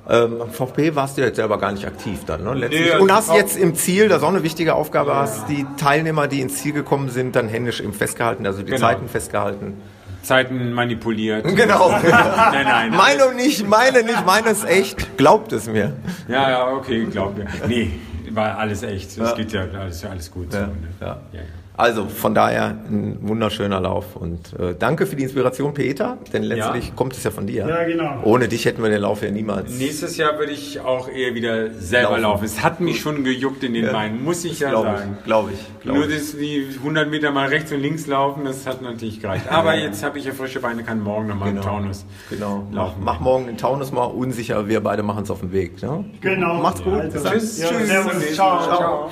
Ähm, 0.07 0.44
VfB 0.52 0.94
warst 0.94 1.18
du 1.18 1.22
jetzt 1.23 1.38
selber 1.38 1.57
gar 1.57 1.72
nicht 1.72 1.88
aktiv 1.88 2.19
dann, 2.26 2.44
ne? 2.44 2.56
Nee, 2.69 2.91
also 2.91 3.03
und 3.03 3.11
hast 3.11 3.34
jetzt 3.34 3.57
im 3.57 3.76
Ziel, 3.76 4.07
das 4.07 4.19
ist 4.19 4.23
auch 4.23 4.30
eine 4.30 4.44
wichtige 4.44 4.76
Aufgabe, 4.76 5.11
ja. 5.11 5.18
hast 5.18 5.48
die 5.48 5.65
Teilnehmer, 5.78 6.28
die 6.28 6.41
ins 6.41 6.57
Ziel 6.57 6.73
gekommen 6.73 7.10
sind, 7.10 7.36
dann 7.36 7.48
händisch 7.48 7.82
eben 7.82 7.94
festgehalten, 7.94 8.45
also 8.45 8.60
die 8.61 8.72
genau. 8.72 8.80
Zeiten 8.80 9.07
festgehalten. 9.07 9.82
Zeiten 10.23 10.73
manipuliert. 10.73 11.43
Genau. 11.43 11.89
nein, 12.02 12.65
nein. 12.65 12.91
Meine 12.91 13.34
nicht, 13.34 13.68
meine 13.68 14.03
nicht, 14.03 14.26
meine 14.26 14.49
ist 14.49 14.65
echt. 14.65 15.18
Glaubt 15.18 15.52
es 15.53 15.68
mir. 15.68 15.93
Ja, 16.27 16.49
ja, 16.49 16.68
okay, 16.68 17.06
glaubt 17.06 17.38
mir. 17.38 17.48
Nee, 17.68 17.99
war 18.31 18.57
alles 18.57 18.84
echt. 18.84 19.11
Es 19.11 19.18
ja. 19.18 19.34
geht 19.34 19.52
ja 19.52 19.61
alles, 19.61 20.06
alles 20.06 20.31
gut. 20.31 20.53
Ja, 20.53 20.65
so, 20.65 20.65
ne? 20.68 20.88
ja. 20.99 21.19
ja. 21.34 21.41
Also 21.81 22.05
von 22.05 22.35
daher 22.35 22.77
ein 22.91 23.17
wunderschöner 23.21 23.79
Lauf 23.79 24.15
und 24.15 24.53
äh, 24.59 24.75
danke 24.77 25.07
für 25.07 25.15
die 25.15 25.23
Inspiration, 25.23 25.73
Peter, 25.73 26.19
denn 26.31 26.43
letztlich 26.43 26.89
ja. 26.89 26.93
kommt 26.95 27.13
es 27.13 27.23
ja 27.23 27.31
von 27.31 27.47
dir. 27.47 27.67
Ja, 27.67 27.83
genau. 27.85 28.21
Ohne 28.23 28.47
dich 28.47 28.65
hätten 28.65 28.83
wir 28.83 28.91
den 28.91 29.01
Lauf 29.01 29.23
ja 29.23 29.31
niemals. 29.31 29.79
Nächstes 29.79 30.15
Jahr 30.15 30.37
würde 30.37 30.51
ich 30.51 30.79
auch 30.79 31.09
eher 31.09 31.33
wieder 31.33 31.73
selber 31.73 32.19
laufen. 32.19 32.21
laufen. 32.21 32.45
Es 32.45 32.61
hat 32.61 32.81
mich 32.81 33.01
schon 33.01 33.23
gejuckt 33.23 33.63
in 33.63 33.73
den 33.73 33.85
ja, 33.85 33.93
Beinen, 33.93 34.23
muss 34.23 34.45
ich 34.45 34.59
ja 34.59 34.69
glaub 34.69 34.83
sagen. 34.83 35.17
Glaube 35.25 35.53
ich. 35.53 35.81
Glaub 35.81 35.95
Nur 35.95 36.07
das, 36.07 36.37
die 36.37 36.67
100 36.77 37.09
Meter 37.09 37.31
mal 37.31 37.47
rechts 37.47 37.71
und 37.71 37.79
links 37.79 38.05
laufen, 38.05 38.45
das 38.45 38.67
hat 38.67 38.83
natürlich 38.83 39.19
gereicht. 39.19 39.51
Aber 39.51 39.73
jetzt 39.73 40.03
habe 40.03 40.19
ich 40.19 40.25
ja 40.25 40.33
frische 40.33 40.59
Beine, 40.59 40.83
kann 40.83 41.01
morgen 41.01 41.29
nochmal 41.29 41.49
genau. 41.49 41.61
im 41.61 41.67
Taunus 41.67 42.05
genau. 42.29 42.67
laufen. 42.71 43.01
Mach, 43.03 43.15
mach 43.15 43.19
morgen 43.21 43.47
den 43.47 43.57
Taunus 43.57 43.91
mal 43.91 44.03
unsicher, 44.03 44.67
wir 44.67 44.81
beide 44.81 45.01
machen 45.01 45.23
es 45.23 45.31
auf 45.31 45.39
dem 45.39 45.51
Weg. 45.51 45.81
Ne? 45.81 46.05
Genau. 46.21 46.61
Macht's 46.61 46.83
gut. 46.83 46.93
Also, 46.93 47.27
tschüss. 47.27 47.59
tschüss. 47.59 47.87
Servus. 47.87 48.33
Ciao. 48.35 48.61
Ciao. 48.61 49.09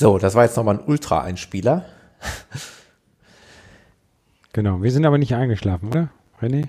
So, 0.00 0.16
das 0.16 0.36
war 0.36 0.44
jetzt 0.44 0.56
nochmal 0.56 0.76
ein 0.78 0.84
Ultra-Einspieler. 0.86 1.84
Genau, 4.54 4.82
wir 4.82 4.90
sind 4.90 5.04
aber 5.04 5.18
nicht 5.18 5.34
eingeschlafen, 5.34 5.88
oder, 5.90 6.08
René? 6.40 6.68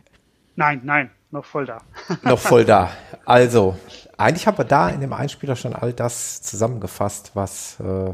Nein, 0.55 0.81
nein, 0.83 1.09
noch 1.31 1.45
voll 1.45 1.65
da. 1.65 1.81
noch 2.23 2.37
voll 2.37 2.65
da. 2.65 2.91
Also, 3.25 3.77
eigentlich 4.17 4.45
haben 4.45 4.57
wir 4.59 4.65
da 4.65 4.89
in 4.89 4.99
dem 4.99 5.13
Einspieler 5.13 5.55
schon 5.55 5.73
all 5.73 5.93
das 5.93 6.41
zusammengefasst, 6.41 7.31
was, 7.35 7.79
äh, 7.79 8.13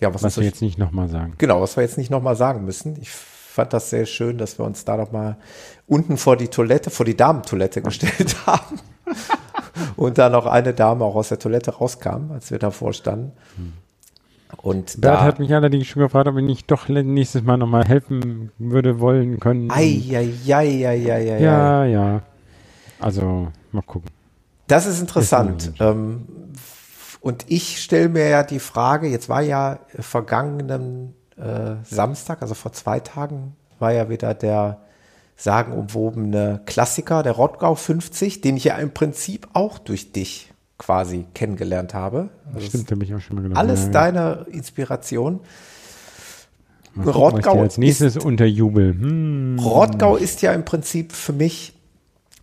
ja, 0.00 0.14
was, 0.14 0.22
was 0.22 0.36
wir 0.36 0.44
jetzt 0.44 0.62
nicht 0.62 0.78
nochmal 0.78 1.08
sagen. 1.08 1.34
Genau, 1.38 1.60
was 1.60 1.76
wir 1.76 1.82
jetzt 1.82 1.98
nicht 1.98 2.10
nochmal 2.10 2.36
sagen 2.36 2.64
müssen. 2.64 3.00
Ich 3.00 3.10
fand 3.10 3.72
das 3.72 3.90
sehr 3.90 4.06
schön, 4.06 4.38
dass 4.38 4.58
wir 4.60 4.64
uns 4.64 4.84
da 4.84 4.96
noch 4.96 5.10
mal 5.10 5.38
unten 5.88 6.18
vor 6.18 6.36
die 6.36 6.48
Toilette, 6.48 6.90
vor 6.90 7.06
die 7.06 7.16
Damentoilette 7.16 7.82
gestellt 7.82 8.36
haben. 8.46 8.78
und 9.96 10.18
da 10.18 10.28
noch 10.28 10.46
eine 10.46 10.72
Dame 10.74 11.04
auch 11.04 11.16
aus 11.16 11.30
der 11.30 11.40
Toilette 11.40 11.72
rauskam, 11.72 12.30
als 12.32 12.50
wir 12.52 12.60
davor 12.60 12.92
standen. 12.92 13.32
Hm. 13.56 13.72
Und 14.58 15.00
Bert 15.00 15.20
hat 15.20 15.38
mich 15.38 15.52
allerdings 15.52 15.86
schon 15.86 16.02
gefragt, 16.02 16.28
ob 16.28 16.36
ich 16.36 16.44
nicht 16.44 16.70
doch 16.70 16.88
nächstes 16.88 17.42
Mal 17.42 17.56
nochmal 17.56 17.84
helfen 17.84 18.52
würde, 18.58 19.00
wollen 19.00 19.40
können. 19.40 19.70
Ei, 19.70 20.02
ei, 20.12 20.32
ei, 20.46 20.86
ei, 20.86 21.12
ei, 21.12 21.40
ja, 21.40 21.84
ja. 21.84 22.22
Also, 23.00 23.48
mal 23.72 23.82
gucken. 23.82 24.10
Das 24.68 24.86
ist 24.86 25.00
interessant. 25.00 25.72
Ähm, 25.80 26.26
und 27.20 27.44
ich 27.48 27.82
stelle 27.82 28.08
mir 28.08 28.28
ja 28.28 28.42
die 28.42 28.60
Frage, 28.60 29.08
jetzt 29.08 29.28
war 29.28 29.42
ja 29.42 29.80
vergangenen 29.98 31.14
äh, 31.36 31.74
Samstag, 31.84 32.42
also 32.42 32.54
vor 32.54 32.72
zwei 32.72 33.00
Tagen, 33.00 33.56
war 33.78 33.92
ja 33.92 34.08
wieder 34.08 34.34
der 34.34 34.80
sagenumwobene 35.36 36.62
Klassiker, 36.66 37.22
der 37.22 37.32
Rottgau 37.32 37.74
50, 37.74 38.40
den 38.40 38.56
ich 38.56 38.64
ja 38.64 38.76
im 38.76 38.92
Prinzip 38.92 39.48
auch 39.52 39.78
durch 39.78 40.12
dich 40.12 40.52
quasi 40.78 41.26
kennengelernt 41.34 41.94
habe. 41.94 42.28
Also 42.54 42.66
Stimmt, 42.66 42.88
bin 42.88 43.00
ich 43.02 43.14
auch 43.14 43.20
schon 43.20 43.36
mal 43.36 43.42
gedacht. 43.42 43.58
Alles 43.58 43.84
ja, 43.84 43.90
deine 43.90 44.46
Inspiration. 44.50 45.40
Mal 46.94 47.10
Rottgau 47.10 47.60
als 47.60 47.78
nächstes 47.78 48.16
ist, 48.16 48.24
unterjubel. 48.24 48.92
Hm. 48.92 49.58
Rottgau 49.58 50.16
ist 50.16 50.42
ja 50.42 50.52
im 50.52 50.64
Prinzip 50.64 51.12
für 51.12 51.32
mich 51.32 51.74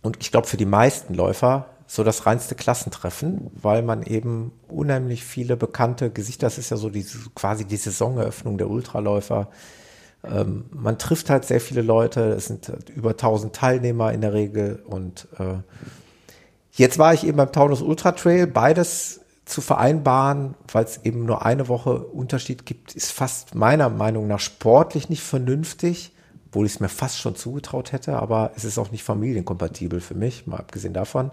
und 0.02 0.18
ich 0.20 0.30
glaube 0.30 0.46
für 0.46 0.56
die 0.56 0.66
meisten 0.66 1.14
Läufer 1.14 1.66
so 1.86 2.02
das 2.02 2.26
reinste 2.26 2.54
Klassentreffen, 2.54 3.50
weil 3.54 3.82
man 3.82 4.02
eben 4.02 4.52
unheimlich 4.68 5.24
viele 5.24 5.56
bekannte 5.56 6.10
Gesichter, 6.10 6.46
das 6.46 6.58
ist 6.58 6.70
ja 6.70 6.76
so 6.76 6.88
die, 6.88 7.04
quasi 7.34 7.64
die 7.64 7.76
Saisoneröffnung 7.76 8.58
der 8.58 8.70
Ultraläufer. 8.70 9.48
Ähm, 10.24 10.64
man 10.72 10.98
trifft 10.98 11.30
halt 11.30 11.44
sehr 11.44 11.60
viele 11.60 11.82
Leute, 11.82 12.32
es 12.32 12.46
sind 12.46 12.72
über 12.94 13.10
1000 13.10 13.54
Teilnehmer 13.54 14.12
in 14.12 14.22
der 14.22 14.32
Regel 14.32 14.82
und 14.86 15.28
äh, 15.38 15.56
Jetzt 16.76 16.98
war 16.98 17.14
ich 17.14 17.24
eben 17.24 17.36
beim 17.36 17.52
Taunus 17.52 17.82
Ultra 17.82 18.12
Trail. 18.12 18.48
Beides 18.48 19.20
zu 19.44 19.60
vereinbaren, 19.60 20.54
weil 20.72 20.84
es 20.84 21.04
eben 21.04 21.24
nur 21.24 21.44
eine 21.46 21.68
Woche 21.68 21.98
Unterschied 21.98 22.66
gibt, 22.66 22.94
ist 22.94 23.12
fast 23.12 23.54
meiner 23.54 23.90
Meinung 23.90 24.26
nach 24.26 24.40
sportlich 24.40 25.08
nicht 25.08 25.22
vernünftig, 25.22 26.12
obwohl 26.46 26.66
ich 26.66 26.74
es 26.74 26.80
mir 26.80 26.88
fast 26.88 27.18
schon 27.18 27.36
zugetraut 27.36 27.92
hätte, 27.92 28.18
aber 28.18 28.52
es 28.56 28.64
ist 28.64 28.78
auch 28.78 28.90
nicht 28.90 29.04
familienkompatibel 29.04 30.00
für 30.00 30.14
mich, 30.14 30.46
mal 30.46 30.56
abgesehen 30.56 30.94
davon. 30.94 31.30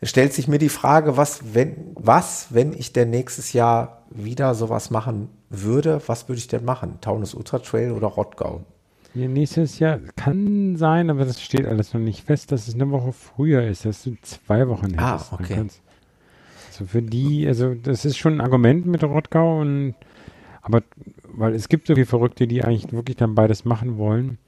Es 0.00 0.10
stellt 0.10 0.32
sich 0.32 0.48
mir 0.48 0.58
die 0.58 0.68
Frage, 0.68 1.16
was, 1.16 1.54
wenn, 1.54 1.92
was, 1.94 2.46
wenn 2.50 2.72
ich 2.72 2.92
denn 2.92 3.10
nächstes 3.10 3.52
Jahr 3.52 4.04
wieder 4.10 4.54
sowas 4.54 4.90
machen 4.90 5.28
würde, 5.50 6.00
was 6.06 6.28
würde 6.28 6.38
ich 6.38 6.46
denn 6.46 6.64
machen? 6.64 6.98
Taunus 7.00 7.34
Ultra 7.34 7.58
Trail 7.58 7.90
oder 7.90 8.06
Rottgau? 8.06 8.64
Ja, 9.14 9.26
nächstes 9.26 9.78
Jahr 9.78 9.98
kann 10.16 10.76
sein, 10.76 11.10
aber 11.10 11.24
das 11.24 11.42
steht 11.42 11.66
alles 11.66 11.94
noch 11.94 12.00
nicht 12.00 12.24
fest, 12.24 12.52
dass 12.52 12.68
es 12.68 12.74
eine 12.74 12.90
Woche 12.90 13.12
früher 13.12 13.66
ist, 13.66 13.84
dass 13.84 14.02
du 14.04 14.16
zwei 14.22 14.68
Wochen 14.68 14.94
ah, 14.98 15.12
hättest. 15.12 15.32
Ah, 15.32 15.38
okay. 15.40 15.66
Also 16.68 16.84
für 16.84 17.02
die, 17.02 17.46
also 17.46 17.74
das 17.74 18.04
ist 18.04 18.18
schon 18.18 18.34
ein 18.34 18.40
Argument 18.40 18.86
mit 18.86 19.02
Rottgau 19.02 19.60
und 19.60 19.94
aber 20.62 20.82
weil 21.24 21.54
es 21.54 21.68
gibt 21.68 21.86
so 21.86 21.94
viele 21.94 22.06
Verrückte, 22.06 22.46
die 22.46 22.62
eigentlich 22.62 22.92
wirklich 22.92 23.16
dann 23.16 23.34
beides 23.34 23.64
machen 23.64 23.96
wollen. 23.96 24.38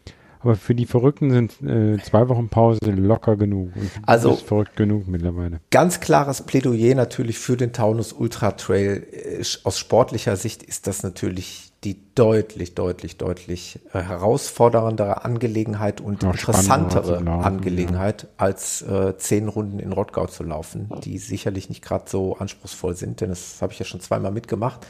Aber 0.40 0.56
für 0.56 0.74
die 0.74 0.86
Verrückten 0.86 1.30
sind 1.30 1.60
äh, 1.62 2.02
zwei 2.02 2.28
Wochen 2.28 2.48
Pause 2.48 2.78
locker 2.90 3.36
genug. 3.36 3.76
Und 3.76 3.90
also 4.06 4.32
ist 4.32 4.42
verrückt 4.42 4.74
genug 4.74 5.06
mittlerweile. 5.06 5.60
Ganz 5.70 6.00
klares 6.00 6.42
Plädoyer 6.42 6.94
natürlich 6.94 7.38
für 7.38 7.56
den 7.56 7.72
Taunus 7.72 8.12
Ultra 8.14 8.52
Trail. 8.52 9.06
Äh, 9.12 9.44
aus 9.64 9.78
sportlicher 9.78 10.36
Sicht 10.36 10.62
ist 10.62 10.86
das 10.86 11.02
natürlich 11.02 11.69
die 11.84 12.14
deutlich, 12.14 12.74
deutlich, 12.74 13.16
deutlich 13.16 13.80
äh, 13.92 14.00
herausforderndere 14.00 15.24
Angelegenheit 15.24 16.00
und 16.00 16.22
Noch 16.22 16.32
interessantere 16.32 17.22
laufen, 17.22 17.44
Angelegenheit, 17.44 18.24
ja. 18.24 18.28
als 18.36 18.82
äh, 18.82 19.16
zehn 19.16 19.48
Runden 19.48 19.78
in 19.78 19.92
Rottgau 19.92 20.26
zu 20.26 20.42
laufen, 20.42 20.90
die 21.04 21.18
sicherlich 21.18 21.68
nicht 21.68 21.82
gerade 21.82 22.04
so 22.08 22.36
anspruchsvoll 22.36 22.94
sind, 22.96 23.20
denn 23.22 23.30
das 23.30 23.62
habe 23.62 23.72
ich 23.72 23.78
ja 23.78 23.86
schon 23.86 24.00
zweimal 24.00 24.32
mitgemacht. 24.32 24.86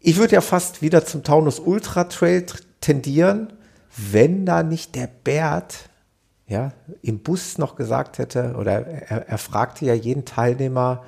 Ich 0.00 0.16
würde 0.16 0.34
ja 0.34 0.40
fast 0.40 0.80
wieder 0.80 1.04
zum 1.04 1.24
Taunus 1.24 1.60
Ultra 1.60 2.04
Trail 2.04 2.46
tendieren 2.80 3.52
wenn 3.96 4.44
da 4.44 4.62
nicht 4.62 4.94
der 4.94 5.08
Bert 5.08 5.88
ja, 6.46 6.72
im 7.02 7.20
Bus 7.20 7.58
noch 7.58 7.74
gesagt 7.74 8.18
hätte, 8.18 8.54
oder 8.56 8.86
er, 8.86 9.28
er 9.28 9.38
fragte 9.38 9.84
ja 9.84 9.94
jeden 9.94 10.24
Teilnehmer 10.24 11.02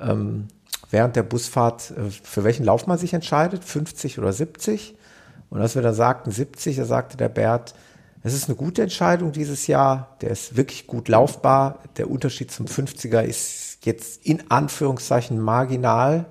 ähm, 0.00 0.48
während 0.92 1.16
der 1.16 1.24
Busfahrt, 1.24 1.90
äh, 1.90 2.10
für 2.10 2.44
welchen 2.44 2.64
Lauf 2.64 2.86
man 2.86 2.98
sich 2.98 3.14
entscheidet, 3.14 3.64
50 3.64 4.20
oder 4.20 4.32
70. 4.32 4.94
Und 5.50 5.60
als 5.60 5.74
wir 5.74 5.82
dann 5.82 5.94
sagten 5.94 6.30
70, 6.30 6.76
da 6.76 6.84
sagte 6.84 7.16
der 7.16 7.28
Bert, 7.28 7.74
es 8.22 8.34
ist 8.34 8.48
eine 8.48 8.56
gute 8.56 8.82
Entscheidung 8.82 9.32
dieses 9.32 9.66
Jahr, 9.66 10.16
der 10.20 10.30
ist 10.30 10.56
wirklich 10.56 10.86
gut 10.86 11.08
laufbar. 11.08 11.80
Der 11.96 12.08
Unterschied 12.08 12.52
zum 12.52 12.66
50er 12.66 13.22
ist 13.22 13.84
jetzt 13.84 14.24
in 14.24 14.48
Anführungszeichen 14.50 15.40
marginal. 15.40 16.26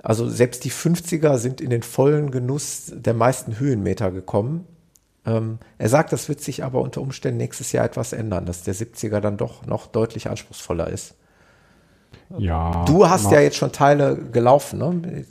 Also 0.00 0.28
selbst 0.28 0.64
die 0.64 0.70
50er 0.70 1.38
sind 1.38 1.60
in 1.60 1.70
den 1.70 1.82
vollen 1.82 2.30
Genuss 2.30 2.92
der 2.94 3.14
meisten 3.14 3.58
Höhenmeter 3.58 4.12
gekommen. 4.12 4.66
Ähm, 5.26 5.58
er 5.78 5.88
sagt, 5.88 6.12
das 6.12 6.28
wird 6.28 6.40
sich 6.40 6.62
aber 6.62 6.80
unter 6.80 7.00
Umständen 7.00 7.38
nächstes 7.38 7.72
Jahr 7.72 7.86
etwas 7.86 8.12
ändern, 8.12 8.46
dass 8.46 8.62
der 8.62 8.74
70er 8.74 9.20
dann 9.20 9.36
doch 9.36 9.66
noch 9.66 9.88
deutlich 9.88 10.28
anspruchsvoller 10.28 10.88
ist. 10.88 11.14
Ja. 12.38 12.84
Du 12.86 13.08
hast 13.08 13.30
ja 13.30 13.40
jetzt 13.40 13.56
schon 13.56 13.72
Teile 13.72 14.16
gelaufen, 14.32 14.78
ne? 14.78 15.24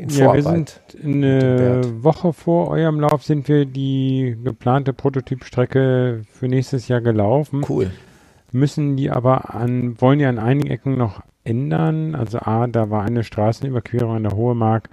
In 0.00 0.08
ja, 0.08 0.32
wir 0.32 0.42
sind 0.42 0.80
eine 1.02 1.82
Woche 2.02 2.32
vor 2.32 2.68
eurem 2.68 3.00
Lauf 3.00 3.24
sind 3.24 3.48
wir 3.48 3.66
die 3.66 4.36
geplante 4.42 4.92
Prototypstrecke 4.92 6.22
für 6.30 6.48
nächstes 6.48 6.88
Jahr 6.88 7.00
gelaufen. 7.00 7.62
Cool. 7.68 7.90
Müssen 8.52 8.96
die 8.96 9.10
aber 9.10 9.54
an, 9.54 10.00
wollen 10.00 10.18
die 10.18 10.24
an 10.24 10.38
einigen 10.38 10.70
Ecken 10.70 10.96
noch 10.96 11.22
ändern. 11.44 12.14
Also 12.14 12.38
A, 12.38 12.66
da 12.66 12.90
war 12.90 13.02
eine 13.02 13.24
Straßenüberquerung 13.24 14.16
an 14.16 14.22
der 14.22 14.36
Hohe 14.36 14.54
Mark, 14.54 14.88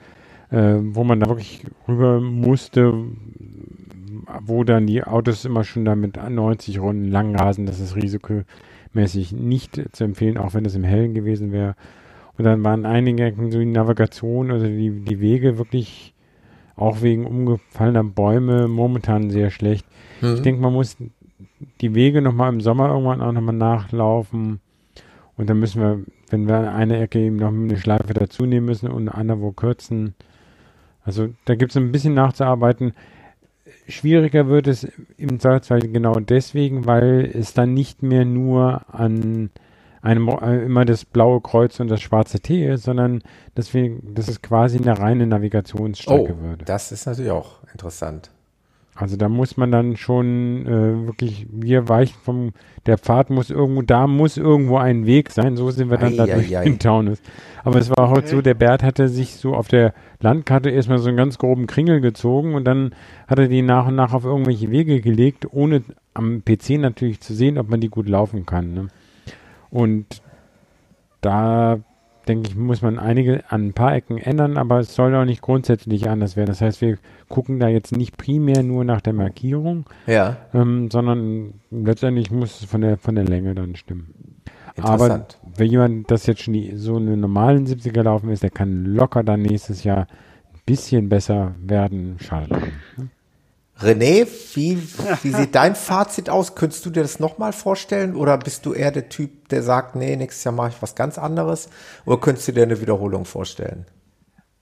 äh, 0.50 0.76
wo 0.80 1.04
man 1.04 1.20
da 1.20 1.28
wirklich 1.28 1.64
rüber 1.88 2.20
musste, 2.20 2.94
wo 4.42 4.64
dann 4.64 4.88
die 4.88 5.04
Autos 5.04 5.46
immer 5.46 5.64
schon 5.64 5.86
da 5.86 5.96
mit 5.96 6.18
90 6.18 6.80
Runden 6.80 7.06
lang 7.12 7.36
rasen. 7.36 7.66
Das 7.66 7.80
ist 7.80 7.96
risikomäßig 8.98 9.32
nicht 9.32 9.82
zu 9.92 10.04
empfehlen, 10.04 10.38
auch 10.38 10.54
wenn 10.54 10.66
es 10.66 10.76
im 10.76 10.84
Hellen 10.84 11.14
gewesen 11.14 11.52
wäre. 11.52 11.76
Und 12.38 12.46
dann 12.46 12.64
waren 12.64 12.86
einige 12.86 13.24
Ecken 13.24 13.52
so 13.52 13.60
die 13.60 13.66
Navigation, 13.66 14.52
also 14.52 14.66
die, 14.68 14.92
die 14.92 15.20
Wege 15.20 15.58
wirklich 15.58 16.14
auch 16.76 17.02
wegen 17.02 17.26
umgefallener 17.26 18.04
Bäume 18.04 18.68
momentan 18.68 19.32
sehr 19.32 19.50
schlecht. 19.50 19.86
Mhm. 20.22 20.36
Ich 20.36 20.42
denke, 20.42 20.62
man 20.62 20.74
muss 20.74 20.98
die 21.82 21.96
Wege 21.96 22.22
nochmal 22.22 22.54
im 22.54 22.62
Sommer 22.62 22.90
irgendwann 22.90 23.22
auch 23.22 23.32
nochmal 23.32 23.56
nachlaufen. 23.56 24.60
Und 25.36 25.50
dann 25.50 25.60
müssen 25.60 25.82
wir, 25.82 26.00
wenn 26.30 26.48
wir 26.48 26.74
eine 26.74 27.00
Ecke 27.00 27.20
eben 27.20 27.38
noch 27.38 27.50
eine 27.50 27.78
Schleife 27.78 28.14
dazu 28.14 28.46
nehmen 28.46 28.68
müssen 28.68 28.90
und 28.90 29.10
eine 29.10 29.16
andere 29.16 29.42
wo 29.42 29.52
kürzen. 29.52 30.14
Also 31.04 31.30
da 31.46 31.56
gibt 31.56 31.72
es 31.72 31.78
ein 31.78 31.92
bisschen 31.92 32.14
nachzuarbeiten. 32.14 32.94
Schwieriger 33.88 34.48
wird 34.48 34.68
es 34.68 34.88
im 35.18 35.40
Zweifelsfall 35.40 35.80
genau 35.80 36.16
deswegen, 36.20 36.86
weil 36.86 37.32
es 37.34 37.54
dann 37.54 37.74
nicht 37.74 38.04
mehr 38.04 38.26
nur 38.26 38.82
an 38.94 39.50
einem 40.02 40.30
äh, 40.30 40.66
immer 40.66 40.86
das 40.86 41.06
blaue 41.06 41.42
Kreuz 41.42 41.80
und 41.80 41.88
das 41.88 42.02
schwarze 42.02 42.40
T 42.40 42.66
ist, 42.66 42.84
sondern 42.84 43.22
deswegen, 43.56 44.14
dass 44.14 44.28
es 44.28 44.42
quasi 44.42 44.78
eine 44.78 44.98
reine 44.98 45.28
Navigationsstrecke 45.28 46.36
oh, 46.38 46.42
würde. 46.42 46.66
Das 46.66 46.92
ist 46.92 47.06
natürlich 47.06 47.32
auch 47.32 47.64
interessant. 47.72 48.32
Also 49.00 49.16
da 49.16 49.30
muss 49.30 49.58
man 49.58 49.72
dann 49.72 49.96
schon 49.96 50.66
äh, 50.66 51.06
wirklich, 51.06 51.46
wir 51.52 51.88
weichen 51.88 52.18
vom, 52.24 52.54
der 52.88 52.98
Pfad 52.98 53.30
muss 53.30 53.52
irgendwo, 53.52 53.84
da 53.84 54.08
muss 54.08 54.38
irgendwo 54.38 54.78
ein 54.78 55.06
Weg 55.06 55.30
sein, 55.30 55.56
so 55.56 55.70
sind 55.70 55.92
wir 55.92 56.00
dann 56.00 56.14
ei, 56.14 56.18
da 56.18 56.26
durch 56.26 56.58
ei, 56.58 56.64
den 56.64 56.80
Taunus. 56.80 57.22
Aber 57.64 57.78
es 57.78 57.92
war 57.92 58.10
heute 58.10 58.28
so, 58.28 58.42
der 58.42 58.56
Bert 58.56 58.82
hatte 58.82 59.08
sich 59.08 59.36
so 59.36 59.54
auf 59.54 59.68
der 59.68 59.94
Landkarte 60.20 60.72
erstmal 60.72 60.98
so 60.98 61.10
einen 61.10 61.18
ganz 61.18 61.38
groben 61.38 61.68
Kringel 61.68 62.02
gezogen 62.02 62.56
und 62.56 62.66
dann 62.66 62.96
hat 63.28 63.38
er 63.38 63.48
die 63.48 63.62
nach 63.62 63.88
und 63.88 63.96
nach 63.96 64.14
auf 64.14 64.26
irgendwelche 64.26 64.72
Wege 64.72 65.00
gelegt, 65.00 65.46
ohne 65.52 65.84
am 66.16 66.42
PC 66.44 66.80
natürlich 66.80 67.22
zu 67.22 67.36
sehen, 67.36 67.60
ob 67.60 67.70
man 67.70 67.80
die 67.80 67.90
gut 67.90 68.10
laufen 68.10 68.48
kann. 68.48 68.74
Ne? 68.74 68.88
Und 69.70 70.24
da 71.22 71.78
denke 72.28 72.50
ich, 72.50 72.56
muss 72.56 72.82
man 72.82 73.00
einige 73.00 73.44
an 73.50 73.68
ein 73.68 73.74
paar 73.74 73.96
Ecken 73.96 74.18
ändern, 74.18 74.58
aber 74.58 74.80
es 74.80 74.94
soll 74.94 75.16
auch 75.16 75.26
nicht 75.26 75.42
grundsätzlich 75.42 76.10
anders 76.10 76.36
werden. 76.36 76.48
Das 76.48 76.62
heißt, 76.62 76.82
wir 76.82 76.98
gucken 77.30 77.60
da 77.60 77.68
jetzt 77.68 77.96
nicht 77.96 78.18
primär 78.18 78.64
nur 78.64 78.84
nach 78.84 79.02
der 79.02 79.14
Markierung, 79.14 79.86
ja. 80.06 80.38
ähm, 80.54 80.90
sondern 80.92 81.56
letztendlich 81.72 82.32
muss 82.32 82.62
es 82.62 82.70
von 82.70 82.82
der, 82.82 82.98
von 82.98 83.16
der 83.16 83.26
Länge 83.26 83.56
dann 83.56 83.76
stimmen. 83.76 84.14
Aber 84.82 85.26
wenn 85.56 85.72
jemand 85.72 86.12
das 86.12 86.28
jetzt 86.28 86.44
schon 86.44 86.54
die, 86.54 86.76
so 86.76 86.98
einen 86.98 87.20
normalen 87.20 87.66
70er 87.66 88.04
laufen 88.04 88.30
ist, 88.30 88.44
der 88.44 88.52
kann 88.52 88.86
locker 88.86 89.24
dann 89.24 89.42
nächstes 89.42 89.84
Jahr 89.84 90.02
ein 90.02 90.62
bisschen 90.66 91.10
besser 91.10 91.56
werden. 91.60 92.18
Schade. 92.20 92.60
René, 93.80 94.28
wie, 94.56 94.82
wie 95.24 95.32
sieht 95.32 95.54
dein 95.54 95.76
Fazit 95.76 96.30
aus? 96.30 96.56
Könntest 96.56 96.86
du 96.86 96.90
dir 96.90 97.04
das 97.04 97.20
nochmal 97.20 97.54
vorstellen? 97.54 98.16
Oder 98.16 98.38
bist 98.38 98.66
du 98.66 98.74
eher 98.74 98.92
der 98.92 99.10
Typ, 99.10 99.50
der 99.50 99.62
sagt, 99.62 99.96
nee, 99.96 100.16
nächstes 100.16 100.44
Jahr 100.44 100.54
mache 100.54 100.70
ich 100.70 100.82
was 100.82 100.96
ganz 100.96 101.18
anderes? 101.18 101.70
Oder 102.06 102.20
könntest 102.20 102.48
du 102.48 102.54
dir 102.54 102.64
eine 102.64 102.82
Wiederholung 102.82 103.26
vorstellen? 103.26 103.86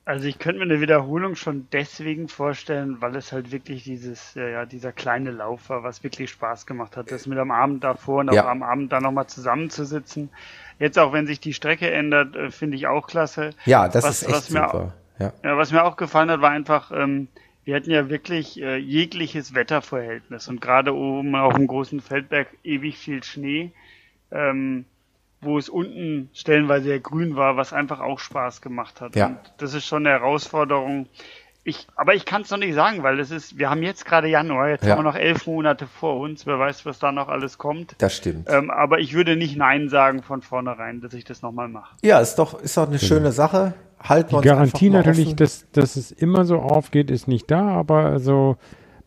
Also 0.08 0.28
ich 0.28 0.38
könnte 0.38 0.60
mir 0.60 0.66
eine 0.66 0.82
Wiederholung 0.82 1.36
schon 1.36 1.68
deswegen 1.72 2.28
vorstellen, 2.28 2.98
weil 3.00 3.16
es 3.16 3.32
halt 3.32 3.52
wirklich 3.52 3.84
dieses, 3.84 4.36
ja, 4.36 4.66
dieser 4.66 4.92
kleine 4.92 5.32
Lauf 5.32 5.70
war, 5.70 5.82
was 5.82 6.04
wirklich 6.04 6.30
Spaß 6.30 6.68
gemacht 6.68 6.96
hat. 6.96 7.10
Das 7.10 7.26
mit 7.26 7.40
am 7.40 7.50
Abend 7.50 7.84
davor 7.84 8.20
und 8.20 8.32
ja. 8.32 8.44
auch 8.44 8.50
am 8.50 8.62
Abend 8.62 8.92
da 8.92 9.00
nochmal 9.00 9.26
zusammenzusitzen. 9.26 10.30
Jetzt 10.78 11.00
auch 11.00 11.12
wenn 11.12 11.26
sich 11.26 11.40
die 11.40 11.54
Strecke 11.54 11.90
ändert, 11.90 12.36
äh, 12.36 12.52
finde 12.52 12.78
ich 12.78 12.86
auch 12.86 13.08
klasse. 13.08 13.52
Ja, 13.66 13.88
das 13.88 14.04
was, 14.04 14.22
ist 14.22 14.30
echt 14.30 14.44
super. 14.44 14.94
Mir, 15.18 15.26
ja. 15.26 15.34
ja. 15.44 15.58
was 15.58 15.72
mir 15.72 15.84
auch 15.84 15.96
gefallen 15.96 16.30
hat, 16.30 16.42
war 16.42 16.52
einfach, 16.52 16.92
ähm, 16.92 17.28
wir 17.66 17.76
hatten 17.76 17.92
ja 17.92 18.10
wirklich 18.10 18.62
äh, 18.62 18.78
jegliches 18.78 19.56
Wetterverhältnis 19.56 20.48
und 20.48 20.62
gerade 20.62 20.96
oben 20.96 21.36
auf 21.36 21.56
dem 21.56 21.68
großen 21.68 22.00
Feldberg 22.00 22.48
ewig 22.64 22.98
viel 22.98 23.24
Schnee, 23.24 23.72
ähm, 24.32 24.86
wo 25.42 25.58
es 25.58 25.68
unten 25.68 26.30
stellenweise 26.34 26.92
ja 26.92 27.00
grün 27.00 27.36
war, 27.36 27.58
was 27.58 27.74
einfach 27.74 28.00
auch 28.00 28.20
Spaß 28.20 28.62
gemacht 28.62 29.02
hat. 29.02 29.16
Ja. 29.16 29.28
Und 29.28 29.40
das 29.58 29.74
ist 29.74 29.86
schon 29.86 30.06
eine 30.06 30.20
Herausforderung. 30.20 31.08
Ich, 31.64 31.88
aber 31.96 32.14
ich 32.14 32.26
kann 32.26 32.44
es 32.44 32.52
noch 32.52 32.60
nicht 32.60 32.76
sagen, 32.76 33.02
weil 33.02 33.20
es 33.20 33.32
ist, 33.32 33.58
wir 33.58 33.72
haben 33.72 33.82
jetzt 33.82 34.06
gerade 34.06 34.28
Januar, 34.28 34.70
jetzt 34.70 34.84
ja. 34.84 34.92
haben 34.92 35.00
wir 35.00 35.12
noch 35.12 35.18
elf 35.18 35.48
Monate 35.48 35.88
vor 35.88 36.20
uns, 36.20 36.46
wer 36.46 36.60
weiß, 36.60 36.86
was 36.86 37.00
da 37.00 37.12
noch 37.12 37.28
alles 37.28 37.58
kommt. 37.58 37.96
Das 37.98 38.16
stimmt. 38.16 38.48
Ähm, 38.48 38.70
aber 38.70 39.00
ich 39.00 39.14
würde 39.14 39.36
nicht 39.36 39.58
Nein 39.58 39.90
sagen 39.90 40.22
von 40.22 40.44
vornherein, 40.44 41.02
dass 41.02 41.16
ich 41.16 41.26
das 41.26 41.42
nochmal 41.42 41.68
mache. 41.68 41.96
Ja, 42.04 42.20
ist 42.20 42.36
doch, 42.36 42.62
ist 42.62 42.78
doch 42.78 42.88
eine 42.88 42.98
genau. 42.98 43.08
schöne 43.08 43.32
Sache 43.32 43.74
halten 44.10 44.32
wir 44.32 44.38
uns 44.38 44.44
Die 44.44 44.48
Garantie 44.48 44.90
natürlich, 44.90 45.36
dass, 45.36 45.66
dass 45.72 45.96
es 45.96 46.12
immer 46.12 46.46
so 46.46 46.60
aufgeht, 46.60 47.12
ist 47.12 47.28
nicht 47.28 47.50
da, 47.50 47.68
aber 47.70 48.06
also 48.06 48.58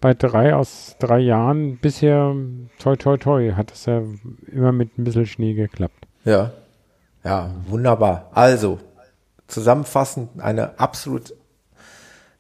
bei 0.01 0.15
drei 0.15 0.55
aus 0.55 0.97
drei 0.99 1.19
Jahren 1.19 1.79
bisher, 1.79 2.35
toi, 2.79 2.97
toi, 2.97 3.16
toi, 3.16 3.53
hat 3.53 3.73
es 3.73 3.87
ja 3.87 4.03
immer 4.53 4.73
mit 4.73 4.97
ein 4.99 5.05
bisschen 5.05 5.27
Schnee 5.27 5.55
geklappt. 5.55 6.07
Ja, 6.25 6.53
ja, 7.25 7.51
wunderbar. 7.66 8.31
Also, 8.33 8.79
zusammenfassend 9.49 10.41
eine 10.41 10.79
absolut 10.79 11.35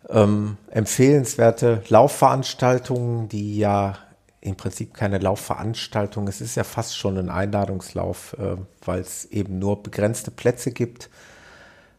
ähm, 0.08 0.56
empfehlenswerte 0.70 1.82
Laufveranstaltung, 1.88 3.28
die 3.28 3.58
ja 3.58 3.98
im 4.40 4.56
Prinzip 4.56 4.94
keine 4.94 5.18
Laufveranstaltung, 5.18 6.28
es 6.28 6.40
ist 6.40 6.54
ja 6.54 6.64
fast 6.64 6.96
schon 6.96 7.18
ein 7.18 7.28
Einladungslauf, 7.28 8.36
äh, 8.38 8.56
weil 8.84 9.00
es 9.00 9.24
eben 9.26 9.58
nur 9.58 9.82
begrenzte 9.82 10.30
Plätze 10.30 10.70
gibt 10.70 11.10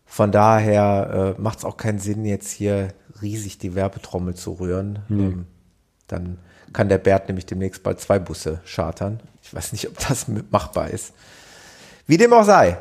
von 0.09 0.31
daher 0.31 1.35
äh, 1.37 1.41
macht 1.41 1.59
es 1.59 1.65
auch 1.65 1.77
keinen 1.77 1.99
Sinn, 1.99 2.25
jetzt 2.25 2.49
hier 2.49 2.89
riesig 3.21 3.59
die 3.59 3.75
Werbetrommel 3.75 4.33
zu 4.33 4.53
rühren. 4.53 4.99
Mhm. 5.07 5.19
Ähm, 5.19 5.45
dann 6.07 6.37
kann 6.73 6.89
der 6.89 6.97
Bert 6.97 7.27
nämlich 7.27 7.45
demnächst 7.45 7.83
bald 7.83 7.99
zwei 7.99 8.17
Busse 8.17 8.59
chartern. 8.65 9.21
Ich 9.43 9.53
weiß 9.53 9.71
nicht, 9.71 9.87
ob 9.87 9.97
das 10.07 10.25
machbar 10.49 10.89
ist. 10.89 11.13
Wie 12.07 12.17
dem 12.17 12.33
auch 12.33 12.43
sei, 12.43 12.77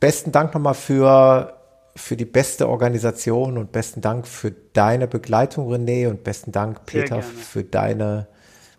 besten 0.00 0.32
Dank 0.32 0.52
nochmal 0.52 0.74
für, 0.74 1.54
für 1.96 2.14
die 2.14 2.26
beste 2.26 2.68
Organisation 2.68 3.56
und 3.56 3.72
besten 3.72 4.02
Dank 4.02 4.28
für 4.28 4.52
deine 4.74 5.08
Begleitung, 5.08 5.72
René, 5.72 6.08
und 6.08 6.24
besten 6.24 6.52
Dank, 6.52 6.84
Peter, 6.84 7.22
für 7.22 7.64
deine 7.64 8.26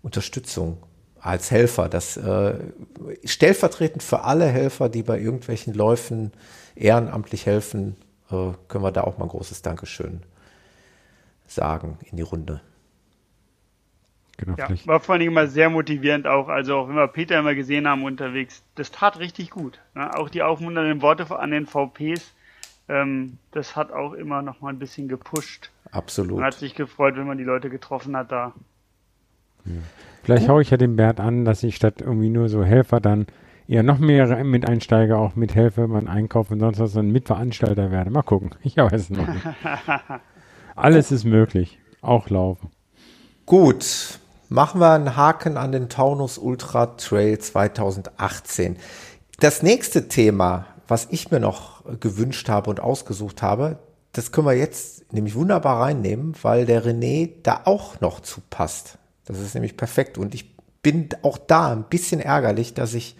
Unterstützung 0.03 0.77
als 1.19 1.49
Helfer. 1.49 1.89
Das 1.89 2.15
äh, 2.15 2.53
stellvertretend 3.25 4.03
für 4.03 4.23
alle 4.23 4.45
Helfer, 4.45 4.87
die 4.87 5.01
bei 5.01 5.19
irgendwelchen 5.19 5.73
Läufen 5.73 6.31
ehrenamtlich 6.77 7.45
helfen, 7.45 7.95
äh, 8.31 8.51
können 8.67 8.83
wir 8.83 8.91
da 8.91 9.01
auch 9.01 9.17
mal 9.17 9.25
ein 9.25 9.29
großes 9.29 9.61
Dankeschön 9.61 10.21
sagen 11.45 11.97
in 12.09 12.17
die 12.17 12.23
Runde. 12.23 12.61
Genau, 14.37 14.55
ja, 14.55 14.69
war 14.85 14.99
vor 14.99 15.13
allen 15.13 15.21
Dingen 15.21 15.31
immer 15.31 15.47
sehr 15.47 15.69
motivierend 15.69 16.27
auch. 16.27 16.47
Also 16.47 16.75
auch 16.75 16.89
wenn 16.89 16.95
wir 16.95 17.07
Peter 17.07 17.39
immer 17.39 17.55
gesehen 17.55 17.87
haben 17.87 18.03
unterwegs, 18.03 18.63
das 18.75 18.91
tat 18.91 19.17
richtig 19.17 19.49
gut. 19.49 19.79
Ne? 19.95 20.15
Auch 20.15 20.29
die 20.29 20.43
aufmunternden 20.43 21.01
Worte 21.01 21.35
an 21.37 21.49
den 21.49 21.65
VPs, 21.65 22.35
ähm, 22.87 23.39
das 23.51 23.75
hat 23.75 23.91
auch 23.91 24.13
immer 24.13 24.43
noch 24.43 24.61
mal 24.61 24.69
ein 24.69 24.77
bisschen 24.77 25.07
gepusht. 25.07 25.71
Absolut. 25.91 26.37
Man 26.37 26.45
hat 26.45 26.53
sich 26.53 26.75
gefreut, 26.75 27.15
wenn 27.17 27.25
man 27.25 27.39
die 27.39 27.43
Leute 27.43 27.71
getroffen 27.71 28.15
hat 28.15 28.31
da. 28.31 28.53
Ja. 29.65 29.73
Vielleicht 30.23 30.49
haue 30.49 30.61
ich 30.61 30.69
ja 30.69 30.77
den 30.77 30.97
Bert 30.97 31.19
an, 31.19 31.45
dass 31.45 31.63
ich 31.63 31.75
statt 31.75 32.01
irgendwie 32.01 32.29
nur 32.29 32.47
so 32.47 32.63
Helfer 32.63 32.99
dann 32.99 33.27
eher 33.67 33.83
noch 33.83 33.99
mehr 33.99 34.43
mit 34.43 34.67
Einsteiger 34.67 35.17
auch 35.19 35.35
mithelfe 35.35 35.87
beim 35.87 36.07
Einkauf 36.07 36.51
und 36.51 36.59
sonst 36.59 36.79
was, 36.79 36.93
dann 36.93 37.11
Mitveranstalter 37.11 37.91
werde. 37.91 38.09
Mal 38.09 38.23
gucken. 38.23 38.51
Ich 38.63 38.77
weiß 38.77 38.93
es 38.93 39.09
noch 39.09 39.27
nicht. 39.27 39.45
Alles 40.75 41.11
ist 41.11 41.25
möglich. 41.25 41.79
Auch 42.01 42.29
laufen. 42.29 42.69
Gut. 43.45 44.19
Machen 44.49 44.79
wir 44.79 44.91
einen 44.91 45.17
Haken 45.17 45.57
an 45.57 45.73
den 45.73 45.89
Taunus 45.89 46.37
Ultra 46.37 46.85
Trail 46.85 47.37
2018. 47.37 48.77
Das 49.39 49.61
nächste 49.61 50.07
Thema, 50.07 50.67
was 50.87 51.07
ich 51.11 51.31
mir 51.31 51.41
noch 51.41 51.83
gewünscht 51.99 52.47
habe 52.47 52.69
und 52.69 52.79
ausgesucht 52.79 53.41
habe, 53.41 53.79
das 54.13 54.31
können 54.31 54.47
wir 54.47 54.53
jetzt 54.53 55.13
nämlich 55.13 55.35
wunderbar 55.35 55.81
reinnehmen, 55.81 56.33
weil 56.41 56.65
der 56.65 56.85
René 56.85 57.29
da 57.43 57.61
auch 57.65 57.99
noch 57.99 58.21
zu 58.21 58.41
passt. 58.49 58.97
Das 59.25 59.39
ist 59.39 59.53
nämlich 59.53 59.75
perfekt. 59.75 60.17
Und 60.17 60.33
ich 60.33 60.55
bin 60.81 61.09
auch 61.23 61.37
da 61.37 61.71
ein 61.73 61.83
bisschen 61.83 62.21
ärgerlich, 62.21 62.73
dass 62.73 62.93
ich 62.93 63.17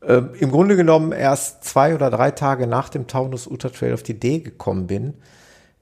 äh, 0.00 0.22
im 0.38 0.50
Grunde 0.50 0.76
genommen 0.76 1.12
erst 1.12 1.64
zwei 1.64 1.94
oder 1.94 2.10
drei 2.10 2.30
Tage 2.30 2.66
nach 2.66 2.88
dem 2.88 3.06
Taunus 3.06 3.46
Ultra 3.46 3.68
Trail 3.68 3.94
auf 3.94 4.02
die 4.02 4.12
Idee 4.12 4.40
gekommen 4.40 4.86
bin. 4.86 5.14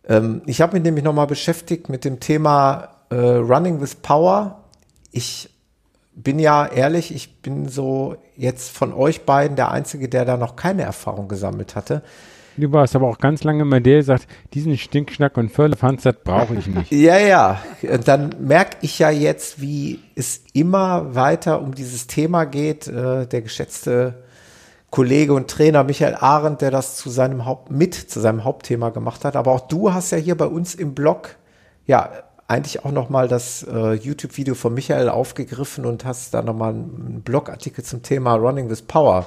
Ähm, 0.09 0.43
ich 0.47 0.61
habe 0.61 0.74
mich 0.74 0.82
nämlich 0.82 1.05
nochmal 1.05 1.27
beschäftigt 1.27 1.89
mit 1.89 2.05
dem 2.05 2.20
Thema 2.20 2.89
äh, 3.11 3.16
Running 3.16 3.81
with 3.81 3.97
Power. 3.97 4.65
Ich 5.12 5.51
bin 6.15 6.39
ja 6.39 6.66
ehrlich, 6.66 7.15
ich 7.15 7.43
bin 7.43 7.69
so 7.69 8.16
jetzt 8.36 8.70
von 8.70 8.93
euch 8.93 9.24
beiden 9.24 9.57
der 9.57 9.70
Einzige, 9.70 10.09
der 10.09 10.24
da 10.24 10.36
noch 10.36 10.57
keine 10.57 10.82
Erfahrung 10.82 11.28
gesammelt 11.28 11.77
hatte. 11.77 12.03
Du 12.59 12.73
warst 12.73 12.97
aber 12.97 13.09
auch 13.09 13.19
ganz 13.19 13.45
lange 13.45 13.63
immer 13.63 13.81
der, 13.81 13.95
der 13.95 14.03
sagt, 14.03 14.27
diesen 14.53 14.77
Stinkschnack 14.77 15.37
und 15.37 15.51
Firlefanz, 15.51 16.03
das 16.03 16.17
brauche 16.23 16.55
ich 16.57 16.67
nicht. 16.67 16.91
Ja, 16.91 17.19
ja. 17.19 17.61
Dann 18.05 18.35
merke 18.41 18.79
ich 18.81 18.99
ja 18.99 19.11
jetzt, 19.11 19.61
wie 19.61 20.01
es 20.15 20.43
immer 20.53 21.15
weiter 21.15 21.63
um 21.63 21.75
dieses 21.75 22.07
Thema 22.07 22.45
geht. 22.45 22.89
Äh, 22.89 23.27
der 23.27 23.43
geschätzte 23.43 24.23
Kollege 24.91 25.35
und 25.35 25.49
Trainer 25.49 25.85
Michael 25.85 26.17
Arendt, 26.17 26.63
der 26.63 26.71
das 26.71 26.97
zu 26.97 27.11
seinem 27.11 27.45
Haupt, 27.45 27.71
mit 27.71 27.95
zu 27.95 28.21
seinem 28.21 28.45
Hauptthema 28.45 28.91
gemacht 28.91 29.25
hat. 29.25 29.37
Aber 29.37 29.53
auch 29.53 29.61
du 29.61 29.93
hast 29.93 30.11
ja 30.11 30.19
hier 30.19 30.37
bei 30.37 30.47
uns 30.47 30.75
im 30.75 30.95
Blog, 30.95 31.37
ja, 31.87 32.11
eigentlich 32.47 32.85
auch 32.85 32.93
nochmal 32.93 33.29
das 33.29 33.63
äh, 33.63 33.93
YouTube-Video 33.93 34.55
von 34.55 34.73
Michael 34.73 35.11
aufgegriffen 35.11 35.85
und 35.85 36.07
hast 36.07 36.33
da 36.33 36.41
nochmal 36.41 36.71
einen 36.71 37.21
Blogartikel 37.23 37.85
zum 37.85 38.03
Thema 38.03 38.35
Running 38.37 38.71
with 38.71 38.83
Power 38.83 39.27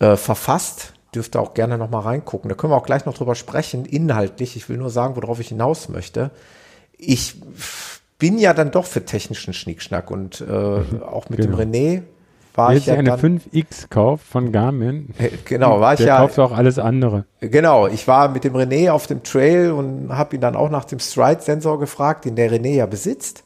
äh, 0.00 0.16
verfasst. 0.16 0.93
Dürft 1.14 1.36
ihr 1.36 1.40
auch 1.40 1.54
gerne 1.54 1.78
nochmal 1.78 2.02
reingucken. 2.02 2.48
Da 2.48 2.54
können 2.54 2.72
wir 2.72 2.76
auch 2.76 2.86
gleich 2.86 3.06
noch 3.06 3.14
drüber 3.14 3.34
sprechen, 3.34 3.84
inhaltlich. 3.84 4.56
Ich 4.56 4.68
will 4.68 4.76
nur 4.78 4.90
sagen, 4.90 5.14
worauf 5.16 5.40
ich 5.40 5.48
hinaus 5.48 5.88
möchte. 5.88 6.30
Ich 6.98 7.36
bin 8.18 8.38
ja 8.38 8.54
dann 8.54 8.70
doch 8.70 8.86
für 8.86 9.04
technischen 9.04 9.52
Schnickschnack 9.54 10.10
und 10.10 10.40
äh, 10.40 10.52
auch 11.04 11.28
mit 11.28 11.40
Genau. 11.40 11.56
dem 11.56 11.72
René 11.72 12.02
war 12.54 12.70
Wer 12.70 12.76
ich 12.76 12.86
jetzt 12.86 12.92
ja 12.94 12.98
eine 13.00 13.08
dann, 13.10 13.40
5X 13.40 13.88
kauft 13.90 14.24
von 14.26 14.52
Garmin, 14.52 15.08
Äh, 15.18 15.30
genau, 15.44 15.80
war 15.80 15.94
ich 15.94 15.98
der 15.98 16.06
ja 16.06 16.18
kauft 16.18 16.38
auch 16.38 16.52
alles 16.52 16.78
andere. 16.78 17.24
Genau, 17.40 17.88
ich 17.88 18.06
war 18.06 18.28
mit 18.28 18.44
dem 18.44 18.54
René 18.54 18.90
auf 18.92 19.08
dem 19.08 19.24
Trail 19.24 19.72
und 19.72 20.10
habe 20.16 20.36
ihn 20.36 20.40
dann 20.40 20.54
auch 20.54 20.70
nach 20.70 20.84
dem 20.84 21.00
Stride-Sensor 21.00 21.80
gefragt, 21.80 22.24
den 22.26 22.36
der 22.36 22.50
René 22.52 22.74
ja 22.76 22.86
besitzt. 22.86 23.42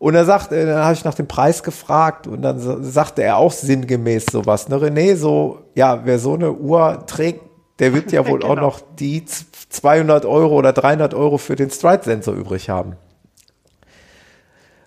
Und 0.00 0.14
er 0.14 0.24
sagt, 0.24 0.50
äh, 0.50 0.64
dann 0.66 0.82
habe 0.82 0.94
ich 0.94 1.04
nach 1.04 1.14
dem 1.14 1.28
Preis 1.28 1.62
gefragt 1.62 2.26
und 2.26 2.40
dann 2.42 2.58
sa- 2.58 2.78
sagte 2.82 3.22
er 3.22 3.36
auch 3.36 3.52
sinngemäß 3.52 4.26
sowas. 4.32 4.68
Ne, 4.68 4.76
René, 4.76 5.14
so, 5.14 5.60
ja, 5.74 6.04
wer 6.06 6.18
so 6.18 6.34
eine 6.34 6.52
Uhr 6.52 7.04
trägt, 7.06 7.42
der 7.80 7.92
wird 7.92 8.10
ja 8.10 8.26
wohl 8.26 8.42
auch 8.42 8.48
Genau. 8.56 8.62
noch 8.62 8.80
die 8.98 9.24
z- 9.26 9.46
200 9.68 10.24
Euro 10.24 10.56
oder 10.56 10.72
300 10.72 11.12
Euro 11.14 11.36
für 11.38 11.54
den 11.54 11.70
Stride-Sensor 11.70 12.34
übrig 12.34 12.70
haben. 12.70 12.96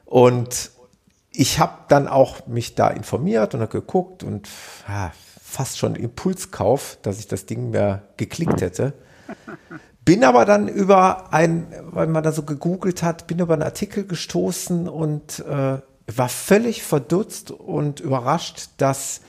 Und 0.06 0.72
ich 1.32 1.60
habe 1.60 1.74
dann 1.90 2.08
auch 2.08 2.46
mich 2.48 2.76
da 2.76 2.90
informiert 2.90 3.54
und 3.54 3.62
habe 3.62 3.72
geguckt 3.72 4.24
und 4.24 4.50
ja, 4.88 5.12
fast 5.44 5.78
schon 5.78 5.96
Impulskauf, 5.96 6.98
dass 7.04 7.20
ich 7.20 7.28
das 7.28 7.46
Ding 7.46 7.70
mehr 7.70 8.02
geklickt 8.18 8.62
hätte. 8.62 8.94
Bin 10.06 10.24
aber 10.24 10.46
dann 10.46 10.68
über 10.68 11.34
ein, 11.34 11.68
weil 11.92 12.08
man 12.08 12.24
da 12.24 12.32
so 12.32 12.44
gegoogelt 12.44 13.04
hat, 13.04 13.28
bin 13.28 13.40
über 13.40 13.54
einen 13.54 13.64
Artikel 13.64 14.06
gestoßen 14.06 14.90
und 14.90 15.40
äh, 15.40 15.78
war 16.16 16.30
völlig 16.30 16.84
verdutzt 16.84 17.52
und 17.52 18.00
überrascht, 18.02 18.70
dass 18.78 19.22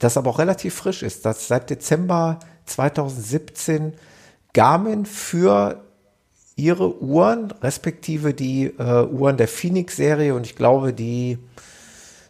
das 0.00 0.16
aber 0.16 0.30
auch 0.30 0.38
relativ 0.38 0.74
frisch 0.74 1.02
ist, 1.02 1.26
dass 1.26 1.46
seit 1.46 1.70
Dezember 1.70 2.40
2017 2.66 3.94
Garmin 4.52 5.06
für 5.06 5.84
ihre 6.56 7.00
Uhren, 7.00 7.52
respektive 7.62 8.34
die 8.34 8.64
äh, 8.66 9.04
Uhren 9.06 9.36
der 9.36 9.48
Phoenix-Serie 9.48 10.34
und 10.34 10.44
ich 10.44 10.56
glaube, 10.56 10.92
die, 10.92 11.38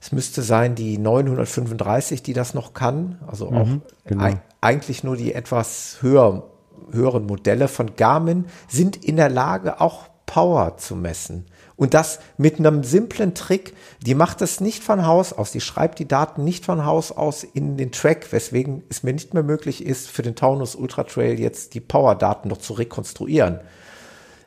es 0.00 0.12
müsste 0.12 0.42
sein, 0.42 0.74
die 0.74 0.98
935, 0.98 2.22
die 2.22 2.32
das 2.34 2.52
noch 2.54 2.74
kann, 2.74 3.18
also 3.26 3.48
auch 3.50 3.68
genau. 4.04 4.22
ei- 4.24 4.40
eigentlich 4.60 5.02
nur 5.02 5.16
die 5.16 5.32
etwas 5.34 5.98
höher, 6.00 6.44
höheren 6.92 7.26
Modelle 7.26 7.68
von 7.68 7.96
Garmin, 7.96 8.46
sind 8.68 9.04
in 9.04 9.16
der 9.16 9.28
Lage, 9.28 9.80
auch 9.80 10.08
Power 10.26 10.76
zu 10.76 10.94
messen. 10.94 11.46
Und 11.74 11.94
das 11.94 12.20
mit 12.36 12.58
einem 12.58 12.84
simplen 12.84 13.34
Trick, 13.34 13.74
die 14.04 14.14
macht 14.14 14.42
das 14.42 14.60
nicht 14.60 14.84
von 14.84 15.06
Haus 15.06 15.32
aus, 15.32 15.50
die 15.50 15.62
schreibt 15.62 15.98
die 15.98 16.06
Daten 16.06 16.44
nicht 16.44 16.66
von 16.66 16.84
Haus 16.84 17.10
aus 17.10 17.42
in 17.42 17.76
den 17.78 17.90
Track, 17.90 18.30
weswegen 18.32 18.82
es 18.90 19.02
mir 19.02 19.14
nicht 19.14 19.34
mehr 19.34 19.42
möglich 19.42 19.84
ist, 19.84 20.10
für 20.10 20.22
den 20.22 20.36
Taunus 20.36 20.74
Ultra 20.74 21.04
Trail 21.04 21.40
jetzt 21.40 21.74
die 21.74 21.80
Power-Daten 21.80 22.48
noch 22.48 22.58
zu 22.58 22.74
rekonstruieren. 22.74 23.60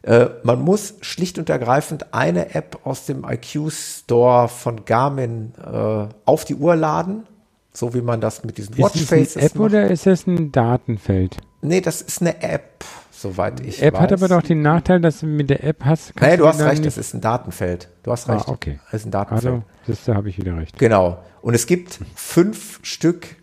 Äh, 0.03 0.27
man 0.43 0.61
muss 0.61 0.95
schlicht 1.01 1.39
und 1.39 1.49
ergreifend 1.49 2.13
eine 2.13 2.53
App 2.53 2.81
aus 2.83 3.05
dem 3.05 3.25
IQ 3.25 3.71
Store 3.71 4.47
von 4.47 4.85
Garmin 4.85 5.53
äh, 5.57 6.07
auf 6.25 6.45
die 6.45 6.55
Uhr 6.55 6.75
laden, 6.75 7.25
so 7.73 7.93
wie 7.93 8.01
man 8.01 8.21
das 8.21 8.43
mit 8.43 8.57
diesen 8.57 8.73
Ist 8.75 8.79
das 8.83 8.93
Watchfaces 8.95 9.37
eine 9.37 9.45
App 9.47 9.55
macht. 9.55 9.65
oder 9.65 9.87
ist 9.91 10.05
das 10.05 10.27
ein 10.27 10.51
Datenfeld? 10.51 11.37
Nee, 11.61 11.81
das 11.81 12.01
ist 12.01 12.21
eine 12.21 12.41
App, 12.43 12.83
soweit 13.11 13.59
ich 13.61 13.81
App 13.81 13.93
weiß. 13.95 14.01
hat 14.01 14.13
aber 14.13 14.27
doch 14.27 14.41
den 14.43 14.61
Nachteil, 14.61 14.99
dass 15.01 15.21
du 15.21 15.25
mit 15.25 15.49
der 15.49 15.63
App 15.63 15.83
hast. 15.85 16.13
Nee, 16.21 16.37
du 16.37 16.47
hast 16.47 16.61
recht, 16.61 16.85
das 16.85 16.97
ist 16.97 17.13
ein 17.13 17.21
Datenfeld. 17.21 17.89
Du 18.03 18.11
hast 18.11 18.29
Ah, 18.29 18.33
recht. 18.35 18.47
okay. 18.47 18.79
Das 18.91 19.01
ist 19.01 19.07
ein 19.07 19.11
Datenfeld. 19.11 19.53
Also, 19.53 19.63
das, 19.87 20.03
da 20.05 20.15
habe 20.15 20.29
ich 20.29 20.37
wieder 20.37 20.57
recht. 20.57 20.77
Genau. 20.77 21.17
Und 21.41 21.53
es 21.55 21.65
gibt 21.65 21.99
fünf 22.15 22.79
Stück 22.83 23.37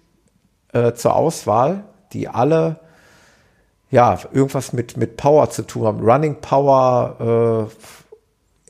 äh, 0.72 0.92
zur 0.92 1.16
Auswahl, 1.16 1.84
die 2.12 2.28
alle 2.28 2.80
ja 3.90 4.18
irgendwas 4.32 4.72
mit, 4.72 4.96
mit 4.96 5.16
Power 5.16 5.50
zu 5.50 5.62
tun 5.66 5.84
haben. 5.86 6.00
Running 6.00 6.36
Power, 6.40 7.68
äh, 7.68 7.74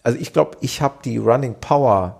also 0.02 0.18
ich 0.18 0.32
glaube, 0.32 0.56
ich 0.62 0.80
habe 0.80 0.94
die 1.04 1.18
Running 1.18 1.56
Power, 1.60 2.19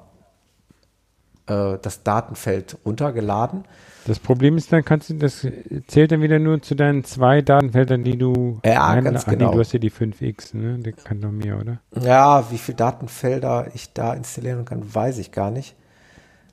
äh, 1.50 1.78
das 1.82 2.02
Datenfeld 2.04 2.78
runtergeladen. 2.84 3.64
Das 4.06 4.18
Problem 4.18 4.56
ist, 4.56 4.72
dann 4.72 4.84
kannst 4.84 5.10
du, 5.10 5.14
das 5.14 5.46
zählt 5.86 6.10
dann 6.10 6.22
wieder 6.22 6.38
nur 6.38 6.62
zu 6.62 6.74
deinen 6.74 7.04
zwei 7.04 7.42
Datenfeldern, 7.42 8.02
die 8.02 8.16
du. 8.16 8.58
Ja, 8.64 8.86
rein- 8.86 9.04
ganz 9.04 9.24
Ach 9.26 9.30
nee, 9.30 9.36
genau. 9.36 9.52
du 9.52 9.58
hast 9.60 9.72
ja 9.72 9.78
die 9.78 9.90
5X, 9.90 10.56
ne? 10.56 10.78
Der 10.78 10.92
kann 10.94 11.20
doch 11.20 11.30
mehr, 11.30 11.58
oder? 11.60 11.80
Ja, 12.00 12.50
wie 12.50 12.56
viele 12.58 12.76
Datenfelder 12.76 13.68
ich 13.74 13.92
da 13.92 14.14
installieren 14.14 14.64
kann, 14.64 14.82
weiß 14.94 15.18
ich 15.18 15.32
gar 15.32 15.50
nicht. 15.50 15.76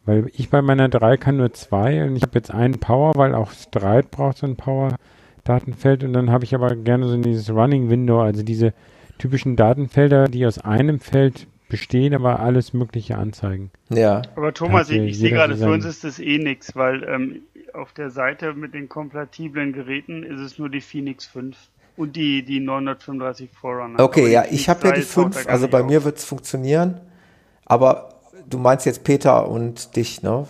Weil 0.05 0.27
ich 0.33 0.49
bei 0.49 0.61
meiner 0.61 0.89
3 0.89 1.17
kann 1.17 1.37
nur 1.37 1.53
zwei 1.53 2.03
und 2.03 2.15
ich 2.15 2.23
habe 2.23 2.33
jetzt 2.35 2.51
einen 2.51 2.79
Power, 2.79 3.13
weil 3.15 3.33
auch 3.35 3.51
Stride 3.51 4.07
braucht 4.09 4.37
so 4.37 4.47
ein 4.47 4.55
Power-Datenfeld 4.55 6.03
und 6.03 6.13
dann 6.13 6.31
habe 6.31 6.43
ich 6.43 6.53
aber 6.55 6.75
gerne 6.75 7.07
so 7.07 7.17
dieses 7.17 7.49
Running 7.49 7.89
Window, 7.89 8.21
also 8.21 8.43
diese 8.43 8.73
typischen 9.17 9.55
Datenfelder, 9.55 10.25
die 10.25 10.45
aus 10.45 10.59
einem 10.59 10.99
Feld 10.99 11.47
bestehen, 11.69 12.13
aber 12.13 12.39
alles 12.39 12.73
Mögliche 12.73 13.17
anzeigen. 13.17 13.71
Ja. 13.89 14.21
Aber 14.35 14.53
Thomas, 14.53 14.87
Hat 14.87 14.95
ja 14.95 15.03
ich, 15.03 15.11
ich 15.11 15.19
sehe 15.19 15.31
gerade, 15.31 15.55
für 15.55 15.69
uns 15.69 15.85
ist 15.85 16.03
das 16.03 16.19
eh 16.19 16.37
nix, 16.37 16.75
weil 16.75 17.03
ähm, 17.03 17.41
auf 17.73 17.93
der 17.93 18.09
Seite 18.09 18.53
mit 18.53 18.73
den 18.73 18.89
kompatiblen 18.89 19.73
Geräten 19.73 20.23
ist 20.23 20.39
es 20.39 20.57
nur 20.57 20.69
die 20.69 20.81
Phoenix 20.81 21.25
5 21.25 21.55
und 21.97 22.15
die, 22.15 22.43
die 22.43 22.59
935 22.59 23.49
Forerunner. 23.51 23.99
Okay, 23.99 24.21
Aber 24.21 24.29
ja, 24.29 24.45
ich 24.49 24.69
habe 24.69 24.87
ja 24.87 24.93
die 24.93 25.01
Phoenix 25.01 25.11
3 25.11 25.15
taucht 25.23 25.35
da 25.35 25.39
fünf, 25.39 25.45
gar 25.45 25.53
also 25.53 25.65
nicht 25.65 25.71
bei 25.71 25.83
mir 25.83 26.03
wird 26.03 26.17
es 26.17 26.25
funktionieren. 26.25 27.01
Aber 27.65 28.09
du 28.49 28.57
meinst 28.57 28.85
jetzt 28.85 29.03
Peter 29.03 29.49
und 29.49 29.95
dich, 29.95 30.21
ne? 30.21 30.47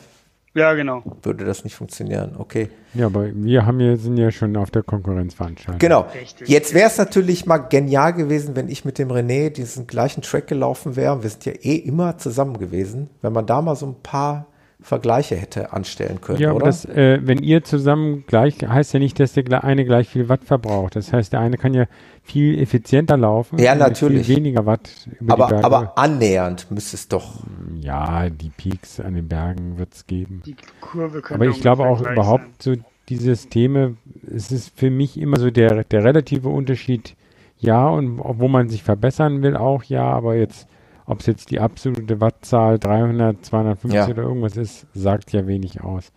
Ja, 0.58 0.74
genau. 0.74 1.04
Würde 1.22 1.46
das 1.46 1.64
nicht 1.64 1.76
funktionieren, 1.76 2.34
okay. 2.40 2.70
Ja, 2.96 3.06
aber 3.06 3.28
wir 3.32 3.68
haben 3.68 3.80
ja, 3.80 3.96
sind 3.96 4.18
ja 4.18 4.32
schon 4.32 4.58
auf 4.58 4.72
der 4.72 4.82
Konkurrenzveranstaltung. 4.82 5.78
Genau. 5.78 6.08
Richtig. 6.20 6.50
Jetzt 6.50 6.74
wäre 6.74 6.88
es 6.88 6.98
natürlich 6.98 7.46
mal 7.46 7.60
genial 7.60 8.14
gewesen, 8.14 8.56
wenn 8.56 8.68
ich 8.68 8.84
mit 8.84 8.98
dem 8.98 9.10
René 9.10 9.52
diesen 9.52 9.86
gleichen 9.86 10.24
Track 10.24 10.48
gelaufen 10.48 10.96
wäre. 10.96 11.22
Wir 11.22 11.30
sind 11.30 11.46
ja 11.46 11.52
eh 11.52 11.76
immer 11.76 12.18
zusammen 12.18 12.58
gewesen, 12.58 13.12
wenn 13.22 13.34
man 13.34 13.46
da 13.46 13.62
mal 13.62 13.76
so 13.76 13.86
ein 13.86 14.02
paar 14.02 14.48
Vergleiche 14.80 15.36
hätte 15.36 15.74
anstellen 15.74 16.22
können, 16.22 16.40
Ja, 16.40 16.50
aber 16.50 16.58
oder? 16.58 16.66
das, 16.68 16.86
äh, 16.86 17.20
wenn 17.24 17.40
ihr 17.42 17.64
zusammen 17.64 18.26
gleich, 18.28 18.56
heißt 18.62 18.94
ja 18.94 19.00
nicht, 19.00 19.20
dass 19.20 19.34
der 19.34 19.64
eine 19.64 19.86
gleich 19.86 20.08
viel 20.08 20.30
Watt 20.30 20.44
verbraucht. 20.44 20.96
Das 20.96 21.12
heißt, 21.12 21.34
der 21.34 21.40
eine 21.40 21.58
kann 21.58 21.74
ja 21.74 21.86
viel 22.24 22.60
effizienter 22.60 23.18
laufen. 23.18 23.58
Ja, 23.58 23.74
natürlich. 23.76 24.28
Viel 24.28 24.38
weniger 24.38 24.66
Watt 24.66 24.90
über 25.20 25.36
die 25.36 25.42
aber, 25.42 25.48
Berge. 25.48 25.66
aber 25.66 25.98
annähernd 25.98 26.70
müsste 26.70 26.96
es 26.96 27.08
doch. 27.08 27.42
ja, 27.82 28.30
die 28.30 28.50
Peaks 28.50 29.00
an 29.00 29.16
den 29.16 29.28
Bergen 29.28 29.78
wird 29.80 29.94
es 29.94 30.06
geben. 30.06 30.44
Die 30.46 30.56
Kurve 30.80 31.22
könnte 31.22 31.36
Aber 31.44 31.48
ich 31.48 31.60
glaube 31.60 31.86
auch 31.86 32.02
überhaupt 32.02 32.62
so 32.62 32.76
die 33.10 33.16
Systeme, 33.18 33.96
es 34.34 34.52
ist 34.52 34.78
für 34.78 34.90
mich 34.90 35.20
immer 35.20 35.40
so 35.40 35.50
der, 35.50 35.86
der 35.86 36.04
relative 36.04 36.50
Unterschied, 36.50 37.16
ja, 37.58 37.88
und 37.88 38.20
wo 38.20 38.48
man 38.48 38.70
sich 38.70 38.84
verbessern 38.84 39.42
will, 39.42 39.56
auch 39.56 39.84
ja, 39.84 40.04
aber 40.04 40.36
jetzt, 40.36 40.68
ob 41.08 41.22
es 41.22 41.26
jetzt 41.26 41.50
die 41.52 41.60
absolute 41.60 42.22
Wattzahl 42.22 42.78
300, 42.78 43.44
250 43.44 43.94
Ja. 43.96 44.08
oder 44.08 44.24
irgendwas 44.24 44.58
ist, 44.58 44.86
sagt 44.94 45.32
ja 45.32 45.48
wenig 45.48 45.82
aus. 45.82 46.12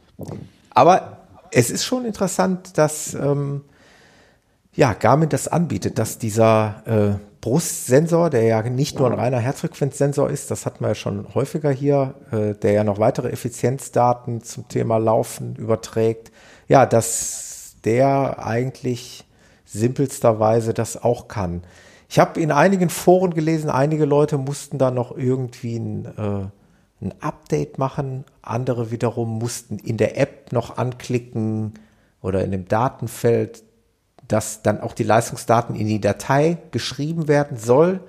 Aber 0.71 1.19
es 1.53 1.71
ist 1.71 1.85
schon 1.85 2.05
interessant, 2.05 2.77
dass 2.77 3.15
ähm, 3.15 3.63
ja, 4.75 4.93
Garmin 4.93 5.29
das 5.29 5.49
anbietet, 5.49 5.99
dass 5.99 6.19
dieser 6.19 6.83
äh, 6.87 7.19
Brustsensor, 7.41 8.31
der 8.31 8.43
ja 8.43 8.63
nicht 8.63 8.99
nur 8.99 9.11
ein 9.11 9.19
reiner 9.19 9.39
Herzfrequenzsensor 9.39 10.29
ist, 10.29 10.51
das 10.51 10.67
hatten 10.67 10.85
wir 10.85 10.89
ja 10.89 10.95
schon 10.95 11.35
häufiger 11.35 11.71
hier, 11.71 12.15
äh, 12.33 12.55
der 12.55 12.73
ja 12.73 12.85
noch 12.85 12.99
weitere 12.99 13.31
Effizienzdaten 13.31 14.43
zum 14.43 14.69
Thema 14.69 14.99
Laufen 14.99 15.57
überträgt, 15.57 16.31
ja, 16.69 16.85
dass 16.85 17.77
der 17.85 18.45
eigentlich 18.45 19.25
simpelsterweise 19.65 20.75
das 20.75 21.03
auch 21.03 21.29
kann. 21.29 21.63
Ich 22.11 22.19
habe 22.19 22.41
in 22.41 22.51
einigen 22.51 22.91
Foren 22.91 23.35
gelesen, 23.35 23.71
einige 23.71 24.05
Leute 24.05 24.37
mussten 24.37 24.79
da 24.79 24.91
noch 24.91 25.17
irgendwie 25.17 25.77
ein, 25.77 26.07
äh, 26.07 27.05
ein 27.05 27.15
Update 27.21 27.79
machen, 27.79 28.25
andere 28.43 28.91
wiederum 28.91 29.39
mussten 29.39 29.79
in 29.79 29.97
der 29.97 30.19
App 30.19 30.53
noch 30.53 30.77
anklicken 30.77 31.75
oder 32.21 32.43
in 32.43 32.51
dem 32.51 32.67
Datenfeld, 32.67 33.63
dass 34.27 34.63
dann 34.63 34.81
auch 34.81 34.93
die 34.93 35.05
Leistungsdaten 35.05 35.77
in 35.77 35.87
die 35.87 36.01
Datei 36.01 36.59
geschrieben 36.73 37.29
werden 37.29 37.57
soll. 37.57 38.01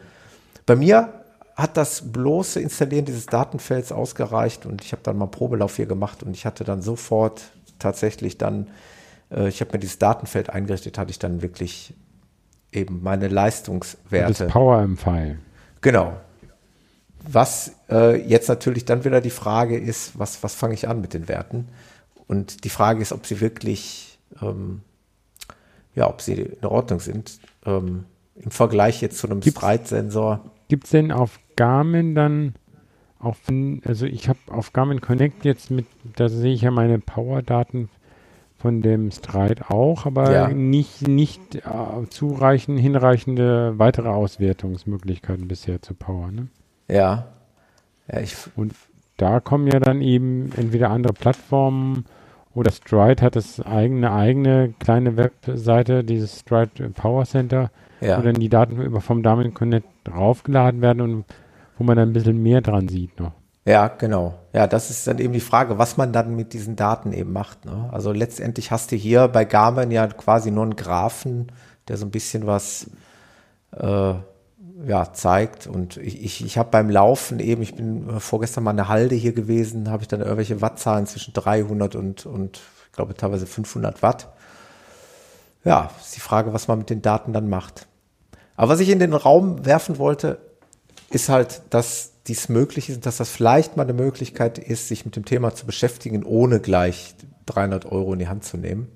Bei 0.65 0.75
mir 0.75 1.13
hat 1.55 1.77
das 1.77 2.11
bloße 2.11 2.59
Installieren 2.59 3.05
dieses 3.05 3.27
Datenfelds 3.27 3.91
ausgereicht 3.91 4.65
und 4.65 4.83
ich 4.83 4.93
habe 4.93 5.03
dann 5.03 5.15
mal 5.15 5.25
einen 5.25 5.31
Probelauf 5.31 5.75
hier 5.75 5.85
gemacht 5.85 6.23
und 6.23 6.35
ich 6.35 6.47
hatte 6.47 6.63
dann 6.63 6.81
sofort 6.81 7.43
tatsächlich 7.77 8.39
dann, 8.39 8.67
äh, 9.29 9.47
ich 9.47 9.61
habe 9.61 9.73
mir 9.73 9.79
dieses 9.79 9.99
Datenfeld 9.99 10.49
eingerichtet, 10.49 10.97
hatte 10.97 11.11
ich 11.11 11.19
dann 11.19 11.43
wirklich 11.43 11.93
eben 12.71 13.01
meine 13.03 13.27
Leistungswerte. 13.27 14.45
Das 14.45 14.51
Power 14.51 14.81
im 14.81 14.97
File. 14.97 15.39
Genau. 15.81 16.17
Was 17.23 17.75
äh, 17.89 18.19
jetzt 18.27 18.49
natürlich 18.49 18.85
dann 18.85 19.03
wieder 19.03 19.21
die 19.21 19.29
Frage 19.29 19.77
ist, 19.77 20.17
was, 20.17 20.41
was 20.43 20.55
fange 20.55 20.73
ich 20.73 20.87
an 20.87 21.01
mit 21.01 21.13
den 21.13 21.27
Werten? 21.27 21.67
Und 22.27 22.63
die 22.63 22.69
Frage 22.69 23.01
ist, 23.01 23.11
ob 23.11 23.25
sie 23.25 23.41
wirklich, 23.41 24.17
ähm, 24.41 24.81
ja, 25.93 26.09
ob 26.09 26.21
sie 26.21 26.33
in 26.33 26.65
Ordnung 26.65 26.99
sind. 26.99 27.39
Ähm, 27.65 28.05
Im 28.35 28.51
Vergleich 28.51 29.01
jetzt 29.01 29.17
zu 29.19 29.29
einem 29.29 29.41
Sprite-Sensor. 29.41 30.51
Gibt 30.67 30.85
es 30.85 30.91
denn 30.91 31.11
auf 31.11 31.39
Garmin 31.55 32.15
dann 32.15 32.55
auch, 33.19 33.35
also 33.85 34.05
ich 34.07 34.29
habe 34.29 34.39
auf 34.47 34.73
Garmin 34.73 35.01
Connect 35.01 35.45
jetzt 35.45 35.69
mit, 35.69 35.85
da 36.15 36.27
sehe 36.27 36.53
ich 36.53 36.61
ja 36.61 36.71
meine 36.71 36.97
Power-Daten 36.97 37.89
von 38.61 38.81
dem 38.81 39.11
Stride 39.11 39.69
auch, 39.69 40.05
aber 40.05 40.31
Ja. 40.31 40.47
nicht, 40.49 41.07
nicht 41.07 41.55
äh, 41.55 41.61
zureichend, 42.09 42.79
hinreichende 42.79 43.73
weitere 43.79 44.09
Auswertungsmöglichkeiten 44.09 45.47
bisher 45.47 45.81
zu 45.81 45.93
Power. 45.93 46.31
Ne? 46.31 46.47
Ja. 46.89 47.27
Ja, 48.11 48.19
ich, 48.19 48.35
Und 48.55 48.73
da 49.17 49.39
kommen 49.39 49.67
ja 49.67 49.79
dann 49.79 50.01
eben 50.01 50.51
entweder 50.55 50.89
andere 50.89 51.13
Plattformen 51.13 52.05
oder 52.53 52.71
Stride 52.71 53.23
hat 53.23 53.35
das 53.35 53.61
eigene, 53.61 54.11
eigene 54.11 54.73
kleine 54.79 55.15
Webseite, 55.17 56.03
dieses 56.03 56.39
Stride 56.39 56.89
Power 56.89 57.25
Center, 57.25 57.71
ja. 58.01 58.17
wo 58.17 58.21
dann 58.21 58.35
die 58.35 58.49
Daten 58.49 58.81
über 58.81 59.01
vom 59.01 59.23
Garmin 59.23 59.53
Connect 59.53 59.87
draufgeladen 60.03 60.81
werden 60.81 61.01
und 61.01 61.25
wo 61.77 61.83
man 61.83 61.95
dann 61.97 62.09
ein 62.09 62.13
bisschen 62.13 62.41
mehr 62.43 62.61
dran 62.61 62.89
sieht 62.89 63.19
noch. 63.19 63.31
Ja, 63.65 63.89
genau. 63.89 64.39
Ja, 64.53 64.65
das 64.65 64.89
ist 64.89 65.05
dann 65.05 65.19
eben 65.19 65.33
die 65.33 65.39
Frage, 65.39 65.77
was 65.77 65.95
man 65.95 66.11
dann 66.11 66.35
mit 66.35 66.53
diesen 66.53 66.75
Daten 66.75 67.13
eben 67.13 67.31
macht. 67.31 67.65
Ne? 67.65 67.89
Also 67.91 68.11
letztendlich 68.11 68.71
hast 68.71 68.91
du 68.91 68.95
hier 68.95 69.27
bei 69.27 69.45
Garmin 69.45 69.91
ja 69.91 70.07
quasi 70.07 70.49
nur 70.49 70.63
einen 70.63 70.75
Graphen, 70.75 71.51
der 71.87 71.97
so 71.97 72.05
ein 72.05 72.11
bisschen 72.11 72.47
was 72.47 72.89
äh, 73.77 74.13
ja, 74.87 75.13
zeigt. 75.13 75.67
Und 75.67 75.97
ich, 75.97 76.23
ich, 76.23 76.43
ich 76.43 76.57
habe 76.57 76.69
beim 76.71 76.89
Laufen 76.89 77.39
eben, 77.39 77.61
ich 77.61 77.75
bin 77.75 78.09
äh, 78.09 78.19
vorgestern 78.19 78.63
mal 78.63 78.71
in 78.71 78.77
der 78.77 78.87
Halde 78.87 79.15
hier 79.15 79.33
gewesen, 79.33 79.89
habe 79.91 80.01
ich 80.03 80.07
dann 80.07 80.21
irgendwelche 80.21 80.61
Wattzahlen 80.61 81.05
zwischen 81.05 81.33
300 81.33 81.95
und, 81.95 82.25
und 82.25 82.61
ich 82.87 82.91
glaube 82.93 83.15
teilweise 83.15 83.45
500 83.45 84.01
Watt. 84.01 84.29
Ja, 85.63 85.91
ist 85.99 86.15
die 86.15 86.21
Frage, 86.21 86.53
was 86.53 86.67
man 86.67 86.79
mit 86.79 86.89
den 86.89 87.03
Daten 87.03 87.33
dann 87.33 87.47
macht. 87.47 87.87
Aber 88.55 88.73
was 88.73 88.79
ich 88.79 88.89
in 88.89 88.99
den 88.99 89.13
Raum 89.13 89.65
werfen 89.65 89.99
wollte, 89.99 90.39
ist 91.11 91.29
halt, 91.29 91.61
dass 91.69 92.10
dies 92.27 92.49
möglich 92.49 92.89
ist, 92.89 93.05
dass 93.05 93.17
das 93.17 93.29
vielleicht 93.29 93.77
mal 93.77 93.83
eine 93.83 93.93
Möglichkeit 93.93 94.57
ist, 94.57 94.87
sich 94.87 95.05
mit 95.05 95.15
dem 95.15 95.25
Thema 95.25 95.55
zu 95.55 95.65
beschäftigen, 95.65 96.23
ohne 96.23 96.59
gleich 96.59 97.15
300 97.47 97.85
Euro 97.85 98.13
in 98.13 98.19
die 98.19 98.27
Hand 98.27 98.43
zu 98.43 98.57
nehmen. 98.57 98.87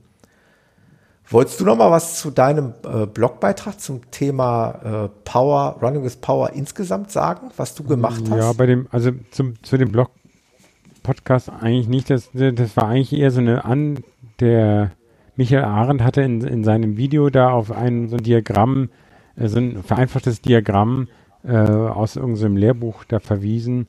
Wolltest 1.28 1.60
du 1.60 1.66
noch 1.66 1.76
mal 1.76 1.90
was 1.90 2.20
zu 2.20 2.30
deinem 2.30 2.74
äh, 2.84 3.08
Blogbeitrag 3.08 3.80
zum 3.80 4.12
Thema 4.12 5.06
äh, 5.06 5.10
Power, 5.24 5.78
Running 5.82 6.04
with 6.04 6.18
Power 6.18 6.52
insgesamt 6.54 7.12
sagen, 7.12 7.50
was 7.58 7.74
du 7.74 7.84
gemacht 7.84 8.22
hast? 8.30 8.38
Ja, 8.38 8.54
bei 8.54 8.68
dem, 8.68 8.88
also 8.92 9.12
zum, 9.32 9.62
zu 9.64 9.78
dem 9.78 9.92
Blog-Podcast 9.92 11.50
eigentlich 11.50 11.88
nicht. 11.88 12.12
Das, 12.12 12.30
das 12.32 12.78
war 12.78 12.90
eigentlich 12.90 13.14
eher 13.14 13.32
so 13.32 13.40
eine 13.40 13.66
An, 13.66 14.04
der 14.40 14.92
Michael 15.36 15.64
Arendt 15.64 16.04
hatte 16.04 16.22
in, 16.22 16.42
in 16.42 16.64
seinem 16.64 16.96
Video 16.96 17.32
da 17.32 17.50
auf 17.50 17.72
ein 17.72 18.08
so 18.08 18.18
ein 18.18 18.24
Diagramm, 18.24 18.90
äh, 19.36 19.48
so 19.48 19.58
ein 19.58 19.84
vereinfachtes 19.84 20.42
Diagramm 20.42 21.08
äh, 21.48 21.56
aus 21.56 22.16
irgendeinem 22.16 22.58
Lehrbuch 22.58 23.04
da 23.06 23.20
verwiesen. 23.20 23.88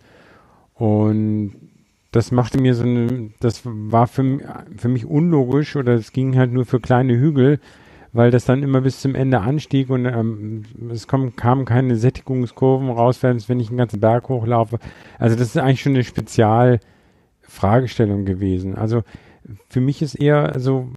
Und 0.75 1.55
das 2.13 2.31
machte 2.33 2.61
mir 2.61 2.75
so 2.75 2.85
eine, 2.85 3.31
das 3.41 3.63
war 3.65 4.07
für, 4.07 4.39
für 4.77 4.89
mich 4.89 5.07
unlogisch 5.07 5.77
oder 5.77 5.95
es 5.95 6.13
ging 6.13 6.37
halt 6.37 6.53
nur 6.53 6.65
für 6.65 6.81
kleine 6.81 7.19
Hügel, 7.19 7.61
weil 8.13 8.31
das 8.31 8.45
dann 8.47 8.63
immer 8.63 8.81
bis 8.81 9.01
zum 9.01 9.15
Ende 9.15 9.41
anstieg 9.41 9.91
und 9.91 10.07
ähm, 10.07 10.63
es 10.91 11.07
kom, 11.09 11.37
kamen 11.37 11.67
keine 11.67 11.97
Sättigungskurven 11.97 12.89
raus, 12.89 13.23
wenn 13.23 13.37
wenn 13.49 13.61
ich 13.61 13.69
einen 13.69 13.77
ganzen 13.79 14.01
Berg 14.01 14.29
hochlaufe. 14.29 14.79
Also 15.19 15.37
das 15.37 15.49
ist 15.49 15.59
eigentlich 15.59 15.83
schon 15.83 15.95
eine 15.95 16.05
Spezialfragestellung 16.05 18.25
gewesen. 18.25 18.77
Also 18.77 19.03
für 19.69 19.81
mich 19.81 20.03
ist 20.03 20.15
eher 20.15 20.59
so, 20.59 20.89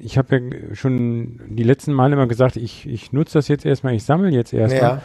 ich 0.00 0.18
habe 0.18 0.36
ja 0.36 0.40
schon 0.74 1.40
die 1.48 1.62
letzten 1.62 1.92
Male 1.92 2.14
immer 2.14 2.26
gesagt, 2.26 2.56
ich, 2.56 2.88
ich 2.88 3.12
nutze 3.12 3.34
das 3.34 3.46
jetzt 3.48 3.66
erstmal, 3.66 3.94
ich 3.94 4.04
sammle 4.04 4.30
jetzt 4.30 4.52
erstmal 4.52 4.96
ja, 4.96 5.02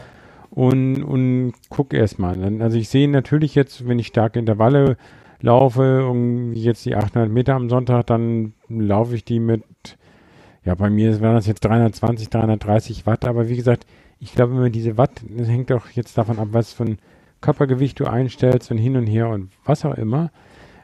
und, 0.52 1.02
und 1.04 1.54
gucke 1.70 1.98
erstmal. 1.98 2.62
Also 2.62 2.78
ich 2.78 2.90
sehe 2.90 3.08
natürlich 3.10 3.56
jetzt, 3.56 3.88
wenn 3.88 4.00
ich 4.00 4.08
starke 4.08 4.38
Intervalle 4.38 4.98
laufe, 5.40 6.06
um 6.06 6.54
jetzt 6.54 6.86
die 6.86 6.96
800 6.96 7.30
Meter 7.30 7.56
am 7.56 7.70
Sonntag, 7.70 8.06
dann 8.08 8.54
laufe 8.70 9.16
ich 9.16 9.24
die 9.24 9.40
mit, 9.40 9.64
ja, 10.64 10.76
bei 10.76 10.90
mir 10.90 11.20
wären 11.22 11.36
das 11.36 11.48
jetzt 11.48 11.62
320, 11.62 12.30
330 12.30 13.06
Watt, 13.08 13.26
aber 13.26 13.50
wie 13.50 13.56
gesagt, 13.56 13.86
ich 14.20 14.36
glaube 14.36 14.54
immer 14.54 14.70
diese 14.70 14.98
Watt, 14.98 15.22
das 15.28 15.48
hängt 15.48 15.72
doch 15.72 15.90
jetzt 15.92 16.18
davon 16.18 16.38
ab, 16.38 16.50
was 16.52 16.80
ein 16.80 17.00
Körpergewicht 17.40 18.00
du 18.00 18.06
einstellst 18.06 18.70
und 18.70 18.78
hin 18.78 18.96
und 18.96 19.08
her 19.08 19.30
und 19.30 19.50
was 19.66 19.84
auch 19.84 19.96
immer. 19.96 20.32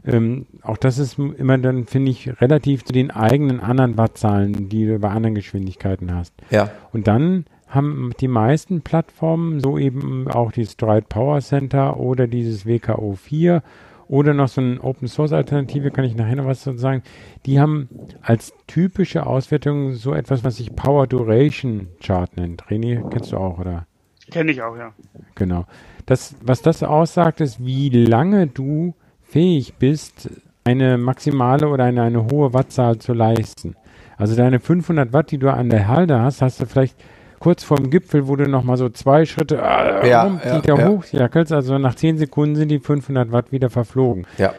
Ähm, 0.06 0.48
auch 0.64 0.78
das 0.78 0.98
ist 0.98 1.20
immer 1.20 1.58
dann, 1.58 1.86
finde 1.86 2.12
ich, 2.12 2.42
relativ 2.42 2.86
zu 2.86 2.94
den 2.94 3.12
eigenen 3.12 3.60
anderen 3.60 3.98
Wattzahlen, 3.98 4.70
die 4.70 4.88
du 4.88 4.98
bei 4.98 5.10
anderen 5.10 5.36
Geschwindigkeiten 5.36 6.16
hast. 6.16 6.34
ja, 6.50 6.72
Und 6.94 7.08
dann 7.08 7.46
haben 7.68 8.12
die 8.20 8.28
meisten 8.28 8.82
Plattformen, 8.82 9.60
so 9.60 9.78
eben 9.78 10.28
auch 10.30 10.52
die 10.52 10.66
Stride 10.66 11.06
Power 11.10 11.42
Center 11.42 11.98
oder 11.98 12.28
dieses 12.28 12.66
WKO 12.66 13.14
4 13.14 13.62
oder 14.08 14.34
noch 14.34 14.48
so 14.48 14.62
eine 14.62 14.82
Open 14.82 15.08
Source 15.08 15.34
Alternative, 15.34 15.92
kann 15.92 16.06
ich 16.06 16.16
nachher 16.16 16.38
noch 16.38 16.46
was 16.46 16.64
dazu 16.64 16.78
sagen, 16.78 17.04
die 17.46 17.60
haben 17.60 17.90
als 18.22 18.54
typische 18.68 19.26
Auswertung 19.26 19.94
so 19.94 20.14
etwas, 20.14 20.44
was 20.44 20.58
sich 20.58 20.76
Power 20.76 21.08
Duration 21.08 21.90
Chart 22.02 22.36
nennt. 22.38 22.64
René, 22.66 23.08
kennst 23.10 23.34
du 23.34 23.38
auch, 23.38 23.60
oder? 23.60 23.86
Kenne 24.32 24.52
ich 24.52 24.62
auch, 24.62 24.78
ja. 24.78 24.94
Genau. 25.36 25.66
Das, 26.06 26.36
was 26.42 26.62
das 26.62 26.84
aussagt, 26.84 27.42
ist, 27.42 27.64
wie 27.66 27.90
lange 27.90 28.48
du 28.48 28.96
fähig 29.24 29.74
bist, 29.76 30.30
eine 30.64 30.98
maximale 30.98 31.68
oder 31.68 31.86
eine, 31.86 32.02
eine 32.04 32.26
hohe 32.26 32.54
Wattzahl 32.54 32.98
zu 32.98 33.14
leisten. 33.14 33.76
Also 34.18 34.36
deine 34.36 34.60
500 34.60 35.14
Watt, 35.14 35.32
die 35.32 35.38
du 35.38 35.52
an 35.52 35.70
der 35.70 35.88
Halde 35.88 36.20
hast, 36.20 36.42
hast 36.42 36.60
du 36.60 36.66
vielleicht 36.66 36.96
kurz 37.40 37.64
vorm 37.64 37.90
Gipfel, 37.90 38.28
wo 38.28 38.36
du 38.36 38.48
nochmal 38.48 38.78
so 38.78 38.90
zwei 38.90 39.26
Schritte 39.26 39.58
äh, 39.58 40.10
Ja, 40.10 40.24
rum, 40.24 40.40
ja, 40.44 40.62
ja. 40.66 40.88
hochjackelst. 40.88 41.52
Also 41.54 41.78
nach 41.78 41.96
10 41.96 42.18
Sekunden 42.18 42.56
sind 42.56 42.70
die 42.70 42.80
500 42.80 43.32
Watt 43.32 43.52
wieder 43.52 43.70
verflogen. 43.70 44.26
ja, 44.38 44.54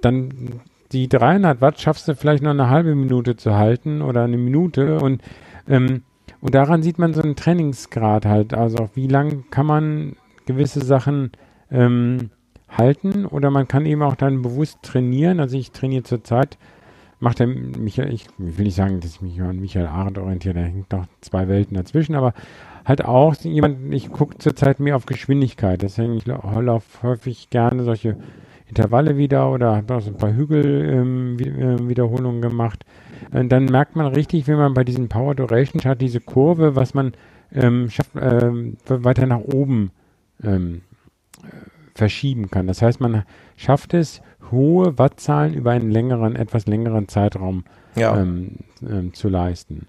Dann 0.00 0.60
die 0.92 1.08
300 1.08 1.60
Watt 1.60 1.80
schaffst 1.80 2.08
du 2.08 2.14
vielleicht 2.14 2.42
noch 2.42 2.50
eine 2.50 2.68
halbe 2.68 2.94
Minute 2.94 3.36
zu 3.36 3.54
halten 3.54 4.02
oder 4.02 4.24
eine 4.24 4.36
Minute 4.36 4.98
und 4.98 5.22
ähm, 5.68 6.02
und 6.40 6.56
daran 6.56 6.82
sieht 6.82 6.98
man 6.98 7.14
so 7.14 7.22
einen 7.22 7.36
Trainingsgrad 7.36 8.26
halt, 8.26 8.52
also 8.52 8.78
auch 8.78 8.88
wie 8.94 9.06
lang 9.06 9.44
kann 9.50 9.64
man 9.64 10.16
gewisse 10.44 10.84
Sachen 10.84 11.30
ähm, 11.70 12.30
halten 12.68 13.26
oder 13.26 13.50
man 13.50 13.68
kann 13.68 13.86
eben 13.86 14.02
auch 14.02 14.16
dann 14.16 14.42
bewusst 14.42 14.78
trainieren. 14.82 15.38
Also 15.38 15.56
ich 15.56 15.70
trainiere 15.70 16.02
zurzeit, 16.02 16.58
macht 17.22 17.38
der 17.38 17.46
Michael, 17.46 18.12
ich 18.12 18.26
will 18.36 18.64
nicht 18.64 18.74
sagen, 18.74 19.00
dass 19.00 19.12
ich 19.12 19.22
mich 19.22 19.40
an 19.40 19.60
Michael 19.60 19.86
Arendt 19.86 20.18
orientiere, 20.18 20.54
da 20.54 20.60
hängt 20.60 20.90
noch 20.92 21.06
zwei 21.20 21.46
Welten 21.48 21.76
dazwischen, 21.76 22.16
aber 22.16 22.34
halt 22.84 23.04
auch 23.04 23.36
jemand, 23.36 23.94
ich 23.94 24.10
gucke 24.10 24.38
zurzeit 24.38 24.80
mehr 24.80 24.96
auf 24.96 25.06
Geschwindigkeit, 25.06 25.82
deswegen 25.82 26.14
ich 26.14 26.26
lau- 26.26 26.60
laufe 26.60 27.00
häufig 27.02 27.48
gerne 27.48 27.84
solche 27.84 28.16
Intervalle 28.66 29.16
wieder 29.16 29.52
oder 29.52 29.76
habe 29.76 29.94
auch 29.94 30.00
so 30.00 30.10
ein 30.10 30.16
paar 30.16 30.34
Hügelwiederholungen 30.34 32.42
ähm, 32.42 32.44
äh, 32.44 32.48
gemacht. 32.48 32.84
Und 33.30 33.50
dann 33.50 33.66
merkt 33.66 33.94
man 33.96 34.06
richtig, 34.06 34.48
wenn 34.48 34.56
man 34.56 34.74
bei 34.74 34.82
diesem 34.82 35.08
Power 35.08 35.36
Duration 35.36 35.80
Chart 35.80 36.00
diese 36.00 36.20
Kurve, 36.20 36.74
was 36.74 36.92
man 36.94 37.12
ähm, 37.52 37.88
schafft, 37.88 38.10
ähm, 38.20 38.76
weiter 38.88 39.26
nach 39.26 39.38
oben 39.40 39.92
ähm, 40.42 40.80
äh, 41.42 41.46
verschieben 41.94 42.50
kann. 42.50 42.66
Das 42.66 42.82
heißt, 42.82 43.00
man 43.00 43.22
schafft 43.56 43.94
es, 43.94 44.22
hohe 44.52 44.98
Wattzahlen 44.98 45.54
über 45.54 45.72
einen 45.72 45.90
längeren, 45.90 46.36
etwas 46.36 46.66
längeren 46.66 47.08
Zeitraum 47.08 47.64
ja, 47.96 48.16
ähm, 48.20 48.58
ähm, 48.88 49.14
zu 49.14 49.28
leisten. 49.28 49.86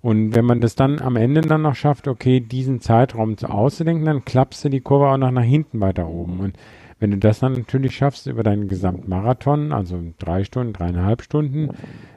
Und 0.00 0.34
wenn 0.34 0.44
man 0.44 0.60
das 0.60 0.74
dann 0.74 1.00
am 1.00 1.16
Ende 1.16 1.40
dann 1.40 1.62
noch 1.62 1.74
schafft, 1.74 2.08
okay, 2.08 2.40
diesen 2.40 2.80
Zeitraum 2.80 3.38
zu 3.38 3.48
auszudenken, 3.48 4.04
dann 4.04 4.24
klappst 4.24 4.64
du 4.64 4.68
die 4.68 4.82
Kurve 4.82 5.08
auch 5.08 5.16
noch 5.16 5.30
nach 5.30 5.42
hinten 5.42 5.80
weiter 5.80 6.08
oben. 6.08 6.40
Und 6.40 6.58
wenn 7.00 7.10
du 7.10 7.18
das 7.18 7.40
dann 7.40 7.52
natürlich 7.52 7.96
schaffst, 7.96 8.26
über 8.26 8.42
deinen 8.42 8.68
Gesamtmarathon, 8.68 9.72
also 9.72 9.98
drei 10.18 10.44
Stunden, 10.44 10.72
dreieinhalb 10.72 11.22
Stunden, 11.22 11.70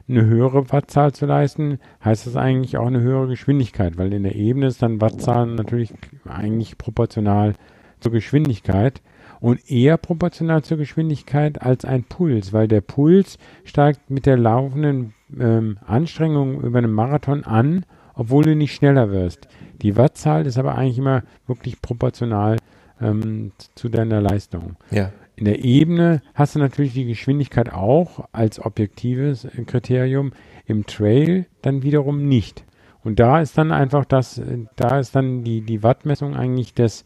eine 0.10 0.26
höhere 0.26 0.72
Wattzahl 0.72 1.14
zu 1.14 1.26
leisten, 1.26 1.80
heißt 2.04 2.28
das 2.28 2.36
eigentlich 2.36 2.78
auch 2.78 2.88
eine 2.88 3.02
höhere 3.02 3.28
Geschwindigkeit, 3.28 3.98
weil 3.98 4.14
in 4.14 4.24
der 4.24 4.36
Ebene 4.36 4.68
ist 4.68 4.82
dann 4.82 5.02
Wattzahl 5.02 5.48
natürlich 5.48 5.94
eigentlich 6.28 6.78
proportional 6.78 7.54
zur 8.00 8.12
Geschwindigkeit 8.12 9.02
und 9.40 9.70
eher 9.70 9.98
proportional 9.98 10.64
zur 10.64 10.78
Geschwindigkeit 10.78 11.62
als 11.62 11.86
ein 11.86 12.04
Puls, 12.04 12.54
weil 12.54 12.68
der 12.68 12.82
Puls 12.82 13.38
steigt 13.64 14.10
mit 14.10 14.26
der 14.26 14.38
laufenden 14.38 15.14
ähm, 15.40 15.78
Anstrengung 15.86 16.62
über 16.62 16.80
einen 16.80 16.94
Marathon 16.94 17.44
an, 17.44 17.86
obwohl 18.14 18.44
du 18.44 18.56
nicht 18.56 18.74
schneller 18.74 19.12
wirst. 19.12 19.48
Die 19.82 19.96
Wattzahl 19.96 20.46
ist 20.46 20.58
aber 20.58 20.76
eigentlich 20.76 20.98
immer 20.98 21.24
wirklich 21.46 21.82
proportional 21.82 22.58
ähm, 23.00 23.52
zu 23.76 23.90
deiner 23.90 24.22
Leistung. 24.22 24.76
Ja. 24.92 25.12
In 25.36 25.46
der 25.46 25.64
Ebene 25.64 26.24
hast 26.34 26.56
du 26.56 26.60
natürlich 26.60 26.94
die 26.94 27.06
Geschwindigkeit 27.06 27.72
auch 27.72 28.28
als 28.32 28.60
objektives 28.60 29.48
Kriterium, 29.68 30.32
im 30.66 30.88
Trail 30.88 31.46
dann 31.62 31.84
wiederum 31.84 32.28
nicht. 32.28 32.66
Und 33.04 33.20
da 33.20 33.40
ist 33.40 33.58
dann 33.58 33.72
einfach 33.72 34.04
das, 34.04 34.42
da 34.76 35.00
ist 35.00 35.16
dann 35.16 35.44
die, 35.44 35.62
die 35.62 35.84
Wattmessung 35.84 36.36
eigentlich 36.36 36.74
das, 36.74 37.06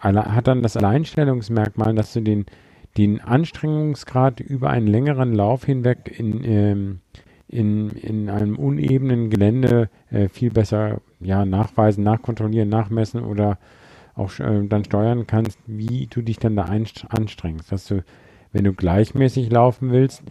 hat 0.00 0.46
dann 0.48 0.62
das 0.62 0.76
Alleinstellungsmerkmal, 0.76 1.94
dass 1.94 2.12
du 2.12 2.20
den, 2.20 2.46
den 2.96 3.20
Anstrengungsgrad 3.20 4.40
über 4.40 4.70
einen 4.70 4.86
längeren 4.86 5.32
Lauf 5.32 5.64
hinweg 5.64 6.14
in, 6.18 6.44
ähm, 6.44 7.00
in, 7.48 7.90
in 7.90 8.28
einem 8.28 8.56
unebenen 8.56 9.30
Gelände 9.30 9.88
äh, 10.10 10.28
viel 10.28 10.50
besser 10.50 11.00
ja, 11.20 11.44
nachweisen, 11.44 12.04
nachkontrollieren, 12.04 12.68
nachmessen 12.68 13.22
oder 13.22 13.58
auch 14.14 14.38
äh, 14.40 14.66
dann 14.66 14.84
steuern 14.84 15.26
kannst, 15.26 15.58
wie 15.66 16.06
du 16.06 16.22
dich 16.22 16.38
dann 16.38 16.56
da 16.56 16.64
anstrengst. 16.64 17.70
Dass 17.70 17.86
du, 17.86 18.02
wenn 18.52 18.64
du 18.64 18.72
gleichmäßig 18.72 19.50
laufen 19.50 19.92
willst, 19.92 20.22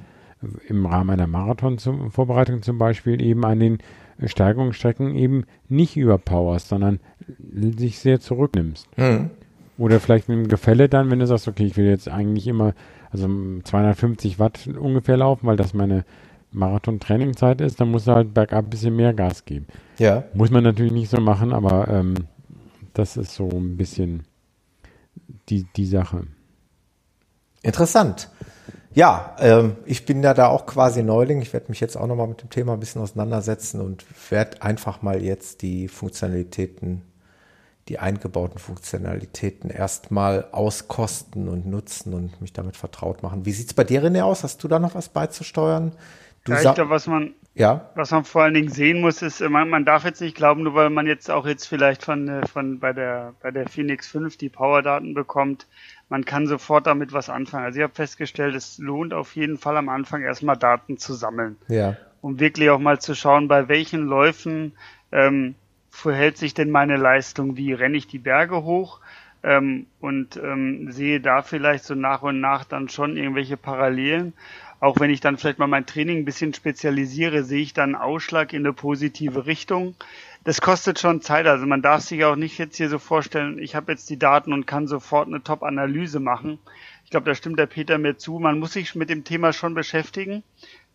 im 0.68 0.86
Rahmen 0.86 1.12
einer 1.12 1.28
Marathon-Vorbereitung 1.28 2.62
zum 2.62 2.78
Beispiel 2.78 3.22
eben 3.22 3.46
an 3.46 3.60
den 3.60 3.78
Steigerungsstrecken 4.24 5.16
eben 5.16 5.46
nicht 5.68 5.98
überpowerst, 5.98 6.70
sondern 6.70 7.00
sich 7.40 8.00
sehr 8.00 8.20
zurücknimmst. 8.20 8.88
Mhm. 8.98 9.32
Oder 9.78 10.00
vielleicht 10.00 10.30
mit 10.30 10.38
dem 10.38 10.48
Gefälle 10.48 10.88
dann, 10.88 11.12
wenn 11.12 11.20
du 11.20 11.28
sagst, 11.28 11.48
okay, 11.48 11.66
ich 11.66 11.76
will 11.76 11.86
jetzt 11.86 12.08
eigentlich 12.08 12.48
immer 12.48 12.74
also 13.12 13.28
250 13.64 14.40
Watt 14.40 14.68
ungefähr 14.68 15.18
laufen, 15.18 15.48
weil 15.48 15.58
das 15.58 15.74
meine 15.74 16.06
Marathon-Trainingszeit 16.52 17.62
ist, 17.62 17.80
dann 17.80 17.92
musst 17.92 18.08
du 18.08 18.14
halt 18.14 18.34
bergab 18.34 18.66
ein 18.66 18.70
bisschen 18.70 18.96
mehr 18.96 19.14
Gas 19.14 19.46
geben. 19.46 19.68
Ja. 19.98 20.24
Muss 20.34 20.52
man 20.52 20.64
natürlich 20.64 20.94
nicht 20.94 21.10
so 21.10 21.20
machen, 21.20 21.54
aber 21.54 21.88
ähm, 21.90 22.16
das 22.94 23.18
ist 23.18 23.36
so 23.36 23.50
ein 23.50 23.78
bisschen 23.78 24.24
die, 25.50 25.66
die 25.76 25.86
Sache. 25.86 26.24
Interessant. 27.62 28.30
Ja, 28.94 29.36
ähm, 29.40 29.76
ich 29.86 30.06
bin 30.06 30.24
ja 30.24 30.34
da 30.34 30.48
auch 30.48 30.66
quasi 30.66 31.04
Neuling. 31.04 31.42
Ich 31.42 31.52
werde 31.52 31.68
mich 31.70 31.82
jetzt 31.82 31.98
auch 31.98 32.08
nochmal 32.08 32.28
mit 32.28 32.42
dem 32.42 32.50
Thema 32.50 32.74
ein 32.74 32.80
bisschen 32.80 33.02
auseinandersetzen 33.02 33.82
und 33.82 34.06
werde 34.32 34.62
einfach 34.62 35.02
mal 35.02 35.22
jetzt 35.22 35.62
die 35.62 35.90
Funktionalitäten, 35.90 37.02
die 37.88 38.00
eingebauten 38.00 38.60
Funktionalitäten 38.60 39.70
erstmal 39.70 40.48
auskosten 40.52 41.48
und 41.48 41.68
nutzen 41.68 42.14
und 42.14 42.42
mich 42.42 42.52
damit 42.52 42.78
vertraut 42.78 43.22
machen. 43.22 43.46
Wie 43.46 43.52
sieht's 43.52 43.76
bei 43.76 43.84
dir, 43.84 44.04
René, 44.04 44.24
aus? 44.24 44.44
Hast 44.44 44.64
du 44.64 44.68
da 44.68 44.80
noch 44.80 44.96
was 44.96 45.10
beizusteuern? 45.10 45.92
Du 46.46 46.52
ja, 46.52 46.58
ich 46.60 46.76
glaube, 46.76 46.90
was 46.90 47.06
man, 47.08 47.34
ja? 47.54 47.90
was 47.96 48.12
man 48.12 48.24
vor 48.24 48.44
allen 48.44 48.54
Dingen 48.54 48.70
sehen 48.70 49.02
muss, 49.02 49.22
ist, 49.22 49.40
man, 49.42 49.70
man 49.70 49.86
darf 49.86 50.04
jetzt 50.04 50.22
nicht 50.22 50.36
glauben, 50.36 50.64
nur 50.64 50.74
weil 50.74 50.90
man 50.90 51.06
jetzt 51.06 51.30
auch 51.30 51.46
jetzt 51.46 51.68
vielleicht 51.68 52.04
von, 52.04 52.28
äh, 52.28 52.48
von 52.48 52.80
bei 52.80 52.94
der, 52.94 53.34
bei 53.42 53.52
der 53.52 53.68
Phoenix 53.68 54.08
5 54.08 54.38
die 54.38 54.50
Powerdaten 54.50 55.14
bekommt, 55.14 55.68
man 56.10 56.26
kann 56.26 56.48
sofort 56.48 56.86
damit 56.88 57.14
was 57.14 57.30
anfangen. 57.30 57.66
Also 57.66 57.80
ich 57.80 57.84
habe 57.84 57.96
festgestellt, 57.96 58.56
es 58.56 58.78
lohnt 58.78 59.14
auf 59.14 59.36
jeden 59.36 59.58
Fall 59.58 59.78
am 59.78 59.90
Anfang 59.90 60.22
erstmal 60.22 60.58
Daten 60.58 60.98
zu 60.98 61.14
sammeln. 61.14 61.58
Ja. 61.68 61.98
Um 62.22 62.40
wirklich 62.40 62.70
auch 62.70 62.80
mal 62.80 63.00
zu 63.00 63.16
schauen, 63.16 63.48
bei 63.48 63.68
welchen 63.68 64.06
Läufen 64.06 64.74
ähm, 65.12 65.56
verhält 65.96 66.38
sich 66.38 66.54
denn 66.54 66.72
meine 66.72 66.98
Leistung, 66.98 67.58
wie 67.58 67.74
renne 67.74 67.98
ich 67.98 68.08
die 68.08 68.20
Berge 68.20 68.64
hoch 68.64 69.00
ähm, 69.44 69.88
und 70.00 70.38
ähm, 70.38 70.92
sehe 70.92 71.22
da 71.22 71.42
vielleicht 71.42 71.86
so 71.86 71.96
nach 71.96 72.22
und 72.22 72.40
nach 72.40 72.66
dann 72.66 72.90
schon 72.90 73.18
irgendwelche 73.18 73.58
Parallelen. 73.58 74.34
Auch 74.80 75.00
wenn 75.00 75.10
ich 75.10 75.22
dann 75.22 75.38
vielleicht 75.38 75.58
mal 75.58 75.68
mein 75.68 75.86
Training 75.86 76.20
ein 76.20 76.26
bisschen 76.26 76.54
spezialisiere, 76.54 77.44
sehe 77.44 77.62
ich 77.62 77.74
dann 77.74 77.96
Ausschlag 77.96 78.54
in 78.54 78.66
eine 78.66 78.74
positive 78.74 79.46
Richtung 79.46 79.96
das 80.46 80.62
kostet 80.62 81.00
schon 81.00 81.22
Zeit. 81.22 81.48
Also 81.48 81.66
man 81.66 81.82
darf 81.82 82.02
sich 82.02 82.24
auch 82.24 82.36
nicht 82.36 82.58
jetzt 82.60 82.78
hier 82.78 82.88
so 82.88 83.00
vorstellen, 83.00 83.58
ich 83.60 83.76
habe 83.76 83.92
jetzt 83.92 84.10
die 84.10 84.20
Daten 84.20 84.54
und 84.54 84.68
kann 84.68 84.88
sofort 84.88 85.28
eine 85.28 85.44
Top-Analyse 85.44 86.20
machen. 86.20 86.60
Ich 87.04 87.10
glaube, 87.10 87.26
da 87.26 87.36
stimmt 87.36 87.60
der 87.60 87.66
Peter 87.66 87.98
mir 87.98 88.18
zu. 88.18 88.40
Man 88.40 88.60
muss 88.60 88.74
sich 88.74 88.96
mit 88.96 89.10
dem 89.10 89.24
Thema 89.24 89.54
schon 89.54 89.74
beschäftigen. 89.74 90.44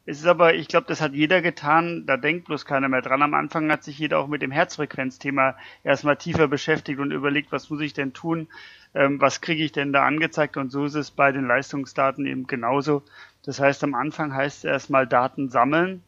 Es 0.06 0.18
ist 0.18 0.26
aber, 0.26 0.54
ich 0.54 0.68
glaube, 0.68 0.86
das 0.88 1.00
hat 1.00 1.12
jeder 1.12 1.42
getan, 1.42 2.04
da 2.06 2.16
denkt 2.16 2.46
bloß 2.46 2.64
keiner 2.64 2.88
mehr 2.88 3.02
dran. 3.02 3.22
Am 3.22 3.34
Anfang 3.34 3.70
hat 3.70 3.84
sich 3.84 3.98
jeder 3.98 4.18
auch 4.18 4.28
mit 4.28 4.42
dem 4.42 4.50
Herzfrequenzthema 4.50 5.56
erstmal 5.84 6.16
tiefer 6.16 6.48
beschäftigt 6.48 6.98
und 7.00 7.12
überlegt, 7.12 7.52
was 7.52 7.70
muss 7.70 7.80
ich 7.80 7.92
denn 7.92 8.12
tun, 8.12 8.48
ähm, 8.94 9.20
was 9.20 9.40
kriege 9.40 9.62
ich 9.62 9.72
denn 9.72 9.92
da 9.92 10.04
angezeigt 10.04 10.56
und 10.56 10.70
so 10.70 10.86
ist 10.86 10.94
es 10.94 11.10
bei 11.10 11.32
den 11.32 11.46
Leistungsdaten 11.46 12.26
eben 12.26 12.46
genauso. 12.46 13.02
Das 13.44 13.60
heißt, 13.60 13.84
am 13.84 13.94
Anfang 13.94 14.34
heißt 14.34 14.58
es 14.58 14.64
erstmal 14.64 15.06
Daten 15.06 15.48
sammeln, 15.50 16.02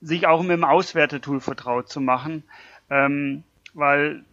sich 0.00 0.26
auch 0.26 0.42
mit 0.42 0.52
dem 0.52 0.64
Auswertetool 0.64 1.40
vertraut 1.40 1.88
zu 1.88 2.00
machen, 2.00 2.44
ähm, 2.88 3.42
weil 3.74 4.24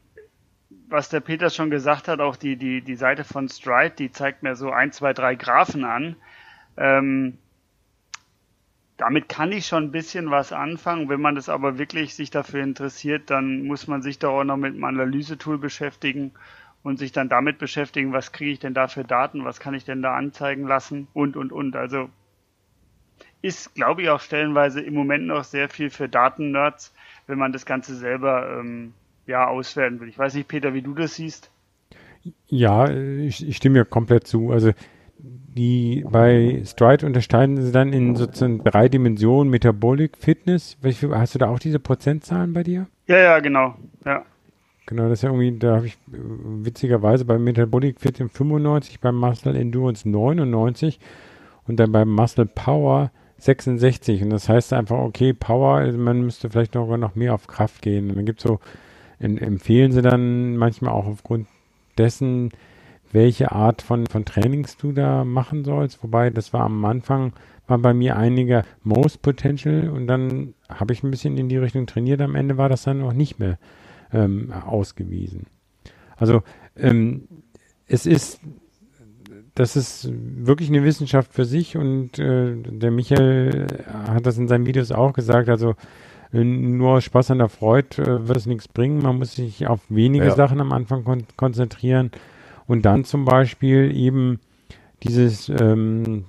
was 0.87 1.09
der 1.09 1.19
Peter 1.19 1.49
schon 1.49 1.69
gesagt 1.69 2.07
hat, 2.07 2.19
auch 2.19 2.35
die, 2.35 2.55
die, 2.55 2.81
die 2.81 2.95
Seite 2.95 3.23
von 3.23 3.49
Stride, 3.49 3.95
die 3.97 4.11
zeigt 4.11 4.43
mir 4.43 4.55
so 4.55 4.71
ein, 4.71 4.91
zwei, 4.91 5.13
drei 5.13 5.35
Graphen 5.35 5.83
an. 5.83 6.15
Ähm, 6.77 7.37
damit 8.97 9.29
kann 9.29 9.51
ich 9.51 9.67
schon 9.67 9.85
ein 9.85 9.91
bisschen 9.91 10.31
was 10.31 10.51
anfangen. 10.51 11.07
Wenn 11.07 11.21
man 11.21 11.35
das 11.35 11.49
aber 11.49 11.77
wirklich 11.77 12.15
sich 12.15 12.31
dafür 12.31 12.63
interessiert, 12.63 13.29
dann 13.29 13.63
muss 13.63 13.87
man 13.87 14.01
sich 14.01 14.19
da 14.19 14.29
auch 14.29 14.43
noch 14.43 14.57
mit 14.57 14.73
einem 14.73 14.83
Analysetool 14.83 15.57
beschäftigen 15.59 16.31
und 16.83 16.97
sich 16.97 17.11
dann 17.11 17.29
damit 17.29 17.59
beschäftigen, 17.59 18.11
was 18.11 18.31
kriege 18.31 18.51
ich 18.51 18.59
denn 18.59 18.73
da 18.73 18.87
für 18.87 19.03
Daten, 19.03 19.45
was 19.45 19.59
kann 19.59 19.75
ich 19.75 19.85
denn 19.85 20.01
da 20.01 20.15
anzeigen 20.15 20.67
lassen 20.67 21.07
und, 21.13 21.37
und, 21.37 21.51
und. 21.51 21.75
Also 21.75 22.09
ist, 23.41 23.75
glaube 23.75 24.01
ich, 24.01 24.09
auch 24.09 24.19
stellenweise 24.19 24.81
im 24.81 24.95
Moment 24.95 25.27
noch 25.27 25.43
sehr 25.43 25.69
viel 25.69 25.89
für 25.89 26.09
Daten-Nerds, 26.09 26.93
wenn 27.27 27.37
man 27.37 27.53
das 27.53 27.65
Ganze 27.65 27.95
selber 27.95 28.57
ähm, 28.59 28.93
ja, 29.27 29.47
auswerten 29.47 29.99
will. 29.99 30.09
Ich 30.09 30.17
weiß 30.17 30.33
nicht, 30.33 30.47
Peter, 30.47 30.73
wie 30.73 30.81
du 30.81 30.95
das 30.95 31.15
siehst. 31.15 31.51
Ja, 32.47 32.89
ich, 32.89 33.47
ich 33.47 33.57
stimme 33.57 33.77
ja 33.77 33.83
komplett 33.83 34.25
zu. 34.25 34.51
Also 34.51 34.71
die 35.57 36.05
bei 36.09 36.61
Stride 36.65 37.05
unterscheiden 37.05 37.61
sie 37.61 37.71
dann 37.71 37.91
in 37.91 38.15
sozusagen 38.15 38.63
drei 38.63 38.87
Dimensionen 38.87 39.49
Metabolik, 39.49 40.17
Fitness. 40.17 40.77
Hast 41.11 41.35
du 41.35 41.39
da 41.39 41.49
auch 41.49 41.59
diese 41.59 41.79
Prozentzahlen 41.79 42.53
bei 42.53 42.63
dir? 42.63 42.87
Ja, 43.07 43.17
ja, 43.17 43.39
genau. 43.39 43.75
Ja. 44.05 44.23
Genau, 44.85 45.09
das 45.09 45.19
ist 45.19 45.23
ja 45.23 45.29
irgendwie, 45.29 45.59
da 45.59 45.75
habe 45.75 45.87
ich 45.87 45.93
äh, 46.13 46.17
witzigerweise 46.63 47.25
beim 47.25 47.43
Metabolic 47.43 47.99
Fitness 47.99 48.31
95, 48.31 49.01
beim 49.01 49.15
Muscle 49.15 49.53
Endurance 49.53 50.07
99 50.07 50.99
und 51.67 51.77
dann 51.77 51.91
beim 51.91 52.09
Muscle 52.09 52.45
Power 52.45 53.11
66 53.39 54.23
und 54.23 54.29
das 54.29 54.47
heißt 54.47 54.73
einfach, 54.73 54.97
okay, 54.97 55.33
Power, 55.33 55.77
also 55.77 55.97
man 55.97 56.21
müsste 56.21 56.49
vielleicht 56.49 56.73
noch, 56.73 56.95
noch 56.97 57.15
mehr 57.15 57.33
auf 57.33 57.47
Kraft 57.47 57.81
gehen. 57.81 58.09
Und 58.09 58.15
dann 58.15 58.25
gibt 58.25 58.39
so, 58.39 58.59
in, 59.19 59.37
empfehlen 59.37 59.91
sie 59.91 60.01
dann 60.01 60.55
manchmal 60.57 60.93
auch 60.93 61.05
aufgrund 61.05 61.47
dessen, 61.97 62.51
welche 63.11 63.51
Art 63.51 63.81
von, 63.81 64.07
von 64.07 64.25
Trainings 64.25 64.77
du 64.77 64.91
da 64.91 65.23
machen 65.23 65.63
sollst. 65.63 66.03
Wobei, 66.03 66.29
das 66.29 66.53
war 66.53 66.61
am 66.61 66.83
Anfang, 66.85 67.33
war 67.67 67.77
bei 67.77 67.93
mir 67.93 68.17
einiger 68.17 68.63
Most 68.83 69.21
Potential 69.21 69.89
und 69.89 70.07
dann 70.07 70.53
habe 70.69 70.93
ich 70.93 71.03
ein 71.03 71.11
bisschen 71.11 71.37
in 71.37 71.49
die 71.49 71.57
Richtung 71.57 71.85
trainiert. 71.85 72.21
Am 72.21 72.35
Ende 72.35 72.57
war 72.57 72.69
das 72.69 72.83
dann 72.83 73.03
auch 73.03 73.13
nicht 73.13 73.39
mehr 73.39 73.57
ähm, 74.13 74.51
ausgewiesen. 74.51 75.47
Also 76.15 76.43
ähm, 76.75 77.27
es 77.87 78.05
ist 78.05 78.41
das 79.55 79.75
ist 79.75 80.09
wirklich 80.11 80.69
eine 80.69 80.83
Wissenschaft 80.83 81.33
für 81.33 81.45
sich 81.45 81.77
und 81.77 82.19
äh, 82.19 82.55
der 82.55 82.91
Michael 82.91 83.65
hat 83.87 84.25
das 84.27 84.37
in 84.37 84.47
seinen 84.47 84.67
Videos 84.67 84.91
auch 84.91 85.13
gesagt, 85.13 85.49
also 85.49 85.73
äh, 86.31 86.43
nur 86.43 87.01
Spaß 87.01 87.31
an 87.31 87.39
der 87.39 87.49
Freude 87.49 88.03
äh, 88.03 88.27
wird 88.27 88.37
es 88.37 88.45
nichts 88.45 88.67
bringen. 88.67 89.01
Man 89.01 89.17
muss 89.17 89.33
sich 89.33 89.65
auf 89.65 89.81
wenige 89.89 90.25
ja. 90.25 90.35
Sachen 90.35 90.61
am 90.61 90.71
Anfang 90.71 91.03
kon 91.03 91.23
konzentrieren 91.37 92.11
und 92.67 92.85
dann 92.85 93.03
zum 93.03 93.25
Beispiel 93.25 93.95
eben 93.95 94.39
dieses 95.03 95.49
ähm, 95.49 96.25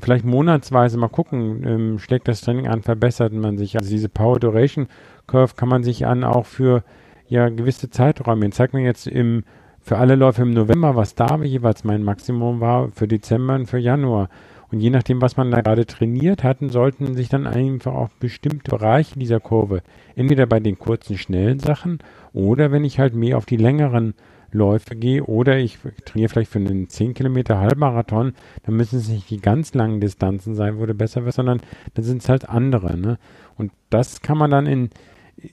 vielleicht 0.00 0.24
monatsweise 0.24 0.98
mal 0.98 1.08
gucken, 1.08 1.62
ähm, 1.66 1.98
schlägt 1.98 2.28
das 2.28 2.40
Training 2.40 2.68
an, 2.68 2.82
verbessert 2.82 3.32
man 3.32 3.58
sich. 3.58 3.76
Also 3.76 3.90
diese 3.90 4.08
Power 4.08 4.38
Duration 4.38 4.88
Curve 5.26 5.54
kann 5.56 5.68
man 5.68 5.82
sich 5.82 6.06
an 6.06 6.24
auch 6.24 6.46
für 6.46 6.84
ja 7.28 7.48
gewisse 7.48 7.90
Zeiträume. 7.90 8.50
Zeigt 8.50 8.74
man 8.74 8.82
jetzt 8.82 9.06
im 9.06 9.44
für 9.80 9.98
alle 9.98 10.16
Läufe 10.16 10.42
im 10.42 10.50
November, 10.50 10.96
was 10.96 11.14
da 11.14 11.40
jeweils 11.44 11.84
mein 11.84 12.02
Maximum 12.02 12.58
war, 12.58 12.90
für 12.90 13.06
Dezember 13.06 13.54
und 13.54 13.66
für 13.66 13.78
Januar. 13.78 14.28
Und 14.72 14.80
je 14.80 14.90
nachdem, 14.90 15.22
was 15.22 15.36
man 15.36 15.52
da 15.52 15.60
gerade 15.60 15.86
trainiert 15.86 16.42
hatten, 16.42 16.70
sollten 16.70 17.14
sich 17.14 17.28
dann 17.28 17.46
einfach 17.46 17.94
auch 17.94 18.08
bestimmte 18.18 18.68
Bereiche 18.68 19.16
dieser 19.16 19.38
Kurve, 19.38 19.82
entweder 20.16 20.46
bei 20.46 20.58
den 20.58 20.76
kurzen, 20.76 21.16
schnellen 21.16 21.60
Sachen 21.60 21.98
oder 22.32 22.72
wenn 22.72 22.82
ich 22.82 22.98
halt 22.98 23.14
mehr 23.14 23.38
auf 23.38 23.46
die 23.46 23.56
längeren 23.56 24.14
Läufe 24.52 24.96
gehe 24.96 25.24
oder 25.24 25.58
ich 25.58 25.78
trainiere 26.04 26.28
vielleicht 26.28 26.50
für 26.50 26.58
einen 26.58 26.88
10 26.88 27.14
Kilometer 27.14 27.58
Halbmarathon, 27.58 28.32
dann 28.64 28.76
müssen 28.76 28.98
es 28.98 29.08
nicht 29.08 29.30
die 29.30 29.40
ganz 29.40 29.74
langen 29.74 30.00
Distanzen 30.00 30.54
sein, 30.54 30.78
wo 30.78 30.86
du 30.86 30.94
besser 30.94 31.24
wirst, 31.24 31.36
sondern 31.36 31.60
dann 31.94 32.04
sind 32.04 32.22
es 32.22 32.28
halt 32.28 32.48
andere. 32.48 32.96
Ne? 32.96 33.18
Und 33.56 33.72
das 33.90 34.22
kann 34.22 34.38
man 34.38 34.50
dann 34.50 34.66
in, 34.66 34.90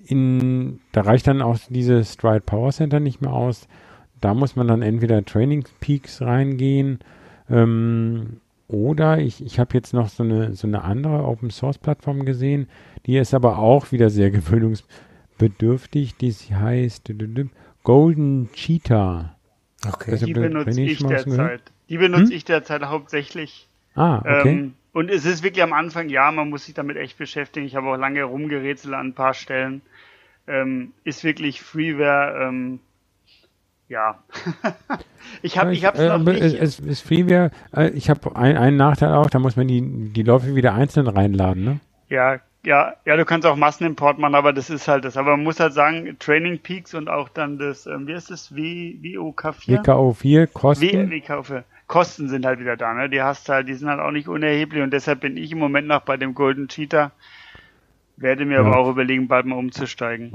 in, 0.05 0.79
da 0.91 1.01
reicht 1.01 1.27
dann 1.27 1.41
auch 1.41 1.57
dieses 1.69 2.13
Stride 2.13 2.41
Power 2.41 2.71
Center 2.71 2.99
nicht 2.99 3.21
mehr 3.21 3.33
aus 3.33 3.67
da 4.23 4.33
muss 4.33 4.55
man 4.55 4.67
dann 4.69 4.81
entweder 4.81 5.25
Training 5.25 5.65
Peaks 5.81 6.21
reingehen 6.21 6.99
ähm, 7.49 8.37
oder 8.69 9.19
ich, 9.19 9.45
ich 9.45 9.59
habe 9.59 9.73
jetzt 9.73 9.93
noch 9.93 10.07
so 10.07 10.23
eine, 10.23 10.53
so 10.53 10.65
eine 10.65 10.83
andere 10.83 11.25
Open 11.25 11.49
Source 11.49 11.77
Plattform 11.77 12.23
gesehen, 12.23 12.67
die 13.05 13.17
ist 13.17 13.33
aber 13.33 13.59
auch 13.59 13.91
wieder 13.91 14.09
sehr 14.09 14.31
gewöhnungsbedürftig. 15.37 16.15
Die 16.15 16.31
heißt 16.31 17.09
Golden 17.83 18.49
Cheetah. 18.53 19.35
Okay. 19.85 20.17
Die 20.17 20.33
benutze 20.33 20.81
ich 20.81 20.99
derzeit. 20.99 21.61
Die 21.89 21.97
benutze 21.97 22.31
hm? 22.31 22.31
ich 22.31 22.45
derzeit 22.45 22.83
hauptsächlich. 22.83 23.67
Ah, 23.95 24.19
okay. 24.19 24.49
Ähm, 24.49 24.73
und 24.93 25.09
es 25.09 25.25
ist 25.25 25.43
wirklich 25.43 25.63
am 25.63 25.73
Anfang, 25.73 26.09
ja, 26.09 26.31
man 26.31 26.49
muss 26.49 26.65
sich 26.65 26.73
damit 26.73 26.97
echt 26.97 27.17
beschäftigen. 27.17 27.65
Ich 27.65 27.75
habe 27.75 27.87
auch 27.87 27.97
lange 27.97 28.23
rumgerätselt 28.23 28.93
an 28.93 29.07
ein 29.07 29.13
paar 29.13 29.33
Stellen. 29.33 29.81
Ähm, 30.47 30.93
ist 31.03 31.23
wirklich 31.23 31.61
Freeware, 31.61 32.47
ähm, 32.47 32.79
ja. 33.89 34.23
ich 35.41 35.57
habe 35.57 35.73
ich 35.73 35.85
hab's 35.85 35.99
äh, 35.99 36.07
noch 36.07 36.19
nicht. 36.19 36.41
Es 36.41 36.79
ist 36.79 37.01
Freeware, 37.01 37.51
äh, 37.75 37.89
ich 37.89 38.09
habe 38.09 38.35
ein, 38.35 38.57
einen 38.57 38.77
Nachteil 38.77 39.13
auch, 39.13 39.29
da 39.29 39.39
muss 39.39 39.55
man 39.55 39.67
die, 39.67 39.81
die 40.11 40.23
Läufe 40.23 40.55
wieder 40.55 40.73
einzeln 40.73 41.07
reinladen, 41.07 41.63
ne? 41.63 41.79
Ja, 42.09 42.39
ja, 42.65 42.95
ja, 43.05 43.17
du 43.17 43.25
kannst 43.25 43.45
auch 43.45 43.57
Massenimport 43.57 44.19
machen, 44.19 44.35
aber 44.35 44.53
das 44.53 44.69
ist 44.69 44.87
halt 44.87 45.03
das. 45.03 45.17
Aber 45.17 45.31
man 45.31 45.43
muss 45.43 45.59
halt 45.59 45.73
sagen, 45.73 46.15
Training 46.19 46.59
Peaks 46.59 46.93
und 46.93 47.09
auch 47.09 47.27
dann 47.29 47.57
das, 47.57 47.85
ähm, 47.85 48.07
wie 48.07 48.13
ist 48.13 48.31
das, 48.31 48.55
w, 48.55 48.97
WOK4? 49.01 49.83
WKO4, 49.83 50.47
Kosten. 50.47 51.09
W, 51.09 51.17
WKO4. 51.17 51.63
Kosten 51.87 52.29
sind 52.29 52.45
halt 52.45 52.59
wieder 52.59 52.77
da, 52.77 52.93
ne? 52.93 53.09
Die 53.09 53.21
hast 53.21 53.49
halt, 53.49 53.67
die 53.67 53.73
sind 53.73 53.89
halt 53.89 53.99
auch 53.99 54.11
nicht 54.11 54.29
unerheblich 54.29 54.81
und 54.81 54.91
deshalb 54.91 55.19
bin 55.19 55.35
ich 55.35 55.51
im 55.51 55.59
Moment 55.59 55.87
noch 55.87 56.01
bei 56.01 56.15
dem 56.15 56.33
Golden 56.33 56.69
Cheetah. 56.69 57.11
Werde 58.15 58.45
mir 58.45 58.55
ja. 58.55 58.59
aber 58.61 58.77
auch 58.77 58.89
überlegen, 58.89 59.27
bald 59.27 59.45
mal 59.45 59.57
umzusteigen. 59.57 60.31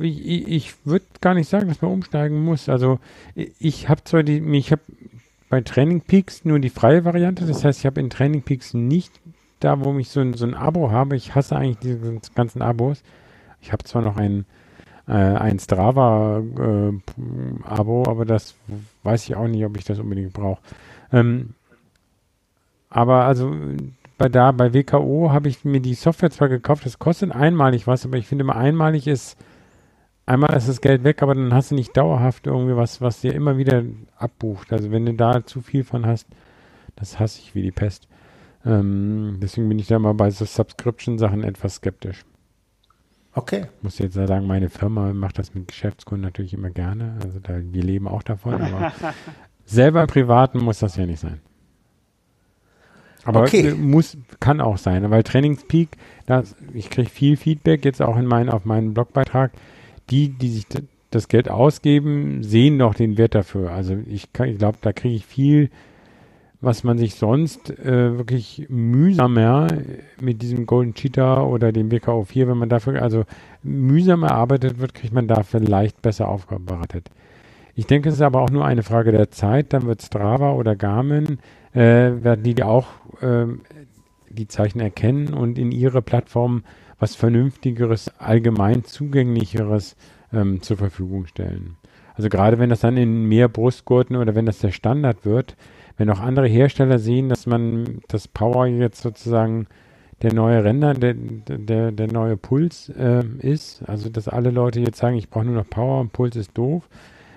Ich, 0.00 0.46
ich 0.48 0.74
würde 0.84 1.06
gar 1.20 1.34
nicht 1.34 1.48
sagen, 1.48 1.66
dass 1.66 1.82
man 1.82 1.90
umsteigen 1.90 2.44
muss. 2.44 2.68
Also 2.68 3.00
ich 3.34 3.88
habe 3.88 4.04
zwar 4.04 4.22
die, 4.22 4.38
ich 4.56 4.70
habe 4.70 4.82
bei 5.48 5.60
Training 5.60 6.02
Peaks 6.02 6.44
nur 6.44 6.60
die 6.60 6.70
freie 6.70 7.04
Variante. 7.04 7.46
Das 7.46 7.64
heißt, 7.64 7.80
ich 7.80 7.86
habe 7.86 7.98
in 7.98 8.10
Training 8.10 8.42
Peaks 8.42 8.74
nicht 8.74 9.12
da, 9.60 9.84
wo 9.84 9.96
ich 9.98 10.10
so 10.10 10.20
ein, 10.20 10.34
so 10.34 10.46
ein 10.46 10.54
Abo 10.54 10.90
habe. 10.90 11.16
Ich 11.16 11.34
hasse 11.34 11.56
eigentlich 11.56 11.78
diese 11.78 12.20
ganzen 12.34 12.62
Abos. 12.62 13.02
Ich 13.60 13.72
habe 13.72 13.84
zwar 13.84 14.02
noch 14.02 14.16
ein, 14.16 14.44
äh, 15.08 15.12
ein 15.12 15.58
Strava-Abo, 15.58 16.42
äh, 18.02 18.08
aber 18.08 18.24
das 18.24 18.54
weiß 19.02 19.24
ich 19.28 19.36
auch 19.36 19.48
nicht, 19.48 19.64
ob 19.64 19.76
ich 19.76 19.84
das 19.84 19.98
unbedingt 19.98 20.32
brauche. 20.32 20.60
Ähm, 21.12 21.54
aber 22.90 23.24
also 23.24 23.54
bei 24.18 24.28
da 24.28 24.52
bei 24.52 24.72
WKO 24.72 25.30
habe 25.30 25.48
ich 25.48 25.64
mir 25.64 25.80
die 25.80 25.94
Software 25.94 26.30
zwar 26.30 26.48
gekauft, 26.48 26.86
das 26.86 26.98
kostet 26.98 27.32
einmalig 27.32 27.86
was, 27.86 28.06
aber 28.06 28.16
ich 28.16 28.26
finde 28.26 28.44
immer 28.44 28.56
einmalig 28.56 29.06
ist 29.06 29.36
einmal 30.26 30.56
ist 30.56 30.68
das 30.68 30.80
Geld 30.80 31.04
weg, 31.04 31.22
aber 31.22 31.34
dann 31.34 31.54
hast 31.54 31.70
du 31.70 31.74
nicht 31.74 31.96
dauerhaft 31.96 32.46
irgendwie 32.46 32.76
was, 32.76 33.00
was 33.00 33.20
dir 33.20 33.34
immer 33.34 33.56
wieder 33.58 33.84
abbucht. 34.18 34.72
Also 34.72 34.90
wenn 34.90 35.06
du 35.06 35.14
da 35.14 35.44
zu 35.46 35.60
viel 35.60 35.84
von 35.84 36.06
hast, 36.06 36.26
das 36.96 37.18
hasse 37.20 37.40
ich 37.40 37.54
wie 37.54 37.62
die 37.62 37.72
Pest. 37.72 38.08
Ähm, 38.66 39.38
deswegen 39.40 39.68
bin 39.68 39.78
ich 39.78 39.86
da 39.86 39.98
mal 39.98 40.14
bei 40.14 40.30
so 40.30 40.44
Subscription-Sachen 40.44 41.44
etwas 41.44 41.76
skeptisch. 41.76 42.24
Okay. 43.32 43.66
Ich 43.76 43.82
muss 43.82 43.98
jetzt 43.98 44.14
sagen, 44.14 44.46
meine 44.46 44.70
Firma 44.70 45.12
macht 45.12 45.38
das 45.38 45.54
mit 45.54 45.68
Geschäftskunden 45.68 46.22
natürlich 46.22 46.54
immer 46.54 46.70
gerne. 46.70 47.18
Also 47.22 47.38
da, 47.38 47.60
wir 47.60 47.82
leben 47.82 48.08
auch 48.08 48.22
davon, 48.22 48.54
aber 48.54 48.92
selber 49.66 50.02
im 50.02 50.06
Privaten 50.08 50.58
muss 50.64 50.78
das 50.78 50.96
ja 50.96 51.06
nicht 51.06 51.20
sein. 51.20 51.40
Aber 53.24 53.42
okay. 53.42 53.74
muss, 53.74 54.16
kann 54.40 54.60
auch 54.60 54.78
sein, 54.78 55.10
weil 55.10 55.22
Trainingspeak, 55.22 55.90
das, 56.26 56.54
ich 56.72 56.90
kriege 56.90 57.10
viel 57.10 57.36
Feedback 57.36 57.84
jetzt 57.84 58.00
auch 58.00 58.16
in 58.16 58.26
meinen, 58.26 58.48
auf 58.48 58.64
meinen 58.64 58.94
Blogbeitrag. 58.94 59.52
Die, 60.10 60.28
die 60.28 60.48
sich 60.48 60.66
das 61.10 61.26
Geld 61.26 61.50
ausgeben, 61.50 62.44
sehen 62.44 62.78
doch 62.78 62.94
den 62.94 63.18
Wert 63.18 63.34
dafür. 63.34 63.72
Also 63.72 63.98
ich, 64.06 64.28
ich 64.32 64.58
glaube, 64.58 64.78
da 64.80 64.92
kriege 64.92 65.16
ich 65.16 65.26
viel 65.26 65.70
was 66.66 66.84
man 66.84 66.98
sich 66.98 67.14
sonst 67.14 67.70
äh, 67.78 68.18
wirklich 68.18 68.66
mühsamer 68.68 69.68
mit 70.20 70.42
diesem 70.42 70.66
Golden 70.66 70.92
Cheetah 70.94 71.44
oder 71.44 71.72
dem 71.72 71.90
WKO 71.90 72.24
4, 72.24 72.48
wenn 72.48 72.58
man 72.58 72.68
dafür 72.68 73.00
also 73.00 73.24
mühsam 73.62 74.24
erarbeitet 74.24 74.78
wird, 74.78 74.92
kriegt 74.92 75.14
man 75.14 75.28
da 75.28 75.44
vielleicht 75.44 76.02
besser 76.02 76.28
aufbereitet. 76.28 77.08
Ich 77.74 77.86
denke, 77.86 78.08
es 78.08 78.16
ist 78.16 78.22
aber 78.22 78.42
auch 78.42 78.50
nur 78.50 78.64
eine 78.64 78.82
Frage 78.82 79.12
der 79.12 79.30
Zeit. 79.30 79.72
Dann 79.72 79.86
wird 79.86 80.02
Strava 80.02 80.52
oder 80.52 80.76
Garmin, 80.76 81.38
äh, 81.72 81.78
werden 82.22 82.42
die 82.42 82.62
auch 82.62 82.86
äh, 83.20 83.46
die 84.28 84.48
Zeichen 84.48 84.80
erkennen 84.80 85.32
und 85.32 85.58
in 85.58 85.70
ihre 85.70 86.02
Plattform 86.02 86.64
was 86.98 87.14
Vernünftigeres, 87.14 88.10
allgemein 88.18 88.84
zugänglicheres 88.84 89.96
ähm, 90.32 90.62
zur 90.62 90.78
Verfügung 90.78 91.26
stellen. 91.26 91.76
Also 92.14 92.28
gerade 92.28 92.58
wenn 92.58 92.70
das 92.70 92.80
dann 92.80 92.96
in 92.96 93.26
mehr 93.28 93.48
Brustgurten 93.48 94.16
oder 94.16 94.34
wenn 94.34 94.46
das 94.46 94.58
der 94.58 94.72
Standard 94.72 95.24
wird, 95.24 95.56
wenn 95.96 96.10
auch 96.10 96.20
andere 96.20 96.46
Hersteller 96.46 96.98
sehen, 96.98 97.28
dass 97.28 97.46
man 97.46 98.00
das 98.08 98.28
Power 98.28 98.66
jetzt 98.66 99.00
sozusagen 99.00 99.66
der 100.22 100.32
neue 100.32 100.64
Render, 100.64 100.94
der, 100.94 101.14
der, 101.14 101.92
der 101.92 102.12
neue 102.12 102.36
Puls 102.36 102.88
äh, 102.88 103.24
ist, 103.40 103.82
also 103.86 104.08
dass 104.08 104.28
alle 104.28 104.50
Leute 104.50 104.80
jetzt 104.80 104.98
sagen, 104.98 105.16
ich 105.16 105.28
brauche 105.28 105.44
nur 105.44 105.54
noch 105.54 105.68
Power 105.68 106.00
und 106.00 106.12
Puls 106.12 106.36
ist 106.36 106.56
doof. 106.56 106.88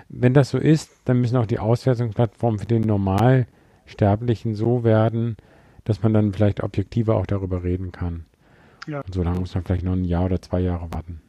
Wenn 0.07 0.34
das 0.34 0.49
so 0.49 0.57
ist, 0.57 0.91
dann 1.06 1.19
müssen 1.22 1.38
auch 1.38 1.45
die 1.45 1.60
Auswertungsplattformen 1.60 2.60
für 2.60 2.65
den 2.65 2.81
Normalsterblichen 2.81 4.56
so 4.56 4.84
werden, 4.84 5.38
dass 5.84 6.02
man 6.02 6.14
dann 6.14 6.34
vielleicht 6.34 6.64
objektiver 6.64 7.15
auch 7.15 7.26
darüber 7.26 7.64
reden 7.64 7.91
kann. 7.91 8.26
Ja. 8.88 9.02
Und 9.02 9.14
so 9.14 9.23
lange 9.23 9.40
muss 9.40 9.53
man 9.53 9.64
vielleicht 9.64 9.84
noch 9.84 9.94
ein 9.94 10.06
Jahr 10.06 10.26
oder 10.26 10.41
zwei 10.41 10.61
Jahre 10.61 10.91
warten. 10.91 11.22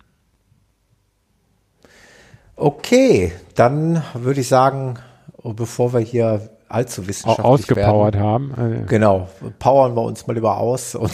Okay, 2.57 3.33
dann 3.55 4.03
würde 4.15 4.41
ich 4.41 4.49
sagen, 4.49 4.99
bevor 5.43 5.93
wir 5.93 6.01
hier 6.01 6.51
allzu 6.71 7.07
wissenschaftlich 7.09 7.45
ausgepowert 7.45 8.15
werden. 8.15 8.25
haben. 8.25 8.55
Also 8.55 8.85
genau, 8.87 9.29
powern 9.59 9.95
wir 9.97 10.03
uns 10.03 10.27
mal 10.27 10.35
lieber 10.35 10.59
aus 10.59 10.95
und 10.95 11.13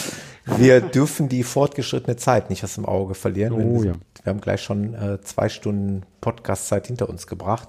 wir 0.56 0.80
dürfen 0.80 1.28
die 1.28 1.42
fortgeschrittene 1.42 2.16
Zeit 2.16 2.50
nicht 2.50 2.64
aus 2.64 2.74
dem 2.74 2.86
Auge 2.86 3.14
verlieren. 3.14 3.52
Oh, 3.52 3.82
wir, 3.82 3.92
ja. 3.92 3.96
wir 4.24 4.30
haben 4.30 4.40
gleich 4.40 4.62
schon 4.62 4.94
äh, 4.94 5.20
zwei 5.22 5.48
Stunden 5.48 6.02
Podcastzeit 6.20 6.86
hinter 6.86 7.08
uns 7.08 7.26
gebracht. 7.26 7.68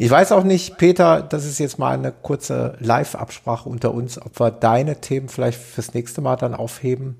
Ich 0.00 0.10
weiß 0.10 0.32
auch 0.32 0.44
nicht, 0.44 0.78
Peter, 0.78 1.22
das 1.22 1.44
ist 1.44 1.58
jetzt 1.58 1.78
mal 1.78 1.92
eine 1.92 2.12
kurze 2.12 2.76
Live-Absprache 2.78 3.68
unter 3.68 3.92
uns, 3.92 4.20
ob 4.20 4.38
wir 4.38 4.52
deine 4.52 5.00
Themen 5.00 5.28
vielleicht 5.28 5.60
fürs 5.60 5.92
nächste 5.92 6.20
Mal 6.20 6.36
dann 6.36 6.54
aufheben. 6.54 7.16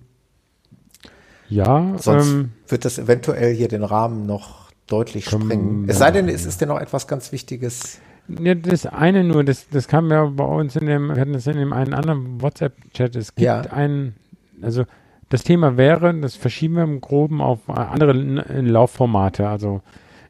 Ja, 1.49 1.95
sonst 1.99 2.29
ähm, 2.29 2.53
wird 2.69 2.85
das 2.85 2.99
eventuell 2.99 3.55
hier 3.55 3.69
den 3.69 3.83
Rahmen 3.83 4.27
noch 4.27 4.71
deutlich 4.87 5.27
sprengen. 5.27 5.89
Es 5.89 5.99
sei 5.99 6.11
denn, 6.11 6.29
es 6.29 6.45
ist 6.45 6.61
dir 6.61 6.67
noch 6.67 6.81
etwas 6.81 7.07
ganz 7.09 7.33
Wichtiges 7.33 7.99
ja, 8.29 8.55
das 8.55 8.87
eine 8.87 9.25
nur, 9.25 9.45
das, 9.45 9.69
das 9.69 9.89
kam 9.89 10.11
ja 10.11 10.25
bei 10.27 10.45
uns 10.45 10.77
in 10.77 10.87
dem, 10.87 11.09
wir 11.09 11.21
hatten 11.21 11.33
das 11.33 11.47
in 11.47 11.57
dem 11.57 11.73
einen 11.73 11.95
anderen 11.95 12.41
WhatsApp-Chat. 12.43 13.17
Es 13.17 13.35
gibt 13.35 13.45
ja. 13.45 13.61
einen, 13.61 14.15
also 14.63 14.85
das 15.29 15.45
Thema 15.45 15.77
wäre, 15.77 16.15
das 16.15 16.37
verschieben 16.37 16.77
wir 16.77 16.85
im 16.85 17.01
Groben 17.01 17.41
auf 17.41 17.69
andere 17.69 18.13
Laufformate. 18.13 19.49
Also 19.49 19.83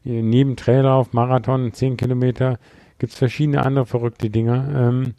neben 0.03 0.55
Traillauf, 0.55 1.13
Marathon, 1.13 1.73
10 1.73 1.97
Kilometer 1.97 2.57
gibt 2.99 3.13
es 3.13 3.17
verschiedene 3.17 3.65
andere 3.65 3.85
verrückte 3.85 4.29
Dinge. 4.29 4.73
Ähm, 4.75 5.13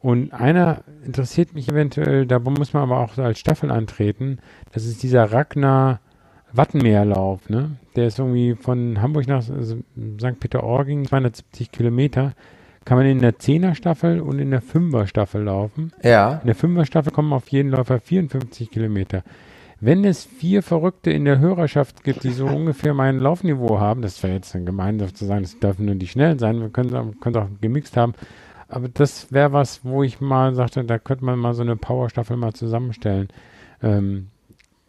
und 0.00 0.32
einer 0.32 0.82
interessiert 1.04 1.54
mich 1.54 1.68
eventuell, 1.68 2.26
da 2.26 2.38
muss 2.38 2.72
man 2.72 2.82
aber 2.84 3.00
auch 3.00 3.16
als 3.18 3.38
Staffel 3.38 3.70
antreten. 3.70 4.38
Das 4.72 4.84
ist 4.84 5.02
dieser 5.02 5.32
Ragnar 5.32 6.00
Wattenmeerlauf, 6.56 7.48
ne? 7.48 7.76
Der 7.94 8.06
ist 8.06 8.18
irgendwie 8.18 8.54
von 8.54 9.00
Hamburg 9.00 9.26
nach 9.26 9.42
St. 9.42 10.40
Peter-Ording, 10.40 11.06
270 11.06 11.72
Kilometer. 11.72 12.32
Kann 12.84 12.98
man 12.98 13.06
in 13.06 13.20
der 13.20 13.34
10er 13.34 13.74
Staffel 13.74 14.20
und 14.20 14.38
in 14.38 14.50
der 14.50 14.62
5er 14.62 15.06
Staffel 15.06 15.42
laufen. 15.42 15.92
Ja. 16.02 16.40
In 16.42 16.46
der 16.46 16.56
5er 16.56 16.84
Staffel 16.84 17.12
kommen 17.12 17.32
auf 17.32 17.48
jeden 17.48 17.70
Läufer 17.70 17.98
54 17.98 18.70
Kilometer. 18.70 19.22
Wenn 19.80 20.04
es 20.04 20.24
vier 20.24 20.62
Verrückte 20.62 21.10
in 21.10 21.24
der 21.24 21.38
Hörerschaft 21.38 22.04
gibt, 22.04 22.24
die 22.24 22.30
so 22.30 22.46
ungefähr 22.46 22.94
mein 22.94 23.18
Laufniveau 23.18 23.80
haben, 23.80 24.02
das 24.02 24.22
wäre 24.22 24.34
jetzt 24.34 24.52
gemein 24.52 24.98
zu 25.14 25.24
sagen, 25.24 25.42
das 25.42 25.58
dürfen 25.58 25.86
nur 25.86 25.96
die 25.96 26.06
Schnellen 26.06 26.38
sein, 26.38 26.60
wir 26.60 26.70
können 26.70 26.88
es 26.88 27.36
auch 27.36 27.48
gemixt 27.60 27.96
haben, 27.96 28.14
aber 28.68 28.88
das 28.88 29.32
wäre 29.32 29.52
was, 29.52 29.84
wo 29.84 30.02
ich 30.02 30.20
mal 30.20 30.54
sagte, 30.54 30.84
da 30.84 30.98
könnte 30.98 31.24
man 31.24 31.38
mal 31.38 31.54
so 31.54 31.62
eine 31.62 31.76
Powerstaffel 31.76 32.36
mal 32.36 32.52
zusammenstellen. 32.52 33.28
Ähm, 33.82 34.28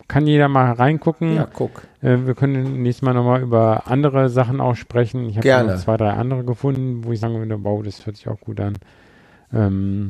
kann 0.08 0.26
jeder 0.26 0.48
mal 0.48 0.72
reingucken. 0.72 1.36
Ja, 1.36 1.48
guck. 1.52 1.84
Äh, 2.02 2.26
wir 2.26 2.34
können 2.36 2.82
nächstes 2.82 3.04
Mal 3.04 3.14
nochmal 3.14 3.42
über 3.42 3.84
andere 3.88 4.30
Sachen 4.30 4.62
auch 4.62 4.76
sprechen. 4.76 5.30
Ich 5.30 5.38
habe 5.38 5.68
noch 5.68 5.78
zwei, 5.78 5.98
drei 5.98 6.12
andere 6.12 6.44
gefunden, 6.44 7.04
wo 7.04 7.12
ich 7.12 7.20
sagen 7.20 7.36
würde, 7.36 7.64
wow, 7.64 7.84
das 7.84 8.06
hört 8.06 8.18
sich 8.18 8.28
auch 8.28 8.40
gut 8.40 8.60
an. 8.60 8.78
Ähm, 9.54 10.10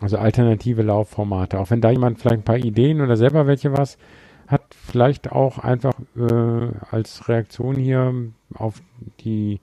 also 0.00 0.18
alternative 0.18 0.82
Laufformate. 0.82 1.58
Auch 1.58 1.70
wenn 1.70 1.80
da 1.80 1.90
jemand 1.90 2.18
vielleicht 2.18 2.40
ein 2.40 2.44
paar 2.44 2.58
Ideen 2.58 3.00
oder 3.00 3.16
selber 3.16 3.46
welche 3.46 3.76
was 3.76 3.98
hat, 4.46 4.62
vielleicht 4.74 5.32
auch 5.32 5.58
einfach 5.58 5.94
äh, 6.16 6.68
als 6.90 7.28
Reaktion 7.28 7.76
hier 7.76 8.14
auf 8.54 8.80
die 9.20 9.60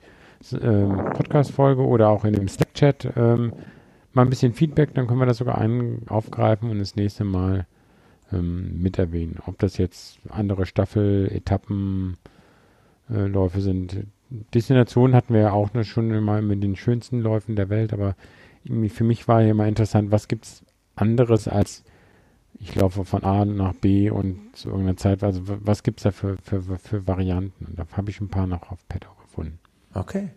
äh, 0.51 0.85
Podcast-Folge 1.13 1.81
oder 1.81 2.09
auch 2.09 2.25
in 2.25 2.33
dem 2.33 2.47
Slack-Chat 2.47 3.13
ähm, 3.15 3.53
mal 4.13 4.23
ein 4.23 4.29
bisschen 4.29 4.53
Feedback, 4.53 4.93
dann 4.93 5.07
können 5.07 5.19
wir 5.19 5.25
das 5.25 5.37
sogar 5.37 5.57
ein, 5.57 6.03
aufgreifen 6.07 6.69
und 6.69 6.79
das 6.79 6.95
nächste 6.95 7.23
Mal 7.23 7.65
ähm, 8.31 8.81
mit 8.81 8.97
erwähnen. 8.97 9.39
Ob 9.45 9.59
das 9.59 9.77
jetzt 9.77 10.19
andere 10.29 10.65
Staffel, 10.65 11.29
Etappen, 11.31 12.17
äh, 13.09 13.25
Läufe 13.25 13.61
sind. 13.61 14.07
Destination 14.53 15.13
hatten 15.13 15.33
wir 15.33 15.41
ja 15.41 15.51
auch 15.51 15.69
schon 15.83 16.23
mal 16.23 16.41
mit 16.41 16.63
den 16.63 16.75
schönsten 16.75 17.19
Läufen 17.19 17.55
der 17.55 17.69
Welt, 17.69 17.93
aber 17.93 18.15
für 18.89 19.03
mich 19.03 19.27
war 19.27 19.41
ja 19.41 19.51
immer 19.51 19.67
interessant, 19.67 20.11
was 20.11 20.27
gibt 20.27 20.45
es 20.45 20.65
anderes 20.95 21.47
als 21.47 21.83
ich 22.59 22.75
laufe 22.75 23.05
von 23.05 23.23
A 23.23 23.45
nach 23.45 23.73
B 23.73 24.09
und 24.09 24.55
zu 24.55 24.69
irgendeiner 24.69 24.97
Zeit, 24.97 25.23
also 25.23 25.41
was 25.45 25.83
gibt 25.83 25.99
es 25.99 26.03
da 26.03 26.11
für, 26.11 26.37
für, 26.37 26.61
für 26.77 27.07
Varianten? 27.07 27.65
Und 27.65 27.79
da 27.79 27.85
habe 27.93 28.09
ich 28.09 28.21
ein 28.21 28.29
paar 28.29 28.47
noch 28.47 28.71
auf 28.71 28.87
Petto 28.87 29.09
gefunden. 29.21 29.59
Okay, 29.93 30.29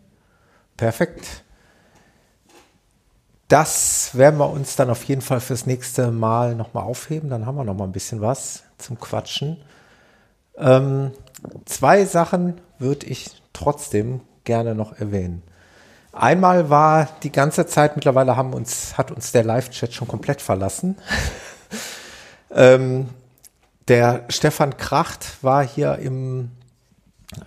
perfekt. 0.76 1.44
Das 3.48 4.10
werden 4.12 4.38
wir 4.38 4.50
uns 4.50 4.76
dann 4.76 4.90
auf 4.90 5.04
jeden 5.04 5.22
Fall 5.22 5.40
fürs 5.40 5.64
nächste 5.64 6.10
Mal 6.10 6.54
nochmal 6.54 6.84
aufheben. 6.84 7.30
Dann 7.30 7.46
haben 7.46 7.56
wir 7.56 7.64
nochmal 7.64 7.88
ein 7.88 7.92
bisschen 7.92 8.20
was 8.20 8.64
zum 8.76 9.00
Quatschen. 9.00 9.56
Ähm, 10.58 11.12
zwei 11.64 12.04
Sachen 12.04 12.60
würde 12.78 13.06
ich 13.06 13.42
trotzdem 13.54 14.20
gerne 14.44 14.74
noch 14.74 14.98
erwähnen. 14.98 15.42
Einmal 16.12 16.68
war 16.68 17.08
die 17.22 17.32
ganze 17.32 17.66
Zeit, 17.66 17.96
mittlerweile 17.96 18.36
haben 18.36 18.52
uns, 18.52 18.98
hat 18.98 19.10
uns 19.10 19.32
der 19.32 19.44
Live-Chat 19.44 19.94
schon 19.94 20.08
komplett 20.08 20.42
verlassen. 20.42 20.96
ähm, 22.50 23.08
der 23.88 24.24
Stefan 24.28 24.76
Kracht 24.76 25.42
war 25.42 25.64
hier 25.64 25.96
im 25.96 26.50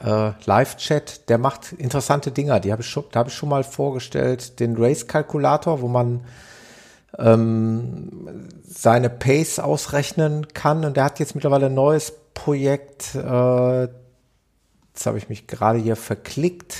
äh, 0.03 0.31
Live-Chat, 0.45 1.29
der 1.29 1.37
macht 1.37 1.73
interessante 1.73 2.31
Dinger. 2.31 2.59
Die 2.59 2.71
habe 2.71 2.81
ich 2.81 2.87
schon, 2.87 3.05
da 3.11 3.19
habe 3.19 3.29
ich 3.29 3.35
schon 3.35 3.49
mal 3.49 3.63
vorgestellt, 3.63 4.59
den 4.59 4.75
Race-Kalkulator, 4.77 5.81
wo 5.81 5.87
man 5.87 6.21
ähm, 7.17 8.49
seine 8.63 9.09
Pace 9.09 9.59
ausrechnen 9.59 10.47
kann. 10.53 10.85
Und 10.85 10.97
der 10.97 11.05
hat 11.05 11.19
jetzt 11.19 11.35
mittlerweile 11.35 11.67
ein 11.67 11.73
neues 11.73 12.13
Projekt. 12.33 13.15
Äh, 13.15 13.81
jetzt 13.83 15.05
habe 15.05 15.17
ich 15.17 15.29
mich 15.29 15.47
gerade 15.47 15.79
hier 15.79 15.95
verklickt, 15.95 16.75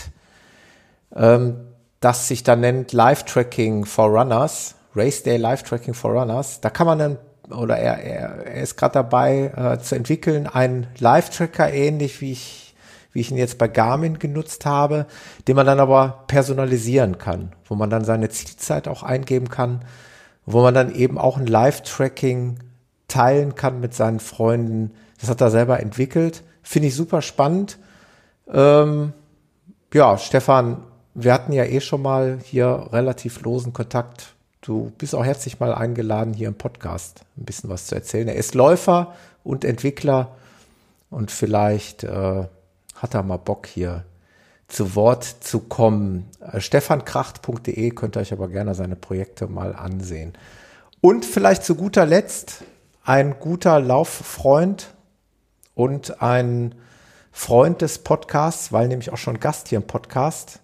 ähm, 1.16 1.56
das 2.00 2.28
sich 2.28 2.44
dann 2.44 2.62
nennt 2.62 2.94
Live 2.94 3.24
Tracking 3.26 3.86
for 3.86 4.08
Runners, 4.10 4.76
Race 4.96 5.24
Day 5.24 5.38
Live 5.38 5.64
Tracking 5.64 5.94
for 5.94 6.12
Runners. 6.12 6.62
Da 6.62 6.70
kann 6.70 6.88
man 6.88 7.00
dann 7.00 7.18
oder 7.52 7.78
er, 7.78 7.98
er, 7.98 8.46
er 8.46 8.62
ist 8.62 8.78
gerade 8.78 8.94
dabei 8.94 9.52
äh, 9.56 9.80
zu 9.80 9.96
entwickeln, 9.96 10.48
einen 10.48 10.88
Live-Tracker 11.00 11.72
ähnlich 11.74 12.22
wie 12.22 12.32
ich 12.32 12.61
wie 13.14 13.20
ich 13.20 13.32
ihn 13.32 13.38
jetzt 13.38 13.58
bei 13.58 13.68
Garmin 13.68 14.20
genutzt 14.20 14.66
habe, 14.66 15.06
den 15.48 15.56
man 15.56 15.66
dann 15.66 15.80
aber 15.80 16.24
personalisieren 16.28 17.18
kann, 17.18 17.52
wo 17.66 17.76
man 17.76 17.90
dann 17.90 18.06
seine 18.06 18.30
Zielzeit 18.30 18.88
auch 18.88 19.04
eingeben 19.04 19.50
kann, 19.50 19.84
wo 20.46 20.62
man 20.62 20.74
dann 20.74 20.94
eben 20.94 21.18
auch 21.18 21.38
ein 21.38 21.48
Live-Tracking 21.48 22.60
teilen 23.08 23.56
kann 23.56 23.80
mit 23.80 23.94
seinen 23.94 24.20
Freunden. 24.20 24.92
Das 25.20 25.30
hat 25.30 25.42
er 25.42 25.52
selber 25.52 25.80
entwickelt. 25.80 26.44
Finde 26.64 26.88
ich 26.88 26.96
super 26.96 27.22
spannend. 27.22 27.78
Ähm, 28.52 29.14
ja, 29.94 30.18
Stefan, 30.18 30.84
wir 31.14 31.34
hatten 31.34 31.52
ja 31.52 31.66
eh 31.66 31.82
schon 31.82 32.02
mal 32.02 32.40
hier 32.44 32.88
relativ 32.92 33.42
losen 33.42 33.74
Kontakt. 33.74 34.34
Du 34.62 34.92
bist 34.98 35.16
auch 35.16 35.26
herzlich 35.26 35.60
mal 35.60 35.74
eingeladen, 35.74 36.34
hier 36.34 36.48
im 36.48 36.56
Podcast 36.56 37.26
ein 37.38 37.46
bisschen 37.46 37.70
was 37.70 37.88
zu 37.88 37.96
erzählen. 37.96 38.28
Er 38.28 38.36
ist 38.36 38.56
Läufer 38.56 39.16
und 39.44 39.66
Entwickler 39.66 40.36
und 41.10 41.32
vielleicht 41.32 42.04
äh, 42.04 42.46
hat 43.02 43.16
er 43.16 43.24
mal 43.24 43.38
Bock 43.38 43.66
hier 43.66 44.06
zu 44.68 44.96
Wort 44.96 45.24
zu 45.24 45.60
kommen. 45.60 46.30
Äh, 46.40 46.62
stefankracht.de 46.62 47.90
könnt 47.92 48.16
ihr 48.16 48.22
euch 48.22 48.34
aber 48.34 48.48
gerne 48.48 48.76
seine 48.76 48.96
Projekte 48.96 49.48
mal 49.48 49.76
ansehen. 49.76 50.34
Und 51.02 51.26
vielleicht 51.26 51.64
zu 51.64 51.76
guter 51.76 52.06
Letzt 52.06 52.64
ein 53.04 53.40
guter 53.40 53.80
Lauffreund 53.80 54.94
und 55.74 56.22
ein 56.22 56.76
Freund 57.32 57.82
des 57.82 58.00
Podcasts, 58.00 58.72
weil 58.72 58.88
nämlich 58.88 59.12
auch 59.12 59.18
schon 59.18 59.40
Gast 59.40 59.70
hier 59.70 59.80
im 59.80 59.88
Podcast, 59.88 60.60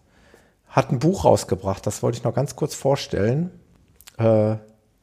hat 0.67 0.91
ein 0.91 0.99
Buch 0.99 1.25
rausgebracht. 1.25 1.87
Das 1.87 2.03
wollte 2.03 2.19
ich 2.19 2.23
noch 2.23 2.35
ganz 2.35 2.55
kurz 2.55 2.75
vorstellen. 2.75 3.51
Äh, 4.17 4.57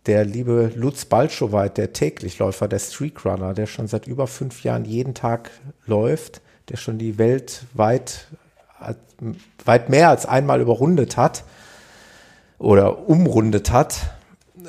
der 0.07 0.25
liebe 0.25 0.71
Lutz 0.77 1.07
Balschowait, 1.07 1.77
der 1.79 1.93
Täglichläufer, 1.93 2.69
der 2.69 2.79
Streakrunner, 2.79 3.55
der 3.55 3.67
schon 3.67 3.89
seit 3.89 4.07
über 4.07 4.27
fünf 4.27 4.63
Jahren 4.63 4.85
jeden 4.85 5.15
Tag 5.15 5.51
läuft, 5.87 6.43
der 6.69 6.77
schon 6.77 6.99
die 6.99 7.19
Welt 7.19 7.65
weit, 7.75 8.27
weit 9.65 9.89
mehr 9.89 10.09
als 10.09 10.27
einmal 10.27 10.61
überrundet 10.61 11.17
hat 11.17 11.45
oder 12.59 13.09
umrundet 13.09 13.71
hat. 13.71 14.01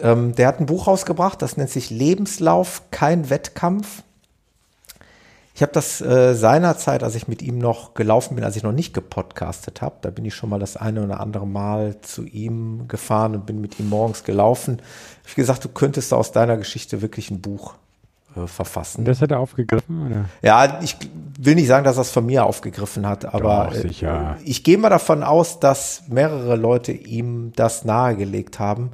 Ähm, 0.01 0.35
der 0.35 0.47
hat 0.47 0.59
ein 0.59 0.65
Buch 0.65 0.87
rausgebracht, 0.87 1.41
das 1.41 1.57
nennt 1.57 1.69
sich 1.69 1.89
Lebenslauf, 1.89 2.83
kein 2.91 3.29
Wettkampf. 3.29 4.03
Ich 5.53 5.61
habe 5.61 5.71
das 5.71 6.01
äh, 6.01 6.35
seinerzeit, 6.35 7.01
als 7.01 7.15
ich 7.15 7.29
mit 7.29 7.41
ihm 7.41 7.59
noch 7.59 7.93
gelaufen 7.93 8.35
bin, 8.35 8.43
als 8.43 8.57
ich 8.57 8.63
noch 8.63 8.73
nicht 8.73 8.93
gepodcastet 8.93 9.81
habe, 9.81 9.95
da 10.01 10.09
bin 10.09 10.25
ich 10.25 10.35
schon 10.35 10.49
mal 10.49 10.59
das 10.59 10.75
eine 10.75 11.01
oder 11.01 11.21
andere 11.21 11.47
Mal 11.47 12.01
zu 12.01 12.25
ihm 12.25 12.89
gefahren 12.89 13.35
und 13.35 13.45
bin 13.45 13.61
mit 13.61 13.79
ihm 13.79 13.87
morgens 13.87 14.25
gelaufen. 14.25 14.81
Hab 15.21 15.29
ich 15.29 15.35
gesagt, 15.35 15.63
du 15.63 15.69
könntest 15.69 16.13
aus 16.13 16.33
deiner 16.33 16.57
Geschichte 16.57 17.01
wirklich 17.01 17.31
ein 17.31 17.39
Buch 17.39 17.75
äh, 18.35 18.47
verfassen. 18.47 19.05
Das 19.05 19.21
hat 19.21 19.31
er 19.31 19.39
aufgegriffen, 19.39 20.05
oder? 20.07 20.25
Ja, 20.41 20.79
ich 20.81 20.97
will 21.39 21.55
nicht 21.55 21.67
sagen, 21.67 21.85
dass 21.85 21.97
er 21.97 22.01
es 22.01 22.11
von 22.11 22.25
mir 22.25 22.45
aufgegriffen 22.45 23.07
hat, 23.07 23.25
aber 23.25 23.71
Doch. 23.71 24.03
Äh, 24.03 24.35
ich 24.43 24.63
gehe 24.63 24.77
mal 24.77 24.89
davon 24.89 25.23
aus, 25.23 25.59
dass 25.59 26.03
mehrere 26.07 26.55
Leute 26.55 26.91
ihm 26.91 27.53
das 27.55 27.85
nahegelegt 27.85 28.59
haben. 28.59 28.91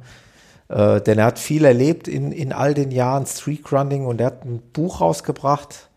Äh, 0.72 1.00
denn 1.02 1.18
er 1.18 1.26
hat 1.26 1.38
viel 1.38 1.64
erlebt 1.64 2.08
in, 2.08 2.32
in 2.32 2.52
all 2.52 2.72
den 2.72 2.90
Jahren 2.90 3.26
Streakrunning 3.26 4.06
und 4.06 4.20
er 4.20 4.28
hat 4.28 4.44
ein 4.44 4.62
Buch 4.72 5.00
rausgebracht. 5.00 5.88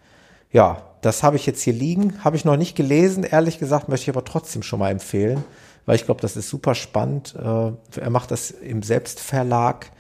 Ja, 0.52 0.82
das 1.02 1.24
habe 1.24 1.38
ich 1.38 1.46
jetzt 1.46 1.62
hier 1.62 1.74
liegen. 1.74 2.24
Habe 2.24 2.36
ich 2.36 2.46
noch 2.46 2.58
nicht 2.58 2.76
gelesen. 2.76 3.24
Ehrlich 3.24 3.58
gesagt 3.58 3.88
möchte 3.88 4.10
ich 4.10 4.16
aber 4.16 4.26
trotzdem 4.26 4.64
schon 4.64 4.80
mal 4.80 4.92
empfehlen, 4.92 5.44
weil 5.86 5.96
ich 5.96 6.06
glaube, 6.06 6.22
das 6.22 6.36
ist 6.36 6.50
super 6.50 6.76
spannend. 6.76 7.36
Äh, 7.38 7.72
er 8.02 8.10
macht 8.10 8.32
das 8.32 8.52
im 8.52 8.84
Selbstverlag 8.84 9.92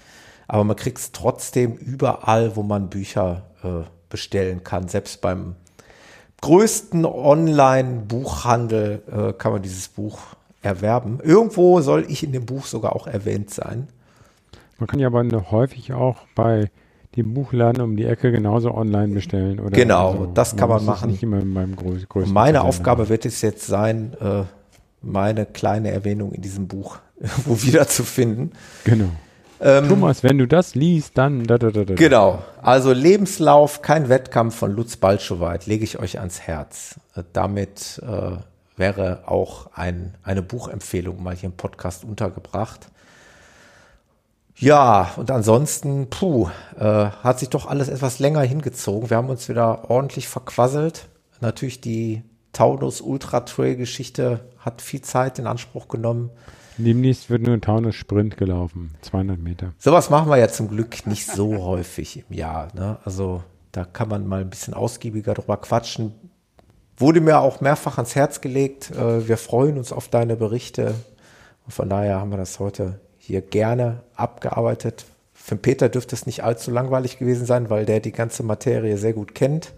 aber 0.47 0.63
man 0.63 0.75
kriegt 0.75 0.99
es 0.99 1.11
trotzdem 1.11 1.73
überall, 1.73 2.55
wo 2.55 2.63
man 2.63 2.89
Bücher 2.89 3.43
äh, 3.63 3.83
bestellen 4.09 4.63
kann. 4.63 4.87
Selbst 4.87 5.21
beim 5.21 5.55
größten 6.41 7.05
Online-Buchhandel 7.05 9.01
äh, 9.11 9.33
kann 9.33 9.51
man 9.51 9.61
dieses 9.61 9.87
Buch 9.87 10.19
erwerben. 10.61 11.19
Irgendwo 11.23 11.81
soll 11.81 12.05
ich 12.07 12.23
in 12.23 12.31
dem 12.31 12.45
Buch 12.45 12.65
sogar 12.65 12.95
auch 12.95 13.07
erwähnt 13.07 13.49
sein. 13.49 13.87
Man 14.77 14.87
kann 14.87 14.99
ja 14.99 15.07
aber 15.07 15.23
häufig 15.51 15.93
auch 15.93 16.17
bei 16.35 16.69
dem 17.15 17.33
Buchladen 17.33 17.81
um 17.81 17.95
die 17.95 18.05
Ecke 18.05 18.31
genauso 18.31 18.73
online 18.73 19.13
bestellen. 19.13 19.59
Oder 19.59 19.71
genau, 19.71 20.11
also, 20.11 20.25
das 20.25 20.55
kann 20.55 20.67
man, 20.67 20.77
man 20.79 20.85
machen. 20.85 21.11
Nicht 21.11 21.23
immer 21.23 21.39
in 21.39 21.53
meinem 21.53 21.75
größ 21.75 22.09
größten 22.09 22.33
meine 22.33 22.61
Aufgabe 22.61 23.03
haben. 23.03 23.09
wird 23.09 23.25
es 23.25 23.41
jetzt 23.41 23.65
sein, 23.65 24.13
äh, 24.19 24.43
meine 25.01 25.45
kleine 25.45 25.91
Erwähnung 25.91 26.33
in 26.33 26.41
diesem 26.41 26.67
Buch 26.67 26.99
wo 27.45 27.61
wiederzufinden. 27.61 28.51
Genau. 28.83 29.09
Ähm, 29.65 29.89
Thomas, 29.89 30.21
wenn 30.21 30.37
du 30.37 30.47
das 30.47 30.75
liest, 30.75 31.17
dann. 31.17 31.43
Da, 31.43 31.57
da, 31.57 31.71
da, 31.71 31.83
genau. 31.95 32.43
Also 32.61 32.93
Lebenslauf, 32.93 33.81
kein 33.81 34.09
Wettkampf 34.09 34.55
von 34.55 34.71
Lutz 34.71 34.95
Balschowait, 34.95 35.65
lege 35.65 35.83
ich 35.83 35.97
euch 35.97 36.19
ans 36.19 36.41
Herz. 36.41 36.99
Äh, 37.15 37.23
damit 37.33 37.99
äh, 38.05 38.37
wäre 38.77 39.23
auch 39.25 39.71
ein, 39.73 40.13
eine 40.21 40.43
Buchempfehlung 40.43 41.23
mal 41.23 41.35
hier 41.35 41.49
im 41.49 41.57
Podcast 41.57 42.03
untergebracht. 42.03 42.89
Ja, 44.55 45.11
und 45.15 45.31
ansonsten, 45.31 46.11
puh, 46.11 46.47
äh, 46.77 46.83
hat 46.83 47.39
sich 47.39 47.49
doch 47.49 47.65
alles 47.65 47.89
etwas 47.89 48.19
länger 48.19 48.41
hingezogen. 48.41 49.09
Wir 49.09 49.17
haben 49.17 49.29
uns 49.29 49.49
wieder 49.49 49.89
ordentlich 49.89 50.27
verquasselt. 50.27 51.07
Natürlich 51.41 51.81
die 51.81 52.21
Taunus 52.53 53.01
Ultra 53.01 53.41
Trail 53.41 53.75
Geschichte 53.75 54.41
hat 54.59 54.83
viel 54.83 55.01
Zeit 55.01 55.39
in 55.39 55.47
Anspruch 55.47 55.87
genommen. 55.87 56.29
Demnächst 56.77 57.29
wird 57.29 57.41
nur 57.43 57.53
ein 57.53 57.61
Taunus 57.61 57.95
Sprint 57.95 58.37
gelaufen, 58.37 58.95
200 59.01 59.39
Meter. 59.39 59.73
Sowas 59.77 60.09
machen 60.09 60.29
wir 60.29 60.37
ja 60.37 60.49
zum 60.49 60.67
Glück 60.67 61.07
nicht 61.07 61.25
so 61.27 61.63
häufig 61.63 62.23
im 62.29 62.35
Jahr. 62.35 62.67
Ne? 62.73 62.97
Also 63.05 63.43
da 63.71 63.85
kann 63.85 64.09
man 64.09 64.27
mal 64.27 64.41
ein 64.41 64.49
bisschen 64.49 64.73
ausgiebiger 64.73 65.33
drüber 65.33 65.57
quatschen. 65.57 66.13
Wurde 66.97 67.21
mir 67.21 67.39
auch 67.39 67.61
mehrfach 67.61 67.97
ans 67.97 68.15
Herz 68.15 68.41
gelegt. 68.41 68.91
Äh, 68.91 69.27
wir 69.27 69.37
freuen 69.37 69.77
uns 69.77 69.91
auf 69.91 70.07
deine 70.07 70.35
Berichte. 70.35 70.95
Und 71.65 71.73
von 71.73 71.89
daher 71.89 72.19
haben 72.19 72.31
wir 72.31 72.37
das 72.37 72.59
heute 72.59 72.99
hier 73.17 73.41
gerne 73.41 74.03
abgearbeitet. 74.15 75.05
Für 75.33 75.55
Peter 75.55 75.89
dürfte 75.89 76.15
es 76.15 76.25
nicht 76.25 76.43
allzu 76.43 76.71
langweilig 76.71 77.17
gewesen 77.17 77.45
sein, 77.45 77.69
weil 77.69 77.85
der 77.85 77.99
die 77.99 78.11
ganze 78.11 78.43
Materie 78.43 78.97
sehr 78.97 79.13
gut 79.13 79.35
kennt. 79.35 79.73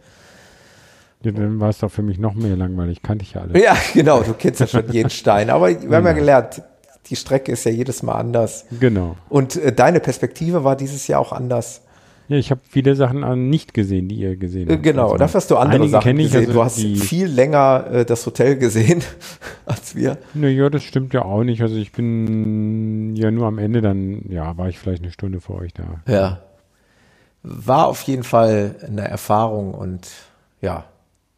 Ja, 1.23 1.31
dann 1.31 1.59
war 1.59 1.69
es 1.69 1.79
doch 1.79 1.89
für 1.89 2.03
mich 2.03 2.19
noch 2.19 2.35
mehr 2.35 2.55
langweilig. 2.55 3.01
Kannte 3.01 3.23
ich 3.23 3.33
ja 3.33 3.41
alles. 3.41 3.61
Ja, 3.61 3.75
genau. 3.93 4.21
Du 4.21 4.33
kennst 4.33 4.59
ja 4.59 4.67
schon 4.67 4.91
jeden 4.91 5.09
Stein. 5.09 5.49
Aber 5.49 5.69
wir 5.69 5.97
haben 5.97 6.05
ja 6.05 6.13
gelernt, 6.13 6.61
die 7.09 7.15
Strecke 7.15 7.51
ist 7.51 7.63
ja 7.63 7.71
jedes 7.71 8.03
Mal 8.03 8.15
anders. 8.15 8.65
Genau. 8.79 9.15
Und 9.29 9.55
äh, 9.55 9.73
deine 9.73 9.99
Perspektive 9.99 10.63
war 10.63 10.75
dieses 10.75 11.07
Jahr 11.07 11.19
auch 11.19 11.31
anders. 11.31 11.81
Ja, 12.29 12.35
ich 12.35 12.51
habe 12.51 12.59
viele 12.67 12.93
Sachen 12.95 13.49
nicht 13.49 13.73
gesehen, 13.73 14.09
die 14.09 14.15
ihr 14.15 14.35
gesehen 14.35 14.69
habt. 14.69 14.83
Genau, 14.83 15.05
also, 15.05 15.17
dafür 15.17 15.37
hast 15.37 15.51
du 15.51 15.55
andere 15.55 15.87
Sachen 15.87 16.19
ich, 16.19 16.25
gesehen. 16.25 16.41
Also 16.41 16.53
du 16.53 16.63
hast 16.63 16.79
viel 16.79 17.27
länger 17.27 17.87
äh, 17.89 18.05
das 18.05 18.25
Hotel 18.25 18.57
gesehen 18.57 19.01
als 19.65 19.95
wir. 19.95 20.17
Naja, 20.33 20.69
das 20.69 20.83
stimmt 20.83 21.13
ja 21.13 21.23
auch 21.23 21.43
nicht. 21.43 21.61
Also 21.61 21.75
ich 21.77 21.93
bin 21.93 23.15
ja 23.15 23.31
nur 23.31 23.47
am 23.47 23.59
Ende 23.59 23.81
dann, 23.81 24.25
ja, 24.29 24.57
war 24.57 24.67
ich 24.67 24.77
vielleicht 24.77 25.03
eine 25.03 25.11
Stunde 25.11 25.39
vor 25.39 25.61
euch 25.61 25.73
da. 25.73 26.01
Ja. 26.05 26.41
War 27.43 27.87
auf 27.87 28.01
jeden 28.01 28.23
Fall 28.23 28.75
eine 28.85 29.07
Erfahrung 29.07 29.73
und 29.73 30.09
ja, 30.59 30.83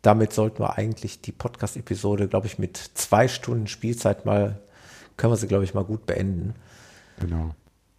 damit 0.01 0.33
sollten 0.33 0.59
wir 0.59 0.77
eigentlich 0.77 1.21
die 1.21 1.31
Podcast-Episode, 1.31 2.27
glaube 2.27 2.47
ich, 2.47 2.57
mit 2.57 2.77
zwei 2.77 3.27
Stunden 3.27 3.67
Spielzeit 3.67 4.25
mal 4.25 4.59
können 5.19 5.33
wir 5.33 5.37
sie, 5.37 5.47
glaube 5.47 5.65
ich, 5.65 5.73
mal 5.75 5.83
gut 5.83 6.05
beenden. 6.07 6.55
Genau. 7.19 7.51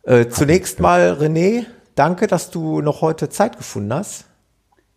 Äh, 0.03 0.29
zunächst 0.29 0.81
mal, 0.81 1.13
René, 1.21 1.67
danke, 1.95 2.27
dass 2.27 2.51
du 2.51 2.81
noch 2.81 3.03
heute 3.03 3.29
Zeit 3.29 3.59
gefunden 3.59 3.93
hast. 3.93 4.25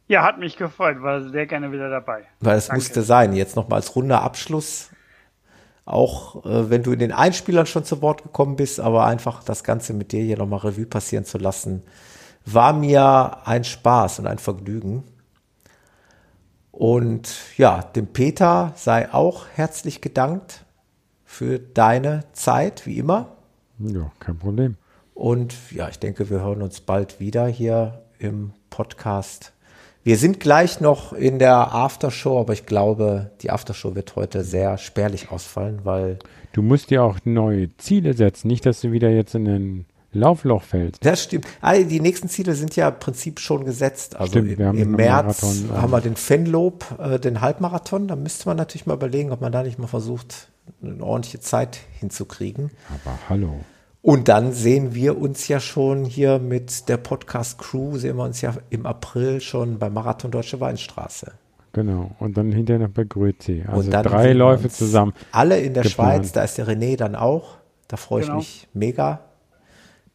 Ja, 0.08 0.24
hat 0.24 0.40
mich 0.40 0.58
gefreut, 0.58 1.02
war 1.02 1.22
sehr 1.30 1.46
gerne 1.46 1.72
wieder 1.72 1.90
dabei. 1.90 2.24
Weil 2.40 2.58
es 2.58 2.72
musste 2.72 3.04
sein. 3.04 3.34
Jetzt 3.34 3.56
nochmal 3.56 3.78
als 3.78 3.96
runder 3.96 4.22
Abschluss. 4.22 4.90
Auch 5.86 6.46
äh, 6.46 6.70
wenn 6.70 6.82
du 6.84 6.94
in 6.94 7.00
den 7.00 7.12
Einspielern 7.12 7.66
schon 7.66 7.84
zu 7.84 8.02
Wort 8.02 8.24
gekommen 8.24 8.56
bist, 8.56 8.80
aber 8.80 9.06
einfach 9.06 9.44
das 9.44 9.64
Ganze 9.64 9.94
mit 9.94 10.14
dir 10.14 10.24
hier 10.24 10.38
nochmal 10.38 10.60
Revue 10.60 10.86
passieren 10.86 11.26
zu 11.26 11.38
lassen, 11.38 11.84
war 12.46 12.72
mir 12.72 13.40
ein 13.46 13.66
Spaß 13.66 14.20
und 14.20 14.28
ein 14.28 14.38
Vergnügen. 14.40 15.04
Und 16.72 17.36
ja, 17.58 17.82
dem 17.82 18.08
Peter 18.08 18.72
sei 18.76 19.14
auch 19.14 19.46
herzlich 19.54 20.00
gedankt 20.00 20.63
für 21.34 21.58
deine 21.58 22.26
Zeit, 22.34 22.86
wie 22.86 23.00
immer. 23.00 23.38
Ja, 23.80 24.12
kein 24.20 24.38
Problem. 24.38 24.76
Und 25.16 25.56
ja, 25.72 25.90
ich 25.90 25.98
denke, 25.98 26.30
wir 26.30 26.42
hören 26.42 26.62
uns 26.62 26.82
bald 26.82 27.20
wieder 27.20 27.48
hier 27.48 28.04
im 28.20 28.52
Podcast. 28.70 29.52
Wir 30.04 30.18
sind 30.18 30.40
gleich 30.40 30.80
noch 30.80 31.12
in 31.12 31.40
der 31.40 31.74
Aftershow, 31.74 32.40
aber 32.40 32.54
ich 32.54 32.66
glaube, 32.68 33.32
die 33.42 33.50
Aftershow 33.50 33.96
wird 33.96 34.16
heute 34.16 34.44
sehr 34.44 34.78
spärlich 34.78 35.32
ausfallen, 35.32 35.80
weil 35.84 36.20
Du 36.52 36.62
musst 36.62 36.92
dir 36.92 37.04
auch 37.04 37.18
neue 37.26 37.76
Ziele 37.78 38.14
setzen, 38.14 38.48
nicht, 38.48 38.66
dass 38.66 38.82
du 38.82 38.92
wieder 38.92 39.10
jetzt 39.10 39.34
in 39.34 39.48
ein 39.48 39.86
Laufloch 40.12 40.62
fällst. 40.62 41.04
das 41.04 41.24
stimmt. 41.24 41.48
Ah, 41.62 41.76
die 41.76 42.00
nächsten 42.00 42.30
Ziele 42.30 42.54
sind 42.54 42.76
ja 42.76 42.90
im 42.90 43.00
Prinzip 43.00 43.40
schon 43.40 43.66
gesetzt. 43.66 44.16
Also 44.16 44.34
Stimmt, 44.34 44.52
im, 44.52 44.58
wir 44.60 44.68
haben 44.68 44.78
im 44.78 44.92
März 44.92 45.42
Marathon, 45.42 45.82
haben 45.82 45.92
wir 45.92 46.02
den 46.02 46.16
Fenlob, 46.16 46.86
äh, 47.00 47.20
den 47.20 47.42
Halbmarathon. 47.42 48.08
Da 48.08 48.16
müsste 48.16 48.48
man 48.48 48.58
natürlich 48.58 48.86
mal 48.86 48.94
überlegen, 48.94 49.32
ob 49.32 49.42
man 49.42 49.52
da 49.52 49.64
nicht 49.64 49.80
mal 49.80 49.88
versucht, 49.88 50.50
eine 50.82 51.04
ordentliche 51.04 51.40
Zeit 51.40 51.80
hinzukriegen. 52.00 52.72
Aber 52.90 53.18
hallo. 53.30 53.56
Und 54.02 54.28
dann 54.28 54.52
sehen 54.52 54.94
wir 54.96 55.18
uns 55.18 55.48
ja 55.48 55.62
schon 55.62 56.04
hier 56.04 56.38
mit 56.40 56.90
der 56.90 56.98
Podcast-Crew, 56.98 57.98
sehen 57.98 58.18
wir 58.18 58.24
uns 58.26 58.42
ja 58.42 58.54
im 58.70 58.86
April 58.86 59.40
schon 59.40 59.80
beim 59.80 59.94
Marathon 59.94 60.30
Deutsche 60.30 60.60
Weinstraße. 60.60 61.32
Genau. 61.72 62.12
Und 62.20 62.38
dann 62.38 62.52
hinterher 62.52 62.86
noch 62.88 62.94
bei 62.94 63.04
Grözi. 63.06 63.64
Also 63.66 63.86
und 63.86 63.92
dann 63.92 64.04
drei 64.04 64.34
Läufe 64.34 64.70
zusammen. 64.70 65.14
Alle 65.32 65.60
in 65.60 65.74
der 65.74 65.84
geplant. 65.84 66.26
Schweiz, 66.26 66.32
da 66.34 66.44
ist 66.44 66.58
der 66.58 66.68
René 66.68 66.98
dann 66.98 67.16
auch. 67.16 67.58
Da 67.88 67.98
freue 67.98 68.22
ich 68.22 68.28
Genau. 68.28 68.38
mich 68.40 68.68
mega, 68.74 69.22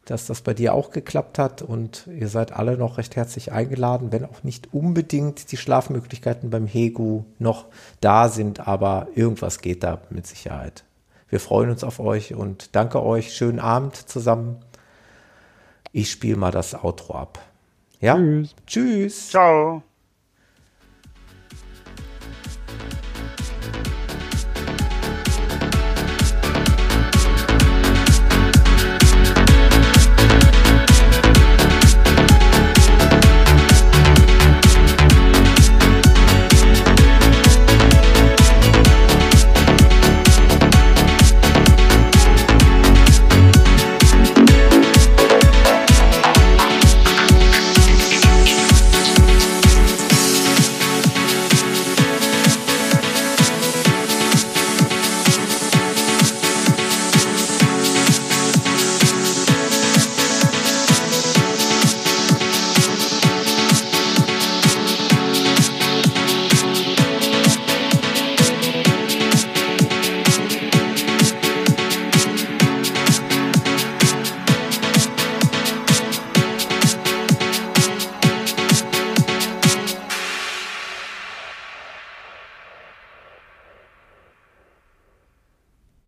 dass 0.09 0.25
das 0.25 0.41
bei 0.41 0.53
dir 0.53 0.73
auch 0.73 0.91
geklappt 0.91 1.37
hat 1.37 1.61
und 1.61 2.07
ihr 2.07 2.27
seid 2.27 2.51
alle 2.51 2.77
noch 2.77 2.97
recht 2.97 3.15
herzlich 3.15 3.51
eingeladen, 3.51 4.11
wenn 4.11 4.25
auch 4.25 4.43
nicht 4.43 4.73
unbedingt 4.73 5.51
die 5.51 5.57
Schlafmöglichkeiten 5.57 6.49
beim 6.49 6.65
Hegu 6.65 7.23
noch 7.37 7.65
da 8.01 8.29
sind, 8.29 8.67
aber 8.67 9.07
irgendwas 9.13 9.59
geht 9.59 9.83
da 9.83 10.01
mit 10.09 10.25
Sicherheit. 10.25 10.83
Wir 11.29 11.39
freuen 11.39 11.69
uns 11.69 11.83
auf 11.83 11.99
euch 11.99 12.33
und 12.33 12.75
danke 12.75 13.03
euch. 13.03 13.33
Schönen 13.33 13.59
Abend 13.59 13.95
zusammen. 13.95 14.57
Ich 15.91 16.09
spiele 16.09 16.37
mal 16.37 16.51
das 16.51 16.73
Outro 16.83 17.13
ab. 17.15 17.39
Ja? 17.99 18.15
Tschüss. 18.15 18.55
Tschüss. 18.65 19.29
Ciao. 19.29 19.83